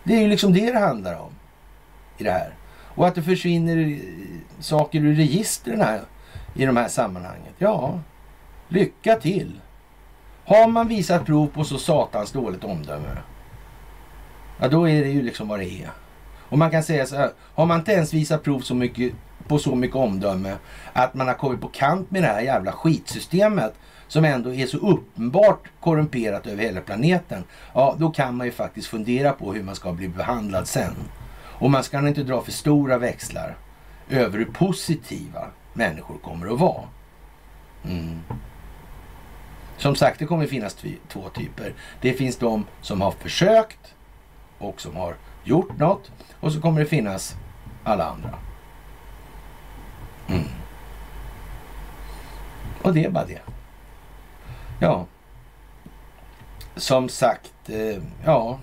Det 0.05 0.15
är 0.17 0.21
ju 0.21 0.29
liksom 0.29 0.53
det 0.53 0.73
det 0.73 0.79
handlar 0.79 1.19
om 1.19 1.33
i 2.19 2.25
det 2.25 2.31
här. 2.31 2.55
Och 2.95 3.07
att 3.07 3.15
det 3.15 3.23
försvinner 3.23 4.01
saker 4.61 5.01
ur 5.01 5.15
registren 5.15 5.81
här, 5.81 6.01
i 6.55 6.67
de 6.67 6.77
här 6.77 6.89
sammanhanget. 6.89 7.55
Ja, 7.59 8.01
lycka 8.69 9.15
till. 9.15 9.61
Har 10.45 10.69
man 10.69 10.89
visat 10.89 11.27
prov 11.27 11.47
på 11.47 11.65
så 11.65 11.79
satans 11.79 12.33
dåligt 12.33 12.65
omdöme, 12.65 13.17
ja 14.61 14.69
då 14.69 14.89
är 14.89 15.05
det 15.05 15.11
ju 15.11 15.23
liksom 15.23 15.49
vad 15.49 15.59
det 15.59 15.83
är. 15.83 15.91
Och 16.49 16.59
man 16.59 16.71
kan 16.71 16.83
säga 16.83 17.07
så 17.07 17.17
här, 17.17 17.31
har 17.55 17.67
man 17.67 17.79
inte 17.79 17.93
ens 17.93 18.15
visat 18.15 18.43
prov 18.43 18.61
så 18.61 18.75
mycket, 18.75 19.13
på 19.49 19.59
så 19.59 19.75
mycket 19.75 19.97
omdöme 19.97 20.57
att 20.93 21.15
man 21.15 21.27
har 21.27 21.35
kommit 21.35 21.61
på 21.61 21.69
kant 21.69 22.11
med 22.11 22.23
det 22.23 22.27
här 22.27 22.41
jävla 22.41 22.73
skitsystemet 22.73 23.75
som 24.09 24.25
ändå 24.25 24.55
är 24.55 24.67
så 24.67 24.79
uppenbart 24.79 25.69
korrumperat 25.81 26.47
över 26.47 26.63
hela 26.63 26.81
planeten. 26.81 27.45
Ja, 27.75 27.97
då 27.99 28.11
kan 28.11 28.37
man 28.37 28.47
ju 28.47 28.53
faktiskt 28.53 28.89
fundera 28.89 29.33
på 29.33 29.53
hur 29.53 29.63
man 29.63 29.75
ska 29.75 29.93
bli 29.93 30.09
behandlad 30.09 30.69
sen. 30.69 30.95
Och 31.59 31.71
man 31.71 31.85
ska 31.85 32.09
inte 32.09 32.23
dra 32.23 32.43
för 32.43 32.53
stora 32.53 32.99
växlar 32.99 33.57
över 34.11 34.39
hur 34.39 34.45
positiva 34.45 35.47
människor 35.73 36.19
kommer 36.19 36.53
att 36.53 36.61
vara. 36.61 36.83
Mm. 37.85 38.21
Som 39.79 39.95
sagt, 39.95 40.19
det 40.19 40.27
kommer 40.27 40.47
finnas 40.47 40.77
två 41.09 41.29
typer. 41.29 41.75
Det 42.01 42.13
finns 42.13 42.37
de 42.37 42.67
som 42.81 43.01
har 43.01 43.11
försökt 43.11 43.95
och 44.59 44.81
som 44.81 44.97
har 44.97 45.15
gjort 45.45 45.79
något. 45.79 46.11
Och 46.41 46.53
så 46.53 46.61
kommer 46.61 46.81
det 46.81 46.87
finnas 46.87 47.37
alla 47.85 48.05
andra. 48.05 48.35
Mm. 50.29 50.45
Och 52.83 52.95
det 52.95 53.05
är 53.05 53.11
bara 53.11 53.25
det. 53.25 53.41
Ja. 54.81 55.07
Som 56.77 57.09
sagt, 57.09 57.53
eh, 57.69 58.03
ja 58.25 58.59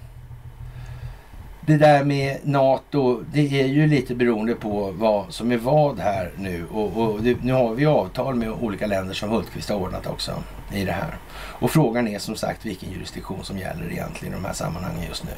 det 1.66 1.78
där 1.78 2.04
med 2.04 2.38
NATO, 2.44 3.24
det 3.34 3.62
är 3.62 3.66
ju 3.66 3.88
lite 3.88 4.16
beroende 4.16 4.56
på 4.56 4.92
vad 4.92 5.34
som 5.34 5.52
är 5.52 5.58
vad 5.58 6.00
här 6.00 6.32
nu. 6.38 6.66
Och, 6.72 6.98
och 6.98 7.22
det, 7.22 7.44
nu 7.44 7.54
har 7.54 7.74
vi 7.74 7.86
avtal 7.86 8.36
med 8.36 8.52
olika 8.52 8.88
länder 8.88 9.14
som 9.14 9.30
Hultqvist 9.30 9.70
har 9.70 9.78
ordnat 9.78 10.08
också 10.08 10.32
i 10.74 10.86
det 10.86 10.92
här. 10.92 11.18
Och 11.34 11.72
frågan 11.72 12.08
är 12.08 12.20
som 12.20 12.36
sagt 12.36 12.66
vilken 12.66 12.92
jurisdiktion 12.92 13.44
som 13.44 13.58
gäller 13.58 13.92
egentligen 13.92 14.34
i 14.34 14.38
de 14.38 14.46
här 14.46 14.54
sammanhangen 14.54 15.08
just 15.08 15.24
nu. 15.24 15.32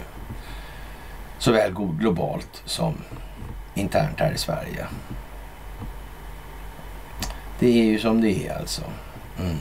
Såväl 1.38 1.74
globalt 2.00 2.62
som 2.66 2.94
internt 3.76 4.20
här 4.20 4.32
i 4.32 4.38
Sverige. 4.38 4.86
Det 7.60 7.68
är 7.68 7.86
ju 7.86 8.00
som 8.00 8.22
det 8.22 8.48
är 8.48 8.60
alltså. 8.60 8.82
Mm. 9.40 9.58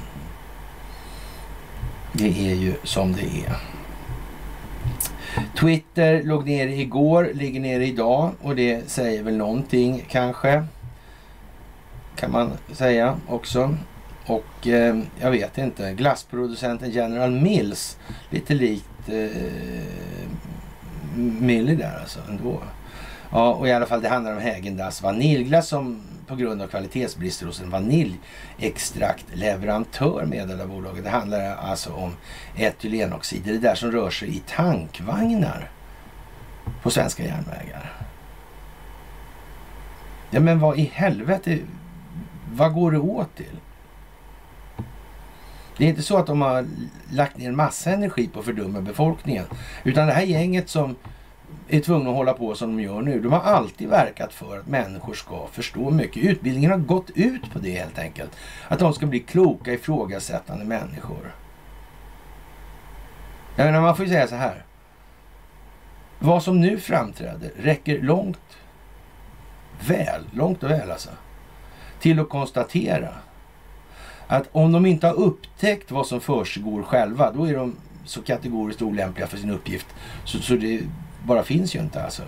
Det 2.13 2.51
är 2.51 2.55
ju 2.55 2.75
som 2.83 3.13
det 3.13 3.23
är. 3.23 3.57
Twitter 5.61 6.23
låg 6.23 6.47
nere 6.47 6.75
igår, 6.75 7.31
ligger 7.35 7.61
nere 7.61 7.87
idag 7.87 8.33
och 8.43 8.57
det 8.57 8.91
säger 8.91 9.23
väl 9.23 9.37
någonting 9.37 10.05
kanske. 10.09 10.65
Kan 12.17 12.33
man 12.33 12.51
säga 12.73 13.17
också. 13.29 13.77
Och 14.27 14.67
eh, 14.67 14.99
jag 15.21 15.31
vet 15.31 15.59
inte, 15.59 15.93
glassproducenten 15.93 16.91
General 16.91 17.31
Mills, 17.31 17.99
lite 18.31 18.55
likt 18.55 19.09
eh, 19.09 19.31
Milly 21.17 21.75
där 21.75 21.99
alltså 22.01 22.21
ändå. 22.29 22.63
Ja, 23.31 23.55
och 23.55 23.69
i 23.69 23.73
alla 23.73 23.87
fall 23.87 24.03
det 24.03 24.09
handlar 24.09 24.33
om 24.33 24.39
Hägendas 24.39 25.03
vaniljglass 25.03 25.69
som 25.69 26.03
på 26.27 26.37
grund 26.37 26.63
av 26.63 26.67
kvalitetsbrister 26.67 27.47
hos 27.47 27.61
en 27.61 27.71
vaniljextraktleverantör 27.71 30.25
meddelar 30.25 30.67
bolaget. 30.67 31.05
Det 31.05 31.11
handlar 31.11 31.57
alltså 31.57 31.93
om 31.93 32.13
etylenoxider, 32.57 33.53
det 33.53 33.59
där 33.59 33.75
som 33.75 33.93
rör 33.93 34.11
sig 34.11 34.37
i 34.37 34.43
tankvagnar 34.47 35.71
på 36.83 36.91
svenska 36.91 37.25
järnvägar. 37.25 37.93
Ja 40.31 40.41
men 40.41 40.59
vad 40.59 40.79
i 40.79 40.91
helvete, 40.95 41.59
vad 42.53 42.75
går 42.75 42.91
det 42.91 42.99
åt 42.99 43.37
till? 43.37 43.61
Det 45.77 45.85
är 45.85 45.89
inte 45.89 46.03
så 46.03 46.17
att 46.17 46.27
de 46.27 46.41
har 46.41 46.67
lagt 47.11 47.39
ner 47.39 47.53
massa 47.53 47.91
energi 47.91 48.29
på 48.29 48.39
att 48.39 48.45
fördumma 48.45 48.81
befolkningen. 48.81 49.45
Utan 49.85 50.07
det 50.07 50.13
här 50.13 50.23
gänget 50.23 50.69
som 50.69 50.97
är 51.69 51.81
tvungna 51.81 52.11
att 52.11 52.17
hålla 52.17 52.33
på 52.33 52.55
som 52.55 52.77
de 52.77 52.83
gör 52.83 53.03
nu. 53.03 53.21
De 53.21 53.33
har 53.33 53.41
alltid 53.41 53.89
verkat 53.89 54.33
för 54.33 54.59
att 54.59 54.67
människor 54.67 55.15
ska 55.15 55.47
förstå 55.53 55.91
mycket. 55.91 56.23
Utbildningen 56.23 56.71
har 56.71 56.79
gått 56.79 57.11
ut 57.11 57.53
på 57.53 57.59
det 57.59 57.71
helt 57.71 57.99
enkelt. 57.99 58.31
Att 58.69 58.79
de 58.79 58.95
ska 58.95 59.07
bli 59.07 59.21
kloka, 59.21 59.73
ifrågasättande 59.73 60.65
människor. 60.65 61.35
Jag 63.57 63.67
menar, 63.67 63.81
man 63.81 63.97
får 63.97 64.05
ju 64.05 64.11
säga 64.13 64.27
så 64.27 64.35
här. 64.35 64.65
Vad 66.19 66.43
som 66.43 66.61
nu 66.61 66.79
framträder 66.79 67.51
räcker 67.57 68.03
långt 68.03 68.57
väl, 69.81 70.25
långt 70.33 70.63
och 70.63 70.71
väl 70.71 70.91
alltså, 70.91 71.11
till 72.01 72.21
att 72.21 72.29
konstatera 72.29 73.09
att 74.29 74.49
om 74.53 74.73
de 74.73 74.87
inte 74.87 75.07
har 75.07 75.15
upptäckt 75.15 75.91
vad 75.91 76.07
som 76.07 76.21
försiggår 76.21 76.83
själva, 76.83 77.33
då 77.33 77.45
är 77.45 77.55
de 77.55 77.77
så 78.05 78.23
kategoriskt 78.23 78.83
olämpliga 78.83 79.27
för 79.27 79.37
sin 79.37 79.51
uppgift. 79.51 79.87
Så, 80.25 80.39
så 80.39 80.55
det 80.55 80.81
bara 81.25 81.43
finns 81.43 81.75
ju 81.75 81.81
inte 81.81 82.05
alltså. 82.05 82.23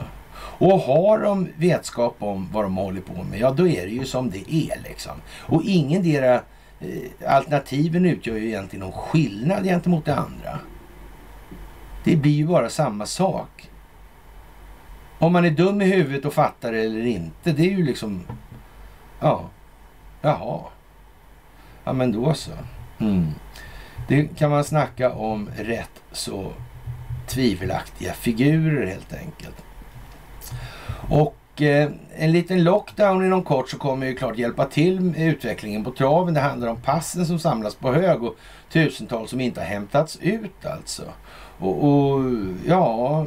Och 0.60 0.80
har 0.80 1.18
de 1.18 1.48
vetskap 1.56 2.16
om 2.18 2.48
vad 2.52 2.64
de 2.64 2.76
håller 2.76 3.00
på 3.00 3.22
med, 3.22 3.40
ja 3.40 3.50
då 3.50 3.68
är 3.68 3.86
det 3.86 3.92
ju 3.92 4.04
som 4.04 4.30
det 4.30 4.54
är 4.54 4.82
liksom. 4.88 5.12
Och 5.40 5.62
ingendera... 5.64 6.34
eh, 6.80 7.30
alternativen 7.34 8.06
utgör 8.06 8.36
ju 8.36 8.46
egentligen 8.46 8.84
någon 8.84 8.92
skillnad 8.92 9.64
gentemot 9.64 10.04
det 10.04 10.14
andra. 10.14 10.58
Det 12.04 12.16
blir 12.16 12.32
ju 12.32 12.46
bara 12.46 12.68
samma 12.68 13.06
sak. 13.06 13.70
Om 15.18 15.32
man 15.32 15.44
är 15.44 15.50
dum 15.50 15.82
i 15.82 15.84
huvudet 15.84 16.24
och 16.24 16.34
fattar 16.34 16.72
det 16.72 16.80
eller 16.80 17.06
inte, 17.06 17.52
det 17.52 17.62
är 17.62 17.76
ju 17.76 17.84
liksom... 17.84 18.22
Ja, 19.20 19.50
jaha. 20.22 20.60
Ja 21.88 21.92
men 21.92 22.12
då 22.12 22.34
så. 22.34 22.50
Mm. 22.98 23.26
Det 24.08 24.38
kan 24.38 24.50
man 24.50 24.64
snacka 24.64 25.12
om 25.12 25.48
rätt 25.56 26.02
så 26.12 26.52
tvivelaktiga 27.26 28.12
figurer 28.12 28.86
helt 28.86 29.12
enkelt. 29.12 29.56
Och 31.08 31.62
eh, 31.62 31.90
en 32.16 32.32
liten 32.32 32.64
lockdown 32.64 33.24
inom 33.24 33.42
kort 33.42 33.70
så 33.70 33.78
kommer 33.78 34.06
ju 34.06 34.14
klart 34.14 34.38
hjälpa 34.38 34.64
till 34.64 35.00
med 35.00 35.28
utvecklingen 35.28 35.84
på 35.84 35.90
traven. 35.90 36.34
Det 36.34 36.40
handlar 36.40 36.68
om 36.68 36.80
passen 36.82 37.26
som 37.26 37.38
samlas 37.38 37.74
på 37.74 37.92
hög 37.92 38.22
och 38.22 38.36
tusentals 38.72 39.30
som 39.30 39.40
inte 39.40 39.60
har 39.60 39.66
hämtats 39.66 40.18
ut 40.20 40.66
alltså. 40.66 41.02
Och, 41.58 41.84
och 41.84 42.20
ja, 42.66 43.26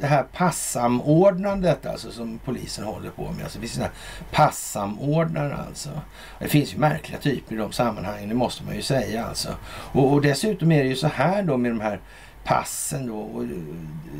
det 0.00 0.06
här 0.06 0.22
passamordnandet 0.22 1.86
alltså 1.86 2.12
som 2.12 2.38
polisen 2.44 2.84
håller 2.84 3.10
på 3.10 3.22
med. 3.22 3.42
Alltså, 3.42 3.58
det 3.58 3.60
finns 3.60 3.72
sådana 3.72 3.92
passamordnare 4.30 5.56
alltså. 5.68 5.90
Det 6.38 6.48
finns 6.48 6.74
ju 6.74 6.78
märkliga 6.78 7.18
typer 7.18 7.54
i 7.54 7.58
de 7.58 7.72
sammanhangen, 7.72 8.28
det 8.28 8.34
måste 8.34 8.64
man 8.64 8.74
ju 8.74 8.82
säga 8.82 9.24
alltså. 9.24 9.48
Och, 9.66 10.12
och 10.12 10.22
dessutom 10.22 10.72
är 10.72 10.82
det 10.82 10.88
ju 10.88 10.96
så 10.96 11.06
här 11.06 11.42
då 11.42 11.56
med 11.56 11.70
de 11.70 11.80
här 11.80 12.00
passen 12.44 13.06
då. 13.06 13.18
Och 13.18 13.44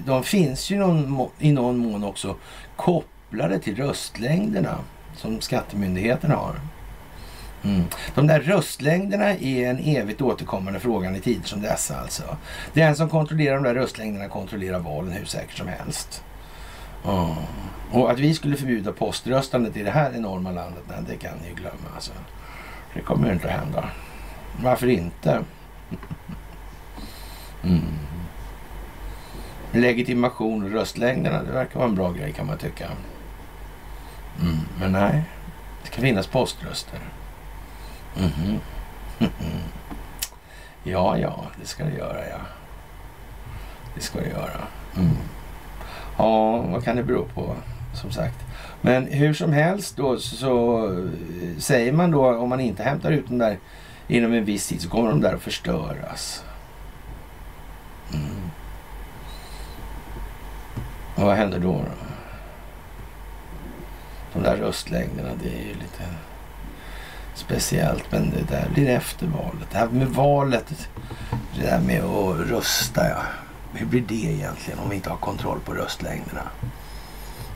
de 0.07 0.24
finns 0.24 0.70
ju 0.70 0.78
någon, 0.78 1.28
i 1.39 1.52
någon 1.52 1.78
mån 1.78 2.05
också 2.05 2.36
kopplade 2.77 3.59
till 3.59 3.77
röstlängderna 3.77 4.78
som 5.16 5.40
skattemyndigheten 5.40 6.31
har. 6.31 6.61
Mm. 7.64 7.84
De 8.14 8.26
där 8.26 8.40
röstlängderna 8.40 9.30
är 9.30 9.70
en 9.70 9.78
evigt 9.78 10.22
återkommande 10.22 10.80
fråga 10.80 11.16
i 11.16 11.20
tider 11.20 11.48
som 11.48 11.60
dessa 11.60 12.00
alltså. 12.00 12.36
Den 12.72 12.96
som 12.96 13.08
kontrollerar 13.08 13.54
de 13.54 13.64
där 13.64 13.74
röstlängderna 13.74 14.28
kontrollerar 14.28 14.78
valen 14.78 15.12
hur 15.12 15.24
säkert 15.24 15.56
som 15.56 15.68
helst. 15.68 16.24
Mm. 17.04 17.34
Och 17.92 18.10
att 18.10 18.18
vi 18.18 18.34
skulle 18.34 18.56
förbjuda 18.56 18.92
poströstandet 18.92 19.76
i 19.76 19.82
det 19.82 19.90
här 19.90 20.12
enorma 20.14 20.52
landet, 20.52 20.82
nej, 20.88 20.98
det 21.08 21.16
kan 21.16 21.38
ni 21.42 21.48
ju 21.48 21.54
glömma 21.54 21.94
alltså. 21.94 22.12
Det 22.94 23.00
kommer 23.00 23.26
ju 23.26 23.32
inte 23.32 23.46
att 23.46 23.60
hända. 23.60 23.90
Varför 24.62 24.86
inte? 24.86 25.44
Mm. 27.62 27.80
Legitimation 29.72 30.64
och 30.64 30.70
röstlängderna, 30.70 31.42
det 31.42 31.52
verkar 31.52 31.78
vara 31.78 31.88
en 31.88 31.94
bra 31.94 32.12
grej 32.12 32.32
kan 32.32 32.46
man 32.46 32.58
tycka. 32.58 32.86
Mm. 34.40 34.56
Men 34.80 34.92
nej, 34.92 35.22
det 35.82 35.90
kan 35.90 36.02
finnas 36.02 36.26
poströster. 36.26 36.98
Mm 38.16 38.30
-hmm. 38.30 38.58
ja, 40.82 41.18
ja, 41.18 41.46
det 41.60 41.66
ska 41.66 41.84
det 41.84 41.96
göra, 41.96 42.28
ja. 42.28 42.40
Det 43.94 44.00
ska 44.00 44.20
det 44.20 44.28
göra. 44.28 44.60
Mm. 44.96 45.16
Ja, 46.18 46.56
vad 46.56 46.84
kan 46.84 46.96
det 46.96 47.02
bero 47.02 47.24
på? 47.34 47.56
Som 47.94 48.10
sagt. 48.10 48.44
Men 48.80 49.06
hur 49.06 49.34
som 49.34 49.52
helst 49.52 49.96
då 49.96 50.18
så 50.18 50.84
eh, 50.86 51.58
säger 51.58 51.92
man 51.92 52.10
då 52.10 52.36
om 52.36 52.48
man 52.48 52.60
inte 52.60 52.82
hämtar 52.82 53.10
ut 53.10 53.28
dem 53.28 53.38
där 53.38 53.58
inom 54.08 54.32
en 54.32 54.44
viss 54.44 54.68
tid 54.68 54.80
så 54.80 54.88
kommer 54.88 55.10
de 55.10 55.20
där 55.20 55.34
att 55.34 55.42
förstöras. 55.42 56.44
Mm. 58.12 58.50
Och 61.16 61.22
vad 61.22 61.36
händer 61.36 61.58
då, 61.58 61.72
då? 61.72 61.84
De 64.32 64.42
där 64.42 64.56
röstlängderna, 64.56 65.28
det 65.42 65.48
är 65.48 65.62
ju 65.62 65.74
lite 65.74 66.04
speciellt. 67.40 68.12
Men 68.12 68.30
det 68.30 68.42
där 68.42 68.68
blir 68.74 68.88
efter 68.88 69.26
valet. 69.26 69.70
Det 69.70 69.78
här 69.78 69.88
med 69.88 70.08
valet, 70.08 70.88
det 71.56 71.62
där 71.62 71.80
med 71.80 72.04
att 72.04 72.36
rösta 72.36 73.08
ja. 73.08 73.22
Hur 73.72 73.86
blir 73.86 74.00
det 74.00 74.14
egentligen 74.14 74.78
om 74.78 74.90
vi 74.90 74.96
inte 74.96 75.10
har 75.10 75.16
kontroll 75.16 75.60
på 75.60 75.74
röstlängderna? 75.74 76.42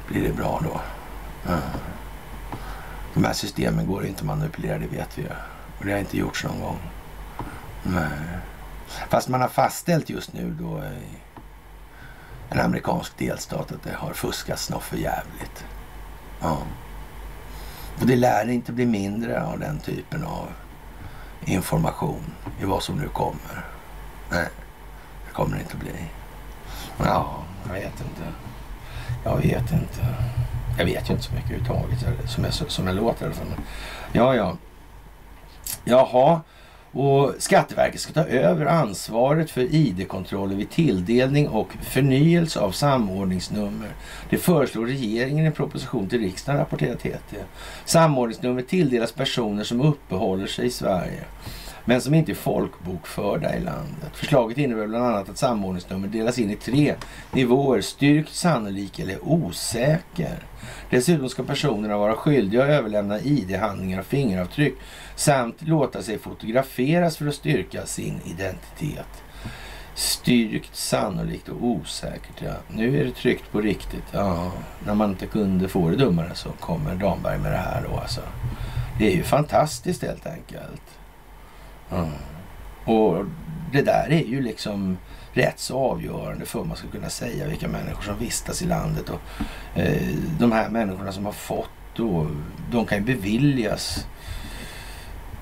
Blir 0.08 0.22
det 0.22 0.32
bra 0.32 0.62
då? 0.64 0.80
Mm. 1.52 1.60
De 3.14 3.24
här 3.24 3.32
systemen 3.32 3.86
går 3.86 4.06
inte 4.06 4.20
att 4.20 4.26
manipulera, 4.26 4.78
det 4.78 4.86
vet 4.86 5.18
vi 5.18 5.22
ju. 5.22 5.28
Och 5.78 5.84
det 5.84 5.92
har 5.92 5.98
inte 5.98 6.18
gjorts 6.18 6.44
någon 6.44 6.60
gång. 6.60 6.78
Nej. 7.82 8.08
Fast 9.08 9.28
man 9.28 9.40
har 9.40 9.48
fastställt 9.48 10.10
just 10.10 10.32
nu 10.32 10.56
då 10.60 10.82
i 10.84 11.18
en 12.50 12.60
amerikansk 12.60 13.18
delstat 13.18 13.72
att 13.72 13.82
det 13.82 13.94
har 13.94 14.12
fuskats 14.12 14.70
något 14.70 14.82
för 14.82 14.96
jävligt. 14.96 15.64
Ja. 16.40 16.58
Och 18.00 18.06
det 18.06 18.16
lär 18.16 18.50
inte 18.50 18.72
bli 18.72 18.86
mindre 18.86 19.44
av 19.44 19.58
den 19.58 19.78
typen 19.78 20.24
av 20.24 20.48
information 21.44 22.24
i 22.60 22.64
vad 22.64 22.82
som 22.82 22.98
nu 22.98 23.08
kommer. 23.08 23.64
Nej, 24.30 24.48
det 25.26 25.32
kommer 25.32 25.56
det 25.56 25.62
inte 25.62 25.76
bli. 25.76 25.92
Ja, 26.98 27.44
jag 27.66 27.72
vet 27.74 28.00
inte. 28.00 28.32
Jag 29.24 29.36
vet 29.36 29.72
inte. 29.72 30.14
Jag 30.78 30.84
vet 30.84 31.10
ju 31.10 31.12
inte 31.12 31.24
så 31.24 31.34
mycket 31.34 31.50
överhuvudtaget 31.50 32.30
som 32.30 32.44
jag, 32.44 32.54
som 32.54 32.86
jag 32.86 32.96
låter. 32.96 33.32
Ja, 34.12 34.34
ja. 34.34 34.56
Jaha, 35.84 36.40
och 36.94 37.34
Skatteverket 37.38 38.00
ska 38.00 38.12
ta 38.12 38.24
över 38.24 38.66
ansvaret 38.66 39.50
för 39.50 39.60
ID-kontroller 39.60 40.56
vid 40.56 40.70
tilldelning 40.70 41.48
och 41.48 41.68
förnyelse 41.82 42.60
av 42.60 42.70
samordningsnummer. 42.70 43.88
Det 44.30 44.38
föreslår 44.38 44.86
regeringen 44.86 45.44
i 45.44 45.46
en 45.46 45.52
proposition 45.52 46.08
till 46.08 46.20
riksdagen, 46.20 46.60
rapporterar 46.60 46.94
TT. 46.94 47.36
Samordningsnummer 47.84 48.62
tilldelas 48.62 49.12
personer 49.12 49.64
som 49.64 49.80
uppehåller 49.80 50.46
sig 50.46 50.66
i 50.66 50.70
Sverige 50.70 51.24
men 51.84 52.00
som 52.00 52.14
inte 52.14 52.32
är 52.32 52.34
folkbokförda 52.34 53.56
i 53.56 53.60
landet. 53.60 54.10
Förslaget 54.12 54.58
innebär 54.58 54.86
bland 54.86 55.04
annat 55.04 55.28
att 55.28 55.38
samordningsnummer 55.38 56.08
delas 56.08 56.38
in 56.38 56.50
i 56.50 56.56
tre 56.56 56.94
nivåer. 57.32 57.80
Styrkt, 57.80 58.34
sannolik 58.34 58.98
eller 58.98 59.28
osäker. 59.28 60.38
Dessutom 60.90 61.28
ska 61.28 61.42
personerna 61.42 61.98
vara 61.98 62.16
skyldiga 62.16 62.62
att 62.62 62.70
överlämna 62.70 63.20
ID-handlingar 63.20 64.00
och 64.00 64.06
fingeravtryck 64.06 64.74
samt 65.16 65.62
låta 65.62 66.02
sig 66.02 66.18
fotograferas 66.18 67.16
för 67.16 67.26
att 67.26 67.34
styrka 67.34 67.86
sin 67.86 68.20
identitet. 68.24 69.22
Styrkt, 69.94 70.76
sannolikt 70.76 71.48
och 71.48 71.64
osäkert. 71.64 72.42
Ja. 72.42 72.54
Nu 72.68 73.00
är 73.00 73.04
det 73.04 73.10
tryckt 73.10 73.52
på 73.52 73.60
riktigt. 73.60 74.04
Ja, 74.12 74.52
när 74.86 74.94
man 74.94 75.10
inte 75.10 75.26
kunde 75.26 75.68
få 75.68 75.88
det 75.88 75.96
dummare 75.96 76.34
så 76.34 76.48
kommer 76.48 76.94
Damberg 76.94 77.38
med 77.38 77.52
det 77.52 77.58
här 77.58 77.86
då 77.90 77.96
alltså. 77.96 78.20
Det 78.98 79.12
är 79.12 79.16
ju 79.16 79.22
fantastiskt 79.22 80.02
helt 80.02 80.26
enkelt. 80.26 80.93
Mm. 81.90 82.10
Och 82.84 83.24
det 83.72 83.82
där 83.82 84.06
är 84.10 84.24
ju 84.24 84.42
liksom 84.42 84.98
rätt 85.32 85.58
så 85.58 85.78
avgörande 85.78 86.46
för 86.46 86.60
att 86.60 86.66
man 86.66 86.76
ska 86.76 86.88
kunna 86.88 87.10
säga 87.10 87.46
vilka 87.46 87.68
människor 87.68 88.02
som 88.02 88.18
vistas 88.18 88.62
i 88.62 88.66
landet. 88.66 89.10
Och 89.10 89.20
eh, 89.78 90.08
De 90.38 90.52
här 90.52 90.68
människorna 90.68 91.12
som 91.12 91.24
har 91.24 91.32
fått 91.32 91.70
då, 91.96 92.26
de 92.70 92.86
kan 92.86 92.98
ju 92.98 93.04
beviljas 93.04 94.06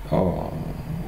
ja, 0.09 0.49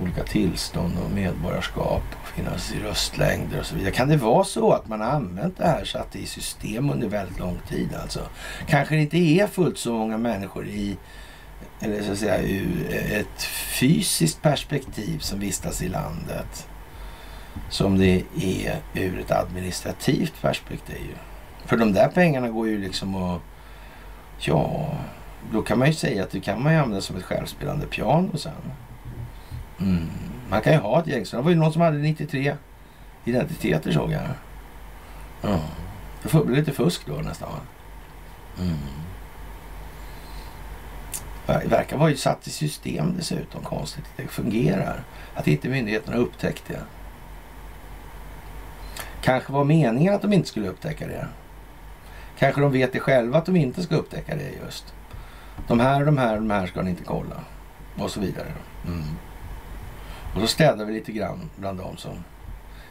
olika 0.01 0.23
tillstånd 0.23 0.93
och 1.05 1.11
medborgarskap 1.11 2.03
och 2.21 2.27
finnas 2.27 2.73
i 2.73 2.79
röstlängder 2.79 3.59
och 3.59 3.65
så 3.65 3.75
vidare. 3.75 3.91
Kan 3.91 4.09
det 4.09 4.17
vara 4.17 4.43
så 4.43 4.71
att 4.71 4.87
man 4.87 5.01
har 5.01 5.07
använt 5.07 5.57
det 5.57 5.67
här 5.67 5.85
satt 5.85 6.15
i 6.15 6.25
system 6.25 6.89
under 6.89 7.07
väldigt 7.07 7.39
lång 7.39 7.57
tid 7.69 7.95
alltså? 8.01 8.19
Kanske 8.67 8.95
det 8.95 9.01
inte 9.01 9.17
är 9.17 9.47
fullt 9.47 9.77
så 9.77 9.93
många 9.93 10.17
människor 10.17 10.67
i 10.67 10.97
eller 11.79 12.03
så 12.03 12.11
att 12.11 12.17
säga 12.17 12.41
ur 12.41 12.93
ett 13.11 13.43
fysiskt 13.79 14.41
perspektiv 14.41 15.19
som 15.19 15.39
vistas 15.39 15.81
i 15.81 15.89
landet 15.89 16.67
som 17.69 17.97
det 17.97 18.23
är 18.41 18.81
ur 18.93 19.19
ett 19.19 19.31
administrativt 19.31 20.41
perspektiv. 20.41 21.17
För 21.65 21.77
de 21.77 21.93
där 21.93 22.07
pengarna 22.07 22.49
går 22.49 22.67
ju 22.67 22.77
liksom 22.77 23.15
att... 23.15 23.41
Ja, 24.39 24.89
då 25.51 25.61
kan 25.61 25.79
man 25.79 25.87
ju 25.87 25.93
säga 25.93 26.23
att 26.23 26.31
det 26.31 26.39
kan 26.39 26.63
man 26.63 26.73
ju 26.73 26.79
använda 26.79 27.01
som 27.01 27.15
ett 27.15 27.23
självspelande 27.23 27.85
piano 27.85 28.37
sen. 28.37 28.53
Mm. 29.79 30.09
Man 30.49 30.61
kan 30.61 30.73
ju 30.73 30.79
ha 30.79 30.99
ett 30.99 31.07
gäng. 31.07 31.25
Så 31.25 31.35
det 31.35 31.41
var 31.41 31.49
ju 31.49 31.55
någon 31.55 31.73
som 31.73 31.81
hade 31.81 31.97
93 31.97 32.55
identiteter 33.25 33.91
såg 33.91 34.11
jag. 34.11 34.21
Ja. 35.41 35.59
Det 36.23 36.29
får 36.29 36.45
bli 36.45 36.55
lite 36.55 36.71
fusk 36.71 37.01
då 37.05 37.13
nästan. 37.13 37.49
Mm. 38.59 38.77
Det 41.45 41.67
verkar 41.67 41.97
vara 41.97 42.15
satt 42.15 42.47
i 42.47 42.49
system 42.49 43.13
dessutom. 43.17 43.63
Konstigt 43.63 44.05
det 44.15 44.27
fungerar. 44.27 45.03
Att 45.35 45.47
inte 45.47 45.69
myndigheterna 45.69 46.17
upptäckt 46.17 46.63
det. 46.67 46.81
Kanske 49.21 49.53
var 49.53 49.63
meningen 49.63 50.13
att 50.15 50.21
de 50.21 50.33
inte 50.33 50.47
skulle 50.47 50.67
upptäcka 50.67 51.07
det. 51.07 51.27
Kanske 52.39 52.61
de 52.61 52.71
vet 52.71 52.93
det 52.93 52.99
själva 52.99 53.37
att 53.37 53.45
de 53.45 53.55
inte 53.55 53.83
ska 53.83 53.95
upptäcka 53.95 54.35
det 54.35 54.51
just. 54.65 54.93
De 55.67 55.79
här, 55.79 56.05
de 56.05 56.17
här, 56.17 56.35
de 56.35 56.51
här 56.51 56.67
ska 56.67 56.81
ni 56.81 56.89
inte 56.89 57.03
kolla. 57.03 57.43
Och 57.97 58.11
så 58.11 58.19
vidare. 58.19 58.53
Mm. 58.87 59.03
Och 60.35 60.41
så 60.41 60.47
städar 60.47 60.85
vi 60.85 60.93
lite 60.93 61.11
grann 61.11 61.49
bland 61.55 61.79
de 61.79 61.97
som 61.97 62.23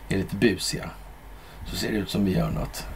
är 0.09 0.17
lite 0.17 0.37
busiga. 0.37 0.91
Så 1.67 1.77
ser 1.77 1.93
det 1.93 1.99
ut 1.99 2.11
som 2.11 2.25
vi 2.25 2.37
gör 2.37 2.51
något. 2.51 2.87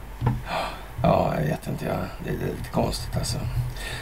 Ja, 1.03 1.35
jag 1.37 1.45
vet 1.45 1.67
inte. 1.67 1.85
Ja. 1.85 1.97
Det 2.25 2.31
är 2.31 2.33
lite 2.33 2.71
konstigt 2.73 3.17
alltså. 3.17 3.39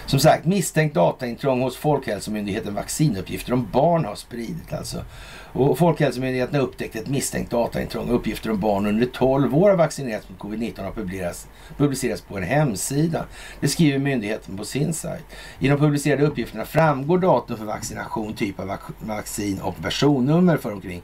Som 0.06 0.18
sagt, 0.20 0.44
misstänkt 0.44 0.94
dataintrång 0.94 1.62
hos 1.62 1.76
Folkhälsomyndigheten. 1.76 2.74
Vaccinuppgifter 2.74 3.52
om 3.52 3.68
barn 3.72 4.05
har 4.05 4.14
spridit 4.14 4.72
alltså. 4.72 5.05
Och 5.52 5.78
Folkhälsomyndigheten 5.78 6.55
har 6.55 6.62
upptäckt 6.62 6.97
ett 6.97 7.09
misstänkt 7.09 7.51
dataintrång. 7.51 8.10
Uppgifter 8.10 8.51
om 8.51 8.60
barn 8.60 8.86
under 8.86 9.06
12 9.06 9.56
år 9.56 9.70
har 9.70 9.76
vaccinerats 9.76 10.28
mot 10.28 10.38
covid-19 10.38 10.84
har 10.84 10.93
publicerats, 10.93 11.47
publicerats 11.76 12.22
på 12.22 12.36
en 12.36 12.43
hemsida. 12.43 13.24
Det 13.60 13.68
skriver 13.68 13.98
myndigheten 13.98 14.56
på 14.56 14.64
sin 14.64 14.94
sajt. 14.94 15.24
I 15.59 15.68
de 15.68 15.78
publicerade 15.78 16.26
uppgifterna 16.26 16.64
framgår 16.64 17.18
datum 17.18 17.56
för 17.56 17.64
vaccination, 17.64 18.34
typ 18.34 18.60
av 18.60 18.78
vaccin 19.01 19.60
och 19.60 19.82
personnummer 19.82 20.56
för 20.56 20.72
omkring 20.72 21.02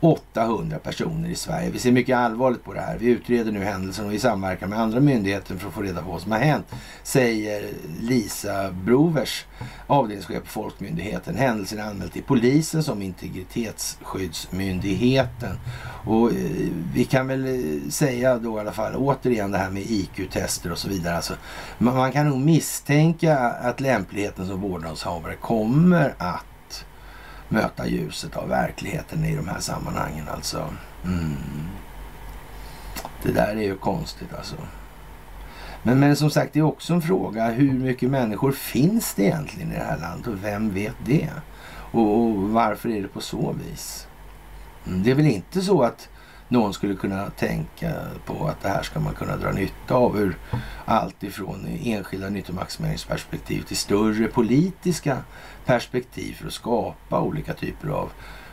800 0.00 0.78
personer 0.78 1.28
i 1.28 1.34
Sverige. 1.34 1.70
Vi 1.70 1.78
ser 1.78 1.92
mycket 1.92 2.16
allvarligt 2.16 2.64
på 2.64 2.72
det 2.72 2.80
här. 2.80 2.98
Vi 2.98 3.06
utreder 3.06 3.52
nu 3.52 3.64
händelsen 3.64 4.06
och 4.06 4.12
vi 4.12 4.18
samverkar 4.18 4.66
med 4.66 4.80
andra 4.80 5.00
myndigheter 5.00 5.56
för 5.56 5.68
att 5.68 5.74
få 5.74 5.82
reda 5.82 6.02
på 6.02 6.10
vad 6.10 6.22
som 6.22 6.32
har 6.32 6.38
hänt, 6.38 6.66
säger 7.02 7.70
Lisa 8.00 8.70
Brovers, 8.70 9.44
avdelningschef 9.86 10.42
på 10.42 10.48
Folkmyndigheten. 10.48 11.36
Händelsen 11.36 11.78
är 11.78 11.82
anmäld 11.82 12.12
till 12.12 12.22
polisen 12.22 12.82
som 12.82 13.02
integritetsskyddsmyndigheten. 13.02 15.58
Och 16.04 16.30
eh, 16.30 16.36
vi 16.94 17.04
kan 17.04 17.26
väl 17.26 17.46
eh, 17.46 17.90
säga 17.90 18.38
då 18.38 18.56
i 18.56 18.60
alla 18.60 18.72
fall 18.72 18.96
återigen 18.96 19.50
det 19.50 19.58
här 19.58 19.70
med 19.70 19.82
IQ-tester 19.82 20.72
och 20.72 20.78
så 20.78 20.88
vidare. 20.88 21.16
Alltså, 21.16 21.34
man 21.78 22.12
kan 22.12 22.28
nog 22.28 22.38
misstänka 22.38 23.38
att 23.38 23.80
lämpligheten 23.80 24.46
som 24.46 24.60
vårdnadshavare 24.60 25.34
kommer 25.34 26.14
att 26.18 26.44
möta 27.48 27.86
ljuset 27.86 28.36
av 28.36 28.48
verkligheten 28.48 29.24
i 29.24 29.36
de 29.36 29.48
här 29.48 29.60
sammanhangen 29.60 30.28
alltså. 30.28 30.74
Mm. 31.04 31.36
Det 33.22 33.32
där 33.32 33.56
är 33.56 33.62
ju 33.62 33.76
konstigt 33.76 34.34
alltså. 34.34 34.56
Men, 35.82 36.00
men 36.00 36.16
som 36.16 36.30
sagt, 36.30 36.52
det 36.52 36.58
är 36.58 36.62
också 36.62 36.94
en 36.94 37.02
fråga 37.02 37.50
hur 37.50 37.72
mycket 37.72 38.10
människor 38.10 38.52
finns 38.52 39.14
det 39.14 39.22
egentligen 39.22 39.72
i 39.72 39.74
det 39.74 39.84
här 39.84 39.98
landet 39.98 40.26
och 40.26 40.44
vem 40.44 40.74
vet 40.74 40.96
det? 41.04 41.30
Och, 41.92 42.18
och 42.18 42.34
varför 42.34 42.88
är 42.88 43.02
det 43.02 43.08
på 43.08 43.20
så 43.20 43.52
vis? 43.52 44.06
Mm, 44.86 45.02
det 45.02 45.10
är 45.10 45.14
väl 45.14 45.26
inte 45.26 45.62
så 45.62 45.82
att 45.82 46.08
någon 46.48 46.74
skulle 46.74 46.94
kunna 46.94 47.30
tänka 47.30 47.92
på 48.26 48.46
att 48.46 48.60
det 48.62 48.68
här 48.68 48.82
ska 48.82 49.00
man 49.00 49.14
kunna 49.14 49.36
dra 49.36 49.52
nytta 49.52 49.94
av 49.94 50.18
ur 50.18 50.38
allt 50.84 51.22
ifrån 51.22 51.78
enskilda 51.84 52.28
nyttomaximeringsperspektiv 52.28 53.62
till 53.62 53.76
större 53.76 54.26
politiska 54.26 55.16
perspektiv 55.68 56.34
för 56.34 56.46
att 56.46 56.52
skapa 56.52 57.20
olika 57.20 57.54
typer 57.54 57.88
av 57.88 58.10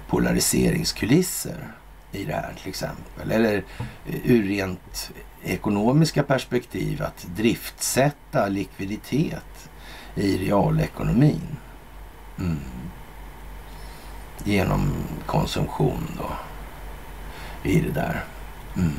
polariseringskulisser 0.08 1.68
i 2.12 2.26
det 2.26 2.34
här 2.34 2.54
till 2.60 2.70
exempel. 2.70 3.32
Eller 3.32 3.64
eh, 4.08 4.16
ur 4.24 4.44
rent 4.44 5.12
ekonomiska 5.44 6.24
perspektiv 6.24 7.04
att 7.04 7.28
driftsätta 7.36 8.48
likviditet 8.48 9.70
i 10.16 10.38
realekonomin. 10.38 11.58
Mm. 12.40 12.60
Genom 14.44 14.94
konsumtion 15.26 16.08
då 16.18 16.30
i 17.70 17.80
det 17.80 17.92
där. 17.92 18.24
Mm. 18.76 18.92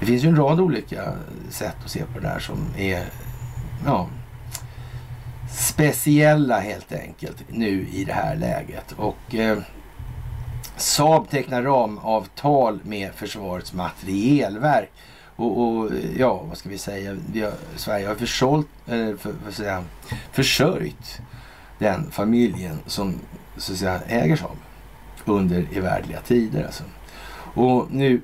Det 0.00 0.06
finns 0.06 0.24
ju 0.24 0.28
en 0.28 0.36
rad 0.36 0.60
olika 0.60 1.12
sätt 1.48 1.76
att 1.84 1.90
se 1.90 2.04
på 2.04 2.20
det 2.20 2.28
där 2.28 2.38
som 2.38 2.66
är 2.76 3.04
ja, 3.84 4.08
speciella 5.50 6.60
helt 6.60 6.92
enkelt 6.92 7.44
nu 7.48 7.86
i 7.92 8.04
det 8.04 8.12
här 8.12 8.36
läget. 8.36 8.92
Och 8.96 9.34
eh, 9.34 9.58
Saab 10.76 11.30
tecknar 11.30 11.62
ramavtal 11.62 12.80
med 12.82 13.14
Försvarets 13.14 13.72
materielverk. 13.72 14.92
Och, 15.36 15.60
och, 15.60 15.90
ja, 16.16 16.42
vad 16.48 16.58
ska 16.58 16.68
vi 16.68 16.78
säga? 16.78 17.16
Vi 17.32 17.40
har, 17.40 17.52
Sverige 17.76 18.06
har 18.08 18.14
försålt, 18.14 18.68
eller 18.86 19.16
för, 19.16 19.34
för 19.44 19.52
säga, 19.52 19.84
försörjt 20.32 21.20
den 21.78 22.10
familjen 22.10 22.78
som 22.86 23.14
så 23.56 23.72
att 23.72 23.78
säga, 23.78 24.00
äger 24.08 24.36
Saab 24.36 24.56
under 25.24 25.66
evärdliga 25.72 26.20
tider. 26.20 26.64
Alltså. 26.64 26.84
Och 27.54 27.86
nu 27.90 28.20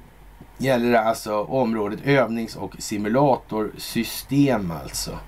gäller 0.58 0.92
det 0.92 1.00
alltså 1.00 1.42
området 1.42 2.00
övnings 2.04 2.56
och 2.56 2.76
simulatorsystem 2.78 4.70
alltså. 4.70 5.18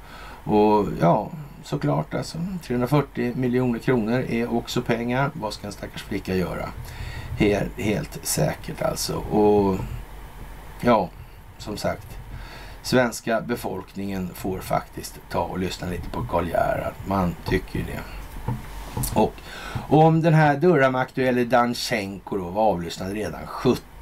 Och 0.45 0.87
ja, 1.01 1.31
såklart 1.65 2.15
alltså. 2.15 2.39
340 2.63 3.33
miljoner 3.37 3.79
kronor 3.79 4.21
är 4.21 4.55
också 4.55 4.83
pengar. 4.83 5.31
Vad 5.33 5.53
ska 5.53 5.67
en 5.67 5.73
stackars 5.73 6.03
flicka 6.03 6.35
göra? 6.35 6.69
Helt, 7.39 7.81
helt 7.81 8.19
säkert 8.23 8.83
alltså. 8.83 9.17
Och 9.17 9.79
ja, 10.81 11.09
som 11.59 11.77
sagt. 11.77 12.07
Svenska 12.83 13.41
befolkningen 13.41 14.31
får 14.35 14.59
faktiskt 14.59 15.21
ta 15.31 15.41
och 15.41 15.59
lyssna 15.59 15.89
lite 15.89 16.11
på 16.11 16.25
Karl 16.25 16.49
Gerhard. 16.49 16.95
Man 17.07 17.35
tycker 17.45 17.79
ju 17.79 17.85
det. 17.85 18.01
Och 19.15 19.35
om 19.89 20.23
den 20.23 20.35
här 20.35 20.57
Durham-aktuelle 20.57 21.45
Danchenko 21.45 22.37
då 22.37 22.45
var 22.45 22.63
avlyssnad 22.63 23.13
redan 23.13 23.47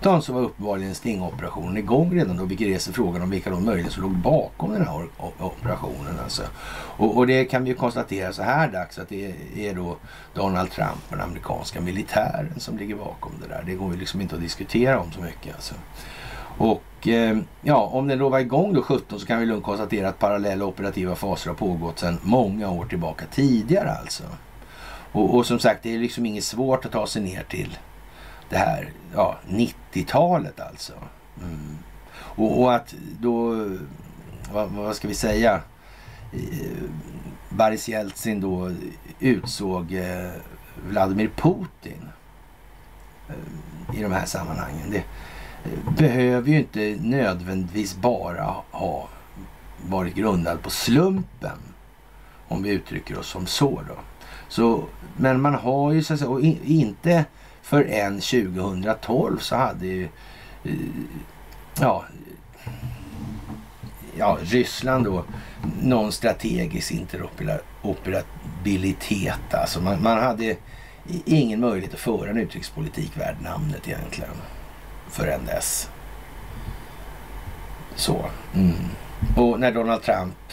17 0.02 0.22
så 0.22 0.32
var 0.32 0.40
uppenbarligen 0.40 0.94
stingoperationen 0.94 1.76
igång 1.76 2.14
redan 2.14 2.36
då, 2.36 2.44
vilket 2.44 2.68
reser 2.68 2.92
frågan 2.92 3.22
om 3.22 3.30
vilka 3.30 3.50
de 3.50 3.64
möjligen 3.64 3.90
som 3.90 4.02
låg 4.02 4.12
bakom 4.12 4.72
den 4.72 4.86
här 4.86 5.06
operationen. 5.38 6.18
Alltså. 6.22 6.42
Och, 6.96 7.16
och, 7.16 7.26
det 7.26 7.44
kan 7.44 7.64
vi 7.64 7.70
ju 7.70 7.76
konstatera 7.76 8.32
så 8.32 8.42
här 8.42 8.68
dags 8.68 8.98
att 8.98 9.08
det 9.08 9.34
är 9.56 9.74
då 9.74 9.96
Donald 10.34 10.70
Trump 10.70 11.02
och 11.08 11.16
den 11.16 11.20
amerikanska 11.20 11.80
militären 11.80 12.60
som 12.60 12.78
ligger 12.78 12.96
bakom 12.96 13.32
det 13.42 13.48
där. 13.48 13.62
Det 13.66 13.74
går 13.74 13.92
ju 13.92 13.98
liksom 13.98 14.20
inte 14.20 14.34
att 14.34 14.40
diskutera 14.40 15.00
om 15.00 15.12
så 15.12 15.20
mycket. 15.20 15.54
Alltså. 15.54 15.74
Och 16.58 17.08
eh, 17.08 17.38
ja, 17.62 17.90
om 17.92 18.08
den 18.08 18.18
då 18.18 18.28
var 18.28 18.38
igång 18.38 18.74
då 18.74 18.82
17 18.82 19.20
så 19.20 19.26
kan 19.26 19.40
vi 19.40 19.46
lugnt 19.46 19.64
konstatera 19.64 20.08
att 20.08 20.18
parallella 20.18 20.64
operativa 20.64 21.14
faser 21.14 21.50
har 21.50 21.56
pågått 21.56 21.98
sedan 21.98 22.18
många 22.22 22.70
år 22.70 22.84
tillbaka 22.84 23.24
tidigare 23.30 23.92
alltså. 23.92 24.24
Och, 25.12 25.34
och, 25.34 25.46
som 25.46 25.58
sagt, 25.58 25.82
det 25.82 25.94
är 25.94 25.98
liksom 25.98 26.26
inget 26.26 26.44
svårt 26.44 26.84
att 26.84 26.92
ta 26.92 27.06
sig 27.06 27.22
ner 27.22 27.42
till 27.48 27.78
det 28.52 28.58
här 28.58 28.90
ja, 29.14 29.38
90-talet 29.48 30.60
alltså. 30.60 30.92
Mm. 31.42 31.78
Och, 32.14 32.62
och, 32.62 32.74
att 32.74 32.94
då, 33.20 33.68
vad, 34.52 34.70
vad, 34.70 34.96
ska 34.96 35.08
vi 35.08 35.14
säga, 35.14 35.60
Boris 37.48 37.88
Jeltsin 37.88 38.40
då 38.40 38.70
utsåg 39.20 39.92
eh, 39.92 40.30
Vladimir 40.88 41.30
Putin 41.36 42.08
eh, 43.28 43.98
i 43.98 44.02
de 44.02 44.12
här 44.12 44.26
sammanhangen. 44.26 44.90
Det 44.90 45.04
eh, 45.64 45.94
behöver 45.96 46.48
ju 46.48 46.58
inte 46.58 46.96
nödvändigtvis 47.00 47.96
bara 47.96 48.54
ha 48.70 49.08
varit 49.86 50.14
grundad 50.14 50.62
på 50.62 50.70
slumpen. 50.70 51.58
Om 52.48 52.62
vi 52.62 52.70
uttrycker 52.70 53.18
oss 53.18 53.28
som 53.28 53.46
så 53.46 53.82
då. 53.88 53.94
Så, 54.48 54.84
men 55.16 55.40
man 55.40 55.54
har 55.54 55.92
ju 55.92 56.02
så 56.02 56.14
att 56.14 56.18
säga, 56.18 56.30
och 56.30 56.40
inte 56.40 57.24
förrän 57.72 58.20
2012 58.20 59.38
så 59.38 59.56
hade 59.56 59.86
ju 59.86 60.08
eh, 60.64 60.72
ja, 61.80 62.04
ja, 64.16 64.38
Ryssland 64.42 65.04
då 65.04 65.24
någon 65.82 66.12
strategisk 66.12 66.92
interoperabilitet. 66.92 69.54
Alltså 69.54 69.80
man, 69.80 70.02
man 70.02 70.18
hade 70.18 70.56
ingen 71.24 71.60
möjlighet 71.60 71.94
att 71.94 72.00
föra 72.00 72.30
en 72.30 72.38
utrikespolitik 72.38 73.16
värd 73.16 73.36
namnet 73.42 73.88
egentligen 73.88 74.34
förrän 75.10 75.46
dess. 75.46 75.90
Så. 77.94 78.30
Mm. 78.54 78.74
Och 79.36 79.60
när 79.60 79.72
Donald 79.72 80.02
Trump 80.02 80.52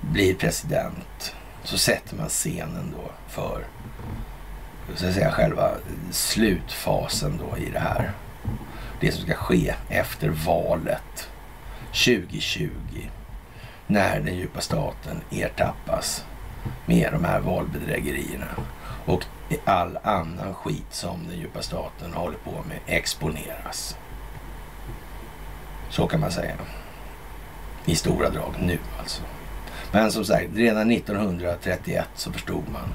blir 0.00 0.34
president 0.34 1.34
så 1.64 1.78
sätter 1.78 2.16
man 2.16 2.28
scenen 2.28 2.94
då 2.96 3.10
för 3.28 3.64
så 4.94 5.06
att 5.06 5.14
säga, 5.14 5.30
själva 5.30 5.70
slutfasen 6.10 7.36
då 7.38 7.58
i 7.58 7.70
det 7.70 7.78
här. 7.78 8.12
Det 9.00 9.12
som 9.12 9.22
ska 9.22 9.34
ske 9.34 9.74
efter 9.88 10.28
valet 10.28 11.30
2020. 11.86 12.68
När 13.86 14.20
den 14.20 14.36
djupa 14.36 14.60
staten 14.60 15.20
ertappas 15.30 16.24
med 16.86 17.12
de 17.12 17.24
här 17.24 17.40
valbedrägerierna. 17.40 18.46
Och 19.06 19.24
all 19.64 19.98
annan 20.02 20.54
skit 20.54 20.86
som 20.90 21.26
den 21.28 21.38
djupa 21.38 21.62
staten 21.62 22.12
håller 22.12 22.38
på 22.38 22.50
med 22.50 22.78
exponeras. 22.86 23.96
Så 25.90 26.06
kan 26.06 26.20
man 26.20 26.30
säga. 26.30 26.54
I 27.84 27.94
stora 27.94 28.30
drag 28.30 28.54
nu 28.60 28.78
alltså. 28.98 29.22
Men 29.92 30.12
som 30.12 30.24
sagt, 30.24 30.48
redan 30.54 30.90
1931 30.90 32.08
så 32.14 32.32
förstod 32.32 32.68
man 32.72 32.94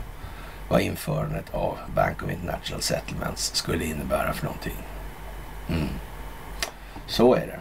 vad 0.71 0.81
införandet 0.81 1.53
av 1.53 1.77
Bank 1.95 2.23
of 2.23 2.31
International 2.31 2.81
Settlements 2.81 3.55
skulle 3.55 3.85
innebära 3.85 4.33
för 4.33 4.45
någonting. 4.45 4.77
Mm. 5.69 5.87
Så 7.07 7.35
är 7.35 7.47
det. 7.47 7.59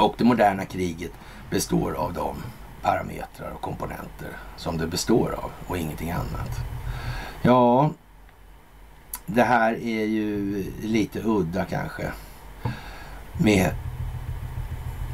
Och 0.00 0.14
det 0.18 0.24
moderna 0.24 0.64
kriget 0.64 1.12
består 1.50 1.92
av 1.92 2.12
de 2.12 2.36
parametrar 2.82 3.50
och 3.50 3.60
komponenter 3.60 4.36
som 4.56 4.78
det 4.78 4.86
består 4.86 5.32
av 5.32 5.50
och 5.66 5.78
ingenting 5.78 6.10
annat. 6.10 6.50
Ja, 7.42 7.90
det 9.26 9.42
här 9.42 9.72
är 9.72 10.04
ju 10.04 10.64
lite 10.82 11.20
udda 11.24 11.64
kanske 11.64 12.12
med 13.44 13.74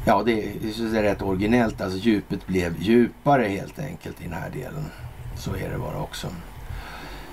Ja, 0.05 0.23
det 0.23 0.31
är, 0.31 0.53
det 0.91 0.97
är 0.97 1.03
rätt 1.03 1.21
originellt. 1.21 1.81
Alltså 1.81 1.97
djupet 1.99 2.47
blev 2.47 2.81
djupare 2.81 3.47
helt 3.47 3.79
enkelt 3.79 4.21
i 4.21 4.23
den 4.23 4.33
här 4.33 4.49
delen. 4.49 4.85
Så 5.37 5.55
är 5.55 5.69
det 5.69 5.77
bara 5.77 6.01
också. 6.01 6.27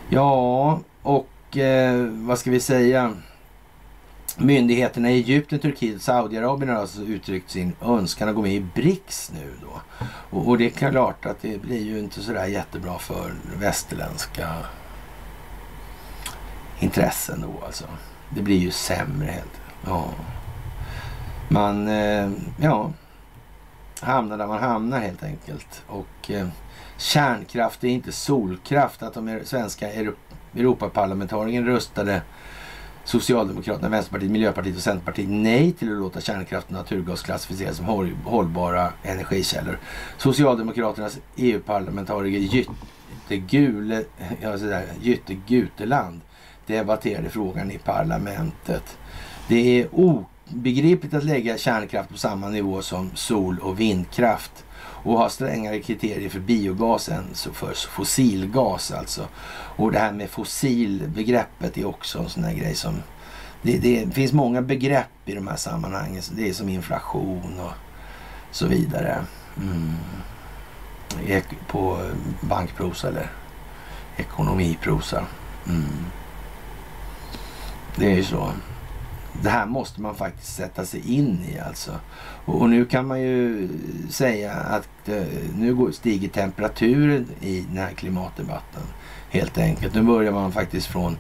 Ja, 0.09 0.81
och 1.03 1.57
eh, 1.57 2.07
vad 2.07 2.39
ska 2.39 2.51
vi 2.51 2.61
säga? 2.61 3.13
Myndigheterna 4.39 5.11
i 5.11 5.15
Egypten, 5.15 5.59
Turkiet 5.59 5.97
och 5.97 6.03
Saudiarabien 6.03 6.69
har 6.69 6.81
alltså 6.81 7.03
uttryckt 7.03 7.51
sin 7.51 7.73
önskan 7.83 8.29
att 8.29 8.35
gå 8.35 8.43
med 8.43 8.53
i 8.53 8.67
BRICS 8.75 9.33
nu 9.35 9.53
då. 9.63 10.07
Och, 10.07 10.49
och 10.49 10.59
det 10.59 10.67
är 10.67 10.91
klart 10.91 11.27
att 11.27 11.43
det 11.43 11.63
blir 11.63 11.83
ju 11.83 11.99
inte 11.99 12.23
sådär 12.23 12.47
jättebra 12.47 12.99
för 12.99 13.33
västerländska 13.61 14.49
intressen 16.79 17.41
då 17.41 17.67
alltså. 17.67 17.85
Det 18.35 18.43
blir 18.43 18.59
ju 18.59 18.71
sämre 18.71 19.31
helt. 19.31 19.61
Ja 19.87 20.05
man 21.49 21.89
eh, 21.89 22.31
ja, 22.61 22.93
hamnar 24.01 24.39
där 24.39 24.47
man 24.47 24.63
hamnar 24.63 25.01
helt 25.01 25.23
enkelt. 25.23 25.83
Och 25.87 26.31
eh, 26.31 26.49
kärnkraft 26.99 27.85
är 27.85 27.89
inte 27.89 28.13
solkraft. 28.13 29.03
Att 29.03 29.15
de 29.15 29.41
svenska 29.45 29.89
Europaparlamentarikerna 30.55 31.67
röstade 31.67 32.23
Socialdemokraterna, 33.05 33.89
Vänsterpartiet, 33.89 34.31
Miljöpartiet 34.31 34.77
och 34.77 34.83
Centerpartiet 34.83 35.29
nej 35.29 35.73
till 35.73 35.93
att 35.93 35.99
låta 35.99 36.21
kärnkraft 36.21 36.67
och 36.67 36.73
naturgas 36.73 37.23
klassificeras 37.23 37.77
som 37.77 38.13
hållbara 38.25 38.93
energikällor. 39.03 39.79
Socialdemokraternas 40.19 41.19
EU-parlamentariker 41.37 42.39
Jytte, 42.39 44.05
ja, 44.43 44.83
Jytte 45.01 45.35
Guteland 45.47 46.21
debatterade 46.67 47.31
frågan 47.31 47.71
i 47.71 47.79
parlamentet. 47.79 48.99
Det 49.49 49.81
är 49.81 49.89
obegripligt 49.93 51.15
att 51.15 51.25
lägga 51.25 51.59
kärnkraft 51.59 52.11
på 52.11 52.19
samma 52.19 52.49
nivå 52.49 52.83
som 52.83 53.11
sol 53.15 53.59
och 53.59 53.81
vindkraft 53.81 54.66
och 55.07 55.19
ha 55.19 55.29
strängare 55.29 55.81
kriterier 55.81 56.29
för 56.29 56.41
biogas 56.41 57.09
än 57.09 57.25
för 57.35 57.75
fossilgas 57.89 58.91
alltså. 58.91 59.29
Och 59.77 59.93
det 59.93 59.99
här 59.99 60.13
med 60.13 60.31
fossilbegreppet 60.31 61.79
är 61.79 61.85
också 61.85 62.19
en 62.19 62.29
sån 62.29 62.45
här 62.45 62.55
grej 62.55 62.75
som 62.75 63.03
det, 63.63 63.79
det, 63.79 64.15
finns 64.15 64.33
många 64.33 64.63
begrepp 64.63 65.29
i 65.29 65.35
de 65.35 65.47
här 65.47 65.57
sammanhangen. 65.57 66.23
Det 66.37 66.49
är 66.49 66.53
som 66.53 66.69
inflation 66.69 67.61
och 67.61 67.73
så 68.51 68.67
vidare. 68.67 69.25
Mm. 69.57 69.95
På 71.67 72.11
bankprosa 72.41 73.09
eller 73.09 73.31
ekonomiprosa. 74.17 75.25
Mm. 75.67 76.07
Det 77.97 78.13
är 78.13 78.17
ju 78.17 78.25
så. 78.25 78.53
Det 79.43 79.51
här 79.51 79.67
måste 79.67 80.01
man 80.01 80.15
faktiskt 80.15 80.57
sätta 80.57 80.85
sig 80.85 81.15
in 81.15 81.41
i 81.49 81.59
alltså. 81.59 81.93
Och, 82.45 82.71
nu 82.71 82.85
kan 82.85 83.07
man 83.07 83.21
ju 83.21 83.69
säga 84.11 84.53
att 84.53 85.09
eh, 85.09 85.23
nu 85.59 85.93
stiger 85.93 86.29
temperaturen 86.29 87.29
i 87.41 87.61
den 87.61 87.79
här 87.79 87.91
klimatdebatten. 87.91 88.83
Helt 89.31 89.59
enkelt. 89.59 89.95
Nu 89.95 90.03
börjar 90.03 90.33
man 90.33 90.53
faktiskt 90.53 90.87
från 90.87 91.17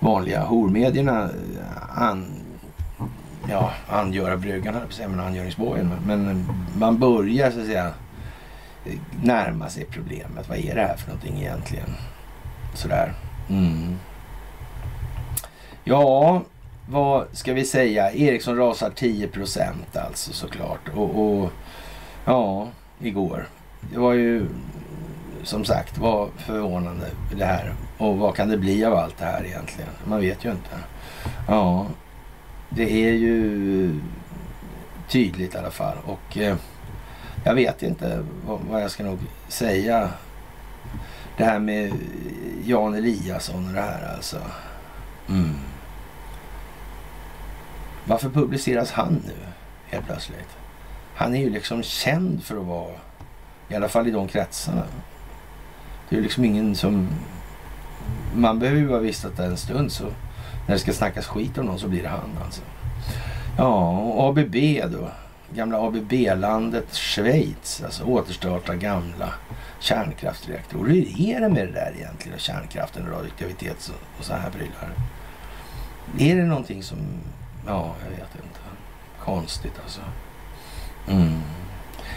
vanliga 0.00 0.44
hormedierna 0.44 1.22
eh, 1.22 2.02
an, 2.02 2.26
ja, 3.48 3.72
angöra 3.88 4.36
bryggan, 4.36 4.74
men 4.98 5.20
angöringsbågen. 5.20 5.92
Men 6.06 6.46
man 6.78 6.98
börjar 6.98 7.50
så 7.50 7.60
att 7.60 7.66
säga 7.66 7.92
närma 9.22 9.68
sig 9.68 9.84
problemet. 9.84 10.48
Vad 10.48 10.58
är 10.58 10.74
det 10.74 10.80
här 10.80 10.96
för 10.96 11.08
någonting 11.08 11.38
egentligen? 11.38 11.88
Sådär. 12.74 13.14
Mm. 13.48 13.98
Ja, 15.84 16.42
vad 16.88 17.26
ska 17.32 17.52
vi 17.52 17.64
säga? 17.64 18.12
Ericsson 18.12 18.56
rasar 18.56 18.90
10 18.90 19.28
procent 19.28 19.96
alltså 19.96 20.32
såklart. 20.32 20.88
Och, 20.94 21.40
och 21.42 21.50
ja, 22.24 22.68
igår. 23.00 23.48
Det 23.92 23.98
var 23.98 24.12
ju 24.12 24.46
som 25.42 25.64
sagt 25.64 25.98
var 25.98 26.28
förvånande 26.36 27.06
det 27.36 27.44
här. 27.44 27.74
Och 27.98 28.18
vad 28.18 28.34
kan 28.34 28.48
det 28.48 28.58
bli 28.58 28.84
av 28.84 28.94
allt 28.94 29.18
det 29.18 29.24
här 29.24 29.44
egentligen? 29.46 29.90
Man 30.04 30.20
vet 30.20 30.44
ju 30.44 30.50
inte. 30.50 30.70
Ja, 31.48 31.86
det 32.68 32.92
är 32.92 33.12
ju 33.12 34.00
tydligt 35.08 35.54
i 35.54 35.58
alla 35.58 35.70
fall. 35.70 35.96
Och 36.06 36.38
eh, 36.38 36.56
jag 37.44 37.54
vet 37.54 37.82
inte 37.82 38.24
vad, 38.46 38.60
vad, 38.70 38.82
jag 38.82 38.90
ska 38.90 39.04
nog 39.04 39.18
säga. 39.48 40.10
Det 41.36 41.44
här 41.44 41.58
med 41.58 41.92
Jan 42.64 42.94
Eliasson 42.94 43.66
och 43.66 43.72
det 43.72 43.80
här 43.80 44.14
alltså. 44.14 44.38
Mm. 45.28 45.54
Varför 48.04 48.30
publiceras 48.30 48.92
han 48.92 49.22
nu 49.26 49.34
helt 49.86 50.06
plötsligt? 50.06 50.48
Han 51.14 51.34
är 51.34 51.40
ju 51.40 51.50
liksom 51.50 51.82
känd 51.82 52.44
för 52.44 52.56
att 52.56 52.66
vara, 52.66 52.94
i 53.68 53.74
alla 53.74 53.88
fall 53.88 54.08
i 54.08 54.10
de 54.10 54.28
kretsarna. 54.28 54.82
Det 56.08 56.14
är 56.14 56.18
ju 56.18 56.22
liksom 56.22 56.44
ingen 56.44 56.74
som... 56.74 57.08
Man 58.34 58.58
behöver 58.58 58.80
ju 58.80 58.88
bara 58.88 58.98
vistat 58.98 59.36
det 59.36 59.44
en 59.44 59.56
stund 59.56 59.92
så 59.92 60.04
när 60.66 60.74
det 60.74 60.78
ska 60.78 60.92
snackas 60.92 61.26
skit 61.26 61.58
om 61.58 61.66
någon 61.66 61.78
så 61.78 61.88
blir 61.88 62.02
det 62.02 62.08
han 62.08 62.30
alltså. 62.44 62.62
Ja, 63.58 63.90
och 63.98 64.28
ABB 64.28 64.56
då. 64.92 65.08
Gamla 65.54 65.78
ABB-landet 65.78 66.94
Schweiz. 66.94 67.82
Alltså 67.84 68.04
återstarta 68.04 68.74
gamla 68.76 69.34
kärnkraftsreaktorer. 69.80 70.90
Hur 70.90 71.20
är 71.20 71.40
det 71.40 71.48
med 71.48 71.66
det 71.66 71.72
där 71.72 71.92
egentligen? 71.96 72.38
Kärnkraften, 72.38 73.06
radioaktivitet 73.06 73.88
och, 73.88 74.18
och 74.18 74.24
så 74.24 74.34
här 74.34 74.50
prylar. 74.50 74.90
Är 76.18 76.36
det 76.36 76.46
någonting 76.46 76.82
som 76.82 76.98
Ja, 77.66 77.94
jag 78.04 78.10
vet 78.10 78.34
inte. 78.34 78.60
Konstigt 79.24 79.80
alltså. 79.82 80.00
Mm. 81.08 81.40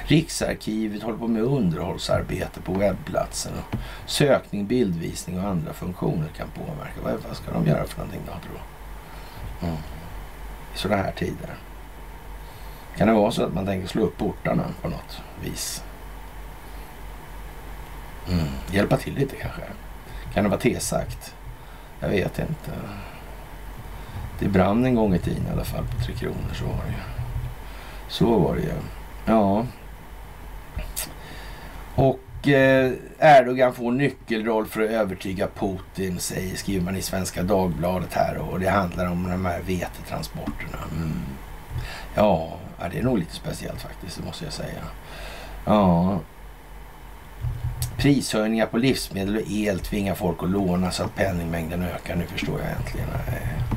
Riksarkivet 0.07 1.03
håller 1.03 1.17
på 1.17 1.27
med 1.27 1.43
underhållsarbete 1.43 2.61
på 2.61 2.73
webbplatsen. 2.73 3.53
Sökning, 4.05 4.67
bildvisning 4.67 5.39
och 5.39 5.49
andra 5.49 5.73
funktioner 5.73 6.27
kan 6.37 6.47
påverka. 6.49 7.01
Vad, 7.03 7.13
vad 7.27 7.37
ska 7.37 7.51
de 7.51 7.67
göra 7.67 7.85
för 7.85 7.97
någonting 7.97 8.21
då, 8.25 8.31
tror 8.31 8.61
mm. 9.61 9.81
I 10.75 10.77
sådana 10.77 11.03
här 11.03 11.11
tider. 11.11 11.55
Kan 12.97 13.07
det 13.07 13.13
vara 13.13 13.31
så 13.31 13.43
att 13.43 13.53
man 13.53 13.65
tänker 13.65 13.87
slå 13.87 14.03
upp 14.03 14.17
portarna 14.17 14.63
på 14.81 14.89
något 14.89 15.21
vis? 15.43 15.83
Mm. 18.29 18.47
Hjälpa 18.71 18.97
till 18.97 19.15
lite 19.15 19.35
kanske? 19.35 19.61
Kan 20.33 20.43
det 20.43 20.49
vara 20.49 20.59
tesagt? 20.59 21.35
Jag 21.99 22.09
vet 22.09 22.39
inte. 22.39 22.71
Det 24.39 24.47
brann 24.47 24.85
en 24.85 24.95
gång 24.95 25.15
i 25.15 25.19
tiden 25.19 25.47
i 25.47 25.51
alla 25.51 25.63
fall 25.63 25.83
på 25.85 26.03
Tre 26.05 26.13
Kronor. 26.13 26.53
Så 26.53 26.65
var 26.65 26.83
det 26.85 26.91
ju. 26.91 26.97
Så 28.07 28.39
var 28.39 28.55
det 28.55 28.61
ju. 28.61 28.71
Ja. 29.25 29.65
Och 31.95 32.47
eh, 32.47 32.91
Erdogan 33.19 33.73
får 33.73 33.91
nyckelroll 33.91 34.65
för 34.65 34.81
att 34.81 34.89
övertyga 34.89 35.47
Putin, 35.47 36.19
säger, 36.19 36.55
skriver 36.55 36.85
man 36.85 36.95
i 36.95 37.01
Svenska 37.01 37.43
Dagbladet 37.43 38.13
här. 38.13 38.37
Och 38.37 38.59
det 38.59 38.69
handlar 38.69 39.05
om 39.05 39.29
de 39.29 39.45
här 39.45 39.61
vetetransporterna. 39.61 40.77
Mm. 40.91 41.19
Ja, 42.15 42.57
det 42.91 42.99
är 42.99 43.03
nog 43.03 43.17
lite 43.17 43.35
speciellt 43.35 43.81
faktiskt, 43.81 44.17
det 44.17 44.25
måste 44.25 44.43
jag 44.43 44.53
säga. 44.53 44.81
Ja. 45.65 46.19
Prishöjningar 47.97 48.65
på 48.65 48.77
livsmedel 48.77 49.35
och 49.35 49.51
el 49.51 49.79
tvingar 49.79 50.15
folk 50.15 50.43
att 50.43 50.49
låna 50.49 50.91
så 50.91 51.03
att 51.03 51.15
penningmängden 51.15 51.83
ökar. 51.83 52.15
Nu 52.15 52.25
förstår 52.25 52.59
jag 52.61 52.71
äntligen. 52.71 53.07
Nej. 53.27 53.74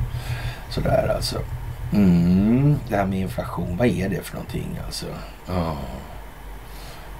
Sådär 0.69 1.13
alltså. 1.15 1.39
Mm, 1.93 2.75
det 2.89 2.95
här 2.95 3.05
med 3.05 3.19
inflation, 3.19 3.77
vad 3.77 3.87
är 3.87 4.09
det 4.09 4.21
för 4.21 4.33
någonting 4.33 4.79
alltså? 4.85 5.05
Ja, 5.47 5.77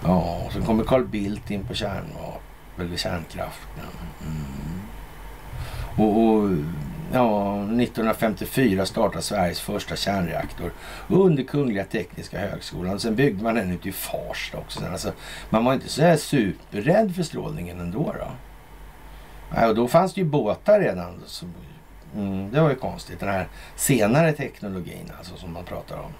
ja 0.03 0.41
så 0.51 0.61
kommer 0.61 0.83
Carl 0.83 1.05
Bildt 1.05 1.51
in 1.51 1.63
på 1.65 1.73
kärnvapen, 1.73 2.41
eller 2.79 2.97
kärnkraften. 2.97 3.85
Mm. 4.21 4.81
Och, 5.97 6.23
och, 6.23 6.49
ja, 7.13 7.63
1954 7.63 8.85
startade 8.85 9.21
Sveriges 9.21 9.59
första 9.59 9.95
kärnreaktor 9.95 10.71
under 11.07 11.43
Kungliga 11.43 11.83
Tekniska 11.83 12.39
Högskolan. 12.39 12.99
Sen 12.99 13.15
byggde 13.15 13.43
man 13.43 13.55
den 13.55 13.71
ute 13.71 13.89
i 13.89 13.91
Farsta 13.91 14.57
också. 14.57 14.85
Alltså, 14.91 15.11
man 15.49 15.65
var 15.65 15.73
inte 15.73 15.89
så 15.89 16.01
här 16.01 16.17
superrädd 16.17 17.15
för 17.15 17.23
strålningen 17.23 17.79
ändå. 17.79 18.15
Då. 18.19 18.31
Ja, 19.55 19.67
och 19.67 19.75
då 19.75 19.87
fanns 19.87 20.13
det 20.13 20.21
ju 20.21 20.27
båtar 20.27 20.79
redan 20.79 21.21
Så 21.25 21.45
Mm, 22.15 22.51
det 22.51 22.61
var 22.61 22.69
ju 22.69 22.75
konstigt. 22.75 23.19
Den 23.19 23.29
här 23.29 23.47
senare 23.75 24.33
teknologin 24.33 25.11
alltså 25.17 25.37
som 25.37 25.53
man 25.53 25.63
pratar 25.63 25.97
om. 25.97 26.11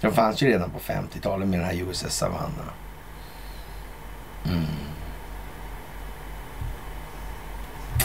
Den 0.00 0.12
fanns 0.12 0.42
ju 0.42 0.46
redan 0.46 0.70
på 0.70 0.78
50-talet 0.78 1.48
med 1.48 1.58
den 1.58 1.66
här 1.66 1.74
USS 1.74 2.16
Savannah. 2.16 2.72
Mm. 4.46 4.64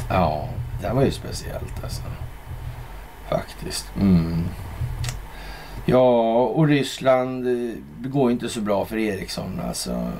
Ja, 0.09 0.49
det 0.81 0.93
var 0.93 1.03
ju 1.03 1.11
speciellt 1.11 1.83
alltså. 1.83 2.01
Faktiskt. 3.29 3.91
Mm. 3.95 4.45
Ja, 5.85 6.33
och 6.41 6.67
Ryssland 6.67 7.47
eh, 7.47 7.75
det 7.97 8.09
går 8.09 8.31
inte 8.31 8.49
så 8.49 8.61
bra 8.61 8.85
för 8.85 8.97
Ericsson 8.97 9.61
alltså. 9.67 10.11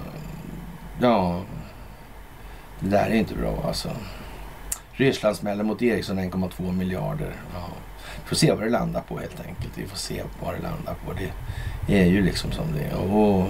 Ja, 1.02 1.42
det 2.80 2.90
där 2.90 3.06
är 3.06 3.16
inte 3.16 3.36
bra 3.36 3.64
alltså. 3.68 3.90
Ryssland 5.00 5.36
smäller 5.36 5.64
mot 5.64 5.82
Ericsson 5.82 6.20
1,2 6.20 6.72
miljarder. 6.72 7.34
Ja. 7.54 7.68
Vi 8.24 8.30
får 8.30 8.36
se 8.36 8.52
vad 8.52 8.64
det 8.64 8.70
landar 8.70 9.02
på 9.02 9.20
helt 9.20 9.40
enkelt. 9.46 9.78
Vi 9.78 9.88
får 9.88 9.98
se 9.98 10.24
vad 10.44 10.54
det 10.54 10.62
landar 10.62 10.94
på. 11.06 11.14
Det 11.88 12.00
är 12.00 12.06
ju 12.06 12.22
liksom 12.22 12.52
som 12.52 12.66
det 12.74 12.84
är. 12.84 13.14
Och 13.14 13.46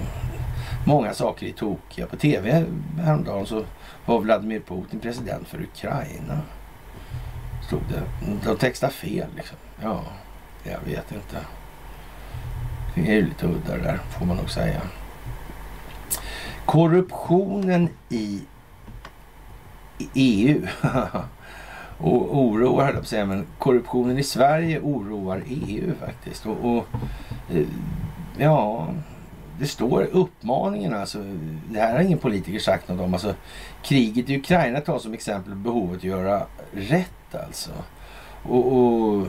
många 0.86 1.14
saker 1.14 1.46
är 1.46 1.52
tokiga. 1.52 2.06
På 2.06 2.16
tv 2.16 2.64
häromdagen 2.98 3.46
så 3.46 3.64
var 4.06 4.20
Vladimir 4.20 4.60
Putin 4.60 5.00
president 5.00 5.48
för 5.48 5.62
Ukraina. 5.62 6.40
Stod 7.66 7.82
det. 7.88 8.02
De 8.44 8.56
textar 8.56 8.88
fel 8.88 9.28
liksom. 9.36 9.56
Ja, 9.82 10.02
jag 10.62 10.80
vet 10.84 11.12
inte. 11.12 11.36
Det 12.94 13.00
är 13.00 13.14
ju 13.14 13.26
lite 13.26 13.46
udda 13.46 13.76
det 13.76 13.82
där 13.82 13.98
får 14.18 14.26
man 14.26 14.36
nog 14.36 14.50
säga. 14.50 14.80
Korruptionen 16.66 17.88
i 18.08 18.42
EU 20.14 20.66
och 22.02 22.38
oroar, 22.38 22.84
höll 22.84 22.86
jag 22.86 22.94
på 22.94 23.00
att 23.00 23.08
säga, 23.08 23.26
men 23.26 23.46
korruptionen 23.58 24.18
i 24.18 24.22
Sverige 24.22 24.80
oroar 24.80 25.42
EU 25.46 25.94
faktiskt. 26.00 26.46
Och, 26.46 26.64
och 26.64 26.86
eh, 27.54 27.66
ja, 28.38 28.88
det 29.58 29.66
står 29.66 30.08
uppmaningen 30.12 30.94
alltså. 30.94 31.18
Det 31.70 31.80
här 31.80 31.92
har 31.92 32.00
ingen 32.00 32.18
politiker 32.18 32.58
sagt 32.58 32.88
något 32.88 33.00
om. 33.00 33.12
Alltså, 33.12 33.34
kriget 33.82 34.30
i 34.30 34.36
Ukraina 34.36 34.80
tar 34.80 34.98
som 34.98 35.14
exempel 35.14 35.54
behovet 35.54 35.96
att 35.96 36.04
göra 36.04 36.42
rätt 36.72 37.34
alltså. 37.34 37.70
Och, 38.42 38.72
och 38.72 39.26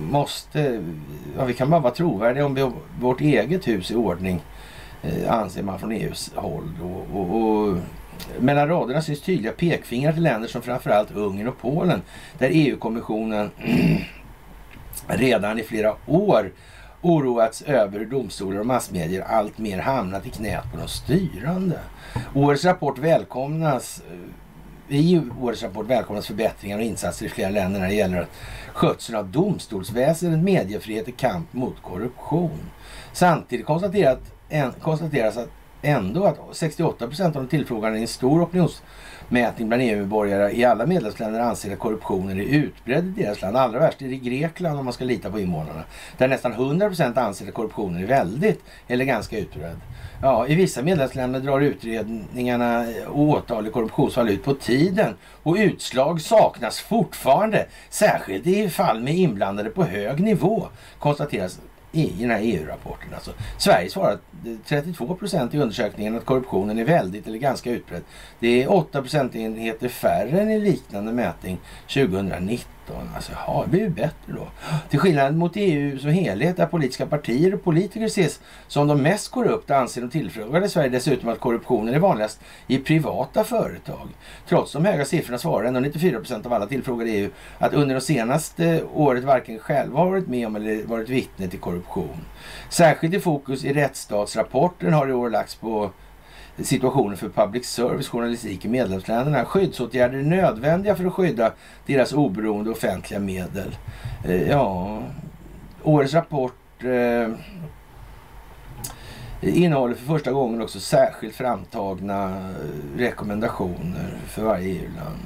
måste, 0.00 0.82
ja, 1.36 1.44
vi 1.44 1.54
kan 1.54 1.70
bara 1.70 1.80
vara 1.80 1.94
trovärdiga 1.94 2.46
om 2.46 2.54
vi 2.54 2.60
har 2.60 2.72
vårt 3.00 3.20
eget 3.20 3.68
hus 3.68 3.90
i 3.90 3.94
ordning 3.94 4.42
eh, 5.02 5.32
anser 5.32 5.62
man 5.62 5.78
från 5.78 5.92
EUs 5.92 6.32
håll. 6.34 6.70
Och, 6.82 7.20
och, 7.20 7.40
och 7.40 7.78
mellan 8.40 8.68
raderna 8.68 9.02
syns 9.02 9.20
tydliga 9.20 9.52
pekfingrar 9.52 10.12
till 10.12 10.22
länder 10.22 10.48
som 10.48 10.62
framförallt 10.62 11.10
Ungern 11.10 11.48
och 11.48 11.58
Polen 11.58 12.02
där 12.38 12.50
EU-kommissionen 12.52 13.50
redan 15.06 15.58
i 15.58 15.62
flera 15.62 15.94
år 16.06 16.52
oroats 17.02 17.62
över 17.62 17.98
hur 17.98 18.06
domstolar 18.06 18.60
och 18.60 18.66
massmedier 18.66 19.22
alltmer 19.22 19.78
hamnat 19.78 20.26
i 20.26 20.30
knät 20.30 20.72
på 20.72 20.78
de 20.78 20.88
styrande. 20.88 21.78
Årets 22.34 22.64
rapport 22.64 22.98
välkomnas 22.98 24.02
eh, 24.10 24.18
i 24.88 25.22
årets 25.40 25.62
rapport 25.62 25.86
välkomnas 25.86 26.26
förbättringar 26.26 26.78
och 26.78 26.84
insatser 26.84 27.26
i 27.26 27.28
flera 27.28 27.50
länder 27.50 27.80
när 27.80 27.88
det 27.88 27.94
gäller 27.94 28.26
skötseln 28.72 29.18
av 29.18 29.28
domstolsväsendet, 29.28 30.44
mediefrihet 30.44 31.08
och 31.08 31.16
kamp 31.16 31.52
mot 31.52 31.82
korruption. 31.82 32.58
Samtidigt 33.12 33.66
konstateras 34.80 35.36
att 35.36 35.50
ändå 35.84 36.24
att 36.24 36.38
68 36.52 37.06
procent 37.06 37.36
av 37.36 37.42
de 37.42 37.48
tillfrågade 37.48 37.98
i 37.98 38.00
en 38.00 38.08
stor 38.08 38.42
opinionsmätning 38.42 39.68
bland 39.68 39.82
EU-medborgare 39.82 40.52
i 40.52 40.64
alla 40.64 40.86
medlemsländer 40.86 41.40
anser 41.40 41.72
att 41.72 41.78
korruptionen 41.78 42.40
är 42.40 42.44
utbredd 42.44 43.18
i 43.18 43.22
deras 43.22 43.42
land. 43.42 43.56
Allra 43.56 43.78
värst 43.78 44.02
är 44.02 44.08
det 44.08 44.14
i 44.14 44.18
Grekland 44.18 44.78
om 44.78 44.84
man 44.84 44.94
ska 44.94 45.04
lita 45.04 45.30
på 45.30 45.40
invånarna. 45.40 45.84
Där 46.18 46.28
nästan 46.28 46.52
100 46.52 46.88
procent 46.88 47.18
anser 47.18 47.48
att 47.48 47.54
korruptionen 47.54 48.02
är 48.02 48.06
väldigt 48.06 48.64
eller 48.88 49.04
ganska 49.04 49.38
utbredd. 49.38 49.80
Ja, 50.22 50.46
I 50.46 50.54
vissa 50.54 50.82
medlemsländer 50.82 51.40
drar 51.40 51.60
utredningarna 51.60 52.86
och 53.06 53.20
åtal 53.20 53.66
i 53.66 53.70
korruptionsfall 53.70 54.28
ut 54.28 54.44
på 54.44 54.54
tiden 54.54 55.14
och 55.42 55.56
utslag 55.56 56.20
saknas 56.20 56.80
fortfarande, 56.80 57.66
särskilt 57.90 58.46
i 58.46 58.68
fall 58.68 59.00
med 59.00 59.14
inblandade 59.14 59.70
på 59.70 59.84
hög 59.84 60.20
nivå, 60.20 60.66
konstateras 60.98 61.58
i 61.94 62.12
den 62.20 62.30
här 62.30 62.40
EU-rapporten. 62.42 63.14
Alltså, 63.14 63.32
Sverige 63.58 63.90
svarar 63.90 64.18
32 64.66 65.14
procent 65.14 65.54
i 65.54 65.58
undersökningen 65.58 66.16
att 66.16 66.24
korruptionen 66.24 66.78
är 66.78 66.84
väldigt 66.84 67.26
eller 67.26 67.38
ganska 67.38 67.70
utbredd. 67.70 68.02
Det 68.38 68.62
är 68.62 68.72
8 68.72 69.02
procentenheter 69.02 69.88
färre 69.88 70.40
än 70.40 70.50
i 70.50 70.60
liknande 70.60 71.12
mätning 71.12 71.58
2019. 71.88 72.73
Alltså, 73.14 73.32
ja, 73.46 73.62
det 73.64 73.70
blir 73.70 73.80
ju 73.80 73.88
bättre 73.88 74.32
då. 74.32 74.48
Till 74.90 74.98
skillnad 74.98 75.36
mot 75.36 75.52
EU 75.54 75.98
som 75.98 76.10
helhet 76.10 76.56
där 76.56 76.66
politiska 76.66 77.06
partier 77.06 77.54
och 77.54 77.64
politiker 77.64 78.06
ses 78.06 78.40
som 78.68 78.88
de 78.88 79.02
mest 79.02 79.30
korrupta 79.30 79.76
anser 79.76 80.00
de 80.00 80.10
tillfrågade 80.10 80.66
i 80.66 80.68
Sverige 80.68 80.88
dessutom 80.88 81.28
att 81.28 81.40
korruptionen 81.40 81.94
är 81.94 81.98
vanligast 81.98 82.40
i 82.66 82.78
privata 82.78 83.44
företag. 83.44 84.08
Trots 84.48 84.72
de 84.72 84.84
höga 84.84 85.04
siffrorna 85.04 85.38
svarar 85.38 85.68
ändå 85.68 85.80
94 85.80 86.18
procent 86.18 86.46
av 86.46 86.52
alla 86.52 86.66
tillfrågade 86.66 87.10
i 87.10 87.16
EU 87.16 87.30
att 87.58 87.74
under 87.74 87.94
det 87.94 88.00
senaste 88.00 88.82
året 88.94 89.24
varken 89.24 89.58
själva 89.58 89.98
har 89.98 90.10
varit 90.10 90.28
med 90.28 90.46
om 90.46 90.56
eller 90.56 90.86
varit 90.86 91.08
vittne 91.08 91.48
till 91.48 91.60
korruption. 91.60 92.20
Särskilt 92.68 93.14
i 93.14 93.20
fokus 93.20 93.64
i 93.64 93.72
rättsstatsrapporten 93.72 94.92
har 94.92 95.08
i 95.08 95.12
år 95.12 95.30
lagts 95.30 95.54
på 95.54 95.90
situationen 96.62 97.16
för 97.16 97.28
public 97.28 97.66
service 97.66 98.08
journalistik 98.08 98.64
i 98.64 98.68
medlemsländerna. 98.68 99.44
Skyddsåtgärder 99.44 100.18
är 100.18 100.22
nödvändiga 100.22 100.96
för 100.96 101.04
att 101.04 101.12
skydda 101.12 101.52
deras 101.86 102.12
oberoende 102.12 102.70
offentliga 102.70 103.20
medel. 103.20 103.76
Eh, 104.24 104.48
ja, 104.48 105.02
årets 105.82 106.14
rapport 106.14 106.84
eh, 106.84 107.28
innehåller 109.40 109.94
för 109.94 110.06
första 110.06 110.32
gången 110.32 110.62
också 110.62 110.80
särskilt 110.80 111.34
framtagna 111.34 112.28
eh, 112.28 112.98
rekommendationer 112.98 114.14
för 114.26 114.42
varje 114.42 114.68
EU-land. 114.68 115.20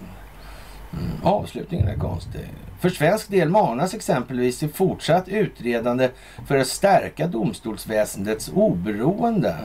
Mm, 0.93 1.11
avslutningen 1.23 1.89
är 1.89 1.97
konstig. 1.97 2.49
För 2.81 2.89
svensk 2.89 3.29
del 3.29 3.49
manas 3.49 3.95
exempelvis 3.95 4.59
till 4.59 4.69
fortsatt 4.69 5.29
utredande 5.29 6.11
för 6.47 6.59
att 6.59 6.67
stärka 6.67 7.27
domstolsväsendets 7.27 8.51
oberoende 8.55 9.57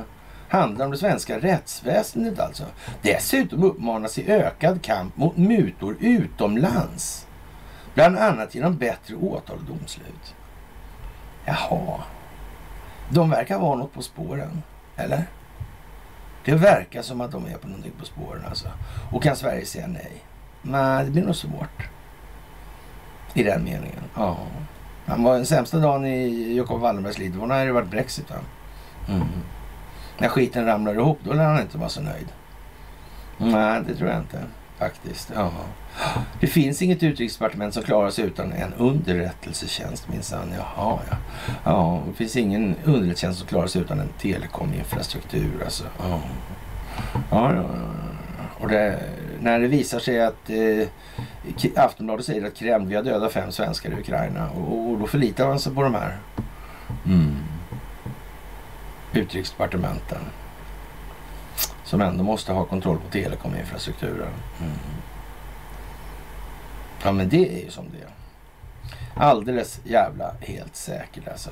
handlar 0.53 0.85
om 0.85 0.91
det 0.91 0.97
svenska 0.97 1.39
rättsväsendet 1.39 2.39
alltså. 2.39 2.63
Dessutom 3.01 3.63
uppmanas 3.63 4.17
i 4.17 4.31
ökad 4.31 4.81
kamp 4.81 5.17
mot 5.17 5.37
mutor 5.37 5.97
utomlands. 5.99 7.27
Bland 7.93 8.17
annat 8.17 8.55
genom 8.55 8.77
bättre 8.77 9.15
åtal 9.15 9.57
och 9.57 9.63
domslut. 9.63 10.35
Jaha. 11.45 12.03
De 13.09 13.29
verkar 13.29 13.59
vara 13.59 13.75
något 13.75 13.93
på 13.93 14.01
spåren. 14.01 14.63
Eller? 14.95 15.25
Det 16.45 16.55
verkar 16.55 17.01
som 17.01 17.21
att 17.21 17.31
de 17.31 17.45
är 17.45 17.57
på 17.57 17.67
någonting 17.67 17.93
på 17.99 18.05
spåren 18.05 18.45
alltså. 18.49 18.67
Och 19.11 19.23
kan 19.23 19.35
Sverige 19.35 19.65
säga 19.65 19.87
nej? 19.87 20.23
Nej, 20.61 21.05
det 21.05 21.11
blir 21.11 21.23
nog 21.23 21.35
svårt. 21.35 21.89
I 23.33 23.43
den 23.43 23.63
meningen. 23.63 24.03
Ja. 24.15 24.37
Han 25.05 25.23
var 25.23 25.35
den 25.35 25.45
sämsta 25.45 25.79
dagen 25.79 26.05
i 26.05 26.57
Jakob 26.57 26.81
Wallenbergs 26.81 27.17
liv. 27.17 27.31
Det 27.31 27.39
var 27.39 27.47
när 27.47 27.65
det 27.65 27.71
varit 27.71 27.89
Brexit. 27.89 28.29
Va? 28.29 28.37
Mm 29.07 29.27
när 30.17 30.27
skiten 30.27 30.65
ramlar 30.65 30.93
ihop, 30.93 31.19
då 31.23 31.33
lär 31.33 31.45
han 31.45 31.61
inte 31.61 31.77
vara 31.77 31.89
så 31.89 32.01
nöjd. 32.01 32.27
Nej, 33.37 33.81
det 33.87 33.95
tror 33.95 34.09
jag 34.09 34.19
inte 34.19 34.39
faktiskt. 34.77 35.31
Ja. 35.35 35.51
Det 36.39 36.47
finns 36.47 36.81
inget 36.81 37.03
utrikesdepartement 37.03 37.73
som 37.73 37.83
klarar 37.83 38.09
sig 38.09 38.25
utan 38.25 38.51
en 38.51 38.73
underrättelsetjänst 38.73 40.09
minsann. 40.09 40.53
Jaha, 40.57 40.99
ja. 41.09 41.17
ja. 41.63 42.01
Det 42.07 42.13
finns 42.13 42.35
ingen 42.35 42.75
underrättelsetjänst 42.83 43.39
som 43.39 43.47
klarar 43.47 43.67
sig 43.67 43.81
utan 43.81 43.99
en 43.99 44.09
telekominfrastruktur. 44.19 45.63
Alltså. 45.63 45.83
Ja. 45.99 46.21
Ja, 47.31 47.53
ja, 47.55 47.63
Och 48.59 48.69
det, 48.69 48.99
när 49.39 49.59
det 49.59 49.67
visar 49.67 49.99
sig 49.99 50.21
att 50.21 50.49
eh, 50.49 51.83
Aftonbladet 51.83 52.25
säger 52.25 52.47
att 52.47 52.55
Kreml, 52.55 52.87
vi 52.87 52.95
har 52.95 53.03
dödat 53.03 53.31
fem 53.33 53.51
svenskar 53.51 53.91
i 53.91 53.93
Ukraina 53.93 54.49
och, 54.49 54.91
och 54.91 54.99
då 54.99 55.07
förlitar 55.07 55.47
man 55.47 55.59
sig 55.59 55.75
på 55.75 55.83
de 55.83 55.93
här. 55.93 56.17
Mm 57.05 57.42
utrikesdepartementen. 59.13 60.21
Som 61.83 62.01
ändå 62.01 62.23
måste 62.23 62.53
ha 62.53 62.65
kontroll 62.65 62.97
på 62.97 63.11
telekominfrastrukturen. 63.11 64.33
Mm. 64.59 64.73
Ja 67.03 67.11
men 67.11 67.29
det 67.29 67.59
är 67.59 67.63
ju 67.63 67.69
som 67.69 67.85
det 67.91 67.97
är. 68.03 68.09
Alldeles 69.15 69.79
jävla 69.83 70.33
helt 70.41 70.75
säkert 70.75 71.27
alltså. 71.27 71.49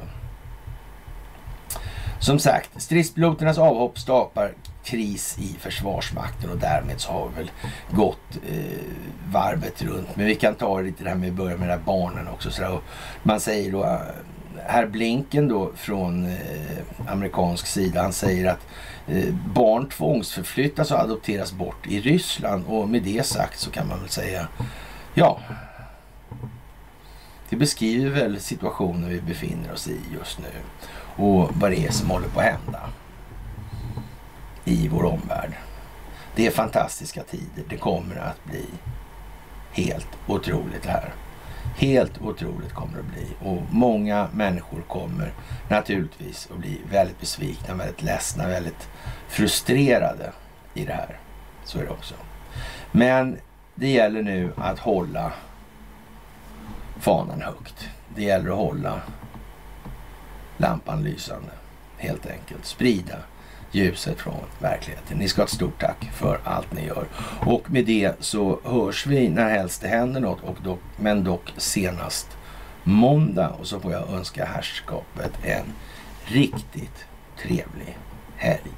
Som 2.20 2.40
sagt, 2.40 2.82
stridspiloternas 2.82 3.58
avhopp 3.58 4.00
skapar 4.00 4.54
kris 4.84 5.38
i 5.40 5.58
Försvarsmakten 5.60 6.50
och 6.50 6.58
därmed 6.58 7.02
så 7.02 7.12
har 7.12 7.30
vi 7.30 7.36
väl 7.36 7.52
gått 7.92 8.38
eh, 8.50 8.82
varvet 9.32 9.82
runt. 9.82 10.16
Men 10.16 10.26
vi 10.26 10.36
kan 10.36 10.56
ta 10.56 10.82
lite 10.82 11.04
det 11.04 11.10
här 11.10 11.18
med 11.18 11.30
att 11.30 11.36
börja 11.36 11.58
med 11.58 11.68
de 11.68 11.72
här 11.72 11.82
barnen 11.86 12.28
också. 12.28 12.52
Så 12.52 12.82
man 13.24 13.40
säger 13.40 13.72
då 13.72 13.84
eh, 13.84 14.00
herr 14.66 14.86
Blinken 14.86 15.48
då 15.48 15.72
från 15.76 16.26
eh, 16.26 17.08
amerikansk 17.08 17.68
sida, 17.68 18.02
han 18.02 18.14
säger 18.14 18.52
att 18.52 18.68
eh, 19.08 19.34
barn 19.54 19.90
tvångsförflyttas 19.90 20.92
och 20.92 21.00
adopteras 21.00 21.54
bort 21.54 21.88
i 21.88 22.02
Ryssland 22.02 22.66
och 22.68 22.90
med 22.90 23.04
det 23.04 23.26
sagt 23.26 23.60
så 23.60 23.72
kan 23.72 23.88
man 23.88 24.00
väl 24.00 24.10
säga 24.10 24.48
ja, 25.14 25.40
det 27.50 27.56
beskriver 27.56 28.10
väl 28.10 28.40
situationen 28.40 29.10
vi 29.10 29.22
befinner 29.22 29.74
oss 29.74 29.88
i 29.88 29.98
just 30.14 30.40
nu 30.40 30.52
och 31.26 31.50
vad 31.56 31.72
det 31.72 31.86
är 31.86 31.92
som 31.92 32.10
håller 32.10 32.28
på 32.28 32.40
att 32.40 32.46
hända 32.46 32.90
i 34.66 34.88
vår 34.88 35.06
omvärld. 35.06 35.54
Det 36.36 36.48
är 36.48 36.52
fantastiska 36.52 37.24
tider. 37.24 37.64
Det 37.70 37.78
kommer 37.78 38.16
att 38.16 38.46
bli 38.46 38.66
helt 39.72 40.08
otroligt 40.28 40.86
här. 40.86 41.14
Helt 41.76 42.22
otroligt 42.22 42.74
kommer 42.74 42.94
det 42.94 43.00
att 43.00 43.14
bli. 43.14 43.28
Och 43.40 43.62
många 43.72 44.28
människor 44.34 44.82
kommer 44.82 45.34
naturligtvis 45.70 46.48
att 46.52 46.58
bli 46.58 46.82
väldigt 46.92 47.20
besvikna, 47.20 47.76
väldigt 47.76 48.02
ledsna, 48.02 48.48
väldigt 48.48 48.90
frustrerade 49.28 50.32
i 50.74 50.86
det 50.86 50.94
här. 50.94 51.20
Så 51.66 51.80
är 51.80 51.84
det 51.84 51.90
också. 51.90 52.16
Men 52.92 53.38
det 53.76 53.88
gäller 53.88 54.22
nu 54.22 54.52
att 54.58 54.80
hålla 54.80 55.32
fanan 57.00 57.42
högt. 57.42 57.90
Det 58.16 58.24
gäller 58.24 58.50
att 58.50 58.58
hålla 58.58 59.02
lampan 60.58 61.04
lysande 61.04 61.52
helt 61.98 62.26
enkelt. 62.26 62.66
Sprida 62.66 63.18
ljuset 63.72 64.20
från 64.20 64.44
verkligheten. 64.60 65.18
Ni 65.18 65.28
ska 65.28 65.42
ha 65.42 65.46
ett 65.46 65.54
stort 65.54 65.80
tack 65.80 66.10
för 66.14 66.40
allt 66.44 66.74
ni 66.74 66.86
gör. 66.86 67.06
Och 67.46 67.72
med 67.72 67.86
det 67.86 68.14
så 68.20 68.60
hörs 68.64 69.06
vi 69.06 69.30
när 69.30 69.50
helst 69.50 69.82
det 69.82 69.88
händer 69.88 70.22
något, 70.22 70.44
och 70.44 70.58
dock, 70.64 70.80
men 70.98 71.24
dock 71.24 71.54
senast 71.58 72.28
måndag. 72.84 73.50
Och 73.50 73.68
så 73.68 73.80
får 73.80 73.92
jag 73.92 74.10
önska 74.10 74.46
herrskapet 74.46 75.32
en 75.44 75.66
riktigt 76.26 77.06
trevlig 77.42 77.98
helg. 78.36 78.72